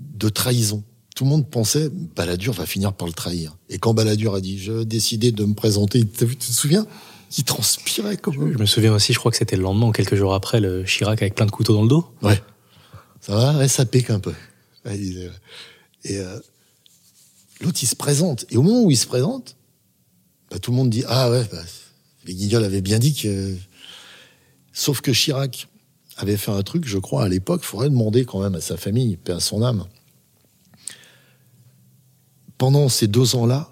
de 0.00 0.28
trahison. 0.28 0.84
Tout 1.14 1.24
le 1.24 1.30
monde 1.30 1.48
pensait 1.48 1.90
Balladur 2.14 2.52
va 2.52 2.66
finir 2.66 2.92
par 2.92 3.08
le 3.08 3.14
trahir. 3.14 3.56
Et 3.70 3.78
quand 3.78 3.94
Balladur 3.94 4.34
a 4.34 4.40
dit 4.40 4.58
je 4.58 4.82
décidé 4.82 5.32
de 5.32 5.44
me 5.44 5.54
présenter, 5.54 6.06
tu 6.06 6.36
te 6.36 6.44
souviens? 6.44 6.86
Il 7.38 7.44
transpirait 7.44 8.16
comme. 8.16 8.52
Je 8.52 8.58
me 8.58 8.66
souviens 8.66 8.94
aussi, 8.94 9.12
je 9.12 9.18
crois 9.18 9.30
que 9.30 9.36
c'était 9.36 9.56
le 9.56 9.62
lendemain, 9.62 9.90
quelques 9.92 10.14
jours 10.14 10.34
après, 10.34 10.60
le 10.60 10.84
Chirac 10.84 11.20
avec 11.22 11.34
plein 11.34 11.46
de 11.46 11.50
couteaux 11.50 11.74
dans 11.74 11.82
le 11.82 11.88
dos. 11.88 12.06
Ouais. 12.22 12.40
Ça 13.20 13.34
va, 13.34 13.58
ouais, 13.58 13.68
ça 13.68 13.84
pique 13.84 14.10
un 14.10 14.20
peu. 14.20 14.32
Et 16.04 16.18
euh, 16.18 16.38
l'autre, 17.60 17.78
il 17.82 17.86
se 17.86 17.96
présente. 17.96 18.46
Et 18.50 18.56
au 18.56 18.62
moment 18.62 18.82
où 18.82 18.90
il 18.90 18.96
se 18.96 19.06
présente, 19.06 19.56
bah, 20.50 20.58
tout 20.58 20.70
le 20.70 20.76
monde 20.76 20.90
dit 20.90 21.04
Ah 21.08 21.30
ouais, 21.30 21.46
bah, 21.50 21.62
les 22.24 22.34
Guignols 22.34 22.64
avaient 22.64 22.82
bien 22.82 22.98
dit 22.98 23.14
que. 23.14 23.56
Sauf 24.72 25.00
que 25.00 25.10
Chirac 25.10 25.68
avait 26.16 26.36
fait 26.36 26.50
un 26.50 26.62
truc, 26.62 26.86
je 26.86 26.98
crois, 26.98 27.24
à 27.24 27.28
l'époque, 27.28 27.62
il 27.64 27.66
faudrait 27.66 27.90
demander 27.90 28.24
quand 28.24 28.40
même 28.40 28.54
à 28.54 28.60
sa 28.60 28.76
famille, 28.76 29.18
à 29.28 29.40
son 29.40 29.62
âme. 29.62 29.86
Pendant 32.58 32.88
ces 32.88 33.06
deux 33.06 33.36
ans-là, 33.36 33.70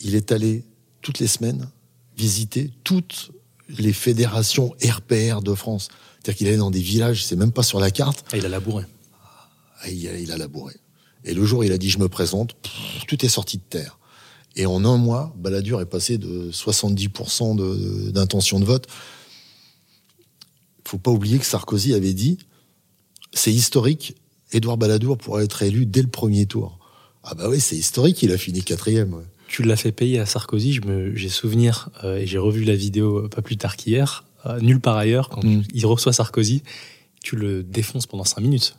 il 0.00 0.14
est 0.14 0.32
allé 0.32 0.64
toutes 1.00 1.18
les 1.18 1.26
semaines 1.26 1.68
visiter 2.16 2.70
toutes 2.84 3.32
les 3.68 3.92
fédérations 3.92 4.74
RPR 4.84 5.40
de 5.42 5.54
France. 5.54 5.88
C'est-à-dire 6.14 6.36
qu'il 6.36 6.48
allait 6.48 6.56
dans 6.56 6.70
des 6.70 6.80
villages, 6.80 7.24
c'est 7.24 7.36
même 7.36 7.52
pas 7.52 7.62
sur 7.62 7.80
la 7.80 7.90
carte. 7.90 8.24
Ah, 8.32 8.36
il 8.36 8.46
a 8.46 8.48
labouré. 8.48 8.84
Ah, 9.80 9.88
il, 9.88 10.06
a, 10.08 10.18
il 10.18 10.30
a 10.30 10.36
labouré. 10.36 10.74
Et 11.24 11.34
le 11.34 11.44
jour 11.44 11.60
où 11.60 11.62
il 11.62 11.72
a 11.72 11.78
dit 11.78 11.90
je 11.90 11.98
me 11.98 12.08
présente, 12.08 12.56
tout 13.06 13.24
est 13.24 13.28
sorti 13.28 13.58
de 13.58 13.62
terre. 13.62 13.98
Et 14.56 14.66
en 14.66 14.84
un 14.84 14.96
mois, 14.96 15.34
Balladur 15.38 15.80
est 15.80 15.86
passé 15.86 16.18
de 16.18 16.50
70% 16.50 18.12
d'intention 18.12 18.60
de, 18.60 18.64
vote. 18.64 18.86
Faut 20.86 20.98
pas 20.98 21.10
oublier 21.10 21.38
que 21.38 21.46
Sarkozy 21.46 21.94
avait 21.94 22.12
dit, 22.12 22.38
c'est 23.32 23.52
historique, 23.52 24.16
Édouard 24.52 24.76
Balladur 24.76 25.16
pourrait 25.16 25.44
être 25.44 25.62
élu 25.62 25.86
dès 25.86 26.02
le 26.02 26.08
premier 26.08 26.44
tour. 26.44 26.78
Ah 27.24 27.34
bah 27.34 27.48
oui, 27.48 27.60
c'est 27.60 27.76
historique, 27.76 28.22
il 28.22 28.32
a 28.32 28.36
fini 28.36 28.62
quatrième. 28.62 29.22
Tu 29.46 29.62
l'as 29.62 29.76
fait 29.76 29.92
payer 29.92 30.18
à 30.18 30.26
Sarkozy, 30.26 30.80
j'ai 31.14 31.28
souvenir, 31.28 31.88
euh, 32.04 32.18
et 32.18 32.26
j'ai 32.26 32.38
revu 32.38 32.64
la 32.64 32.74
vidéo 32.74 33.28
pas 33.28 33.42
plus 33.42 33.56
tard 33.56 33.76
qu'hier, 33.76 34.24
euh, 34.44 34.60
nulle 34.60 34.80
part 34.80 34.96
ailleurs, 34.96 35.28
quand 35.28 35.44
mm. 35.44 35.62
il 35.72 35.86
reçoit 35.86 36.12
Sarkozy, 36.12 36.62
tu 37.22 37.36
le 37.36 37.62
défonces 37.62 38.06
pendant 38.06 38.24
cinq 38.24 38.40
minutes 38.40 38.76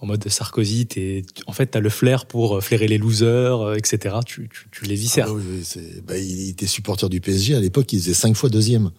en 0.00 0.06
mode 0.06 0.28
Sarkozy, 0.28 0.86
es, 0.96 1.24
en 1.46 1.52
fait, 1.52 1.72
tu 1.72 1.78
as 1.78 1.80
le 1.80 1.90
flair 1.90 2.26
pour 2.26 2.56
euh, 2.56 2.60
flairer 2.60 2.86
les 2.86 2.98
losers, 2.98 3.60
euh, 3.60 3.74
etc. 3.74 4.16
Tu, 4.24 4.48
tu, 4.48 4.68
tu 4.70 4.84
les 4.84 4.94
viscères. 4.94 5.26
Ah 5.28 5.32
oui, 5.32 5.42
bah, 6.06 6.16
il 6.16 6.50
était 6.50 6.66
supporter 6.66 7.08
du 7.08 7.20
PSG. 7.20 7.54
À 7.56 7.60
l'époque, 7.60 7.92
il 7.92 7.98
faisait 7.98 8.14
cinq 8.14 8.36
fois 8.36 8.48
deuxième. 8.48 8.92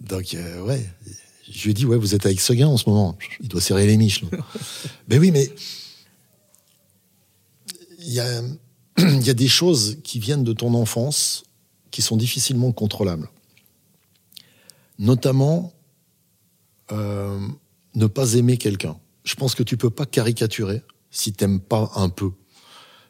Donc, 0.00 0.34
euh, 0.34 0.62
ouais. 0.62 0.88
Je 1.50 1.64
lui 1.64 1.70
ai 1.70 1.74
dit, 1.74 1.84
ouais, 1.84 1.98
vous 1.98 2.14
êtes 2.14 2.24
avec 2.24 2.40
Seguin 2.40 2.68
en 2.68 2.78
ce 2.78 2.88
moment. 2.88 3.18
Il 3.40 3.48
doit 3.48 3.60
serrer 3.60 3.86
les 3.86 3.98
miches. 3.98 4.24
mais 5.08 5.18
oui, 5.18 5.30
mais 5.30 5.50
il 7.98 8.12
y 8.12 8.20
a, 8.20 8.42
y 8.98 9.30
a 9.30 9.34
des 9.34 9.48
choses 9.48 9.98
qui 10.02 10.18
viennent 10.18 10.44
de 10.44 10.54
ton 10.54 10.72
enfance 10.72 11.44
qui 11.90 12.00
sont 12.00 12.16
difficilement 12.16 12.72
contrôlables. 12.72 13.28
Notamment, 14.98 15.72
euh, 16.92 17.38
ne 17.94 18.06
pas 18.06 18.34
aimer 18.34 18.56
quelqu'un 18.56 18.96
je 19.24 19.34
pense 19.34 19.54
que 19.54 19.62
tu 19.62 19.76
peux 19.76 19.90
pas 19.90 20.06
caricaturer 20.06 20.82
si 21.10 21.32
t'aimes 21.32 21.60
pas 21.60 21.90
un 21.96 22.08
peu. 22.08 22.30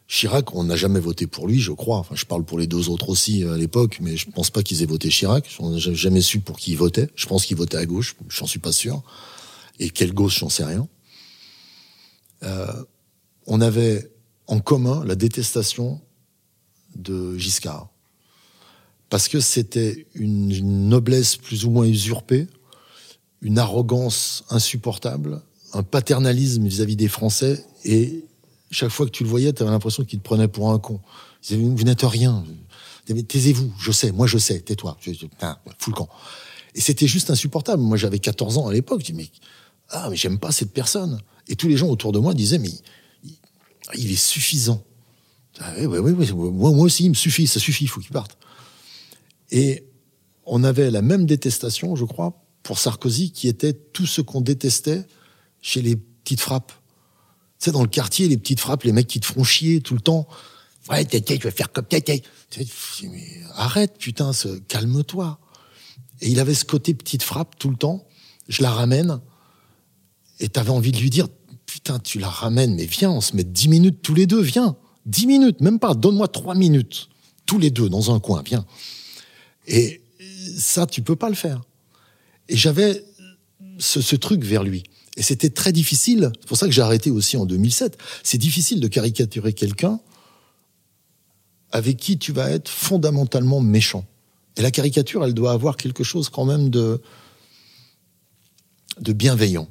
Chirac, 0.07 0.55
on 0.55 0.65
n'a 0.65 0.77
jamais 0.77 1.01
voté 1.01 1.27
pour 1.27 1.49
lui, 1.49 1.59
je 1.59 1.73
crois. 1.73 1.99
Enfin, 1.99 2.15
je 2.15 2.27
parle 2.27 2.45
pour 2.45 2.59
les 2.59 2.67
deux 2.67 2.89
autres 2.89 3.09
aussi 3.09 3.43
euh, 3.43 3.55
à 3.55 3.57
l'époque, 3.57 3.99
mais 4.01 4.17
je 4.17 4.31
pense 4.31 4.51
pas 4.51 4.63
qu'ils 4.63 4.83
aient 4.83 4.87
voté 4.87 5.09
Chirac. 5.09 5.49
On 5.59 5.71
n'a 5.71 5.79
jamais 5.79 6.21
su 6.21 6.41
pour 6.41 6.59
qui 6.59 6.73
ils 6.73 6.79
votaient. 6.79 7.09
Je 7.15 7.27
pense 7.27 7.47
qu'ils 7.47 7.57
votaient 7.57 7.79
à 7.79 7.87
gauche, 7.87 8.15
j'en 8.29 8.47
suis 8.47 8.59
pas 8.59 8.73
sûr. 8.73 9.03
Et 9.79 9.91
quelle 9.91 10.13
gauche, 10.13 10.39
j'en 10.39 10.51
sais 10.51 10.65
rien. 10.65 10.87
Euh, 12.43 12.85
on 13.47 13.61
avait 13.61 14.13
en 14.47 14.61
commun 14.61 15.05
la 15.05 15.15
détestation 15.15 16.01
de 16.95 17.37
Giscard. 17.39 17.89
Parce 19.09 19.29
que 19.29 19.41
c'était 19.41 20.07
une 20.15 20.89
noblesse 20.89 21.37
plus 21.37 21.65
ou 21.65 21.71
moins 21.71 21.87
usurpée, 21.87 22.47
une 23.41 23.59
arrogance 23.59 24.45
insupportable, 24.51 25.43
un 25.75 25.83
paternalisme 25.83 26.67
vis-à-vis 26.67 26.97
des 26.97 27.09
Français 27.09 27.65
et 27.85 28.25
chaque 28.71 28.91
fois 28.91 29.07
que 29.07 29.11
tu 29.11 29.25
le 29.25 29.29
voyais, 29.29 29.53
tu 29.53 29.63
avais 29.63 29.71
l'impression 29.71 30.05
qu'il 30.05 30.19
te 30.21 30.25
prenait 30.25 30.49
pour 30.49 30.71
un 30.71 30.79
con. 30.79 31.01
vous 31.51 31.85
n'êtes 31.85 32.03
rien. 32.03 32.45
Taisez-vous, 33.07 33.73
je 33.79 33.93
sais, 33.93 34.13
moi 34.13 34.27
je 34.27 34.39
sais, 34.39 34.61
tais-toi. 34.61 34.97
Fous 35.01 35.91
le 35.91 35.95
camp. 35.95 36.09
Et 36.75 36.81
c'était 36.81 37.07
juste 37.07 37.31
insupportable. 37.31 37.83
Moi 37.83 37.97
j'avais 37.97 38.19
14 38.19 38.59
ans 38.59 38.69
à 38.69 38.73
l'époque, 38.73 39.01
je 39.01 39.07
dis 39.07 39.13
mais 39.13 39.29
ah 39.91 40.09
mais 40.11 40.17
j'aime 40.17 40.39
pas 40.39 40.53
cette 40.53 40.73
personne. 40.73 41.21
Et 41.49 41.57
tous 41.57 41.69
les 41.69 41.77
gens 41.77 41.89
autour 41.89 42.13
de 42.13 42.19
moi 42.19 42.35
disaient 42.35 42.59
mais 42.59 42.71
il, 43.95 44.11
est 44.11 44.17
suffisant. 44.17 44.83
Ah, 45.61 45.73
moi 45.87 46.71
aussi 46.85 47.05
il 47.05 47.11
me 47.11 47.15
suffit, 47.15 47.47
ça 47.47 47.61
suffit, 47.61 47.85
il 47.85 47.89
faut 47.89 48.01
qu'il 48.01 48.11
parte. 48.11 48.39
Et 49.51 49.85
on 50.47 50.65
avait 50.65 50.91
la 50.91 51.03
même 51.03 51.27
détestation, 51.27 51.95
je 51.97 52.05
crois, 52.05 52.43
pour 52.63 52.79
Sarkozy, 52.79 53.31
qui 53.31 53.49
était 53.49 53.73
tout 53.73 54.07
ce 54.07 54.21
qu'on 54.21 54.41
détestait 54.41 55.05
chez 55.65 55.81
les 55.81 55.97
petites 55.97 56.43
frappes. 56.43 56.73
Tu 57.59 57.65
sais, 57.65 57.73
dans 57.73 57.83
le 57.83 57.89
quartier, 57.89 58.29
les 58.29 58.37
petites 58.37 58.61
frappes, 58.61 58.83
les 58.83 58.93
mecs 58.93 59.07
qui 59.07 59.19
te 59.19 59.25
font 59.25 59.43
chier 59.43 59.81
tout 59.81 59.95
le 59.95 60.01
temps. 60.01 60.29
Ouais, 60.91 61.07
t'es, 61.07 61.23
tu 61.23 61.39
vas 61.39 61.51
faire 61.51 61.73
comme 61.73 61.87
t'es, 61.87 62.23
mais 63.03 63.41
arrête, 63.55 63.97
putain, 63.97 64.33
calme-toi. 64.69 65.41
Et 66.21 66.29
il 66.29 66.39
avait 66.39 66.53
ce 66.53 66.67
côté 66.67 66.93
petite 66.93 67.23
frappe 67.23 67.59
tout 67.59 67.71
le 67.71 67.77
temps. 67.77 68.07
Je 68.47 68.63
la 68.63 68.71
ramène. 68.71 69.21
Et 70.39 70.51
t'avais 70.51 70.71
envie 70.71 70.93
de 70.93 70.99
lui 70.99 71.09
dire, 71.09 71.29
putain, 71.65 71.99
tu 71.99 72.19
la 72.19 72.29
ramènes, 72.29 72.75
mais 72.75 72.85
viens, 72.85 73.11
on 73.11 73.23
se 73.23 73.35
met 73.35 73.45
dix 73.45 73.69
minutes 73.69 74.03
tous 74.03 74.15
les 74.15 74.27
deux, 74.27 74.43
viens. 74.43 74.77
Dix 75.07 75.27
minutes, 75.27 75.63
même 75.63 75.79
pas, 75.79 75.95
donne-moi 75.95 76.29
trois 76.29 76.55
minutes. 76.55 77.09
Tous 77.47 77.59
les 77.59 77.71
deux, 77.71 77.89
dans 77.89 78.15
un 78.15 78.21
coin, 78.21 78.43
viens. 78.45 78.67
Et 79.67 80.03
ça, 80.59 80.87
tu 80.87 81.01
peux 81.01 81.17
pas 81.17 81.31
le 81.31 81.35
faire. 81.35 81.63
Et 82.51 82.57
j'avais 82.57 83.03
ce, 83.79 84.03
ce 84.03 84.17
truc 84.17 84.45
vers 84.45 84.63
lui. 84.63 84.85
Et 85.17 85.23
c'était 85.23 85.51
très 85.51 85.73
difficile, 85.73 86.33
c'est 86.41 86.49
pour 86.49 86.57
ça 86.57 86.67
que 86.67 86.73
j'ai 86.73 86.83
arrêté 86.83 87.11
aussi 87.11 87.37
en 87.37 87.47
2007, 87.47 87.99
c'est 88.23 88.39
difficile 88.39 88.81
de 88.81 88.89
caricaturer 88.89 89.53
quelqu'un 89.53 90.01
avec 91.71 91.97
qui 91.97 92.19
tu 92.19 92.33
vas 92.33 92.51
être 92.51 92.69
fondamentalement 92.69 93.61
méchant. 93.61 94.05
Et 94.57 94.63
la 94.63 94.71
caricature, 94.71 95.25
elle 95.25 95.35
doit 95.35 95.53
avoir 95.53 95.77
quelque 95.77 96.05
chose 96.05 96.29
quand 96.29 96.45
même 96.45 96.71
de, 96.71 97.01
de 99.01 99.13
bienveillant. 99.13 99.69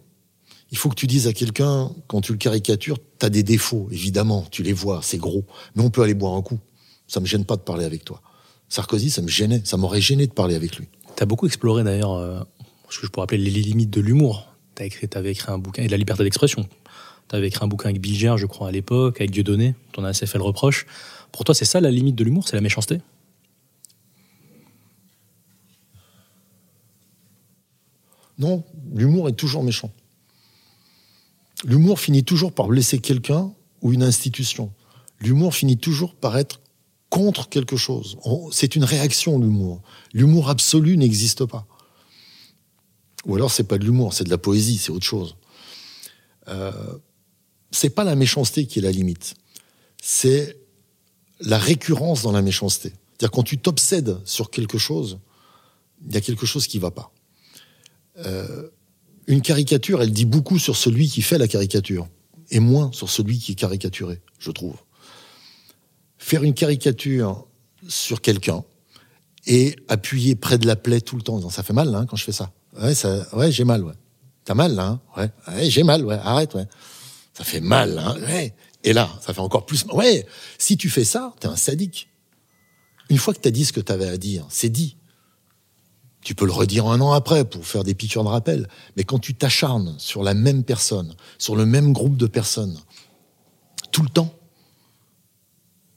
Il 0.72 0.78
faut 0.78 0.90
que 0.90 0.96
tu 0.96 1.08
dises 1.08 1.28
à 1.28 1.34
quelqu'un, 1.34 1.92
quand 2.08 2.22
tu 2.22 2.32
le 2.32 2.38
caricatures, 2.38 2.98
tu 3.20 3.26
as 3.26 3.30
des 3.30 3.44
défauts, 3.44 3.88
évidemment, 3.92 4.46
tu 4.50 4.64
les 4.64 4.74
vois, 4.74 5.02
c'est 5.04 5.18
gros, 5.18 5.46
mais 5.76 5.84
on 5.84 5.90
peut 5.90 6.02
aller 6.02 6.14
boire 6.14 6.34
un 6.34 6.42
coup. 6.42 6.60
Ça 7.08 7.20
me 7.20 7.26
gêne 7.26 7.46
pas 7.46 7.58
de 7.58 7.62
parler 7.62 7.86
avec 7.86 8.04
toi. 8.06 8.22
Sarkozy, 8.70 9.10
ça 9.10 9.22
me 9.22 9.28
gênait, 9.28 9.62
ça 9.66 9.78
m'aurait 9.78 10.02
gêné 10.02 10.26
de 10.26 10.34
parler 10.34 10.56
avec 10.56 10.78
lui. 10.78 10.88
Tu 11.16 11.22
as 11.22 11.26
beaucoup 11.26 11.46
exploré 11.46 11.84
d'ailleurs 11.84 12.14
euh, 12.14 12.40
ce 12.90 13.00
que 13.00 13.06
je 13.06 13.12
pourrais 13.12 13.26
appeler 13.26 13.44
les 13.44 13.62
limites 13.62 13.92
de 13.92 14.02
l'humour 14.02 14.53
tu 14.76 14.84
écrit, 14.84 15.10
avais 15.16 15.32
écrit 15.32 15.52
un 15.52 15.58
bouquin, 15.58 15.84
et 15.84 15.88
de 15.88 15.92
la 15.92 15.98
liberté 15.98 16.24
d'expression. 16.24 16.68
Tu 17.30 17.36
avais 17.36 17.48
écrit 17.48 17.64
un 17.64 17.68
bouquin 17.68 17.90
avec 17.90 18.02
Bilger, 18.02 18.36
je 18.38 18.46
crois, 18.46 18.68
à 18.68 18.72
l'époque, 18.72 19.20
avec 19.20 19.32
Dieudonné, 19.32 19.76
on 19.98 20.04
a 20.04 20.10
assez 20.10 20.26
fait 20.26 20.38
le 20.38 20.44
reproche. 20.44 20.86
Pour 21.32 21.44
toi, 21.44 21.56
c'est 21.56 21.66
ça 21.66 21.82
la 21.82 21.92
limite 21.92 22.16
de 22.16 22.24
l'humour, 22.24 22.48
c'est 22.48 22.56
la 22.56 22.62
méchanceté? 22.62 23.00
Non, 28.40 28.64
l'humour 28.94 29.30
est 29.30 29.34
toujours 29.34 29.64
méchant. 29.64 29.92
L'humour 31.66 32.00
finit 32.00 32.24
toujours 32.24 32.52
par 32.52 32.68
blesser 32.68 33.00
quelqu'un 33.00 33.52
ou 33.82 33.94
une 33.94 34.04
institution. 34.04 34.72
L'humour 35.20 35.56
finit 35.56 35.78
toujours 35.78 36.16
par 36.16 36.38
être 36.38 36.60
contre 37.10 37.48
quelque 37.48 37.78
chose. 37.78 38.18
C'est 38.52 38.76
une 38.76 38.84
réaction, 38.84 39.40
l'humour. 39.40 39.82
L'humour 40.14 40.50
absolu 40.50 40.98
n'existe 40.98 41.46
pas. 41.46 41.68
Ou 43.26 43.36
alors 43.36 43.52
c'est 43.52 43.64
pas 43.64 43.78
de 43.78 43.86
l'humour, 43.86 44.14
c'est 44.14 44.24
de 44.24 44.30
la 44.30 44.38
poésie, 44.38 44.78
c'est 44.78 44.92
autre 44.92 45.06
chose. 45.06 45.36
Euh, 46.48 46.72
c'est 47.72 47.90
pas 47.90 48.04
la 48.04 48.16
méchanceté 48.16 48.66
qui 48.68 48.80
est 48.80 48.82
la 48.82 48.92
limite, 48.92 49.36
c'est 50.02 50.58
la 51.40 51.58
récurrence 51.58 52.22
dans 52.22 52.32
la 52.32 52.42
méchanceté. 52.42 52.90
C'est-à-dire 52.90 53.32
quand 53.32 53.44
tu 53.44 53.58
t'obsèdes 53.58 54.18
sur 54.26 54.52
quelque 54.52 54.78
chose, 54.78 55.20
il 56.06 56.14
y 56.14 56.18
a 56.18 56.22
quelque 56.22 56.46
chose 56.46 56.68
qui 56.68 56.80
va 56.80 56.92
pas. 56.92 57.12
Euh, 58.18 58.70
une 59.28 59.42
caricature, 59.42 60.02
elle 60.02 60.12
dit 60.12 60.26
beaucoup 60.26 60.60
sur 60.60 60.76
celui 60.76 61.08
qui 61.08 61.22
fait 61.22 61.38
la 61.38 61.48
caricature 61.48 62.08
et 62.52 62.60
moins 62.60 62.92
sur 62.92 63.10
celui 63.10 63.40
qui 63.40 63.54
est 63.54 63.56
caricaturé, 63.56 64.22
je 64.38 64.52
trouve. 64.52 64.76
Faire 66.18 66.44
une 66.44 66.54
caricature 66.54 67.46
sur 67.88 68.22
quelqu'un 68.22 68.64
et 69.46 69.76
appuyer 69.88 70.36
près 70.36 70.58
de 70.58 70.68
la 70.68 70.76
plaie 70.76 71.02
tout 71.02 71.16
le 71.16 71.22
temps, 71.22 71.50
ça 71.50 71.64
fait 71.64 71.74
mal 71.74 71.94
hein, 71.96 72.06
quand 72.06 72.16
je 72.16 72.24
fais 72.24 72.32
ça. 72.32 72.52
Ouais, 72.82 72.96
ça, 72.96 73.28
ouais, 73.34 73.52
j'ai 73.52 73.64
mal, 73.64 73.84
ouais. 73.84 73.94
T'as 74.46 74.56
mal, 74.56 74.76
là, 74.76 74.88
hein? 74.88 75.02
Ouais. 75.18 75.30
ouais 75.48 75.70
j'ai 75.70 75.84
mal, 75.84 76.06
ouais. 76.06 76.20
Arrête, 76.24 76.54
ouais. 76.56 76.68
Ça 77.34 77.44
fait 77.44 77.62
mal, 77.62 77.98
hein? 77.98 78.16
Ouais. 78.22 78.54
Et 78.84 78.94
là, 78.94 79.10
ça 79.22 79.34
fait 79.34 79.42
encore 79.42 79.66
plus 79.66 79.86
mal. 79.86 79.96
Ouais. 79.96 80.28
Si 80.58 80.78
tu 80.78 80.90
fais 80.90 81.04
ça, 81.04 81.34
t'es 81.40 81.48
un 81.48 81.56
sadique. 81.56 82.10
Une 83.10 83.18
fois 83.18 83.34
que 83.34 83.40
t'as 83.40 83.52
dit 83.52 83.66
ce 83.66 83.74
que 83.74 83.80
t'avais 83.80 84.08
à 84.08 84.18
dire, 84.18 84.46
c'est 84.50 84.70
dit. 84.70 84.98
Tu 86.22 86.36
peux 86.36 86.46
le 86.46 86.54
redire 86.54 86.88
un 86.88 87.02
an 87.02 87.12
après 87.12 87.44
pour 87.44 87.66
faire 87.66 87.84
des 87.84 87.94
piqûres 87.94 88.24
de 88.24 88.30
rappel. 88.30 88.70
Mais 88.96 89.04
quand 89.04 89.20
tu 89.20 89.36
t'acharnes 89.36 89.96
sur 89.98 90.24
la 90.24 90.34
même 90.34 90.64
personne, 90.64 91.16
sur 91.38 91.56
le 91.56 91.66
même 91.66 91.92
groupe 91.92 92.16
de 92.16 92.28
personnes, 92.28 92.78
tout 93.92 94.04
le 94.04 94.10
temps, 94.10 94.34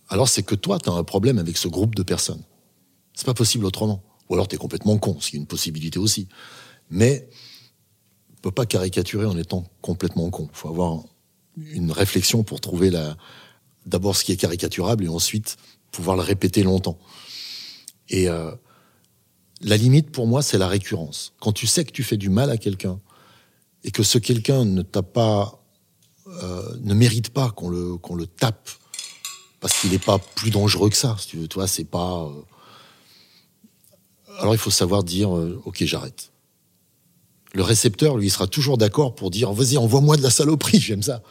alors 0.08 0.28
c'est 0.28 0.42
que 0.42 0.54
toi, 0.54 0.78
tu 0.78 0.90
as 0.90 0.92
un 0.92 1.04
problème 1.04 1.38
avec 1.38 1.56
ce 1.56 1.68
groupe 1.68 1.94
de 1.94 2.02
personnes. 2.02 2.42
C'est 3.14 3.26
pas 3.26 3.34
possible 3.34 3.64
autrement. 3.64 4.02
Ou 4.28 4.34
alors 4.34 4.48
tu 4.48 4.56
es 4.56 4.58
complètement 4.58 4.98
con, 4.98 5.16
ce 5.20 5.30
qui 5.30 5.36
est 5.36 5.38
une 5.38 5.46
possibilité 5.46 5.98
aussi. 5.98 6.28
Mais 6.90 7.28
on 8.30 8.40
peut 8.42 8.50
pas 8.50 8.66
caricaturer 8.66 9.26
en 9.26 9.36
étant 9.36 9.64
complètement 9.80 10.30
con. 10.30 10.48
Il 10.52 10.56
faut 10.56 10.68
avoir 10.68 11.02
une 11.56 11.90
réflexion 11.90 12.42
pour 12.44 12.60
trouver 12.60 12.90
la 12.90 13.16
d'abord 13.86 14.16
ce 14.16 14.24
qui 14.24 14.32
est 14.32 14.36
caricaturable 14.36 15.04
et 15.04 15.08
ensuite 15.08 15.56
pouvoir 15.92 16.16
le 16.16 16.22
répéter 16.22 16.62
longtemps. 16.62 16.98
Et 18.08 18.28
euh, 18.28 18.50
la 19.62 19.76
limite 19.76 20.10
pour 20.10 20.26
moi, 20.26 20.42
c'est 20.42 20.58
la 20.58 20.68
récurrence. 20.68 21.32
Quand 21.40 21.52
tu 21.52 21.66
sais 21.66 21.84
que 21.84 21.92
tu 21.92 22.02
fais 22.02 22.16
du 22.16 22.28
mal 22.28 22.50
à 22.50 22.58
quelqu'un 22.58 23.00
et 23.84 23.90
que 23.90 24.02
ce 24.02 24.18
quelqu'un 24.18 24.64
ne 24.64 24.82
t'a 24.82 25.02
pas, 25.02 25.64
euh, 26.26 26.76
ne 26.80 26.94
mérite 26.94 27.30
pas 27.30 27.50
qu'on 27.50 27.68
le 27.68 27.96
qu'on 27.96 28.16
le 28.16 28.26
tape 28.26 28.68
parce 29.60 29.80
qu'il 29.80 29.90
n'est 29.90 29.98
pas 29.98 30.18
plus 30.18 30.50
dangereux 30.50 30.90
que 30.90 30.96
ça. 30.96 31.16
Si 31.18 31.28
tu 31.28 31.36
veux, 31.38 31.48
toi, 31.48 31.66
c'est 31.66 31.84
pas. 31.84 32.24
Euh, 32.24 32.42
alors 34.38 34.54
il 34.54 34.58
faut 34.58 34.70
savoir 34.70 35.02
dire, 35.02 35.30
ok, 35.30 35.82
j'arrête. 35.84 36.30
Le 37.56 37.62
récepteur, 37.62 38.18
lui, 38.18 38.28
sera 38.28 38.46
toujours 38.46 38.76
d'accord 38.76 39.14
pour 39.14 39.30
dire, 39.30 39.50
vas-y, 39.50 39.78
envoie-moi 39.78 40.18
de 40.18 40.22
la 40.22 40.28
saloperie, 40.28 40.78
j'aime 40.80 41.02
ça. 41.02 41.22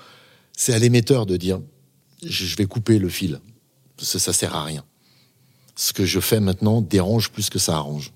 C'est 0.58 0.74
à 0.74 0.80
l'émetteur 0.80 1.28
de 1.28 1.38
dire, 1.38 1.62
je 2.26 2.56
vais 2.56 2.66
couper 2.66 2.98
le 2.98 3.10
fil, 3.10 3.40
parce 3.96 4.12
que 4.12 4.18
ça 4.18 4.34
sert 4.34 4.56
à 4.56 4.64
rien. 4.64 4.84
Ce 5.76 5.94
que 5.94 6.04
je 6.04 6.20
fais 6.20 6.40
maintenant 6.40 6.82
dérange 6.82 7.30
plus 7.30 7.52
que 7.52 7.60
ça 7.60 7.76
arrange. 7.76 8.12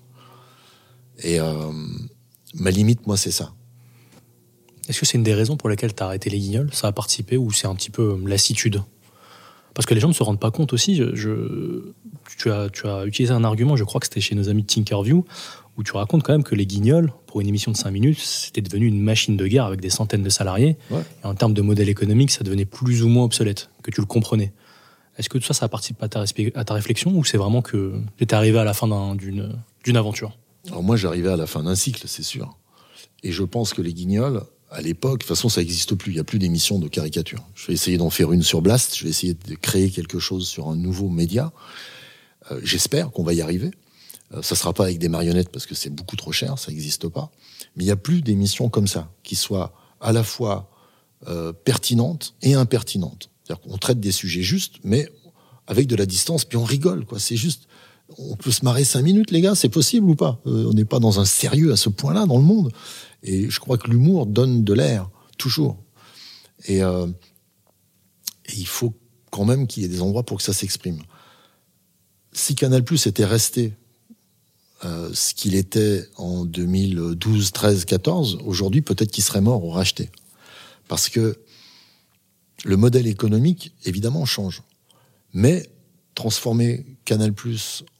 Et 1.22 1.38
euh, 1.38 1.70
ma 2.54 2.72
limite, 2.72 3.06
moi, 3.06 3.16
c'est 3.16 3.30
ça. 3.30 3.52
Est-ce 4.88 4.98
que 4.98 5.06
c'est 5.06 5.16
une 5.16 5.22
des 5.22 5.34
raisons 5.34 5.56
pour 5.56 5.68
lesquelles 5.68 5.94
tu 5.94 6.02
as 6.02 6.06
arrêté 6.06 6.30
les 6.30 6.38
guignols? 6.40 6.70
Ça 6.72 6.88
a 6.88 6.92
participé 6.92 7.36
ou 7.36 7.52
c'est 7.52 7.68
un 7.68 7.76
petit 7.76 7.90
peu 7.90 8.20
lassitude? 8.26 8.82
Parce 9.72 9.86
que 9.86 9.94
les 9.94 10.00
gens 10.00 10.08
ne 10.08 10.14
se 10.14 10.24
rendent 10.24 10.40
pas 10.40 10.50
compte 10.50 10.72
aussi. 10.72 11.00
Tu, 12.36 12.50
as, 12.50 12.70
tu 12.70 12.88
as 12.88 13.06
utilisé 13.06 13.32
un 13.32 13.44
argument, 13.44 13.76
je 13.76 13.84
crois 13.84 14.00
que 14.00 14.06
c'était 14.06 14.20
chez 14.20 14.34
nos 14.34 14.48
amis 14.48 14.62
de 14.62 14.66
Tinkerview, 14.66 15.24
où 15.76 15.82
tu 15.84 15.92
racontes 15.92 16.24
quand 16.24 16.32
même 16.32 16.42
que 16.42 16.56
les 16.56 16.66
guignols, 16.66 17.12
pour 17.30 17.40
une 17.40 17.46
émission 17.46 17.70
de 17.70 17.76
5 17.76 17.92
minutes, 17.92 18.18
c'était 18.18 18.60
devenu 18.60 18.88
une 18.88 19.00
machine 19.00 19.36
de 19.36 19.46
guerre 19.46 19.64
avec 19.64 19.80
des 19.80 19.88
centaines 19.88 20.24
de 20.24 20.28
salariés. 20.30 20.76
Et 20.90 21.24
en 21.24 21.36
termes 21.36 21.54
de 21.54 21.62
modèle 21.62 21.88
économique, 21.88 22.32
ça 22.32 22.42
devenait 22.42 22.64
plus 22.64 23.04
ou 23.04 23.08
moins 23.08 23.22
obsolète, 23.22 23.70
que 23.84 23.92
tu 23.92 24.00
le 24.00 24.06
comprenais. 24.06 24.52
Est-ce 25.16 25.28
que 25.28 25.38
tout 25.38 25.44
ça, 25.44 25.54
ça 25.54 25.68
participe 25.68 26.02
à 26.02 26.08
ta, 26.08 26.24
à 26.56 26.64
ta 26.64 26.74
réflexion 26.74 27.12
ou 27.16 27.24
c'est 27.24 27.36
vraiment 27.36 27.62
que 27.62 27.94
tu 28.16 28.24
étais 28.24 28.34
arrivé 28.34 28.58
à 28.58 28.64
la 28.64 28.74
fin 28.74 29.14
d'une 29.14 29.96
aventure? 29.96 30.36
Alors 30.66 30.82
moi, 30.82 30.96
j'arrivais 30.96 31.30
à 31.30 31.36
la 31.36 31.46
fin 31.46 31.62
d'un 31.62 31.76
cycle, 31.76 32.02
c'est 32.08 32.24
sûr. 32.24 32.58
Et 33.22 33.30
je 33.30 33.44
pense 33.44 33.74
que 33.74 33.80
les 33.80 33.94
guignols, 33.94 34.42
à 34.72 34.80
l'époque, 34.80 35.20
de 35.20 35.24
toute 35.24 35.28
façon, 35.28 35.48
ça 35.48 35.60
n'existe 35.60 35.94
plus. 35.94 36.10
Il 36.10 36.14
n'y 36.14 36.20
a 36.20 36.24
plus 36.24 36.40
d'émissions 36.40 36.80
de 36.80 36.88
caricature. 36.88 37.46
Je 37.54 37.68
vais 37.68 37.74
essayer 37.74 37.96
d'en 37.96 38.10
faire 38.10 38.32
une 38.32 38.42
sur 38.42 38.60
Blast. 38.60 38.96
Je 38.96 39.04
vais 39.04 39.10
essayer 39.10 39.34
de 39.34 39.54
créer 39.54 39.90
quelque 39.90 40.18
chose 40.18 40.48
sur 40.48 40.66
un 40.66 40.74
nouveau 40.74 41.08
média. 41.08 41.52
Euh, 42.50 42.60
j'espère 42.64 43.12
qu'on 43.12 43.22
va 43.22 43.34
y 43.34 43.40
arriver. 43.40 43.70
Euh, 44.32 44.42
ça 44.42 44.54
sera 44.54 44.72
pas 44.72 44.84
avec 44.84 44.98
des 44.98 45.08
marionnettes 45.08 45.50
parce 45.50 45.66
que 45.66 45.74
c'est 45.74 45.90
beaucoup 45.90 46.16
trop 46.16 46.32
cher, 46.32 46.58
ça 46.58 46.70
n'existe 46.70 47.08
pas. 47.08 47.30
Mais 47.76 47.84
il 47.84 47.86
n'y 47.86 47.92
a 47.92 47.96
plus 47.96 48.22
d'émissions 48.22 48.68
comme 48.68 48.86
ça 48.86 49.12
qui 49.22 49.36
soient 49.36 49.74
à 50.00 50.12
la 50.12 50.22
fois 50.22 50.70
euh, 51.28 51.52
pertinentes 51.52 52.34
et 52.42 52.54
impertinentes. 52.54 53.30
C'est-à-dire 53.44 53.62
qu'on 53.62 53.78
traite 53.78 54.00
des 54.00 54.12
sujets 54.12 54.42
justes, 54.42 54.76
mais 54.84 55.08
avec 55.66 55.86
de 55.86 55.96
la 55.96 56.06
distance, 56.06 56.44
puis 56.44 56.56
on 56.56 56.64
rigole. 56.64 57.04
quoi. 57.04 57.18
C'est 57.18 57.36
juste, 57.36 57.66
on 58.18 58.36
peut 58.36 58.50
se 58.50 58.64
marrer 58.64 58.84
cinq 58.84 59.02
minutes, 59.02 59.30
les 59.30 59.40
gars, 59.40 59.54
c'est 59.54 59.68
possible 59.68 60.08
ou 60.08 60.16
pas? 60.16 60.40
On 60.44 60.72
n'est 60.72 60.84
pas 60.84 60.98
dans 60.98 61.20
un 61.20 61.24
sérieux 61.24 61.72
à 61.72 61.76
ce 61.76 61.88
point-là 61.88 62.26
dans 62.26 62.38
le 62.38 62.44
monde. 62.44 62.72
Et 63.22 63.50
je 63.50 63.60
crois 63.60 63.78
que 63.78 63.88
l'humour 63.88 64.26
donne 64.26 64.64
de 64.64 64.72
l'air 64.72 65.10
toujours. 65.38 65.76
Et, 66.66 66.80
il 68.52 68.66
faut 68.66 68.92
quand 69.30 69.44
même 69.44 69.68
qu'il 69.68 69.84
y 69.84 69.86
ait 69.86 69.88
des 69.88 70.02
endroits 70.02 70.24
pour 70.24 70.38
que 70.38 70.42
ça 70.42 70.52
s'exprime 70.52 71.00
si 72.32 72.54
Canal 72.54 72.84
Plus 72.84 73.06
était 73.06 73.24
resté 73.24 73.66
euh, 73.66 73.70
ce 75.14 75.34
qu'il 75.34 75.54
était 75.54 76.04
en 76.16 76.44
2012, 76.44 77.52
13, 77.52 77.84
14, 77.84 78.38
aujourd'hui 78.44 78.82
peut-être 78.82 79.10
qu'il 79.10 79.24
serait 79.24 79.40
mort 79.40 79.64
ou 79.64 79.70
racheté. 79.70 80.10
Parce 80.88 81.08
que 81.08 81.38
le 82.64 82.76
modèle 82.76 83.06
économique, 83.06 83.72
évidemment, 83.84 84.24
change. 84.24 84.62
Mais 85.32 85.68
transformer 86.14 86.84
Canal 87.04 87.32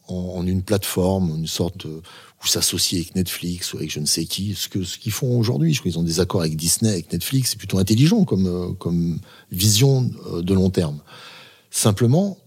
en, 0.09 0.47
une 0.47 0.63
plateforme, 0.63 1.37
une 1.39 1.47
sorte 1.47 1.85
où 1.85 2.47
s'associer 2.47 3.01
avec 3.01 3.15
Netflix 3.15 3.73
ou 3.73 3.79
avec 3.79 3.91
je 3.91 4.01
ne 4.01 4.07
sais 4.07 4.25
qui, 4.25 4.55
ce 4.55 4.69
que 4.69 4.83
ce 4.83 4.99
qu'ils 4.99 5.13
font 5.13 5.39
aujourd'hui, 5.39 5.73
je 5.73 5.81
crois 5.81 5.91
qu'ils 5.91 5.99
ont 5.99 6.05
des 6.05 6.21
accords 6.21 6.41
avec 6.41 6.57
Disney, 6.57 6.91
avec 6.91 7.13
Netflix, 7.13 7.51
c'est 7.51 7.59
plutôt 7.59 7.79
intelligent 7.79 8.25
comme 8.25 8.47
euh, 8.47 8.73
comme 8.73 9.21
vision 9.53 10.11
euh, 10.33 10.43
de 10.43 10.55
long 10.55 10.71
terme. 10.71 11.01
Simplement, 11.71 12.39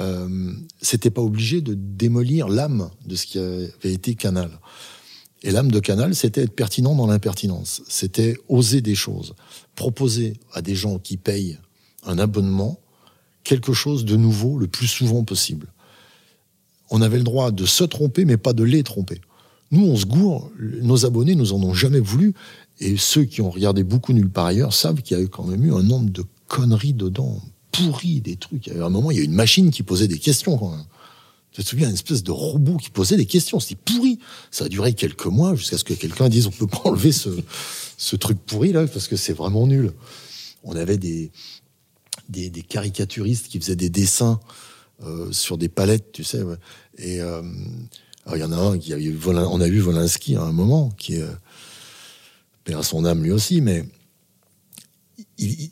euh, 0.00 0.52
c'était 0.80 1.10
pas 1.10 1.22
obligé 1.22 1.60
de 1.60 1.74
démolir 1.74 2.48
l'âme 2.48 2.90
de 3.06 3.14
ce 3.14 3.26
qui 3.26 3.38
avait 3.38 3.92
été 3.92 4.14
Canal. 4.14 4.50
Et 5.42 5.50
l'âme 5.50 5.70
de 5.70 5.78
Canal, 5.78 6.14
c'était 6.14 6.42
être 6.42 6.54
pertinent 6.54 6.94
dans 6.94 7.06
l'impertinence. 7.06 7.82
C'était 7.88 8.36
oser 8.48 8.80
des 8.80 8.94
choses, 8.94 9.34
proposer 9.76 10.34
à 10.52 10.62
des 10.62 10.74
gens 10.74 10.98
qui 10.98 11.16
payent 11.16 11.58
un 12.04 12.18
abonnement 12.18 12.80
quelque 13.44 13.74
chose 13.74 14.04
de 14.04 14.16
nouveau 14.16 14.58
le 14.58 14.66
plus 14.66 14.86
souvent 14.86 15.22
possible. 15.22 15.68
On 16.90 17.02
avait 17.02 17.18
le 17.18 17.24
droit 17.24 17.50
de 17.50 17.66
se 17.66 17.84
tromper, 17.84 18.24
mais 18.24 18.36
pas 18.36 18.54
de 18.54 18.64
les 18.64 18.82
tromper. 18.82 19.20
Nous, 19.70 19.84
on 19.84 19.96
se 19.96 20.06
gourre, 20.06 20.50
nos 20.58 21.04
abonnés 21.06 21.34
nous 21.34 21.52
en 21.52 21.62
ont 21.62 21.74
jamais 21.74 22.00
voulu, 22.00 22.34
et 22.80 22.96
ceux 22.96 23.24
qui 23.24 23.40
ont 23.40 23.50
regardé 23.50 23.84
beaucoup 23.84 24.12
nulle 24.12 24.30
part 24.30 24.46
ailleurs 24.46 24.72
savent 24.72 25.02
qu'il 25.02 25.16
y 25.16 25.20
a 25.20 25.22
eu 25.22 25.28
quand 25.28 25.44
même 25.44 25.64
eu 25.64 25.72
un 25.72 25.82
nombre 25.82 26.10
de 26.10 26.24
conneries 26.48 26.94
dedans, 26.94 27.40
pourri 27.76 28.20
des 28.20 28.36
trucs. 28.36 28.68
À 28.68 28.84
un 28.84 28.88
moment, 28.88 29.10
il 29.10 29.18
y 29.18 29.20
a 29.20 29.24
une 29.24 29.34
machine 29.34 29.70
qui 29.70 29.82
posait 29.82 30.08
des 30.08 30.18
questions. 30.18 30.56
Quand. 30.56 30.76
Tu 31.52 31.62
te 31.62 31.68
souviens, 31.68 31.88
une 31.88 31.94
espèce 31.94 32.22
de 32.22 32.32
robot 32.32 32.76
qui 32.78 32.90
posait 32.90 33.16
des 33.16 33.26
questions. 33.26 33.60
C'était 33.60 33.80
pourri. 33.84 34.18
Ça 34.50 34.64
a 34.64 34.68
duré 34.68 34.92
quelques 34.92 35.26
mois 35.26 35.54
jusqu'à 35.54 35.78
ce 35.78 35.84
que 35.84 35.94
quelqu'un 35.94 36.28
dise 36.28 36.46
on 36.46 36.50
peut 36.50 36.66
pas 36.66 36.82
enlever 36.84 37.12
ce, 37.12 37.28
ce 37.96 38.16
truc 38.16 38.38
pourri 38.44 38.72
là 38.72 38.86
parce 38.86 39.06
que 39.06 39.16
c'est 39.16 39.32
vraiment 39.32 39.66
nul. 39.66 39.92
On 40.64 40.74
avait 40.74 40.96
des, 40.98 41.30
des, 42.28 42.50
des 42.50 42.62
caricaturistes 42.62 43.48
qui 43.48 43.60
faisaient 43.60 43.76
des 43.76 43.90
dessins 43.90 44.40
euh, 45.04 45.30
sur 45.32 45.58
des 45.58 45.68
palettes, 45.68 46.12
tu 46.12 46.24
sais. 46.24 46.42
Ouais. 46.42 46.56
Et 46.98 47.20
euh, 47.20 47.42
il 48.32 48.38
y 48.38 48.44
en 48.44 48.52
a 48.52 48.56
un 48.56 48.78
qui 48.78 48.92
a 48.92 48.98
eu, 48.98 49.18
on 49.26 49.60
a 49.60 49.68
vu 49.68 49.80
Volinsky 49.80 50.36
à 50.36 50.42
un 50.42 50.52
moment 50.52 50.90
qui 50.96 51.20
euh, 51.20 51.28
perd 52.64 52.82
son 52.82 53.04
âme 53.04 53.22
lui 53.22 53.30
aussi, 53.30 53.60
mais 53.60 53.84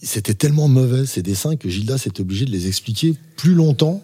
c'était 0.03 0.35
tellement 0.35 0.69
mauvais 0.69 1.07
ces 1.07 1.23
dessins 1.23 1.57
que 1.57 1.69
Gilda 1.69 1.99
s'était 1.99 2.21
obligé 2.21 2.45
de 2.45 2.51
les 2.51 2.67
expliquer 2.67 3.15
plus 3.37 3.55
longtemps 3.55 4.03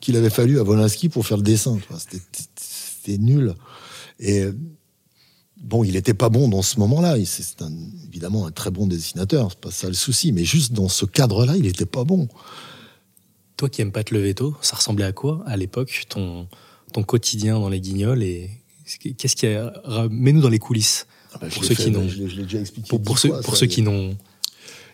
qu'il 0.00 0.16
avait 0.16 0.30
fallu 0.30 0.60
à 0.60 0.62
Volinsky 0.62 1.08
pour 1.08 1.26
faire 1.26 1.38
le 1.38 1.42
dessin. 1.42 1.78
C'était 1.96 3.18
nul. 3.18 3.54
Et 4.20 4.44
bon, 5.56 5.84
il 5.84 5.96
était 5.96 6.14
pas 6.14 6.28
bon 6.28 6.48
dans 6.48 6.62
ce 6.62 6.78
moment-là. 6.80 7.16
C'est 7.24 7.62
évidemment 8.08 8.46
un 8.46 8.50
très 8.50 8.70
bon 8.70 8.86
dessinateur, 8.86 9.48
c'est 9.50 9.60
pas 9.60 9.70
ça 9.70 9.88
le 9.88 9.94
souci. 9.94 10.32
Mais 10.32 10.44
juste 10.44 10.72
dans 10.72 10.88
ce 10.88 11.04
cadre-là, 11.04 11.56
il 11.56 11.66
était 11.66 11.86
pas 11.86 12.04
bon. 12.04 12.28
Toi 13.56 13.68
qui 13.68 13.82
aimes 13.82 13.92
pas 13.92 14.04
te 14.04 14.14
lever 14.14 14.34
tôt, 14.34 14.56
ça 14.60 14.76
ressemblait 14.76 15.06
à 15.06 15.12
quoi 15.12 15.42
à 15.46 15.56
l'époque 15.56 16.04
ton 16.08 16.48
ton 16.92 17.02
quotidien 17.02 17.58
dans 17.58 17.68
les 17.68 17.80
Guignols 17.80 18.22
et 18.22 18.50
qu'est-ce 19.18 19.36
qui 19.36 19.46
a 19.46 20.08
mets-nous 20.10 20.40
dans 20.40 20.48
les 20.48 20.58
coulisses 20.58 21.06
ah 21.34 21.38
bah, 21.40 21.48
pour, 21.52 21.64
ceux 21.64 21.74
fait, 21.74 21.90
pour, 22.88 23.02
pour, 23.02 23.18
ceux, 23.18 23.40
pour 23.42 23.56
ceux 23.56 23.66
qui 23.66 23.82
n'ont 23.82 24.16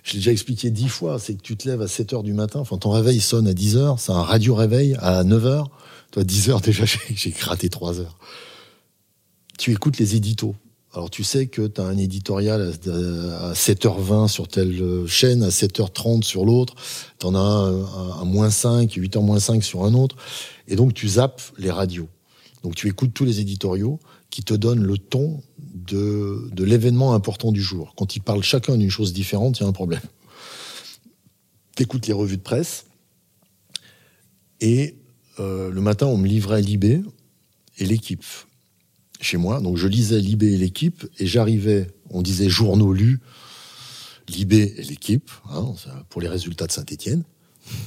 je 0.04 0.12
l'ai 0.12 0.18
déjà 0.18 0.32
expliqué 0.32 0.70
dix 0.70 0.88
fois, 0.88 1.18
c'est 1.18 1.34
que 1.34 1.40
tu 1.40 1.56
te 1.56 1.66
lèves 1.66 1.80
à 1.80 1.88
7 1.88 2.12
heures 2.12 2.22
du 2.22 2.34
matin, 2.34 2.60
enfin 2.60 2.76
ton 2.76 2.90
réveil 2.90 3.20
sonne 3.20 3.48
à 3.48 3.54
10 3.54 3.76
heures, 3.78 3.98
c'est 3.98 4.12
un 4.12 4.22
radio 4.22 4.54
réveil 4.54 4.96
à 5.00 5.24
9 5.24 5.46
heures. 5.46 5.70
Toi, 6.10 6.24
10 6.24 6.50
heures 6.50 6.60
déjà, 6.60 6.84
j'ai 6.84 7.30
gratté 7.30 7.70
3 7.70 8.00
heures. 8.00 8.18
Tu 9.58 9.72
écoutes 9.72 9.98
les 9.98 10.14
éditos. 10.14 10.54
Alors 10.92 11.08
tu 11.10 11.24
sais 11.24 11.46
que 11.46 11.66
tu 11.66 11.80
as 11.80 11.84
un 11.84 11.96
éditorial 11.96 12.72
à 13.40 13.52
7h20 13.54 14.28
sur 14.28 14.46
telle 14.46 15.06
chaîne, 15.08 15.42
à 15.42 15.48
7h30 15.48 16.22
sur 16.22 16.44
l'autre, 16.44 16.74
tu 17.18 17.26
en 17.26 17.34
as 17.34 17.38
un 17.38 18.20
à 18.20 18.24
moins 18.24 18.50
5, 18.50 18.90
8h 18.92 19.20
moins 19.20 19.40
5 19.40 19.64
sur 19.64 19.84
un 19.84 19.94
autre, 19.94 20.16
et 20.68 20.76
donc 20.76 20.92
tu 20.92 21.08
zappes 21.08 21.42
les 21.58 21.70
radios. 21.70 22.08
Donc 22.62 22.74
tu 22.74 22.88
écoutes 22.88 23.12
tous 23.12 23.24
les 23.24 23.40
éditoriaux 23.40 23.98
qui 24.30 24.44
te 24.44 24.54
donnent 24.54 24.84
le 24.84 24.98
ton 24.98 25.40
de, 25.86 26.48
de 26.52 26.64
l'événement 26.64 27.14
important 27.14 27.52
du 27.52 27.62
jour. 27.62 27.94
Quand 27.96 28.16
ils 28.16 28.20
parlent 28.20 28.42
chacun 28.42 28.76
d'une 28.76 28.90
chose 28.90 29.12
différente, 29.12 29.58
il 29.58 29.62
y 29.62 29.66
a 29.66 29.68
un 29.68 29.72
problème. 29.72 30.02
T'écoutes 31.74 32.06
les 32.06 32.12
revues 32.12 32.36
de 32.36 32.42
presse, 32.42 32.86
et 34.60 34.96
euh, 35.40 35.70
le 35.70 35.80
matin, 35.80 36.06
on 36.06 36.16
me 36.16 36.26
livrait 36.26 36.62
Libé 36.62 37.02
et 37.78 37.84
l'équipe 37.84 38.24
chez 39.20 39.36
moi. 39.36 39.60
Donc 39.60 39.76
je 39.76 39.88
lisais 39.88 40.20
Libé 40.20 40.52
et 40.52 40.56
l'équipe, 40.56 41.06
et 41.18 41.26
j'arrivais, 41.26 41.88
on 42.10 42.22
disait 42.22 42.48
journaux 42.48 42.92
lus, 42.92 43.20
Libé 44.28 44.74
et 44.78 44.82
l'équipe, 44.82 45.30
hein, 45.50 45.74
pour 46.08 46.22
les 46.22 46.28
résultats 46.28 46.66
de 46.66 46.72
Saint-Etienne. 46.72 47.24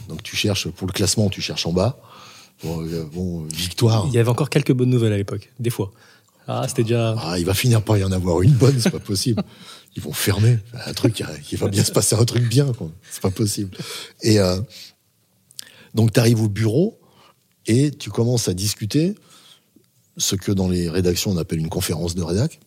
Donc 0.09 0.21
tu 0.21 0.35
cherches, 0.35 0.67
pour 0.67 0.87
le 0.87 0.93
classement, 0.93 1.29
tu 1.29 1.41
cherches 1.41 1.65
en 1.65 1.73
bas. 1.73 1.99
Bon, 2.63 2.81
euh, 2.85 3.05
bon, 3.05 3.43
victoire. 3.45 4.05
Il 4.07 4.13
y 4.13 4.17
avait 4.17 4.29
encore 4.29 4.49
quelques 4.49 4.73
bonnes 4.73 4.89
nouvelles 4.89 5.13
à 5.13 5.17
l'époque, 5.17 5.51
des 5.59 5.69
fois. 5.69 5.91
Ah, 6.47 6.65
c'était 6.67 6.83
déjà. 6.83 7.15
Ah, 7.19 7.37
il 7.37 7.45
va 7.45 7.53
finir 7.53 7.81
par 7.81 7.97
y 7.97 8.03
en 8.03 8.11
avoir 8.11 8.41
une 8.41 8.53
bonne, 8.53 8.79
c'est 8.79 8.89
pas 8.89 8.99
possible. 8.99 9.43
Ils 9.95 10.01
vont 10.01 10.13
fermer 10.13 10.59
un 10.85 10.93
truc, 10.93 11.23
il 11.51 11.57
va 11.57 11.67
bien 11.67 11.83
se 11.83 11.91
passer 11.91 12.15
un 12.15 12.23
truc 12.23 12.43
bien, 12.47 12.71
quoi. 12.73 12.89
C'est 13.09 13.21
pas 13.21 13.31
possible. 13.31 13.75
Et 14.21 14.39
euh, 14.39 14.59
donc, 15.93 16.13
tu 16.13 16.19
arrives 16.19 16.41
au 16.41 16.49
bureau 16.49 16.99
et 17.65 17.91
tu 17.91 18.09
commences 18.09 18.47
à 18.47 18.53
discuter 18.53 19.15
ce 20.17 20.35
que 20.35 20.51
dans 20.51 20.67
les 20.67 20.89
rédactions 20.89 21.31
on 21.31 21.37
appelle 21.37 21.59
une 21.59 21.69
conférence 21.69 22.15
de 22.15 22.23
rédac. 22.23 22.59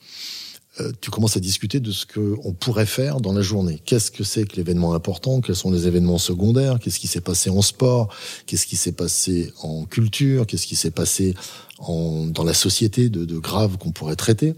Euh, 0.79 0.93
tu 1.01 1.11
commences 1.11 1.37
à 1.37 1.41
discuter 1.41 1.81
de 1.81 1.91
ce 1.91 2.07
qu'on 2.07 2.53
pourrait 2.53 2.87
faire 2.87 3.21
dans 3.21 3.33
la 3.33 3.43
journée. 3.43 3.83
Qu'est-ce 3.85 4.12
que 4.12 4.23
c'est 4.23 4.47
que 4.47 4.55
l'événement 4.57 4.95
important? 4.95 5.41
Quels 5.41 5.57
sont 5.57 5.73
les 5.73 5.89
événements 5.89 6.18
secondaires? 6.18 6.79
Qu'est-ce 6.79 7.01
qui 7.01 7.09
s'est 7.09 7.21
passé 7.21 7.51
en 7.51 7.61
sport? 7.61 8.14
Qu'est-ce 8.47 8.66
qui 8.66 8.77
s'est 8.77 8.93
passé 8.93 9.53
en 9.62 9.85
culture? 9.85 10.47
Qu'est-ce 10.47 10.68
qui 10.68 10.77
s'est 10.77 10.93
passé 10.93 11.35
en, 11.79 12.27
dans 12.27 12.45
la 12.45 12.55
société 12.55 13.09
de, 13.09 13.25
de 13.25 13.39
grave 13.39 13.79
qu'on 13.79 13.91
pourrait 13.91 14.14
traiter? 14.14 14.55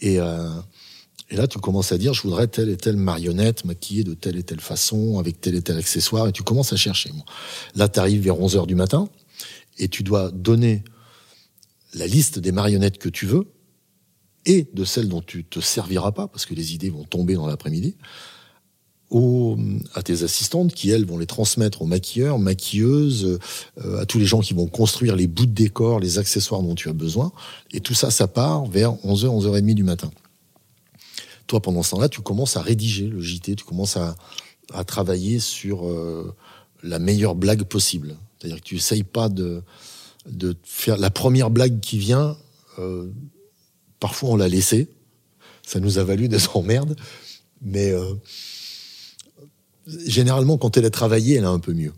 Et, 0.00 0.18
euh, 0.18 0.50
et 1.30 1.36
là, 1.36 1.46
tu 1.46 1.58
commences 1.58 1.92
à 1.92 1.98
dire, 1.98 2.12
je 2.12 2.22
voudrais 2.22 2.48
telle 2.48 2.68
et 2.68 2.76
telle 2.76 2.96
marionnette 2.96 3.64
maquillée 3.64 4.04
de 4.04 4.14
telle 4.14 4.36
et 4.36 4.42
telle 4.42 4.60
façon, 4.60 5.18
avec 5.20 5.40
tel 5.40 5.54
et 5.54 5.62
tel 5.62 5.76
accessoire, 5.76 6.26
et 6.26 6.32
tu 6.32 6.42
commences 6.42 6.72
à 6.72 6.76
chercher. 6.76 7.12
Là, 7.74 7.88
tu 7.88 8.00
arrives 8.00 8.22
vers 8.22 8.40
11 8.40 8.56
heures 8.56 8.66
du 8.66 8.74
matin, 8.74 9.08
et 9.78 9.88
tu 9.88 10.02
dois 10.02 10.30
donner 10.30 10.82
la 11.94 12.06
liste 12.06 12.38
des 12.38 12.52
marionnettes 12.52 12.98
que 12.98 13.08
tu 13.08 13.26
veux, 13.26 13.46
et 14.46 14.68
de 14.72 14.84
celles 14.84 15.08
dont 15.08 15.20
tu 15.20 15.44
te 15.44 15.60
serviras 15.60 16.12
pas, 16.12 16.28
parce 16.28 16.46
que 16.46 16.54
les 16.54 16.74
idées 16.74 16.90
vont 16.90 17.04
tomber 17.04 17.34
dans 17.34 17.46
l'après-midi, 17.46 17.96
à 19.94 20.02
tes 20.02 20.24
assistantes 20.24 20.74
qui, 20.74 20.90
elles, 20.90 21.04
vont 21.04 21.18
les 21.18 21.26
transmettre 21.26 21.82
aux 21.82 21.86
maquilleurs, 21.86 22.38
maquilleuses, 22.38 23.38
euh, 23.78 24.00
à 24.00 24.06
tous 24.06 24.18
les 24.18 24.26
gens 24.26 24.40
qui 24.40 24.52
vont 24.52 24.66
construire 24.66 25.14
les 25.14 25.26
bouts 25.26 25.46
de 25.46 25.52
décor, 25.52 26.00
les 26.00 26.18
accessoires 26.18 26.62
dont 26.62 26.74
tu 26.74 26.88
as 26.88 26.92
besoin. 26.92 27.32
Et 27.72 27.80
tout 27.80 27.94
ça, 27.94 28.10
ça 28.10 28.26
part 28.26 28.66
vers 28.66 28.92
11h, 29.04 29.26
11h30 29.26 29.74
du 29.74 29.84
matin. 29.84 30.10
Toi, 31.46 31.60
pendant 31.60 31.82
ce 31.82 31.92
temps-là, 31.92 32.08
tu 32.08 32.20
commences 32.20 32.56
à 32.56 32.62
rédiger 32.62 33.06
le 33.06 33.20
JT, 33.20 33.54
tu 33.54 33.64
commences 33.64 33.96
à, 33.96 34.16
à 34.72 34.82
travailler 34.84 35.38
sur 35.38 35.86
euh, 35.86 36.34
la 36.82 36.98
meilleure 36.98 37.36
blague 37.36 37.62
possible. 37.62 38.16
C'est-à-dire 38.38 38.58
que 38.58 38.64
tu 38.64 38.76
essayes 38.76 39.04
pas 39.04 39.28
de, 39.28 39.62
de 40.28 40.56
faire 40.64 40.98
la 40.98 41.10
première 41.10 41.50
blague 41.50 41.78
qui 41.80 41.98
vient. 41.98 42.36
Euh, 42.78 43.08
parfois, 44.00 44.30
on 44.30 44.36
l'a 44.36 44.48
laissée. 44.48 44.88
Ça 45.66 45.80
nous 45.80 45.98
a 45.98 46.04
valu 46.04 46.28
des 46.28 46.48
emmerdes. 46.54 46.96
Mais 47.62 47.90
euh, 47.90 48.14
généralement, 50.06 50.58
quand 50.58 50.76
elle 50.76 50.84
est 50.84 50.90
travaillée, 50.90 51.36
elle 51.36 51.44
a 51.44 51.50
un 51.50 51.58
peu 51.58 51.72
mieux. 51.72 51.92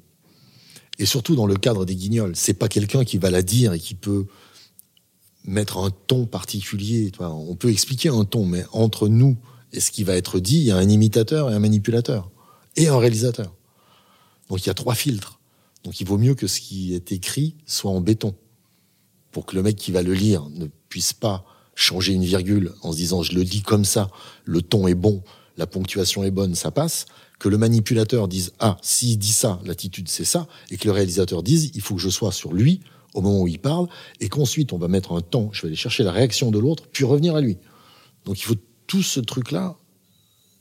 Et 0.99 1.07
surtout 1.07 1.37
dans 1.37 1.47
le 1.47 1.57
cadre 1.57 1.85
des 1.85 1.95
guignols, 1.95 2.35
c'est 2.35 2.55
pas 2.55 2.69
quelqu'un 2.69 3.05
qui 3.05 3.19
va 3.19 3.31
la 3.31 3.43
dire 3.43 3.73
et 3.73 3.79
qui 3.79 3.95
peut 3.95 4.27
mettre 5.45 5.79
un 5.79 5.91
ton 5.91 6.27
particulier. 6.27 7.13
On 7.21 7.55
peut 7.55 7.71
expliquer 7.71 8.09
un 8.09 8.25
ton, 8.25 8.45
mais 8.45 8.65
entre 8.73 9.09
nous 9.09 9.37
et 9.73 9.81
ce 9.81 9.91
qui 9.91 10.05
va 10.05 10.17
être 10.17 10.41
dit, 10.41 10.59
il 10.59 10.65
y 10.65 10.71
a 10.71 10.77
un 10.77 10.89
imitateur 10.89 11.51
et 11.51 11.55
un 11.55 11.59
manipulateur 11.59 12.31
et 12.77 12.89
un 12.89 12.99
réalisateur. 12.99 13.55
Donc 14.49 14.65
il 14.65 14.67
y 14.67 14.71
a 14.71 14.75
trois 14.75 14.95
filtres. 14.95 15.41
Donc 15.85 16.01
il 16.01 16.07
vaut 16.07 16.19
mieux 16.19 16.35
que 16.35 16.47
ce 16.47 16.61
qui 16.61 16.95
est 16.95 17.13
écrit 17.13 17.55
soit 17.67 17.91
en 17.91 18.01
béton 18.01 18.35
pour 19.31 19.47
que 19.47 19.55
le 19.55 19.63
mec 19.63 19.77
qui 19.77 19.93
va 19.93 20.03
le 20.03 20.15
lire 20.15 20.49
ne 20.51 20.67
puisse 20.89 21.13
pas 21.13 21.45
changer 21.79 22.13
une 22.13 22.25
virgule 22.25 22.73
en 22.83 22.91
se 22.91 22.97
disant 22.97 23.23
je 23.23 23.35
le 23.35 23.45
dis 23.45 23.63
comme 23.63 23.85
ça, 23.85 24.11
le 24.45 24.63
ton 24.63 24.89
est 24.89 24.97
bon, 24.97 25.23
la 25.57 25.69
ponctuation 25.69 26.25
est 26.25 26.33
bonne, 26.33 26.57
ça 26.57 26.73
passe, 26.73 27.07
que 27.39 27.49
le 27.49 27.57
manipulateur 27.57 28.27
dise 28.27 28.53
ah 28.59 28.77
s'il 28.83 29.17
dit 29.17 29.33
ça, 29.33 29.61
l'attitude 29.65 30.09
c'est 30.09 30.25
ça, 30.25 30.49
et 30.73 30.77
que 30.77 30.87
le 30.87 30.91
réalisateur 30.93 31.45
dise 31.45 31.71
il 31.75 31.81
faut 31.81 31.95
que 31.95 32.01
je 32.01 32.09
sois 32.09 32.33
sur 32.33 32.53
lui 32.53 32.81
au 33.15 33.21
moment 33.21 33.43
où 33.43 33.47
il 33.47 33.61
parle, 33.61 33.87
et 34.19 34.29
qu'ensuite 34.29 34.73
on 34.73 34.79
va 34.79 34.89
mettre 34.89 35.13
un 35.13 35.21
temps, 35.21 35.51
je 35.53 35.63
vais 35.63 35.69
aller 35.69 35.77
chercher 35.77 36.03
la 36.03 36.11
réaction 36.11 36.51
de 36.51 36.59
l'autre, 36.59 36.89
puis 36.91 37.05
revenir 37.05 37.37
à 37.37 37.41
lui. 37.41 37.59
Donc 38.25 38.41
il 38.41 38.43
faut 38.43 38.57
tout 38.89 39.05
ce 39.05 39.21
truc-là 39.21 39.77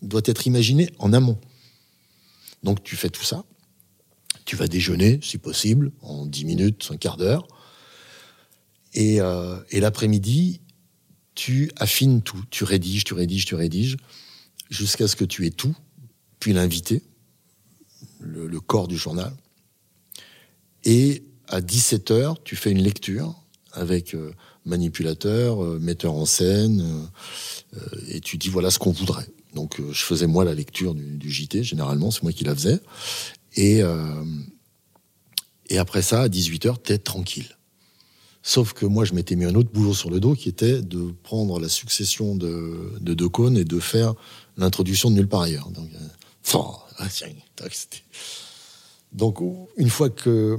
doit 0.04 0.22
être 0.24 0.46
imaginé 0.46 0.92
en 1.00 1.14
amont. 1.14 1.40
Donc 2.62 2.84
tu 2.84 2.96
fais 2.96 3.10
tout 3.10 3.24
ça, 3.24 3.44
tu 4.46 4.56
vas 4.56 4.68
déjeuner 4.68 5.20
si 5.24 5.40
possible 5.40 5.92
en 6.04 6.28
10 6.28 6.46
minutes, 6.46 6.90
un 6.92 6.98
quart 6.98 7.18
d'heure, 7.18 7.48
et, 8.94 9.20
euh, 9.20 9.58
et 9.72 9.80
l'après-midi 9.80 10.62
tu 11.38 11.72
affines 11.76 12.24
tout, 12.24 12.44
tu 12.50 12.64
rédiges, 12.64 13.04
tu 13.04 13.14
rédiges, 13.14 13.46
tu 13.46 13.54
rédiges, 13.54 13.98
jusqu'à 14.72 15.08
ce 15.08 15.16
que 15.16 15.24
tu 15.24 15.46
aies 15.46 15.52
tout, 15.52 15.76
puis 16.40 16.52
l'invité, 16.52 17.04
le, 18.20 18.60
corps 18.60 18.88
du 18.88 18.98
journal. 18.98 19.32
Et 20.84 21.24
à 21.48 21.62
17 21.62 22.10
heures, 22.10 22.44
tu 22.44 22.56
fais 22.56 22.72
une 22.72 22.82
lecture 22.82 23.36
avec 23.72 24.16
euh, 24.16 24.34
manipulateur, 24.66 25.64
euh, 25.64 25.78
metteur 25.80 26.14
en 26.14 26.26
scène, 26.26 27.08
euh, 27.76 27.80
et 28.08 28.20
tu 28.20 28.40
dis 28.40 28.50
voilà 28.50 28.72
ce 28.72 28.80
qu'on 28.80 28.92
voudrait. 28.92 29.28
Donc 29.54 29.80
je 29.80 30.04
faisais 30.04 30.26
moi 30.26 30.44
la 30.44 30.56
lecture 30.56 30.96
du, 30.96 31.32
JT, 31.32 31.64
généralement, 31.64 32.10
c'est 32.10 32.24
moi 32.24 32.34
qui 32.34 32.46
la 32.46 32.56
faisais. 32.56 32.80
Et, 33.56 33.84
après 35.78 36.02
ça, 36.02 36.24
à 36.24 36.30
18 36.30 36.66
heures, 36.66 36.82
t'es 36.82 36.98
tranquille. 36.98 37.58
Sauf 38.48 38.72
que 38.72 38.86
moi, 38.86 39.04
je 39.04 39.14
m'étais 39.14 39.36
mis 39.36 39.44
un 39.44 39.56
autre 39.56 39.72
boulot 39.74 39.94
sur 39.94 40.10
le 40.10 40.22
dos 40.22 40.34
qui 40.34 40.48
était 40.48 40.82
de 40.82 41.14
prendre 41.22 41.60
la 41.60 41.68
succession 41.68 42.34
de, 42.34 42.94
de 43.02 43.28
cônes 43.28 43.58
et 43.58 43.66
de 43.66 43.78
faire 43.78 44.14
l'introduction 44.56 45.12
de 45.12 45.16
nulle 45.16 45.28
part 45.28 45.42
ailleurs. 45.42 45.70
Euh, 45.76 45.82
ah, 46.98 47.10
donc, 49.12 49.40
une 49.76 49.90
fois 49.90 50.10
que 50.10 50.58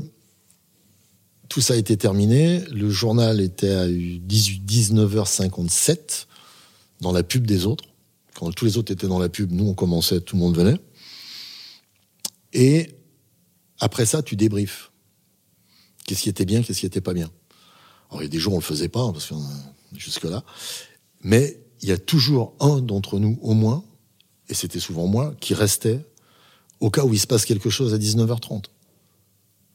tout 1.48 1.62
ça 1.62 1.72
a 1.72 1.78
été 1.78 1.96
terminé, 1.96 2.60
le 2.70 2.90
journal 2.90 3.40
était 3.40 3.72
à 3.72 3.88
19h57 3.88 6.26
dans 7.00 7.12
la 7.12 7.22
pub 7.22 7.46
des 7.46 7.64
autres. 7.64 7.84
Quand 8.34 8.52
tous 8.52 8.66
les 8.66 8.76
autres 8.76 8.92
étaient 8.92 9.08
dans 9.08 9.18
la 9.18 9.30
pub, 9.30 9.50
nous 9.50 9.66
on 9.66 9.72
commençait, 9.72 10.20
tout 10.20 10.36
le 10.36 10.42
monde 10.42 10.54
venait. 10.54 10.76
Et 12.52 12.90
après 13.80 14.04
ça, 14.04 14.22
tu 14.22 14.36
débriefes. 14.36 14.92
Qu'est-ce 16.04 16.20
qui 16.20 16.28
était 16.28 16.44
bien, 16.44 16.62
qu'est-ce 16.62 16.80
qui 16.80 16.86
était 16.86 17.00
pas 17.00 17.14
bien. 17.14 17.30
Alors, 18.10 18.22
il 18.22 18.24
y 18.24 18.28
a 18.28 18.30
des 18.30 18.38
jours, 18.38 18.54
on 18.54 18.58
le 18.58 18.62
faisait 18.62 18.88
pas, 18.88 19.12
parce 19.12 19.28
qu'on 19.28 19.42
jusque-là. 19.96 20.44
Mais 21.22 21.58
il 21.80 21.88
y 21.88 21.92
a 21.92 21.98
toujours 21.98 22.54
un 22.60 22.80
d'entre 22.80 23.18
nous, 23.18 23.38
au 23.42 23.54
moins, 23.54 23.84
et 24.48 24.54
c'était 24.54 24.80
souvent 24.80 25.06
moi, 25.06 25.34
qui 25.40 25.54
restait 25.54 26.00
au 26.80 26.90
cas 26.90 27.04
où 27.04 27.12
il 27.12 27.18
se 27.18 27.26
passe 27.26 27.44
quelque 27.44 27.70
chose 27.70 27.94
à 27.94 27.98
19h30. 27.98 28.64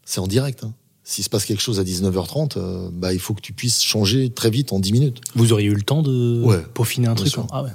C'est 0.05 0.19
en 0.19 0.27
direct. 0.27 0.63
Hein. 0.63 0.73
S'il 1.03 1.23
se 1.23 1.29
passe 1.29 1.45
quelque 1.45 1.61
chose 1.61 1.79
à 1.79 1.83
19h30, 1.83 2.57
euh, 2.57 2.89
bah, 2.91 3.13
il 3.13 3.19
faut 3.19 3.33
que 3.33 3.41
tu 3.41 3.53
puisses 3.53 3.81
changer 3.81 4.29
très 4.29 4.49
vite 4.49 4.71
en 4.71 4.79
10 4.79 4.93
minutes. 4.93 5.21
Vous 5.35 5.51
auriez 5.51 5.67
eu 5.67 5.75
le 5.75 5.81
temps 5.81 6.01
de 6.01 6.41
ouais, 6.43 6.63
peaufiner 6.73 7.07
un 7.07 7.15
truc 7.15 7.37
hein? 7.37 7.47
Ah 7.51 7.63
ouais. 7.63 7.71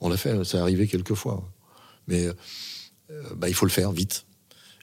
On 0.00 0.08
l'a 0.08 0.16
fait, 0.16 0.44
ça 0.44 0.60
arrivé 0.60 0.86
quelques 0.86 1.14
fois. 1.14 1.48
Mais 2.08 2.26
euh, 2.26 2.34
bah, 3.36 3.48
il 3.48 3.54
faut 3.54 3.66
le 3.66 3.70
faire 3.70 3.92
vite 3.92 4.26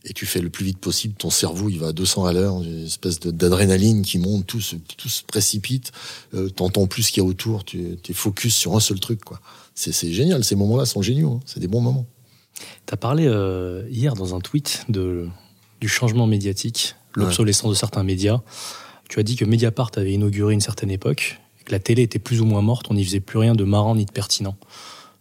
et 0.05 0.13
tu 0.13 0.25
fais 0.25 0.39
le 0.39 0.49
plus 0.49 0.65
vite 0.65 0.77
possible, 0.77 1.15
ton 1.15 1.29
cerveau 1.29 1.69
il 1.69 1.79
va 1.79 1.87
à 1.87 1.91
200 1.91 2.25
à 2.25 2.33
l'heure, 2.33 2.61
une 2.63 2.85
espèce 2.85 3.19
d'adrénaline 3.19 4.01
qui 4.01 4.17
monte, 4.17 4.47
tout 4.47 4.61
se, 4.61 4.75
tout 4.97 5.09
se 5.09 5.23
précipite, 5.23 5.91
euh, 6.33 6.49
t'entends 6.49 6.87
plus 6.87 7.03
ce 7.03 7.11
qu'il 7.11 7.21
y 7.21 7.25
a 7.25 7.29
autour, 7.29 7.65
tu 7.65 7.97
es 8.07 8.13
focus 8.13 8.55
sur 8.55 8.75
un 8.75 8.79
seul 8.79 8.99
truc. 8.99 9.23
quoi. 9.23 9.41
C'est 9.75 10.11
génial, 10.11 10.43
ces 10.43 10.55
moments-là 10.55 10.85
sont 10.85 11.01
géniaux, 11.01 11.33
hein. 11.33 11.39
c'est 11.45 11.59
des 11.59 11.67
bons 11.67 11.81
moments. 11.81 12.05
Tu 12.85 12.93
as 12.93 12.97
parlé 12.97 13.25
euh, 13.27 13.87
hier 13.89 14.13
dans 14.13 14.35
un 14.35 14.41
tweet 14.41 14.85
de, 14.89 15.27
du 15.79 15.87
changement 15.87 16.27
médiatique, 16.27 16.95
l'obsolescence 17.15 17.69
de 17.69 17.75
certains 17.75 18.03
médias. 18.03 18.41
Tu 19.09 19.19
as 19.19 19.23
dit 19.23 19.35
que 19.35 19.45
Mediapart 19.45 19.91
avait 19.95 20.13
inauguré 20.13 20.53
une 20.53 20.61
certaine 20.61 20.91
époque, 20.91 21.39
que 21.65 21.71
la 21.71 21.79
télé 21.79 22.03
était 22.03 22.19
plus 22.19 22.41
ou 22.41 22.45
moins 22.45 22.61
morte, 22.61 22.87
on 22.89 22.93
n'y 22.93 23.03
faisait 23.03 23.19
plus 23.19 23.39
rien 23.39 23.55
de 23.55 23.63
marrant 23.63 23.95
ni 23.95 24.05
de 24.05 24.11
pertinent. 24.11 24.55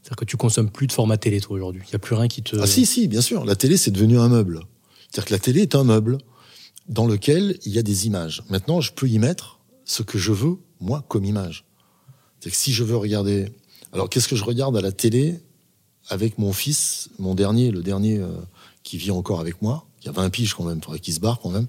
C'est-à-dire 0.08 0.20
que 0.20 0.24
tu 0.24 0.38
consommes 0.38 0.70
plus 0.70 0.86
de 0.86 0.92
format 0.92 1.18
télé, 1.18 1.38
toi, 1.38 1.54
aujourd'hui. 1.54 1.82
Il 1.84 1.90
n'y 1.90 1.96
a 1.96 1.98
plus 1.98 2.14
rien 2.14 2.28
qui 2.28 2.42
te. 2.42 2.56
Ah, 2.56 2.66
si, 2.66 2.86
si, 2.86 3.08
bien 3.08 3.20
sûr. 3.20 3.44
La 3.44 3.56
télé, 3.56 3.76
c'est 3.76 3.90
devenu 3.90 4.18
un 4.18 4.30
meuble. 4.30 4.60
C'est-à-dire 5.00 5.26
que 5.26 5.32
la 5.34 5.38
télé 5.38 5.60
est 5.60 5.74
un 5.74 5.84
meuble 5.84 6.16
dans 6.88 7.06
lequel 7.06 7.58
il 7.66 7.72
y 7.72 7.78
a 7.78 7.82
des 7.82 8.06
images. 8.06 8.42
Maintenant, 8.48 8.80
je 8.80 8.90
peux 8.90 9.06
y 9.06 9.18
mettre 9.18 9.60
ce 9.84 10.02
que 10.02 10.16
je 10.16 10.32
veux, 10.32 10.56
moi, 10.80 11.04
comme 11.08 11.26
image. 11.26 11.66
C'est 12.40 12.48
que 12.48 12.56
si 12.56 12.72
je 12.72 12.84
veux 12.84 12.96
regarder. 12.96 13.52
Alors, 13.92 14.08
qu'est-ce 14.08 14.28
que 14.28 14.36
je 14.36 14.44
regarde 14.44 14.78
à 14.78 14.80
la 14.80 14.92
télé 14.92 15.40
avec 16.08 16.38
mon 16.38 16.54
fils, 16.54 17.10
mon 17.18 17.34
dernier, 17.34 17.70
le 17.70 17.82
dernier 17.82 18.16
euh, 18.16 18.28
qui 18.84 18.96
vit 18.96 19.10
encore 19.10 19.40
avec 19.40 19.60
moi? 19.60 19.84
Il 20.00 20.06
y 20.06 20.08
a 20.08 20.12
20 20.12 20.30
piges 20.30 20.54
quand 20.54 20.64
même, 20.64 20.78
il 20.78 20.84
faudrait 20.84 21.00
qu'il 21.00 21.12
se 21.12 21.20
barre 21.20 21.38
quand 21.38 21.50
même. 21.50 21.66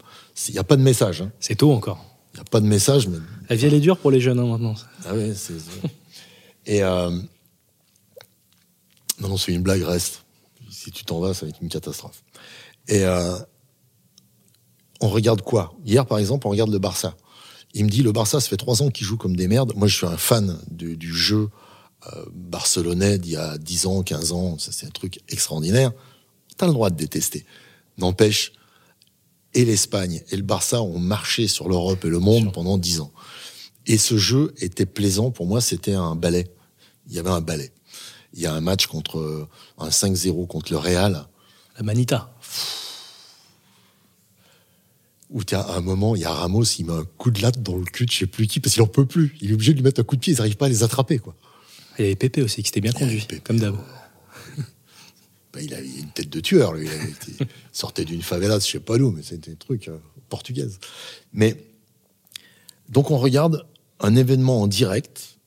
Il 0.47 0.53
n'y 0.53 0.59
a 0.59 0.63
pas 0.63 0.77
de 0.77 0.81
message. 0.81 1.23
Hein. 1.23 1.31
C'est 1.41 1.55
tôt 1.55 1.73
encore. 1.73 2.05
Il 2.33 2.37
n'y 2.37 2.41
a 2.41 2.45
pas 2.45 2.61
de 2.61 2.67
message. 2.67 3.09
Mais... 3.09 3.17
La 3.49 3.57
vie, 3.57 3.65
elle 3.65 3.73
est 3.73 3.81
dure 3.81 3.97
pour 3.97 4.11
les 4.11 4.21
jeunes 4.21 4.39
hein, 4.39 4.45
maintenant. 4.45 4.75
Ah 5.05 5.09
oui, 5.13 5.33
c'est. 5.35 5.55
Et. 6.65 6.83
Euh, 6.83 7.19
non, 9.19 9.29
non, 9.29 9.37
c'est 9.37 9.53
une 9.53 9.61
blague, 9.61 9.81
reste. 9.81 10.25
Si 10.69 10.91
tu 10.91 11.03
t'en 11.03 11.19
vas, 11.19 11.33
ça 11.33 11.45
va 11.45 11.49
être 11.49 11.61
une 11.61 11.69
catastrophe. 11.69 12.23
Et 12.87 13.03
euh, 13.05 13.37
on 15.01 15.09
regarde 15.09 15.41
quoi? 15.41 15.73
Hier, 15.85 16.05
par 16.05 16.17
exemple, 16.17 16.47
on 16.47 16.49
regarde 16.51 16.71
le 16.71 16.79
Barça. 16.79 17.15
Il 17.73 17.85
me 17.85 17.89
dit, 17.89 18.01
le 18.01 18.11
Barça, 18.11 18.39
ça 18.39 18.49
fait 18.49 18.57
trois 18.57 18.81
ans 18.81 18.89
qu'il 18.89 19.05
joue 19.05 19.17
comme 19.17 19.35
des 19.35 19.47
merdes. 19.47 19.73
Moi, 19.75 19.87
je 19.87 19.95
suis 19.95 20.07
un 20.07 20.17
fan 20.17 20.59
du, 20.69 20.97
du 20.97 21.13
jeu 21.13 21.49
euh, 22.13 22.25
barcelonais 22.33 23.17
d'il 23.17 23.33
y 23.33 23.37
a 23.37 23.57
10 23.57 23.85
ans, 23.87 24.03
15 24.03 24.31
ans. 24.31 24.57
Ça, 24.57 24.71
c'est 24.71 24.85
un 24.85 24.91
truc 24.91 25.19
extraordinaire. 25.27 25.91
T'as 26.57 26.67
le 26.67 26.73
droit 26.73 26.89
de 26.89 26.95
détester. 26.95 27.45
N'empêche, 27.97 28.53
et 29.53 29.65
l'Espagne 29.65 30.21
et 30.29 30.37
le 30.37 30.43
Barça 30.43 30.81
ont 30.81 30.99
marché 30.99 31.47
sur 31.47 31.67
l'Europe 31.69 32.05
et 32.05 32.09
le 32.09 32.19
monde 32.19 32.53
pendant 32.53 32.77
10 32.77 33.01
ans. 33.01 33.11
Et 33.87 33.97
ce 33.97 34.17
jeu 34.17 34.53
était 34.57 34.85
plaisant 34.85 35.31
pour 35.31 35.47
moi, 35.47 35.61
c'était 35.61 35.93
un 35.93 36.15
ballet. 36.15 36.47
Il 37.07 37.15
y 37.15 37.19
avait 37.19 37.29
un 37.29 37.41
ballet. 37.41 37.71
Il 38.33 38.41
y 38.41 38.45
a 38.45 38.53
un 38.53 38.61
match 38.61 38.87
contre 38.87 39.47
un 39.77 39.89
5-0 39.89 40.47
contre 40.47 40.71
le 40.71 40.77
Real. 40.77 41.27
La 41.77 41.83
Manita. 41.83 42.31
Où 45.29 45.41
à 45.51 45.75
un 45.77 45.81
moment, 45.81 46.15
il 46.15 46.23
y 46.23 46.25
a 46.25 46.31
Ramos, 46.31 46.63
il 46.63 46.85
met 46.85 46.93
un 46.93 47.05
coup 47.17 47.29
de 47.29 47.41
latte 47.41 47.61
dans 47.61 47.77
le 47.77 47.85
cul 47.85 48.05
de 48.05 48.11
je 48.11 48.17
sais 48.17 48.27
plus 48.27 48.47
qui, 48.47 48.59
parce 48.59 48.73
qu'il 48.73 48.81
en 48.81 48.87
peut 48.87 49.05
plus. 49.05 49.35
Il 49.41 49.51
est 49.51 49.53
obligé 49.53 49.73
de 49.73 49.77
lui 49.77 49.83
mettre 49.83 50.01
un 50.01 50.03
coup 50.03 50.15
de 50.15 50.21
pied, 50.21 50.33
ils 50.33 50.37
n'arrivent 50.37 50.57
pas 50.57 50.65
à 50.65 50.69
les 50.69 50.83
attraper, 50.83 51.19
quoi. 51.19 51.35
Il 51.97 52.03
y 52.03 52.05
avait 52.05 52.15
Pépé 52.15 52.41
aussi, 52.41 52.63
qui 52.63 52.69
s'était 52.69 52.81
bien 52.81 52.91
conduit, 52.91 53.25
comme 53.43 53.59
d'hab. 53.59 53.75
Ben, 55.51 55.63
il 55.63 55.73
avait 55.73 55.87
une 55.87 56.11
tête 56.11 56.29
de 56.29 56.39
tueur, 56.41 56.73
lui. 56.73 56.87
Il, 57.39 57.47
sortait 57.71 58.05
d'une 58.05 58.21
favela, 58.21 58.59
je 58.59 58.67
sais 58.67 58.79
pas 58.79 58.99
d'où, 58.99 59.09
mais 59.09 59.23
c'était 59.23 59.51
un 59.51 59.55
truc 59.55 59.87
euh, 59.87 59.97
portugaise. 60.29 60.79
Mais, 61.33 61.57
donc 62.87 63.09
on 63.09 63.17
regarde 63.17 63.65
un 63.99 64.15
événement 64.15 64.61
en 64.61 64.67
direct, 64.67 65.39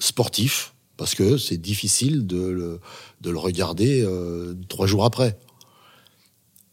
sportif, 0.00 0.74
parce 0.96 1.14
que 1.14 1.36
c'est 1.36 1.58
difficile 1.58 2.26
de 2.26 2.46
le, 2.46 2.80
de 3.20 3.30
le 3.30 3.38
regarder 3.38 4.02
euh, 4.02 4.54
trois 4.68 4.86
jours 4.86 5.04
après. 5.04 5.38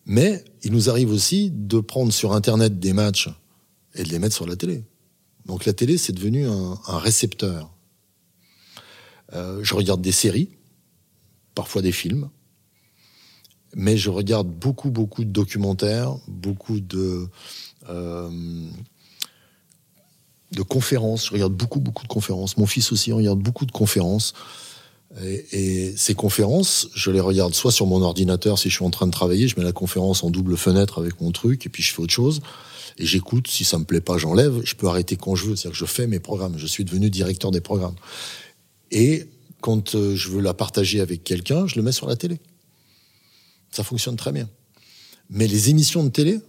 Mais 0.06 0.44
il 0.64 0.72
nous 0.72 0.90
arrive 0.90 1.12
aussi 1.12 1.52
de 1.52 1.80
prendre 1.80 2.12
sur 2.12 2.34
Internet 2.34 2.80
des 2.80 2.94
matchs 2.94 3.30
et 3.96 4.04
de 4.04 4.10
les 4.10 4.20
mettre 4.20 4.36
sur 4.36 4.48
la 4.48 4.56
télé. 4.56 4.84
Donc 5.46 5.66
la 5.66 5.74
télé, 5.74 5.98
c'est 5.98 6.14
devenu 6.14 6.46
un, 6.46 6.80
un 6.88 6.98
récepteur. 6.98 7.74
Euh, 9.34 9.64
je 9.64 9.74
regarde 9.76 10.02
des 10.02 10.12
séries, 10.12 10.50
parfois 11.56 11.82
des 11.82 11.92
films, 11.92 12.30
mais 13.76 13.98
je 13.98 14.10
regarde 14.10 14.48
beaucoup, 14.48 14.92
beaucoup 14.92 15.24
de 15.24 15.32
documentaires, 15.32 16.16
beaucoup 16.28 16.80
de, 16.80 17.28
euh, 17.90 18.70
de 20.56 20.62
conférences. 20.62 21.28
Je 21.28 21.34
regarde 21.34 21.54
beaucoup, 21.54 21.80
beaucoup 21.80 22.04
de 22.04 22.08
conférences. 22.08 22.58
Mon 22.58 22.66
fils 22.66 22.92
aussi 22.92 23.12
regarde 23.12 23.40
beaucoup 23.40 23.66
de 23.66 23.72
conférences. 23.72 24.34
Et, 25.22 25.46
et, 25.52 25.98
ces 25.98 26.16
conférences, 26.16 26.88
je 26.96 27.12
les 27.12 27.20
regarde 27.20 27.54
soit 27.54 27.72
sur 27.72 27.86
mon 27.86 28.02
ordinateur 28.02 28.58
si 28.58 28.70
je 28.70 28.76
suis 28.76 28.86
en 28.86 28.90
train 28.90 29.06
de 29.06 29.12
travailler, 29.12 29.48
je 29.48 29.56
mets 29.58 29.64
la 29.64 29.72
conférence 29.72 30.24
en 30.24 30.32
double 30.32 30.58
fenêtre 30.58 30.98
avec 31.00 31.22
mon 31.22 31.32
truc 31.32 31.68
et 31.68 31.70
puis 31.70 31.84
je 31.84 31.94
fais 31.94 32.02
autre 32.02 32.14
chose. 32.14 32.42
Et 32.98 33.06
j'écoute, 33.06 33.48
si 33.48 33.64
ça 33.64 33.78
me 33.78 33.86
plaît 33.86 34.02
pas, 34.02 34.18
j'enlève. 34.18 34.62
Je 34.64 34.76
peux 34.76 34.88
arrêter 34.88 35.16
quand 35.16 35.36
je 35.36 35.46
veux, 35.46 35.56
c'est-à-dire 35.56 35.80
que 35.80 35.86
je 35.86 35.92
fais 35.92 36.08
mes 36.08 36.20
programmes. 36.20 36.58
Je 36.58 36.68
suis 36.68 36.84
devenu 36.84 37.10
directeur 37.10 37.52
des 37.52 37.62
programmes. 37.62 37.96
Et 38.92 39.28
quand 39.62 39.96
euh, 39.96 40.16
je 40.16 40.30
veux 40.30 40.42
la 40.42 40.54
partager 40.54 41.00
avec 41.00 41.24
quelqu'un, 41.24 41.68
je 41.68 41.76
le 41.76 41.82
mets 41.82 41.92
sur 41.92 42.08
la 42.08 42.16
télé. 42.16 42.40
Ça 43.72 43.84
fonctionne 43.84 44.16
très 44.16 44.32
bien. 44.32 44.48
Mais 45.30 45.48
les 45.48 45.70
émissions 45.70 46.04
de 46.04 46.10
télé, 46.10 46.40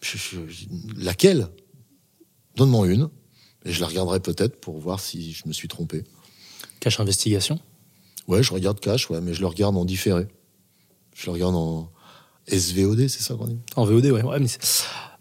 je, 0.00 0.16
je, 0.16 0.38
laquelle? 0.96 1.48
Donne-moi 2.56 2.86
une, 2.88 3.08
et 3.64 3.72
je 3.72 3.80
la 3.80 3.86
regarderai 3.86 4.20
peut-être 4.20 4.60
pour 4.60 4.78
voir 4.78 5.00
si 5.00 5.32
je 5.32 5.46
me 5.46 5.52
suis 5.52 5.68
trompé. 5.68 6.04
Cache 6.80 7.00
Investigation? 7.00 7.60
Ouais, 8.28 8.42
je 8.42 8.52
regarde 8.52 8.80
Cache, 8.80 9.10
ouais, 9.10 9.20
mais 9.20 9.34
je 9.34 9.40
le 9.40 9.46
regarde 9.46 9.76
en 9.76 9.84
différé. 9.84 10.26
Je 11.14 11.26
le 11.26 11.32
regarde 11.32 11.54
en 11.54 11.90
SVOD, 12.48 13.08
c'est 13.08 13.22
ça 13.22 13.34
qu'on 13.34 13.46
dit? 13.46 13.58
En 13.76 13.84
VOD, 13.84 14.06
ouais. 14.06 14.22
ouais 14.22 14.38
mais 14.38 14.48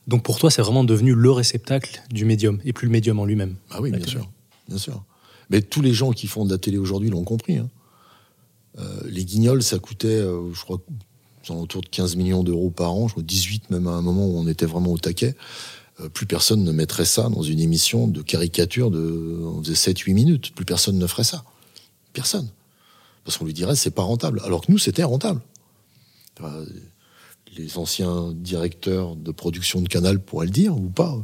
Donc 0.08 0.24
pour 0.24 0.40
toi, 0.40 0.52
c'est 0.52 0.62
vraiment 0.62 0.84
devenu 0.84 1.14
le 1.14 1.32
réceptacle 1.32 2.02
du 2.10 2.26
médium, 2.26 2.60
et 2.66 2.74
plus 2.74 2.88
le 2.88 2.92
médium 2.92 3.20
en 3.20 3.26
lui-même. 3.26 3.56
Ah 3.72 3.82
oui, 3.82 3.92
bien 3.92 4.00
télé. 4.00 4.12
sûr, 4.12 4.30
bien 4.68 4.78
sûr. 4.78 5.04
Mais 5.50 5.62
tous 5.62 5.82
les 5.82 5.94
gens 5.94 6.12
qui 6.12 6.28
font 6.28 6.46
de 6.46 6.52
la 6.52 6.58
télé 6.58 6.78
aujourd'hui 6.78 7.10
l'ont 7.10 7.24
compris. 7.24 7.58
Hein. 7.58 7.70
Euh, 8.80 9.02
les 9.06 9.26
guignols, 9.26 9.64
ça 9.64 9.80
coûtait, 9.80 10.08
euh, 10.08 10.54
je 10.54 10.62
crois, 10.62 10.82
autour 11.50 11.82
de 11.82 11.88
15 11.88 12.16
millions 12.16 12.44
d'euros 12.44 12.72
par 12.72 12.94
an, 12.94 13.08
je 13.08 13.14
crois 13.14 13.24
18 13.24 13.70
même 13.70 13.88
à 13.88 13.92
un 13.92 14.02
moment 14.02 14.26
où 14.26 14.38
on 14.38 14.48
était 14.48 14.66
vraiment 14.66 14.92
au 14.92 14.98
taquet. 14.98 15.36
Euh, 16.02 16.10
plus 16.10 16.26
personne 16.26 16.64
ne 16.64 16.72
mettrait 16.72 17.06
ça 17.06 17.30
dans 17.30 17.42
une 17.42 17.60
émission 17.60 18.08
de 18.08 18.22
caricature 18.22 18.92
de, 18.92 19.40
on 19.44 19.64
faisait 19.64 19.92
7-8 19.92 20.14
minutes. 20.14 20.54
Plus 20.54 20.66
personne 20.66 20.98
ne 20.98 21.08
ferait 21.08 21.24
ça. 21.24 21.44
Personne. 22.14 22.50
Parce 23.24 23.38
qu'on 23.38 23.46
lui 23.46 23.54
dirait 23.54 23.76
c'est 23.76 23.92
pas 23.92 24.04
rentable. 24.04 24.42
Alors 24.46 24.66
que 24.66 24.72
nous, 24.72 24.78
c'était 24.78 25.04
rentable. 25.04 25.42
Les 27.58 27.78
anciens 27.78 28.34
directeurs 28.34 29.16
de 29.16 29.32
production 29.32 29.82
de 29.82 29.88
Canal 29.88 30.20
pourraient 30.20 30.48
le 30.48 30.52
dire 30.52 30.76
ou 30.76 30.90
pas, 30.90 31.18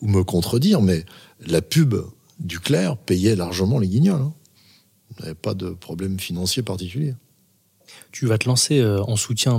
ou 0.00 0.08
me 0.08 0.24
contredire, 0.24 0.80
mais 0.80 1.04
la 1.46 1.60
pub 1.60 1.94
du 2.40 2.58
Clair 2.58 2.96
payait 2.96 3.36
largement 3.36 3.78
les 3.78 3.88
guignols. 3.88 4.22
Hein. 4.22 4.32
On 5.10 5.22
n'avait 5.22 5.34
pas 5.34 5.52
de 5.52 5.70
problème 5.70 6.18
financier 6.18 6.62
particulier. 6.62 7.14
Tu 8.12 8.26
vas 8.26 8.38
te 8.38 8.48
lancer 8.48 8.78
euh, 8.78 9.02
en 9.02 9.16
soutien 9.16 9.58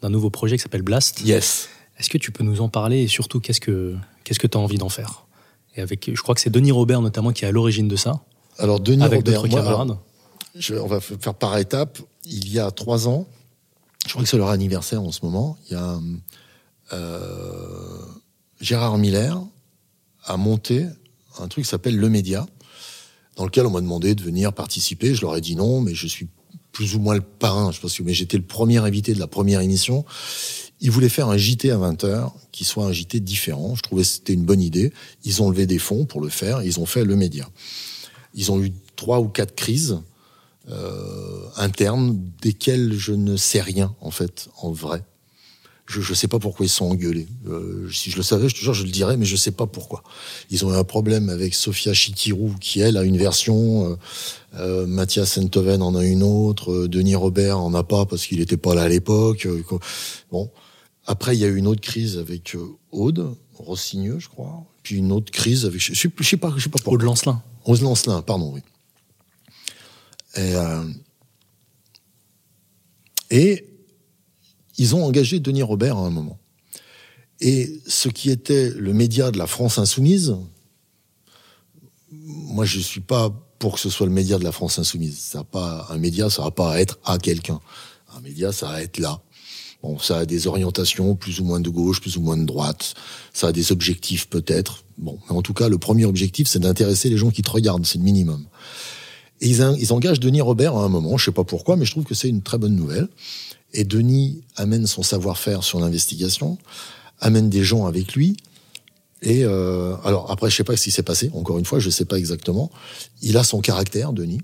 d'un 0.00 0.08
nouveau 0.08 0.30
projet 0.30 0.56
qui 0.56 0.62
s'appelle 0.62 0.82
Blast. 0.82 1.20
Yes. 1.22 1.68
Est-ce 2.00 2.08
que 2.08 2.18
tu 2.18 2.32
peux 2.32 2.42
nous 2.42 2.62
en 2.62 2.68
parler 2.68 3.02
et 3.02 3.08
surtout 3.08 3.40
qu'est-ce 3.40 3.60
que 3.60 3.94
qu'est-ce 4.24 4.40
que 4.40 4.46
tu 4.46 4.56
as 4.56 4.60
envie 4.60 4.78
d'en 4.78 4.88
faire? 4.88 5.26
Et 5.76 5.82
avec, 5.82 6.10
je 6.12 6.20
crois 6.22 6.34
que 6.34 6.40
c'est 6.40 6.50
Denis 6.50 6.72
Robert 6.72 7.02
notamment 7.02 7.32
qui 7.32 7.44
est 7.44 7.48
à 7.48 7.52
l'origine 7.52 7.88
de 7.88 7.96
ça. 7.96 8.20
Alors 8.58 8.80
Denis 8.80 9.04
avec 9.04 9.18
Robert, 9.18 9.42
d'autres 9.42 9.54
camarades. 9.54 9.96
Je, 10.56 10.74
on 10.74 10.86
va 10.86 11.00
faire 11.00 11.34
par 11.34 11.56
étapes. 11.58 11.98
Il 12.24 12.50
y 12.50 12.58
a 12.58 12.70
trois 12.70 13.06
ans, 13.06 13.26
je 14.06 14.12
crois 14.12 14.22
que 14.22 14.28
c'est 14.28 14.38
leur 14.38 14.48
anniversaire 14.48 15.02
en 15.02 15.12
ce 15.12 15.24
moment. 15.24 15.58
Il 15.68 15.74
y 15.74 15.76
a 15.76 15.98
euh, 16.92 18.06
Gérard 18.60 18.98
Miller 18.98 19.38
a 20.24 20.36
monté 20.36 20.86
un 21.38 21.48
truc 21.48 21.64
qui 21.64 21.70
s'appelle 21.70 21.96
Le 21.96 22.08
Média, 22.08 22.46
dans 23.36 23.44
lequel 23.44 23.66
on 23.66 23.70
m'a 23.70 23.80
demandé 23.80 24.14
de 24.14 24.22
venir 24.22 24.52
participer. 24.52 25.14
Je 25.14 25.20
leur 25.20 25.36
ai 25.36 25.40
dit 25.40 25.54
non, 25.54 25.80
mais 25.80 25.94
je 25.94 26.06
suis 26.06 26.28
plus 26.72 26.94
ou 26.94 26.98
moins 26.98 27.14
le 27.14 27.20
parrain. 27.20 27.72
Je 27.72 27.80
pense 27.80 27.96
que 27.96 28.02
mais 28.02 28.14
j'étais 28.14 28.36
le 28.36 28.42
premier 28.44 28.78
invité 28.78 29.14
de 29.14 29.20
la 29.20 29.26
première 29.26 29.60
émission. 29.60 30.04
Ils 30.80 30.90
voulaient 30.90 31.08
faire 31.08 31.28
un 31.28 31.36
JT 31.36 31.70
à 31.70 31.76
20h 31.76 32.32
qui 32.52 32.64
soit 32.64 32.84
un 32.84 32.92
JT 32.92 33.20
différent. 33.20 33.74
Je 33.74 33.82
trouvais 33.82 34.02
que 34.02 34.08
c'était 34.08 34.32
une 34.32 34.44
bonne 34.44 34.62
idée. 34.62 34.92
Ils 35.24 35.42
ont 35.42 35.50
levé 35.50 35.66
des 35.66 35.78
fonds 35.78 36.06
pour 36.06 36.20
le 36.20 36.28
faire. 36.28 36.62
Ils 36.62 36.80
ont 36.80 36.86
fait 36.86 37.04
le 37.04 37.16
média. 37.16 37.48
Ils 38.34 38.50
ont 38.50 38.62
eu 38.62 38.72
trois 38.96 39.20
ou 39.20 39.28
quatre 39.28 39.54
crises 39.54 40.00
euh, 40.70 41.48
internes 41.56 42.20
desquelles 42.40 42.92
je 42.92 43.12
ne 43.12 43.36
sais 43.36 43.60
rien 43.60 43.94
en 44.00 44.10
fait, 44.10 44.48
en 44.56 44.72
vrai. 44.72 45.04
Je 45.86 46.08
ne 46.08 46.14
sais 46.14 46.28
pas 46.28 46.38
pourquoi 46.38 46.64
ils 46.64 46.70
sont 46.70 46.84
engueulés. 46.84 47.26
Euh, 47.48 47.90
si 47.90 48.12
je 48.12 48.16
le 48.16 48.22
savais, 48.22 48.48
je 48.48 48.54
te 48.54 48.72
je 48.72 48.84
le 48.84 48.90
dirais, 48.90 49.16
mais 49.16 49.26
je 49.26 49.34
sais 49.34 49.50
pas 49.50 49.66
pourquoi. 49.66 50.04
Ils 50.48 50.64
ont 50.64 50.72
eu 50.72 50.76
un 50.76 50.84
problème 50.84 51.28
avec 51.28 51.52
Sofia 51.52 51.92
Chikirou, 51.92 52.54
qui 52.60 52.78
elle 52.78 52.96
a 52.96 53.02
une 53.02 53.16
version, 53.16 53.90
euh, 53.90 53.96
euh, 54.54 54.86
Mathias 54.86 55.32
Sentoven 55.32 55.82
en 55.82 55.96
a 55.96 56.04
une 56.04 56.22
autre, 56.22 56.72
euh, 56.72 56.88
Denis 56.88 57.16
Robert 57.16 57.58
en 57.58 57.74
a 57.74 57.82
pas 57.82 58.06
parce 58.06 58.26
qu'il 58.26 58.38
n'était 58.38 58.56
pas 58.56 58.74
là 58.74 58.82
à 58.82 58.88
l'époque. 58.88 59.46
Euh, 59.46 59.62
bon, 60.30 60.50
après 61.06 61.36
il 61.36 61.40
y 61.40 61.44
a 61.44 61.48
eu 61.48 61.56
une 61.56 61.66
autre 61.66 61.80
crise 61.80 62.18
avec 62.18 62.54
euh, 62.54 62.76
Aude 62.92 63.36
Rossigneux, 63.54 64.18
je 64.18 64.28
crois. 64.28 64.64
Puis 64.82 64.96
une 64.96 65.12
autre 65.12 65.30
crise 65.30 65.66
avec, 65.66 65.80
je, 65.80 65.94
je 65.94 66.00
sais 66.00 66.36
pas, 66.36 66.52
je 66.56 66.62
sais 66.62 66.68
pas 66.68 66.78
pourquoi. 66.78 66.94
Aude 66.94 67.02
Lancelin. 67.02 67.42
Aude 67.64 67.80
Lancelin, 67.80 68.22
pardon, 68.22 68.52
oui. 68.54 68.60
Et, 70.36 70.54
et 73.30 73.66
ils 74.78 74.94
ont 74.94 75.04
engagé 75.04 75.40
Denis 75.40 75.62
Robert 75.62 75.96
à 75.96 76.06
un 76.06 76.10
moment. 76.10 76.38
Et 77.40 77.80
ce 77.86 78.08
qui 78.08 78.30
était 78.30 78.70
le 78.70 78.92
média 78.92 79.30
de 79.30 79.38
la 79.38 79.46
France 79.46 79.78
insoumise, 79.78 80.36
moi 82.10 82.64
je 82.64 82.78
suis 82.78 83.00
pas 83.00 83.30
pour 83.58 83.74
que 83.74 83.80
ce 83.80 83.90
soit 83.90 84.06
le 84.06 84.12
média 84.12 84.38
de 84.38 84.44
la 84.44 84.52
France 84.52 84.78
insoumise. 84.78 85.18
Ça 85.18 85.44
pas 85.44 85.86
un 85.90 85.98
média, 85.98 86.30
ça 86.30 86.42
va 86.42 86.50
pas 86.50 86.72
à 86.72 86.80
être 86.80 86.98
à 87.04 87.18
quelqu'un. 87.18 87.60
Un 88.16 88.20
média, 88.20 88.52
ça 88.52 88.68
va 88.68 88.82
être 88.82 88.98
là. 88.98 89.22
Bon, 89.82 89.98
ça 89.98 90.18
a 90.18 90.26
des 90.26 90.46
orientations 90.46 91.16
plus 91.16 91.40
ou 91.40 91.44
moins 91.44 91.60
de 91.60 91.70
gauche, 91.70 92.00
plus 92.00 92.16
ou 92.16 92.20
moins 92.20 92.36
de 92.36 92.44
droite. 92.44 92.94
Ça 93.32 93.48
a 93.48 93.52
des 93.52 93.72
objectifs 93.72 94.28
peut-être. 94.28 94.84
Bon, 94.98 95.18
mais 95.28 95.36
en 95.36 95.42
tout 95.42 95.54
cas, 95.54 95.68
le 95.68 95.78
premier 95.78 96.04
objectif, 96.04 96.48
c'est 96.48 96.58
d'intéresser 96.58 97.08
les 97.08 97.16
gens 97.16 97.30
qui 97.30 97.42
te 97.42 97.50
regardent, 97.50 97.86
c'est 97.86 97.98
le 97.98 98.04
minimum. 98.04 98.44
Et 99.40 99.48
ils, 99.48 99.64
ils 99.78 99.92
engagent 99.92 100.20
Denis 100.20 100.42
Robert 100.42 100.76
à 100.76 100.84
un 100.84 100.88
moment, 100.88 101.16
je 101.16 101.24
sais 101.24 101.32
pas 101.32 101.44
pourquoi, 101.44 101.76
mais 101.76 101.86
je 101.86 101.92
trouve 101.92 102.04
que 102.04 102.14
c'est 102.14 102.28
une 102.28 102.42
très 102.42 102.58
bonne 102.58 102.76
nouvelle. 102.76 103.08
Et 103.72 103.84
Denis 103.84 104.42
amène 104.56 104.86
son 104.86 105.02
savoir-faire 105.02 105.64
sur 105.64 105.80
l'investigation, 105.80 106.58
amène 107.20 107.48
des 107.48 107.64
gens 107.64 107.86
avec 107.86 108.14
lui. 108.14 108.36
Et 109.22 109.44
euh, 109.44 109.96
alors 110.04 110.30
après, 110.30 110.50
je 110.50 110.56
sais 110.56 110.64
pas 110.64 110.76
ce 110.76 110.84
qui 110.84 110.90
s'est 110.90 111.02
passé. 111.02 111.30
Encore 111.34 111.58
une 111.58 111.64
fois, 111.64 111.78
je 111.78 111.88
sais 111.88 112.04
pas 112.04 112.18
exactement. 112.18 112.70
Il 113.22 113.36
a 113.36 113.44
son 113.44 113.60
caractère, 113.60 114.12
Denis, 114.12 114.40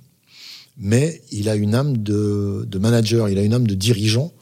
mais 0.78 1.22
il 1.32 1.48
a 1.48 1.56
une 1.56 1.74
âme 1.74 1.98
de, 1.98 2.66
de 2.68 2.78
manager, 2.78 3.28
il 3.28 3.38
a 3.38 3.42
une 3.42 3.54
âme 3.54 3.66
de 3.66 3.74
dirigeant, 3.74 4.32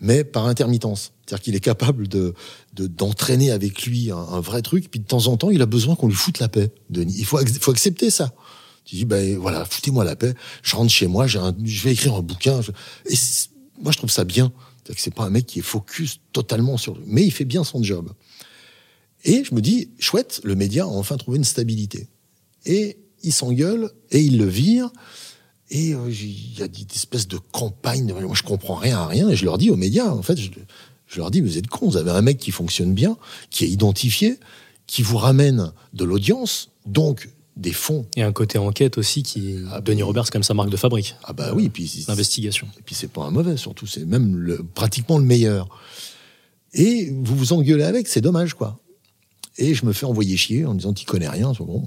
mais 0.00 0.24
par 0.24 0.46
intermittence. 0.46 1.12
C'est-à-dire 1.24 1.42
qu'il 1.42 1.54
est 1.56 1.60
capable 1.60 2.08
de 2.08 2.34
d'entraîner 2.74 3.50
avec 3.50 3.84
lui 3.84 4.10
un, 4.10 4.40
vrai 4.40 4.62
truc. 4.62 4.90
Puis 4.90 5.00
de 5.00 5.06
temps 5.06 5.26
en 5.26 5.36
temps, 5.36 5.50
il 5.50 5.60
a 5.62 5.66
besoin 5.66 5.96
qu'on 5.96 6.06
lui 6.06 6.14
foute 6.14 6.38
la 6.38 6.48
paix. 6.48 6.70
Denis, 6.90 7.14
il 7.18 7.24
faut, 7.24 7.38
accepter 7.38 8.10
ça. 8.10 8.32
Tu 8.84 8.94
dis, 8.94 9.04
ben 9.04 9.36
voilà, 9.36 9.64
foutez-moi 9.64 10.04
la 10.04 10.16
paix. 10.16 10.34
Je 10.62 10.76
rentre 10.76 10.90
chez 10.90 11.06
moi, 11.06 11.26
un, 11.36 11.54
je 11.64 11.82
vais 11.82 11.92
écrire 11.92 12.14
un 12.14 12.22
bouquin. 12.22 12.60
Et 13.06 13.14
moi, 13.80 13.92
je 13.92 13.98
trouve 13.98 14.10
ça 14.10 14.24
bien. 14.24 14.52
C'est 14.86 14.94
que 14.94 15.00
c'est 15.02 15.14
pas 15.14 15.24
un 15.24 15.30
mec 15.30 15.44
qui 15.44 15.58
est 15.58 15.62
focus 15.62 16.20
totalement 16.32 16.78
sur 16.78 16.98
mais 17.04 17.22
il 17.22 17.30
fait 17.30 17.44
bien 17.44 17.62
son 17.62 17.82
job. 17.82 18.10
Et 19.24 19.44
je 19.44 19.54
me 19.54 19.60
dis, 19.60 19.90
chouette, 19.98 20.40
le 20.44 20.54
média 20.54 20.84
a 20.84 20.86
enfin 20.86 21.18
trouvé 21.18 21.36
une 21.36 21.44
stabilité. 21.44 22.08
Et 22.64 22.98
il 23.22 23.32
s'engueule 23.32 23.90
et 24.10 24.20
il 24.20 24.38
le 24.38 24.46
vire. 24.46 24.90
Et 25.70 25.94
euh, 25.94 26.10
il 26.10 26.58
y 26.58 26.62
a 26.62 26.68
des 26.68 26.86
espèces 26.94 27.28
de 27.28 27.38
campagnes. 27.38 28.12
Moi, 28.12 28.34
je 28.34 28.42
comprends 28.42 28.74
rien 28.74 28.98
à 28.98 29.06
rien. 29.06 29.28
Et 29.28 29.36
je 29.36 29.44
leur 29.44 29.58
dis 29.58 29.70
aux 29.70 29.76
médias, 29.76 30.08
en 30.08 30.22
fait, 30.22 30.36
je, 30.36 30.50
je 31.06 31.18
leur 31.18 31.30
dis, 31.30 31.40
vous 31.40 31.58
êtes 31.58 31.66
cons. 31.66 31.88
Vous 31.88 31.96
avez 31.96 32.10
un 32.10 32.22
mec 32.22 32.38
qui 32.38 32.50
fonctionne 32.50 32.94
bien, 32.94 33.16
qui 33.50 33.64
est 33.64 33.68
identifié, 33.68 34.38
qui 34.86 35.02
vous 35.02 35.18
ramène 35.18 35.72
de 35.92 36.04
l'audience, 36.04 36.70
donc 36.86 37.28
des 37.58 37.72
fonds. 37.72 38.06
Et 38.16 38.22
un 38.22 38.32
côté 38.32 38.56
enquête 38.56 38.96
aussi 38.98 39.22
qui 39.22 39.56
ah, 39.72 39.80
Denis 39.80 40.02
Roberts 40.02 40.30
comme 40.30 40.42
sa 40.42 40.54
marque 40.54 40.70
de 40.70 40.76
fabrique. 40.76 41.16
Ah 41.24 41.32
bah 41.32 41.52
oui, 41.54 41.68
puis 41.68 42.04
l'investigation. 42.06 42.68
Et 42.78 42.82
puis 42.82 42.94
c'est 42.94 43.10
pas 43.10 43.24
un 43.24 43.30
mauvais 43.30 43.56
surtout, 43.56 43.86
c'est 43.86 44.04
même 44.04 44.36
le, 44.36 44.62
pratiquement 44.62 45.18
le 45.18 45.24
meilleur. 45.24 45.68
Et 46.72 47.10
vous 47.10 47.36
vous 47.36 47.52
engueulez 47.52 47.82
avec, 47.82 48.08
c'est 48.08 48.20
dommage 48.20 48.54
quoi. 48.54 48.78
Et 49.58 49.74
je 49.74 49.84
me 49.84 49.92
fais 49.92 50.06
envoyer 50.06 50.36
chier 50.36 50.64
en 50.64 50.74
disant 50.74 50.92
tu 50.92 51.04
connais 51.04 51.28
rien. 51.28 51.52
Bon. 51.58 51.82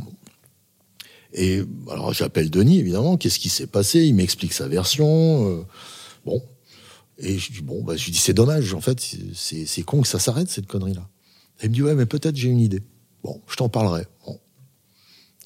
Et 1.34 1.64
alors 1.90 2.14
j'appelle 2.14 2.50
Denis 2.50 2.80
évidemment, 2.80 3.18
qu'est-ce 3.18 3.40
qui 3.40 3.50
s'est 3.50 3.68
passé? 3.68 4.04
Il 4.04 4.16
m'explique 4.16 4.54
sa 4.54 4.68
version. 4.68 5.50
Euh, 5.50 5.66
bon. 6.26 6.42
Et 7.18 7.38
je 7.38 7.52
dis 7.52 7.62
bon 7.62 7.84
bah 7.84 7.96
je 7.96 8.10
dis 8.10 8.18
c'est 8.18 8.34
dommage 8.34 8.74
en 8.74 8.82
fait, 8.82 9.00
c'est 9.36 9.84
con 9.84 10.02
que 10.02 10.08
ça 10.08 10.20
s'arrête 10.20 10.50
cette 10.50 10.66
connerie 10.66 10.94
là. 10.94 11.08
il 11.62 11.70
me 11.70 11.76
dit 11.76 11.84
ouais 11.84 11.96
mais 11.96 12.06
peut-être 12.06 12.36
j'ai 12.36 12.50
une 12.50 12.60
idée. 12.60 12.82
Bon, 13.24 13.40
je 13.48 13.56
t'en 13.56 13.70
parlerai. 13.70 14.06
Bon, 14.26 14.40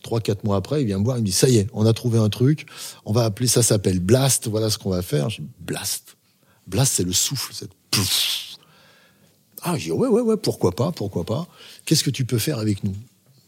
Trois, 0.06 0.22
quatre 0.22 0.44
mois 0.44 0.58
après, 0.58 0.84
il 0.84 0.86
vient 0.86 1.00
me 1.00 1.04
voir, 1.04 1.18
il 1.18 1.22
me 1.22 1.26
dit, 1.26 1.32
ça 1.32 1.50
y 1.50 1.58
est, 1.58 1.68
on 1.74 1.84
a 1.84 1.92
trouvé 1.92 2.20
un 2.20 2.30
truc, 2.30 2.68
on 3.06 3.12
va 3.12 3.24
appeler, 3.24 3.48
ça 3.48 3.64
s'appelle 3.64 4.00
Blast, 4.00 4.48
voilà 4.48 4.70
ce 4.70 4.78
qu'on 4.78 4.92
va 4.92 5.02
faire. 5.02 5.32
Je 5.32 5.42
dis, 5.42 5.48
Blast. 5.60 6.16
Blast, 6.68 6.94
c'est 6.94 7.04
le 7.04 7.12
souffle, 7.12 7.52
c'est 7.56 7.72
Ah, 9.64 9.80
je 9.80 9.86
dis, 9.86 9.92
ouais, 9.92 10.08
ouais, 10.08 10.22
ouais, 10.22 10.38
pourquoi 10.38 10.74
pas, 10.74 10.92
pourquoi 10.92 11.24
pas. 11.24 11.48
Qu'est-ce 11.86 12.04
que 12.04 12.12
tu 12.12 12.24
peux 12.24 12.38
faire 12.38 12.60
avec 12.60 12.84
nous? 12.84 12.94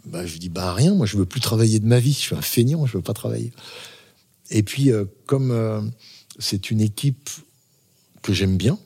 Bah, 0.08 0.26
je 0.26 0.38
dis, 0.38 0.50
bah, 0.50 0.74
rien, 0.74 0.94
moi, 0.94 1.06
je 1.06 1.18
veux 1.18 1.26
plus 1.26 1.42
travailler 1.42 1.80
de 1.80 1.86
ma 1.86 2.00
vie, 2.00 2.14
je 2.14 2.20
suis 2.20 2.36
un 2.36 2.42
feignant, 2.42 2.86
je 2.86 2.98
veux 2.98 3.04
pas 3.04 3.14
travailler. 3.14 3.52
Et 4.50 4.64
puis, 4.64 4.92
euh, 4.92 5.06
comme 5.26 5.52
euh, 5.52 5.82
c'est 6.40 6.72
une 6.72 6.80
équipe 6.80 7.30
que 8.22 8.32
j'aime 8.32 8.56
bien, 8.56 8.80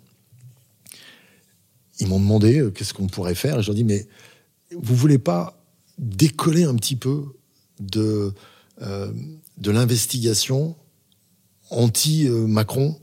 ils 2.00 2.08
m'ont 2.08 2.20
demandé 2.20 2.60
euh, 2.60 2.72
qu'est-ce 2.72 2.96
qu'on 2.96 3.08
pourrait 3.08 3.36
faire, 3.36 3.60
et 3.60 3.62
je 3.62 3.68
leur 3.68 3.76
dis, 3.76 3.84
mais 3.84 4.08
vous 4.76 4.96
voulez 4.96 5.20
pas 5.20 5.62
décoller 6.00 6.64
un 6.64 6.76
petit 6.76 6.96
peu 6.96 7.26
de, 7.80 8.34
de 8.80 9.72
l'investigation 9.72 10.76
anti-Macron? 11.70 13.00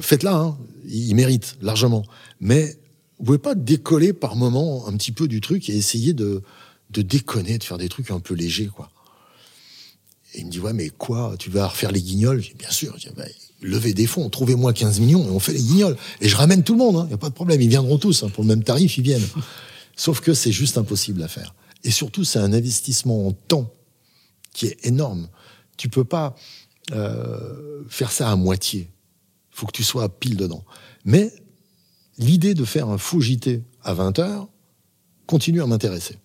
Faites-la, 0.00 0.34
hein, 0.34 0.58
il 0.88 1.14
mérite 1.14 1.56
largement. 1.60 2.04
Mais 2.40 2.78
vous 3.18 3.26
pouvez 3.26 3.38
pas 3.38 3.54
décoller 3.54 4.12
par 4.12 4.34
moment 4.34 4.88
un 4.88 4.96
petit 4.96 5.12
peu 5.12 5.28
du 5.28 5.40
truc 5.40 5.68
et 5.68 5.76
essayer 5.76 6.14
de, 6.14 6.42
de 6.90 7.02
déconner, 7.02 7.58
de 7.58 7.64
faire 7.64 7.78
des 7.78 7.88
trucs 7.88 8.10
un 8.10 8.20
peu 8.20 8.34
légers, 8.34 8.70
quoi. 8.74 8.90
Et 10.34 10.40
il 10.40 10.46
me 10.46 10.50
dit, 10.50 10.60
ouais, 10.60 10.72
mais 10.72 10.90
quoi, 10.90 11.36
tu 11.38 11.50
vas 11.50 11.66
refaire 11.66 11.90
les 11.90 12.02
guignols? 12.02 12.42
Bien 12.58 12.70
sûr. 12.70 12.94
Je 12.98 13.08
dis, 13.08 13.14
bah, 13.16 13.24
levez 13.62 13.94
des 13.94 14.06
fonds, 14.06 14.28
trouvez-moi 14.28 14.72
15 14.72 15.00
millions 15.00 15.26
et 15.26 15.30
on 15.30 15.40
fait 15.40 15.52
les 15.52 15.62
guignols. 15.62 15.96
Et 16.20 16.28
je 16.28 16.36
ramène 16.36 16.62
tout 16.62 16.74
le 16.74 16.78
monde, 16.78 16.96
il 16.96 16.98
hein, 16.98 17.06
n'y 17.06 17.14
a 17.14 17.18
pas 17.18 17.30
de 17.30 17.34
problème, 17.34 17.60
ils 17.60 17.68
viendront 17.68 17.98
tous, 17.98 18.22
hein, 18.22 18.28
pour 18.28 18.44
le 18.44 18.48
même 18.48 18.62
tarif, 18.62 18.98
ils 18.98 19.04
viennent. 19.04 19.26
Sauf 19.96 20.20
que 20.20 20.34
c'est 20.34 20.52
juste 20.52 20.78
impossible 20.78 21.22
à 21.22 21.28
faire. 21.28 21.54
Et 21.82 21.90
surtout, 21.90 22.24
c'est 22.24 22.38
un 22.38 22.52
investissement 22.52 23.26
en 23.26 23.32
temps 23.32 23.72
qui 24.52 24.66
est 24.66 24.86
énorme. 24.86 25.28
Tu 25.76 25.88
peux 25.88 26.04
pas 26.04 26.36
euh, 26.92 27.82
faire 27.88 28.12
ça 28.12 28.30
à 28.30 28.36
moitié. 28.36 28.90
Il 29.52 29.56
faut 29.58 29.66
que 29.66 29.72
tu 29.72 29.84
sois 29.84 30.08
pile 30.08 30.36
dedans. 30.36 30.64
Mais 31.04 31.32
l'idée 32.18 32.54
de 32.54 32.64
faire 32.64 32.88
un 32.88 32.98
faux 32.98 33.20
JT 33.20 33.62
à 33.82 33.94
20 33.94 34.18
heures 34.18 34.48
continue 35.26 35.62
à 35.62 35.66
m'intéresser. 35.66 36.16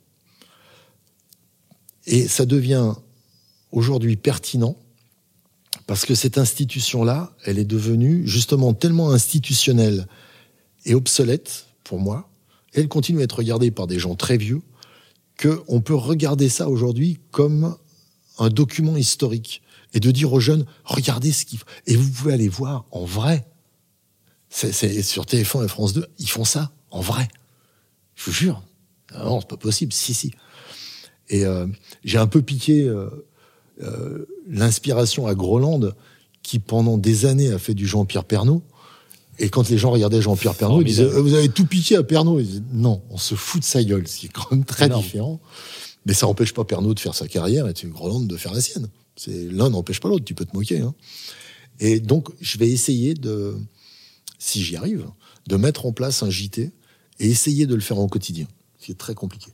Et 2.05 2.27
ça 2.27 2.45
devient 2.45 2.93
aujourd'hui 3.71 4.15
pertinent 4.15 4.77
parce 5.87 6.05
que 6.05 6.15
cette 6.15 6.37
institution-là, 6.37 7.33
elle 7.45 7.59
est 7.59 7.65
devenue 7.65 8.27
justement 8.27 8.73
tellement 8.73 9.11
institutionnelle 9.11 10.07
et 10.85 10.95
obsolète 10.95 11.65
pour 11.83 11.99
moi. 11.99 12.29
elle 12.73 12.87
continue 12.87 13.19
à 13.19 13.23
être 13.23 13.37
regardée 13.37 13.71
par 13.71 13.87
des 13.87 13.99
gens 13.99 14.15
très 14.15 14.37
vieux 14.37 14.61
qu'on 15.41 15.81
peut 15.81 15.95
regarder 15.95 16.49
ça 16.49 16.69
aujourd'hui 16.69 17.19
comme 17.31 17.75
un 18.39 18.49
document 18.49 18.97
historique 18.97 19.61
et 19.93 19.99
de 19.99 20.11
dire 20.11 20.33
aux 20.33 20.39
jeunes, 20.39 20.65
regardez 20.83 21.31
ce 21.31 21.45
qu'ils 21.45 21.59
font. 21.59 21.65
Et 21.85 21.95
vous 21.95 22.09
pouvez 22.09 22.33
aller 22.33 22.49
voir 22.49 22.85
en 22.91 23.05
vrai. 23.05 23.45
C'est 24.49 25.01
sur 25.01 25.25
TF1 25.25 25.65
et 25.65 25.67
France 25.67 25.93
2, 25.93 26.05
ils 26.19 26.29
font 26.29 26.45
ça 26.45 26.71
en 26.91 27.01
vrai. 27.01 27.27
Je 28.15 28.25
vous 28.25 28.31
jure. 28.31 28.63
Non, 29.17 29.41
c'est 29.41 29.49
pas 29.49 29.57
possible. 29.57 29.93
Si, 29.93 30.13
si. 30.13 30.31
Et 31.33 31.45
euh, 31.45 31.65
j'ai 32.05 32.19
un 32.19 32.27
peu 32.27 32.43
piqué 32.43 32.83
euh, 32.83 33.09
euh, 33.81 34.27
l'inspiration 34.47 35.25
à 35.25 35.33
Groland, 35.33 35.81
qui 36.43 36.59
pendant 36.59 36.99
des 36.99 37.25
années 37.25 37.51
a 37.51 37.57
fait 37.57 37.73
du 37.73 37.87
Jean-Pierre 37.87 38.23
Pernaud. 38.23 38.61
Et 39.39 39.49
quand 39.49 39.67
les 39.67 39.79
gens 39.79 39.89
regardaient 39.89 40.21
Jean-Pierre 40.21 40.53
Pernaud, 40.53 40.81
ils 40.81 40.85
disaient 40.85 41.07
Vous 41.07 41.33
avez 41.33 41.49
tout 41.49 41.65
piqué 41.65 41.95
à 41.95 42.03
Pernaud 42.03 42.39
ils 42.39 42.45
disaient, 42.45 42.63
Non, 42.71 43.01
on 43.09 43.17
se 43.17 43.33
fout 43.33 43.61
de 43.61 43.65
sa 43.65 43.83
gueule. 43.83 44.07
C'est 44.07 44.27
quand 44.27 44.51
même 44.51 44.63
très 44.63 44.87
différent. 44.87 45.41
Mais 46.05 46.13
ça 46.13 46.27
n'empêche 46.27 46.53
pas 46.53 46.65
Pernod 46.65 46.93
de 46.93 46.99
faire 46.99 47.15
sa 47.15 47.27
carrière 47.27 47.67
et 47.67 47.73
Groland 47.85 48.19
de 48.19 48.37
faire 48.37 48.53
la 48.53 48.61
sienne. 48.61 48.89
C'est 49.15 49.49
l'un 49.49 49.71
n'empêche 49.71 50.01
pas 50.01 50.09
l'autre. 50.09 50.25
Tu 50.25 50.35
peux 50.35 50.45
te 50.45 50.55
moquer. 50.55 50.81
Hein. 50.81 50.93
Et 51.79 51.99
donc, 51.99 52.29
je 52.41 52.59
vais 52.59 52.69
essayer 52.69 53.15
de, 53.15 53.55
si 54.37 54.63
j'y 54.63 54.75
arrive, 54.75 55.07
de 55.47 55.55
mettre 55.55 55.87
en 55.87 55.93
place 55.93 56.21
un 56.21 56.29
JT 56.29 56.71
et 57.19 57.27
essayer 57.27 57.65
de 57.65 57.73
le 57.73 57.81
faire 57.81 57.97
en 57.97 58.07
quotidien. 58.07 58.45
C'est 58.77 58.97
très 58.97 59.15
compliqué. 59.15 59.51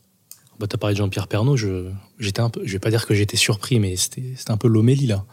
Bah, 0.60 0.68
tu 0.68 0.76
as 0.76 0.77
parlé 0.77 0.94
de 0.94 0.98
Jean-Pierre 0.98 1.27
Pernaud. 1.27 1.56
Je, 1.56 1.90
j'étais 2.19 2.41
un 2.41 2.49
peu, 2.49 2.61
je 2.65 2.72
vais 2.73 2.80
pas 2.80 2.90
dire 2.90 3.06
que 3.06 3.14
j'étais 3.14 3.38
surpris, 3.38 3.80
mais 3.80 3.95
c'était, 3.95 4.34
c'était 4.36 4.52
un 4.52 4.57
peu 4.57 4.68
l'homélie 4.68 5.07
là. 5.07 5.26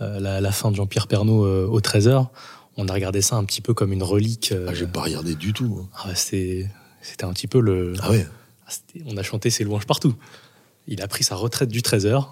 Euh, 0.00 0.20
la, 0.20 0.40
la, 0.40 0.52
fin 0.52 0.70
de 0.70 0.76
Jean-Pierre 0.76 1.08
Pernaud 1.08 1.44
euh, 1.44 1.66
au 1.66 1.80
13h. 1.80 2.28
On 2.76 2.86
a 2.86 2.92
regardé 2.92 3.22
ça 3.22 3.36
un 3.36 3.44
petit 3.44 3.60
peu 3.60 3.74
comme 3.74 3.92
une 3.92 4.02
relique. 4.02 4.52
Euh... 4.52 4.66
Ah, 4.68 4.74
j'ai 4.74 4.86
pas 4.86 5.02
regardé 5.02 5.34
du 5.34 5.52
tout. 5.52 5.80
Hein. 5.82 5.88
Ah, 6.04 6.14
c'était, 6.14 6.68
c'était 7.02 7.24
un 7.24 7.32
petit 7.32 7.48
peu 7.48 7.60
le. 7.60 7.94
Ah 8.00 8.10
ouais. 8.10 8.26
Ah, 8.66 8.72
on 9.06 9.16
a 9.16 9.22
chanté 9.22 9.50
ses 9.50 9.64
louanges 9.64 9.86
partout. 9.86 10.14
Il 10.86 11.02
a 11.02 11.08
pris 11.08 11.24
sa 11.24 11.34
retraite 11.34 11.70
du 11.70 11.82
Trésor. 11.82 12.30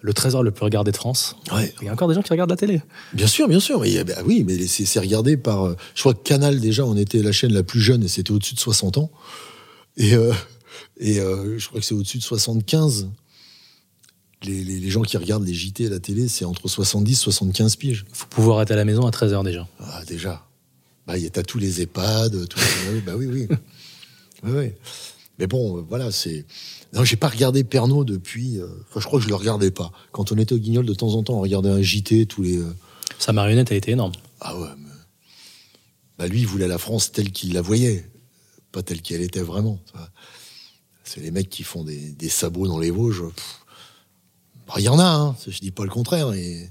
Le 0.00 0.12
Trésor 0.12 0.42
le 0.42 0.50
plus 0.50 0.64
regardé 0.64 0.92
de 0.92 0.96
France. 0.96 1.36
Il 1.80 1.86
y 1.86 1.88
a 1.88 1.92
encore 1.92 2.08
des 2.08 2.14
gens 2.14 2.22
qui 2.22 2.30
regardent 2.30 2.50
la 2.50 2.56
télé. 2.56 2.82
Bien 3.12 3.26
sûr, 3.26 3.48
bien 3.48 3.60
sûr. 3.60 3.80
Mais, 3.80 4.04
bah 4.04 4.14
oui, 4.24 4.44
mais 4.46 4.66
c'est 4.66 5.00
regardé 5.00 5.36
par. 5.36 5.66
Euh, 5.66 5.76
je 5.94 6.00
crois 6.00 6.14
que 6.14 6.22
Canal, 6.22 6.60
déjà, 6.60 6.84
on 6.84 6.96
était 6.96 7.22
la 7.22 7.32
chaîne 7.32 7.52
la 7.52 7.62
plus 7.62 7.80
jeune 7.80 8.02
et 8.02 8.08
c'était 8.08 8.32
au-dessus 8.32 8.54
de 8.54 8.60
60 8.60 8.98
ans. 8.98 9.10
Et, 9.96 10.14
et 10.98 11.20
euh, 11.20 11.58
je 11.58 11.68
crois 11.68 11.80
que 11.80 11.86
c'est 11.86 11.94
au-dessus 11.94 12.18
de 12.18 12.22
75. 12.22 13.08
Les, 14.42 14.62
les, 14.62 14.90
gens 14.90 15.02
qui 15.02 15.16
regardent 15.16 15.46
les 15.46 15.54
JT 15.54 15.86
à 15.86 15.90
la 15.90 15.98
télé, 15.98 16.28
c'est 16.28 16.44
entre 16.44 16.68
70 16.68 17.12
et 17.12 17.14
75 17.14 17.76
piges. 17.76 18.04
Il 18.08 18.14
faut 18.14 18.26
pouvoir 18.26 18.62
être 18.62 18.70
à 18.70 18.76
la 18.76 18.84
maison 18.84 19.06
à 19.06 19.10
13h 19.10 19.42
déjà. 19.44 19.66
Ah, 19.80 20.04
déjà. 20.06 20.46
Bah, 21.06 21.16
il 21.16 21.24
y 21.24 21.26
a 21.26 21.42
tous 21.42 21.58
les 21.58 21.80
EHPAD, 21.82 22.34
les... 22.34 23.00
bah 23.00 23.12
oui, 23.16 23.26
oui. 23.26 23.48
oui, 24.42 24.52
oui. 24.52 24.72
Mais 25.38 25.46
bon, 25.46 25.82
voilà, 25.88 26.10
c'est. 26.10 26.44
Non, 26.92 27.04
j'ai 27.04 27.16
pas 27.16 27.28
regardé 27.28 27.64
Pernod 27.64 28.06
depuis. 28.06 28.58
Euh, 28.58 28.66
enfin, 28.88 29.00
je 29.00 29.06
crois 29.06 29.18
que 29.18 29.24
je 29.24 29.28
le 29.28 29.34
regardais 29.34 29.70
pas. 29.70 29.92
Quand 30.12 30.32
on 30.32 30.38
était 30.38 30.54
au 30.54 30.58
Guignol, 30.58 30.86
de 30.86 30.94
temps 30.94 31.14
en 31.14 31.22
temps, 31.22 31.34
on 31.34 31.40
regardait 31.40 31.68
un 31.68 31.82
JT 31.82 32.26
tous 32.26 32.42
les. 32.42 32.58
Euh, 32.58 32.74
Sa 33.18 33.32
marionnette 33.32 33.70
a 33.72 33.74
été 33.74 33.92
énorme. 33.92 34.12
Ah 34.40 34.58
ouais. 34.58 34.68
Mais... 34.78 34.90
Bah 36.18 36.26
lui, 36.26 36.40
il 36.40 36.46
voulait 36.46 36.68
la 36.68 36.78
France 36.78 37.12
telle 37.12 37.30
qu'il 37.30 37.52
la 37.52 37.60
voyait, 37.60 38.08
pas 38.72 38.82
telle 38.82 39.02
qu'elle 39.02 39.20
était 39.20 39.42
vraiment. 39.42 39.78
C'est 41.06 41.20
les 41.20 41.30
mecs 41.30 41.48
qui 41.48 41.62
font 41.62 41.84
des, 41.84 42.28
sabots 42.28 42.66
dans 42.66 42.78
les 42.78 42.90
Vosges. 42.90 43.22
Bah, 44.66 44.74
il 44.78 44.84
y 44.84 44.88
en 44.88 44.98
a, 44.98 45.04
hein. 45.04 45.36
Je 45.46 45.58
dis 45.60 45.70
pas 45.70 45.84
le 45.84 45.90
contraire. 45.90 46.32
Et, 46.32 46.70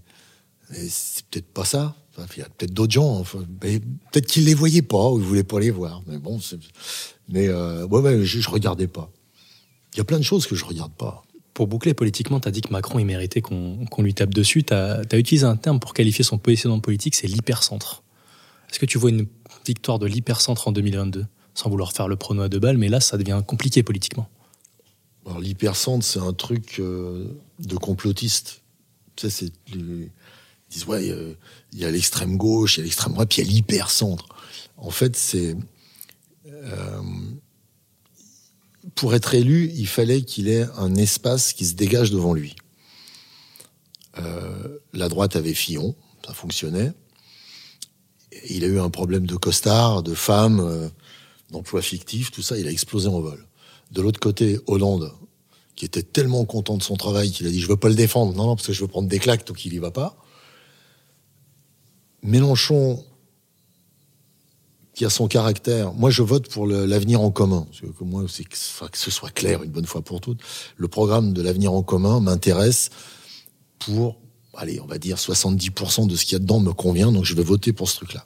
c'est 0.90 1.26
peut-être 1.28 1.48
pas 1.48 1.64
ça. 1.64 1.96
il 2.18 2.40
y 2.40 2.42
a 2.42 2.50
peut-être 2.50 2.74
d'autres 2.74 2.92
gens. 2.92 3.24
Peut-être 3.62 4.26
qu'ils 4.26 4.46
les 4.46 4.54
voyaient 4.54 4.82
pas 4.82 5.10
ou 5.10 5.20
ils 5.20 5.26
voulaient 5.26 5.44
pas 5.44 5.60
les 5.60 5.72
voir. 5.72 6.02
Mais 6.08 6.18
bon, 6.18 6.40
mais 7.30 7.48
euh, 7.48 7.88
je, 8.24 8.40
je 8.40 8.50
regardais 8.50 8.88
pas. 8.88 9.10
Il 9.94 10.00
y 10.00 10.02
a 10.02 10.04
plein 10.04 10.20
de 10.20 10.24
choses 10.24 10.46
que 10.46 10.56
je 10.56 10.66
regarde 10.66 10.92
pas. 10.92 11.24
Pour 11.54 11.68
boucler 11.68 11.94
politiquement, 11.94 12.42
tu 12.42 12.50
as 12.50 12.52
dit 12.52 12.60
que 12.60 12.74
Macron, 12.74 13.00
il 13.00 13.06
méritait 13.06 13.40
qu'on 13.40 13.88
lui 14.00 14.14
tape 14.14 14.34
dessus. 14.34 14.64
Tu 14.64 14.74
as, 14.74 15.06
utilisé 15.14 15.46
un 15.46 15.56
terme 15.56 15.80
pour 15.80 15.94
qualifier 15.94 16.26
son 16.26 16.38
positionnement 16.38 16.82
politique, 16.82 17.16
c'est 17.16 17.28
l'hypercentre. 17.28 18.04
Est-ce 18.70 18.80
que 18.80 18.86
tu 18.86 18.98
vois 18.98 19.12
une 19.12 19.28
victoire 19.66 19.98
de 19.98 20.06
l'hypercentre 20.06 20.68
en 20.68 20.74
2022 20.74 21.26
Sans 21.56 21.70
vouloir 21.70 21.94
faire 21.94 22.08
le 22.08 22.16
prono 22.16 22.44
à 22.44 22.50
deux 22.50 22.60
balles, 22.60 22.78
mais 22.78 22.90
là, 22.90 23.00
ça 23.00 23.18
devient 23.18 23.42
compliqué 23.46 23.82
politiquement. 23.82 24.30
Alors, 25.26 25.40
l'hypercentre, 25.40 26.06
c'est 26.06 26.20
un 26.20 26.34
truc 26.34 26.78
euh, 26.80 27.26
de 27.60 27.76
complotiste. 27.76 28.62
Tu 29.16 29.30
sais. 29.30 29.48
Ils 29.74 30.12
disent, 30.70 30.86
ouais, 30.86 31.08
il 31.72 31.80
y 31.80 31.86
a 31.86 31.92
l'extrême 31.92 32.38
gauche, 32.38 32.78
il 32.78 32.82
y 32.82 32.82
a 32.82 32.84
l'extrême 32.84 33.14
droite, 33.14 33.30
puis 33.30 33.42
il 33.42 33.48
y 33.48 33.50
a 33.50 33.52
l'hypercentre. 33.52 34.28
En 34.78 34.92
fait, 34.92 35.16
c'est. 35.16 35.56
Euh, 36.48 37.02
pour 38.94 39.16
être 39.16 39.34
élu, 39.34 39.72
il 39.76 39.88
fallait 39.88 40.22
qu'il 40.22 40.48
ait 40.48 40.68
un 40.78 40.94
espace 40.96 41.54
qui 41.54 41.66
se 41.66 41.74
dégage 41.74 42.12
devant 42.12 42.34
lui. 42.34 42.56
Euh, 44.20 44.80
la 44.94 45.10
droite 45.10 45.36
avait 45.36 45.54
Fillon, 45.54 45.96
ça 46.26 46.34
fonctionnait. 46.34 46.94
Il 48.48 48.64
a 48.64 48.68
eu 48.68 48.80
un 48.80 48.90
problème 48.90 49.26
de 49.26 49.36
costard, 49.36 50.04
de 50.04 50.14
femmes, 50.14 50.92
euh, 51.50 51.54
d'emploi 51.54 51.82
fictif, 51.82 52.32
tout 52.32 52.42
ça, 52.42 52.58
il 52.58 52.68
a 52.68 52.72
explosé 52.72 53.08
en 53.08 53.20
vol. 53.20 53.46
De 53.92 54.02
l'autre 54.02 54.20
côté, 54.20 54.60
Hollande, 54.68 55.12
qui 55.76 55.86
était 55.86 56.04
tellement 56.04 56.46
content 56.46 56.78
de 56.78 56.84
son 56.84 56.96
travail 56.96 57.32
qu'il 57.32 57.48
a 57.48 57.50
dit 57.50 57.60
je 57.60 57.68
veux 57.68 57.78
pas 57.78 57.90
le 57.90 57.96
défendre, 57.96 58.34
non, 58.34 58.48
non, 58.48 58.56
parce 58.56 58.68
que 58.68 58.74
je 58.74 58.82
veux 58.82 58.88
prendre 58.88 59.08
des 59.08 59.20
claques, 59.20 59.46
donc 59.46 59.66
il 59.66 59.74
y 59.74 59.80
va 59.80 59.92
pas. 59.92 60.18
Mélenchon 62.24 63.04
qui 64.96 65.06
a 65.06 65.10
son 65.10 65.28
caractère. 65.28 65.94
Moi, 65.94 66.10
je 66.10 66.24
vote 66.24 66.50
pour 66.50 66.66
l'avenir 66.66 67.22
en 67.22 67.30
commun. 67.30 67.68
que 67.82 68.04
moi, 68.04 68.24
c'est 68.30 68.46
que, 68.46 68.58
ce 68.58 69.12
soit 69.12 69.30
clair 69.30 69.62
une 69.62 69.70
bonne 69.70 69.86
fois 69.86 70.02
pour 70.02 70.22
toutes. 70.22 70.40
Le 70.78 70.88
programme 70.88 71.34
de 71.34 71.42
l'avenir 71.42 71.74
en 71.74 71.84
commun 71.84 72.22
m'intéresse 72.22 72.90
pour, 73.78 74.18
allez, 74.56 74.80
on 74.80 74.86
va 74.86 74.98
dire 74.98 75.18
70% 75.18 76.08
de 76.08 76.16
ce 76.16 76.24
qu'il 76.24 76.34
y 76.34 76.36
a 76.38 76.40
dedans 76.40 76.62
me 76.62 76.72
convient, 76.72 77.12
donc 77.12 77.26
je 77.26 77.36
vais 77.36 77.44
voter 77.44 77.74
pour 77.74 77.90
ce 77.90 77.98
truc-là. 77.98 78.26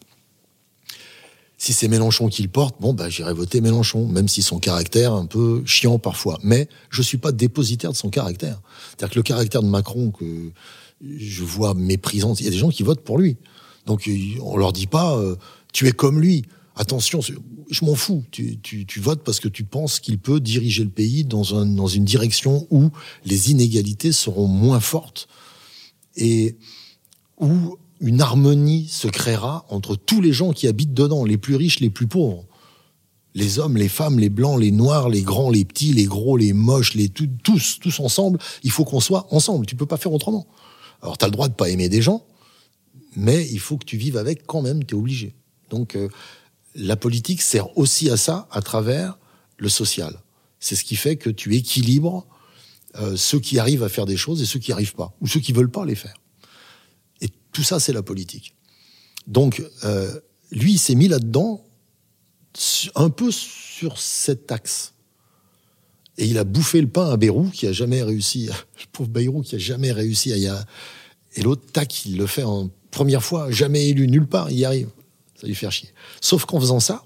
Si 1.62 1.74
c'est 1.74 1.90
Mélenchon 1.90 2.30
qui 2.30 2.42
le 2.42 2.48
porte, 2.48 2.78
bon, 2.80 2.94
bah, 2.94 3.10
j'irai 3.10 3.34
voter 3.34 3.60
Mélenchon, 3.60 4.08
même 4.08 4.30
si 4.30 4.42
son 4.42 4.60
caractère 4.60 5.12
est 5.12 5.20
un 5.20 5.26
peu 5.26 5.62
chiant 5.66 6.00
parfois. 6.00 6.40
Mais 6.42 6.70
je 6.90 7.02
suis 7.02 7.18
pas 7.18 7.34
dépositaire 7.34 7.92
de 7.92 7.98
son 7.98 8.10
caractère. 8.10 8.62
C'est-à-dire 8.88 9.10
que 9.14 9.20
le 9.20 9.24
caractère 9.24 9.62
de 9.62 9.68
Macron 9.68 10.12
que 10.12 10.52
je 11.04 11.44
vois 11.44 11.74
méprisant, 11.74 12.34
il 12.36 12.46
y 12.46 12.48
a 12.48 12.52
des 12.52 12.58
gens 12.58 12.70
qui 12.70 12.84
votent 12.84 13.04
pour 13.04 13.18
lui. 13.18 13.36
Donc, 13.86 14.10
on 14.42 14.56
leur 14.56 14.72
dit 14.72 14.88
pas, 14.88 15.18
euh, 15.18 15.36
tu 15.74 15.86
es 15.88 15.92
comme 15.92 16.22
lui. 16.22 16.46
Attention, 16.78 17.20
je 17.22 17.86
m'en 17.86 17.96
fous. 17.96 18.24
Tu, 18.32 18.58
tu, 18.60 18.86
tu, 18.86 19.02
votes 19.02 19.24
parce 19.26 19.42
que 19.42 19.50
tu 19.50 19.66
penses 19.66 20.00
qu'il 20.00 20.18
peut 20.18 20.40
diriger 20.40 20.86
le 20.86 20.90
pays 20.90 21.26
dans, 21.26 21.56
un, 21.56 21.66
dans 21.66 21.88
une 21.88 22.06
direction 22.06 22.68
où 22.72 22.90
les 23.26 23.52
inégalités 23.52 24.14
seront 24.14 24.48
moins 24.48 24.80
fortes 24.80 25.28
et 26.16 26.56
où 27.38 27.78
une 28.00 28.22
harmonie 28.22 28.88
se 28.88 29.08
créera 29.08 29.66
entre 29.70 29.96
tous 29.96 30.22
les 30.22 30.32
gens 30.32 30.52
qui 30.52 30.68
habitent 30.68 30.94
dedans, 30.94 31.26
les 31.26 31.38
plus 31.38 31.56
riches, 31.56 31.80
les 31.80 31.90
plus 31.90 32.08
pauvres. 32.08 32.46
Les 33.36 33.60
hommes, 33.60 33.78
les 33.78 33.90
femmes, 33.90 34.20
les 34.20 34.30
blancs, 34.30 34.60
les 34.60 34.72
noirs, 34.72 35.10
les 35.10 35.22
grands, 35.22 35.50
les 35.50 35.66
petits, 35.66 35.94
les 35.94 36.06
gros, 36.06 36.36
les 36.36 36.54
moches, 36.54 36.96
les 36.96 37.10
tous, 37.10 37.80
tous 37.80 38.00
ensemble. 38.00 38.40
Il 38.64 38.72
faut 38.72 38.86
qu'on 38.86 39.00
soit 39.00 39.28
ensemble. 39.32 39.66
Tu 39.66 39.76
peux 39.76 39.86
pas 39.86 39.98
faire 39.98 40.14
autrement. 40.14 40.48
Alors, 41.02 41.18
tu 41.18 41.26
as 41.26 41.28
le 41.28 41.32
droit 41.32 41.48
de 41.48 41.54
pas 41.54 41.70
aimer 41.70 41.90
des 41.90 42.02
gens, 42.02 42.26
mais 43.16 43.48
il 43.52 43.60
faut 43.60 43.78
que 43.78 43.86
tu 43.86 43.98
vives 43.98 44.18
avec 44.18 44.46
quand 44.46 44.62
même, 44.62 44.84
tu 44.84 44.96
es 44.96 44.98
obligé. 44.98 45.36
Donc, 45.70 45.96
euh, 45.96 46.10
la 46.76 46.96
politique 46.96 47.42
sert 47.42 47.78
aussi 47.78 48.10
à 48.10 48.18
ça 48.18 48.48
à 48.52 48.62
travers 48.62 49.18
le 49.58 49.70
social. 49.70 50.22
C'est 50.60 50.76
ce 50.76 50.84
qui 50.84 50.96
fait 50.96 51.16
que 51.16 51.30
tu 51.30 51.56
équilibres 51.56 52.26
euh, 52.96 53.16
ceux 53.16 53.40
qui 53.40 53.60
arrivent 53.60 53.84
à 53.84 53.90
faire 53.90 54.06
des 54.06 54.18
choses 54.18 54.42
et 54.42 54.46
ceux 54.46 54.60
qui 54.60 54.72
arrivent 54.72 54.96
pas, 54.96 55.14
ou 55.22 55.28
ceux 55.28 55.40
qui 55.40 55.54
veulent 55.54 55.72
pas 55.72 55.86
les 55.86 55.96
faire. 55.96 56.16
Tout 57.52 57.64
ça, 57.64 57.80
c'est 57.80 57.94
la 57.94 58.04
politique. 58.04 58.56
Donc, 59.28 59.64
euh, 59.84 60.20
lui, 60.52 60.74
il 60.74 60.80
s'est 60.80 60.96
mis 60.96 61.08
là-dedans, 61.08 61.66
un 62.96 63.10
peu 63.10 63.32
sur 63.32 64.00
cet 64.00 64.52
axe. 64.52 64.94
Et 66.18 66.26
il 66.26 66.38
a 66.38 66.44
bouffé 66.44 66.82
le 66.82 66.88
pain 66.88 67.10
à 67.10 67.18
Bérou, 67.18 67.50
qui 67.50 67.68
a 67.68 67.72
jamais 67.72 68.04
réussi, 68.04 68.48
le 68.48 68.86
pauvre 68.92 69.10
Bayrou, 69.10 69.42
qui 69.42 69.56
a 69.56 69.60
jamais 69.60 69.92
réussi 69.92 70.34
à 70.34 70.38
y. 70.38 70.52
Et 71.36 71.42
l'autre, 71.42 71.72
tac, 71.72 72.06
il 72.06 72.18
le 72.18 72.28
fait 72.28 72.44
en 72.44 72.70
première 72.92 73.24
fois, 73.24 73.52
jamais 73.52 73.88
élu 73.88 74.08
nulle 74.08 74.28
part, 74.28 74.52
il 74.52 74.58
y 74.58 74.66
arrive. 74.66 74.90
Ça 75.40 75.48
lui 75.48 75.56
fait 75.56 75.70
chier. 75.72 75.90
Sauf 76.22 76.46
qu'en 76.46 76.60
faisant 76.60 76.80
ça, 76.80 77.06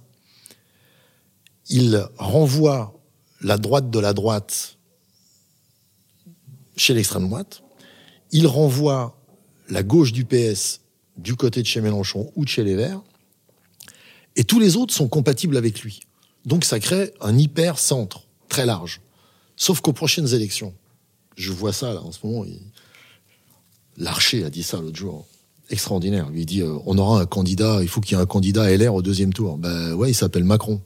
il 1.69 2.07
renvoie 2.17 2.99
la 3.41 3.57
droite 3.57 3.89
de 3.89 3.99
la 3.99 4.13
droite 4.13 4.77
chez 6.75 6.93
l'extrême 6.93 7.27
droite, 7.27 7.61
il 8.31 8.47
renvoie 8.47 9.22
la 9.69 9.83
gauche 9.83 10.11
du 10.11 10.25
PS 10.25 10.81
du 11.17 11.35
côté 11.35 11.61
de 11.61 11.67
chez 11.67 11.81
Mélenchon 11.81 12.31
ou 12.35 12.43
de 12.43 12.49
chez 12.49 12.63
les 12.63 12.75
Verts, 12.75 13.01
et 14.35 14.43
tous 14.43 14.59
les 14.59 14.75
autres 14.75 14.93
sont 14.93 15.07
compatibles 15.07 15.57
avec 15.57 15.81
lui. 15.81 16.01
Donc 16.45 16.65
ça 16.65 16.79
crée 16.79 17.13
un 17.21 17.37
hyper 17.37 17.77
centre 17.77 18.23
très 18.49 18.65
large. 18.65 19.01
Sauf 19.55 19.81
qu'aux 19.81 19.93
prochaines 19.93 20.33
élections, 20.33 20.73
je 21.35 21.51
vois 21.51 21.73
ça 21.73 21.93
là 21.93 22.01
en 22.01 22.11
ce 22.11 22.25
moment, 22.25 22.45
Larcher 23.97 24.43
a 24.43 24.49
dit 24.49 24.63
ça 24.63 24.81
l'autre 24.81 24.97
jour, 24.97 25.27
extraordinaire. 25.69 26.27
Il 26.33 26.45
dit 26.45 26.61
euh, 26.61 26.77
on 26.85 26.97
aura 26.97 27.21
un 27.21 27.25
candidat, 27.25 27.79
il 27.81 27.87
faut 27.87 28.01
qu'il 28.01 28.17
y 28.17 28.19
ait 28.19 28.23
un 28.23 28.27
candidat 28.27 28.75
LR 28.75 28.93
au 28.93 29.01
deuxième 29.01 29.33
tour. 29.33 29.57
Ben 29.57 29.93
ouais, 29.93 30.11
il 30.11 30.15
s'appelle 30.15 30.43
Macron. 30.43 30.81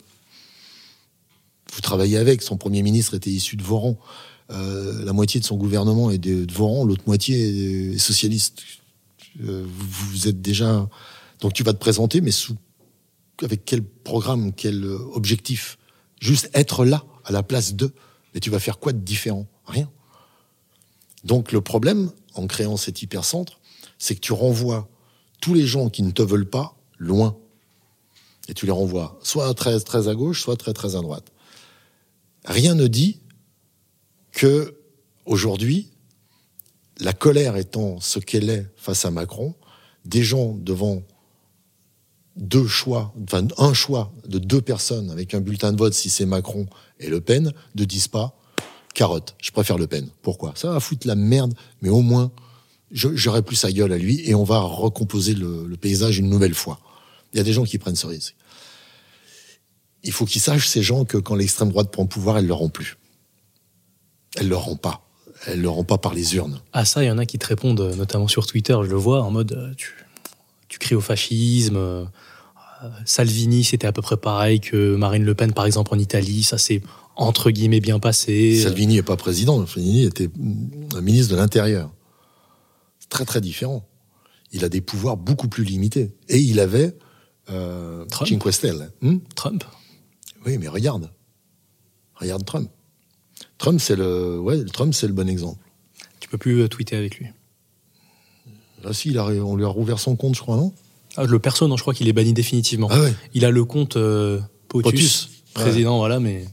Vous 1.74 1.82
travaillez 1.82 2.18
avec, 2.18 2.42
son 2.42 2.58
premier 2.58 2.82
ministre 2.82 3.14
était 3.14 3.30
issu 3.30 3.56
de 3.56 3.64
Voran. 3.64 3.98
Euh, 4.52 5.04
la 5.04 5.14
moitié 5.14 5.40
de 5.40 5.46
son 5.46 5.58
gouvernement 5.58 6.10
est 6.10 6.18
de, 6.18 6.46
l'autre 6.86 7.04
moitié 7.06 7.94
est 7.94 7.98
socialiste. 7.98 8.62
Euh, 9.44 9.66
vous, 9.66 10.28
êtes 10.28 10.42
déjà 10.42 10.88
donc 11.42 11.54
tu 11.54 11.64
vas 11.64 11.74
te 11.74 11.78
présenter, 11.78 12.22
mais 12.22 12.32
avec 13.44 13.66
quel 13.66 13.84
programme, 13.84 14.54
quel 14.54 14.84
objectif? 14.86 15.78
Juste 16.20 16.50
être 16.54 16.86
là, 16.86 17.04
à 17.26 17.32
la 17.32 17.44
place 17.44 17.76
d'eux. 17.76 17.94
Mais 18.34 18.40
tu 18.40 18.50
vas 18.50 18.60
faire 18.60 18.80
quoi 18.80 18.94
de 18.94 19.00
différent? 19.00 19.48
Rien. 19.66 19.90
Donc 21.24 21.52
le 21.52 21.62
problème, 21.62 22.12
en 22.34 22.48
créant 22.48 22.78
cet 22.78 23.02
hypercentre, 23.02 23.60
c'est 24.00 24.16
que 24.16 24.20
tu 24.20 24.34
renvoies 24.34 24.90
tous 25.42 25.54
les 25.54 25.68
gens 25.68 25.90
qui 25.90 26.04
ne 26.04 26.12
te 26.12 26.22
veulent 26.22 26.50
pas 26.50 26.76
loin. 26.98 27.38
Et 28.48 28.54
tu 28.54 28.66
les 28.66 28.72
renvoies 28.72 29.20
soit 29.22 29.54
très, 29.54 29.80
très 29.80 30.08
à 30.08 30.16
gauche, 30.16 30.42
soit 30.42 30.56
très, 30.56 30.74
très 30.74 30.96
à 30.96 31.02
droite. 31.02 31.32
Rien 32.46 32.76
ne 32.76 32.88
dit 32.88 33.20
que 34.38 34.76
aujourd'hui, 35.26 35.90
la 37.00 37.12
colère 37.12 37.58
étant 37.58 38.00
ce 38.00 38.20
qu'elle 38.20 38.52
est 38.52 38.68
face 38.78 39.04
à 39.04 39.12
Macron, 39.12 39.56
des 40.06 40.22
gens 40.22 40.54
devant 40.54 41.02
deux 42.36 42.68
choix, 42.68 43.16
enfin 43.24 43.48
un 43.58 43.74
choix 43.74 44.14
de 44.28 44.38
deux 44.38 44.62
personnes 44.62 45.10
avec 45.10 45.34
un 45.34 45.42
bulletin 45.42 45.74
de 45.74 45.78
vote 45.78 45.96
si 45.96 46.12
c'est 46.12 46.28
Macron 46.28 46.68
et 47.00 47.10
Le 47.10 47.20
Pen, 47.20 47.52
ne 47.76 47.84
disent 47.84 48.08
pas 48.08 48.40
carotte, 48.94 49.36
je 49.42 49.50
préfère 49.50 49.80
Le 49.80 49.88
Pen. 49.88 50.08
Pourquoi? 50.22 50.54
Ça 50.56 50.70
va 50.70 50.80
foutre 50.80 51.08
la 51.08 51.16
merde, 51.16 51.56
mais 51.82 51.90
au 51.90 52.02
moins 52.02 52.32
j'aurai 52.92 53.42
plus 53.42 53.56
sa 53.56 53.72
gueule 53.72 53.92
à 53.92 53.98
lui 53.98 54.22
et 54.30 54.36
on 54.36 54.44
va 54.44 54.60
recomposer 54.60 55.34
le, 55.34 55.76
paysage 55.82 56.20
une 56.20 56.30
nouvelle 56.30 56.54
fois. 56.54 56.80
Il 57.34 57.38
y 57.38 57.40
a 57.40 57.44
des 57.44 57.54
gens 57.54 57.64
qui 57.64 57.80
prennent 57.80 57.96
ce 57.96 58.06
risque. 58.06 58.36
Il 60.04 60.12
faut 60.12 60.26
qu'ils 60.26 60.42
sachent 60.42 60.68
ces 60.68 60.84
gens 60.84 61.06
que 61.06 61.18
quand 61.18 61.34
l'extrême 61.34 61.70
droite 61.70 61.92
prend 61.92 62.04
le 62.04 62.08
pouvoir, 62.08 62.38
elle 62.38 62.44
ne 62.44 62.50
le 62.50 62.54
rend 62.54 62.70
plus 62.70 62.98
elle 64.36 64.50
le 64.50 64.56
rend 64.56 64.76
pas. 64.76 65.02
Elle 65.46 65.62
le 65.62 65.70
rend 65.70 65.84
pas 65.84 65.98
par 65.98 66.14
les 66.14 66.36
urnes. 66.36 66.60
Ah 66.74 66.84
ça, 66.84 67.04
il 67.04 67.08
y 67.08 67.12
en 67.12 67.18
a 67.18 67.26
qui 67.26 67.38
te 67.38 67.46
répondent, 67.46 67.80
euh, 67.80 67.96
notamment 67.96 68.28
sur 68.28 68.48
Twitter, 68.48 68.76
je 68.84 68.90
le 68.90 68.96
vois, 68.96 69.22
en 69.22 69.32
mode 69.32 69.54
euh, 69.54 69.74
tu, 69.78 69.94
tu 70.68 70.80
cries 70.80 70.96
au 70.96 71.02
fascisme. 71.02 71.78
Euh, 71.78 72.06
Salvini, 73.06 73.64
c'était 73.64 73.88
à 73.88 73.92
peu 73.92 74.02
près 74.02 74.18
pareil 74.18 74.60
que 74.60 74.96
Marine 74.96 75.24
Le 75.24 75.36
Pen, 75.36 75.54
par 75.54 75.66
exemple, 75.66 75.94
en 75.94 76.00
Italie. 76.00 76.44
Ça 76.44 76.58
s'est 76.58 76.82
entre 77.16 77.50
guillemets 77.50 77.80
bien 77.80 78.00
passé. 78.00 78.62
Salvini 78.62 78.96
n'est 78.96 79.04
pas 79.04 79.18
président. 79.18 79.66
Salvini 79.66 80.04
était 80.04 80.30
un 80.96 81.02
ministre 81.02 81.32
de 81.34 81.38
l'Intérieur. 81.38 81.92
C'est 83.00 83.10
très 83.10 83.26
très 83.26 83.42
différent. 83.42 83.88
Il 84.52 84.64
a 84.64 84.70
des 84.70 84.82
pouvoirs 84.82 85.18
beaucoup 85.18 85.48
plus 85.48 85.64
limités. 85.64 86.16
Et 86.30 86.38
il 86.38 86.60
avait 86.60 86.96
euh, 87.50 88.06
Trump. 88.06 88.30
Hmm 89.02 89.18
Trump. 89.36 89.64
Oui, 90.46 90.58
mais 90.58 90.68
regarde. 90.68 91.12
Regarde 92.16 92.46
Trump. 92.46 92.70
Trump, 93.58 93.80
c'est 93.82 93.96
le, 93.96 94.40
ouais, 94.40 94.64
Trump, 94.66 94.94
c'est 94.94 95.08
le 95.08 95.14
bon 95.14 95.28
exemple. 95.30 95.64
Tu 96.20 96.30
peux 96.30 96.38
plus 96.38 96.62
euh, 96.62 96.68
tweeter 96.68 96.96
avec 96.96 97.18
lui. 97.18 97.28
Ah 98.84 98.94
si, 98.94 99.10
il 99.10 99.18
a, 99.18 99.26
on 99.26 99.56
lui 99.56 99.66
a 99.66 99.68
rouvert 99.68 100.00
son 100.00 100.16
compte, 100.16 100.36
je 100.36 100.42
crois, 100.42 100.56
non? 100.56 100.74
Ah, 101.16 101.26
Le 101.26 101.40
perso, 101.40 101.68
non, 101.68 101.78
je 101.78 101.82
crois 101.82 101.94
qu'il 101.94 102.08
est 102.08 102.14
banni 102.14 102.34
définitivement. 102.34 102.88
Ah 102.92 103.02
ouais. 103.02 103.14
Il 103.34 103.44
a 103.44 103.52
le 103.52 103.66
compte 103.66 103.98
euh, 103.98 104.40
POTUS, 104.68 105.30
président, 105.54 105.98
voilà, 105.98 106.20
mais... 106.20 106.46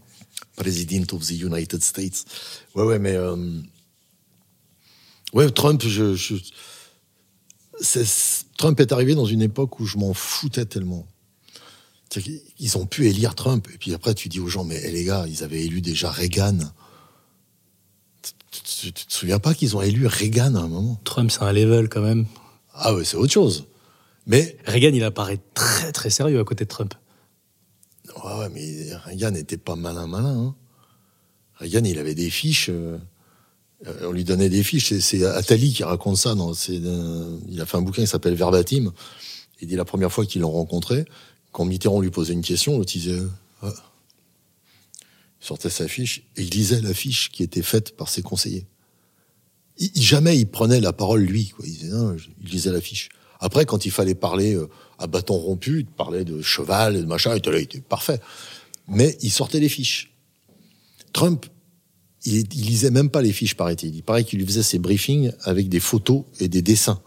President 0.56 1.04
of 1.12 1.26
the 1.26 1.32
United 1.32 1.82
States. 1.82 2.24
Ouais, 2.74 2.84
ouais, 2.84 2.98
mais... 2.98 3.14
Euh... 3.14 3.36
Ouais, 5.32 5.50
Trump, 5.50 5.82
je... 5.86 6.14
je... 6.14 6.36
Trump 8.56 8.80
est 8.80 8.92
arrivé 8.92 9.14
dans 9.14 9.26
une 9.26 9.42
époque 9.42 9.80
où 9.80 9.84
je 9.84 9.98
m'en 9.98 10.14
foutais 10.14 10.64
tellement. 10.64 11.06
Ils 12.60 12.78
ont 12.78 12.86
pu 12.86 13.06
élire 13.08 13.34
Trump. 13.34 13.68
Et 13.74 13.78
puis 13.78 13.92
après, 13.94 14.14
tu 14.14 14.28
dis 14.28 14.38
aux 14.40 14.48
gens, 14.48 14.64
mais 14.64 14.80
eh, 14.84 14.92
les 14.92 15.04
gars, 15.04 15.26
ils 15.28 15.42
avaient 15.42 15.64
élu 15.64 15.80
déjà 15.80 16.10
Reagan. 16.10 16.58
Tu, 18.92 18.92
te 18.92 19.12
souviens 19.12 19.38
pas 19.38 19.54
qu'ils 19.54 19.76
ont 19.76 19.80
élu 19.80 20.06
Reagan 20.06 20.54
à 20.56 20.60
un 20.60 20.68
moment? 20.68 21.00
Trump, 21.04 21.30
c'est 21.30 21.42
un 21.42 21.52
level 21.52 21.88
quand 21.88 22.02
même. 22.02 22.26
Ah 22.74 22.94
ouais, 22.94 23.04
c'est 23.04 23.16
autre 23.16 23.32
chose. 23.32 23.64
Mais 24.26 24.58
Reagan, 24.66 24.90
il 24.92 25.02
apparaît 25.04 25.40
très 25.54 25.90
très 25.90 26.10
sérieux 26.10 26.38
à 26.38 26.44
côté 26.44 26.64
de 26.64 26.68
Trump. 26.68 26.92
Ouais, 28.22 28.48
mais 28.52 28.94
Reagan 29.06 29.30
n'était 29.30 29.56
pas 29.56 29.74
malin 29.74 30.06
malin. 30.06 30.36
Hein. 30.38 30.54
Reagan, 31.56 31.84
il 31.84 31.98
avait 31.98 32.14
des 32.14 32.28
fiches. 32.28 32.68
Euh, 32.68 32.98
on 34.02 34.12
lui 34.12 34.24
donnait 34.24 34.50
des 34.50 34.62
fiches. 34.62 34.98
C'est 34.98 35.24
Attali 35.24 35.72
qui 35.72 35.82
raconte 35.82 36.18
ça. 36.18 36.34
Dans, 36.34 36.52
euh, 36.52 37.38
il 37.48 37.60
a 37.62 37.66
fait 37.66 37.78
un 37.78 37.82
bouquin 37.82 38.02
qui 38.02 38.08
s'appelle 38.08 38.34
Verbatim. 38.34 38.92
Il 39.62 39.68
dit 39.68 39.76
la 39.76 39.86
première 39.86 40.12
fois 40.12 40.26
qu'ils 40.26 40.42
l'ont 40.42 40.50
rencontré, 40.50 41.06
quand 41.52 41.64
Mitterrand 41.64 42.00
lui 42.00 42.10
posait 42.10 42.34
une 42.34 42.42
question, 42.42 42.76
l'autre 42.76 42.92
disait. 42.92 43.18
Euh, 43.62 43.70
il 45.40 45.46
sortait 45.46 45.70
sa 45.70 45.88
fiche 45.88 46.22
et 46.36 46.42
il 46.42 46.50
lisait 46.50 46.80
la 46.82 46.92
fiche 46.92 47.30
qui 47.30 47.42
était 47.42 47.62
faite 47.62 47.96
par 47.96 48.08
ses 48.08 48.22
conseillers. 48.22 48.66
Jamais 49.94 50.38
il 50.38 50.46
prenait 50.46 50.80
la 50.80 50.92
parole 50.92 51.22
lui. 51.22 51.48
Quoi. 51.48 51.64
Il, 51.66 51.88
non, 51.88 52.16
il 52.16 52.50
lisait 52.50 52.72
la 52.72 52.80
fiche. 52.80 53.08
Après, 53.40 53.64
quand 53.66 53.84
il 53.84 53.90
fallait 53.90 54.14
parler 54.14 54.54
euh, 54.54 54.68
à 54.98 55.06
bâton 55.06 55.34
rompu, 55.34 55.80
il 55.80 55.86
parlait 55.86 56.24
de 56.24 56.40
cheval 56.40 56.96
et 56.96 57.00
de 57.00 57.06
machin, 57.06 57.32
il 57.34 57.38
était 57.38 57.50
là, 57.50 57.58
il 57.58 57.64
était 57.64 57.80
parfait. 57.80 58.20
Mais 58.88 59.16
il 59.20 59.30
sortait 59.30 59.60
les 59.60 59.68
fiches. 59.68 60.12
Trump, 61.12 61.46
il, 62.24 62.36
il 62.36 62.66
lisait 62.66 62.90
même 62.90 63.10
pas 63.10 63.22
les 63.22 63.32
fiches, 63.32 63.54
paraît-il. 63.54 63.94
Il 63.94 64.02
paraît 64.02 64.24
qu'il 64.24 64.38
lui 64.38 64.46
faisait 64.46 64.62
ses 64.62 64.78
briefings 64.78 65.32
avec 65.42 65.68
des 65.68 65.80
photos 65.80 66.24
et 66.40 66.48
des 66.48 66.62
dessins. 66.62 67.02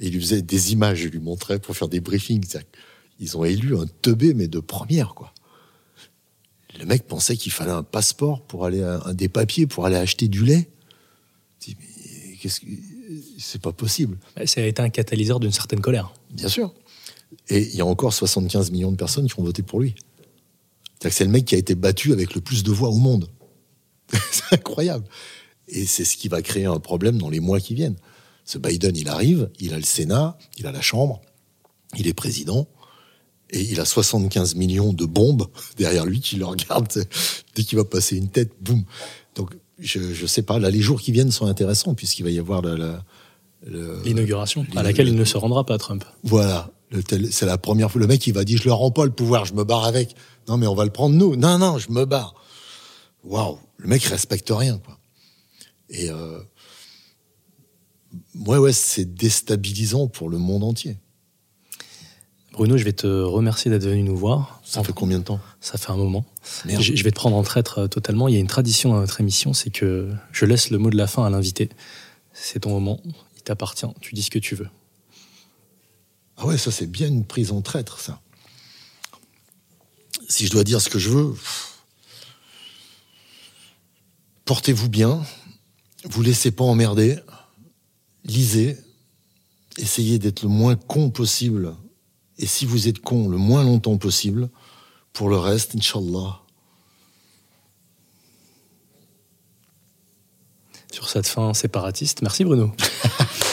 Et 0.00 0.06
il 0.06 0.14
lui 0.14 0.20
faisait 0.20 0.42
des 0.42 0.72
images, 0.72 1.02
il 1.02 1.10
lui 1.10 1.20
montrait 1.20 1.58
pour 1.58 1.76
faire 1.76 1.88
des 1.88 2.00
briefings. 2.00 2.44
Ils 3.20 3.36
ont 3.36 3.44
élu 3.44 3.76
un 3.76 3.86
teubé, 4.02 4.34
mais 4.34 4.48
de 4.48 4.60
première, 4.60 5.14
quoi. 5.14 5.32
Le 6.78 6.86
mec 6.86 7.06
pensait 7.06 7.36
qu'il 7.36 7.52
fallait 7.52 7.70
un 7.70 7.84
passeport 7.84 8.42
pour 8.42 8.64
aller, 8.64 8.82
un, 8.82 9.14
des 9.14 9.28
papiers 9.28 9.66
pour 9.66 9.86
aller 9.86 9.96
acheter 9.96 10.26
du 10.26 10.44
lait. 10.44 10.68
C'est 12.48 13.60
pas 13.60 13.72
possible. 13.72 14.18
Ça 14.46 14.60
a 14.60 14.64
été 14.64 14.82
un 14.82 14.90
catalyseur 14.90 15.40
d'une 15.40 15.52
certaine 15.52 15.80
colère. 15.80 16.12
Bien 16.30 16.48
sûr. 16.48 16.74
Et 17.48 17.62
il 17.62 17.76
y 17.76 17.80
a 17.80 17.86
encore 17.86 18.12
75 18.12 18.70
millions 18.70 18.92
de 18.92 18.96
personnes 18.96 19.28
qui 19.28 19.38
ont 19.38 19.44
voté 19.44 19.62
pour 19.62 19.80
lui. 19.80 19.94
C'est 21.10 21.24
le 21.24 21.30
mec 21.30 21.44
qui 21.44 21.54
a 21.54 21.58
été 21.58 21.74
battu 21.74 22.12
avec 22.12 22.34
le 22.34 22.40
plus 22.40 22.62
de 22.62 22.70
voix 22.70 22.88
au 22.88 22.96
monde. 22.96 23.28
c'est 24.30 24.54
incroyable. 24.54 25.04
Et 25.68 25.86
c'est 25.86 26.04
ce 26.04 26.16
qui 26.16 26.28
va 26.28 26.42
créer 26.42 26.64
un 26.64 26.78
problème 26.78 27.18
dans 27.18 27.28
les 27.28 27.40
mois 27.40 27.60
qui 27.60 27.74
viennent. 27.74 27.96
Ce 28.44 28.58
Biden, 28.58 28.96
il 28.96 29.08
arrive, 29.08 29.50
il 29.58 29.72
a 29.74 29.76
le 29.76 29.84
Sénat, 29.84 30.38
il 30.58 30.66
a 30.66 30.72
la 30.72 30.82
Chambre, 30.82 31.20
il 31.96 32.06
est 32.06 32.14
président, 32.14 32.68
et 33.50 33.60
il 33.60 33.80
a 33.80 33.84
75 33.84 34.54
millions 34.54 34.92
de 34.92 35.04
bombes 35.04 35.46
derrière 35.76 36.04
lui 36.04 36.20
qui 36.20 36.36
le 36.36 36.44
regardent 36.44 37.04
dès 37.54 37.62
qu'il 37.64 37.78
va 37.78 37.84
passer 37.84 38.16
une 38.16 38.28
tête, 38.28 38.52
boum. 38.60 38.84
Donc, 39.34 39.54
je, 39.78 40.22
ne 40.22 40.26
sais 40.26 40.42
pas, 40.42 40.58
là, 40.58 40.70
les 40.70 40.80
jours 40.80 41.00
qui 41.00 41.12
viennent 41.12 41.30
sont 41.30 41.46
intéressants, 41.46 41.94
puisqu'il 41.94 42.22
va 42.22 42.30
y 42.30 42.38
avoir 42.38 42.62
l'inauguration, 43.66 44.66
à 44.76 44.82
laquelle 44.82 45.08
il 45.08 45.14
ne 45.14 45.24
se 45.24 45.36
rendra 45.36 45.64
pas, 45.64 45.78
Trump. 45.78 46.04
Voilà. 46.22 46.70
C'est 47.30 47.46
la 47.46 47.58
première 47.58 47.90
fois. 47.90 48.00
Le 48.00 48.06
mec, 48.06 48.26
il 48.26 48.34
va 48.34 48.44
dire, 48.44 48.60
je 48.62 48.68
leur 48.68 48.78
rends 48.78 48.92
pas 48.92 49.04
le 49.04 49.10
pouvoir, 49.10 49.46
je 49.46 49.54
me 49.54 49.64
barre 49.64 49.84
avec. 49.84 50.14
Non, 50.48 50.56
mais 50.56 50.66
on 50.66 50.74
va 50.74 50.84
le 50.84 50.90
prendre 50.90 51.14
nous. 51.16 51.34
Non, 51.34 51.58
non, 51.58 51.78
je 51.78 51.90
me 51.90 52.04
barre. 52.04 52.34
Waouh. 53.24 53.58
Le 53.78 53.88
mec 53.88 54.02
respecte 54.04 54.50
rien, 54.50 54.78
quoi. 54.78 54.98
Et, 55.90 56.10
euh, 56.10 56.38
ouais, 58.46 58.58
ouais, 58.58 58.72
c'est 58.72 59.14
déstabilisant 59.14 60.06
pour 60.06 60.30
le 60.30 60.38
monde 60.38 60.64
entier. 60.64 60.96
Bruno, 62.54 62.76
je 62.76 62.84
vais 62.84 62.92
te 62.92 63.08
remercier 63.08 63.68
d'être 63.68 63.82
venu 63.82 64.04
nous 64.04 64.16
voir. 64.16 64.60
Ça 64.64 64.84
fait 64.84 64.92
combien 64.92 65.18
de 65.18 65.24
temps? 65.24 65.40
Ça 65.60 65.76
fait 65.76 65.90
un 65.90 65.96
moment. 65.96 66.24
Je, 66.64 67.02
vais 67.02 67.10
te 67.10 67.16
prendre 67.16 67.34
en 67.34 67.42
traître 67.42 67.78
euh, 67.78 67.88
totalement. 67.88 68.28
Il 68.28 68.34
y 68.34 68.36
a 68.36 68.40
une 68.40 68.46
tradition 68.46 68.90
dans 68.90 69.00
notre 69.00 69.20
émission, 69.20 69.52
c'est 69.52 69.70
que 69.70 70.12
je 70.30 70.46
laisse 70.46 70.70
le 70.70 70.78
mot 70.78 70.88
de 70.88 70.96
la 70.96 71.08
fin 71.08 71.26
à 71.26 71.30
l'invité. 71.30 71.68
C'est 72.32 72.60
ton 72.60 72.70
moment, 72.70 73.00
il 73.36 73.42
t'appartient, 73.42 73.86
tu 74.00 74.14
dis 74.14 74.22
ce 74.22 74.30
que 74.30 74.38
tu 74.38 74.54
veux. 74.54 74.68
Ah 76.36 76.46
ouais, 76.46 76.56
ça 76.56 76.70
c'est 76.70 76.86
bien 76.86 77.08
une 77.08 77.24
prise 77.24 77.50
en 77.50 77.60
traître, 77.60 77.98
ça. 77.98 78.20
Si 80.28 80.46
je 80.46 80.52
dois 80.52 80.62
dire 80.62 80.80
ce 80.80 80.88
que 80.88 81.00
je 81.00 81.10
veux, 81.10 81.34
portez-vous 84.44 84.88
bien, 84.88 85.24
vous 86.04 86.22
laissez 86.22 86.52
pas 86.52 86.64
emmerder, 86.64 87.18
lisez, 88.24 88.78
essayez 89.76 90.20
d'être 90.20 90.42
le 90.42 90.48
moins 90.48 90.76
con 90.76 91.10
possible, 91.10 91.74
et 92.38 92.46
si 92.46 92.66
vous 92.66 92.88
êtes 92.88 92.98
con, 92.98 93.28
le 93.28 93.36
moins 93.36 93.62
longtemps 93.62 93.96
possible. 93.96 94.48
Pour 95.12 95.28
le 95.28 95.36
reste, 95.36 95.74
Inch'Allah. 95.76 96.40
Sur 100.90 101.08
cette 101.08 101.26
fin 101.26 101.54
séparatiste, 101.54 102.22
merci 102.22 102.44
Bruno. 102.44 102.72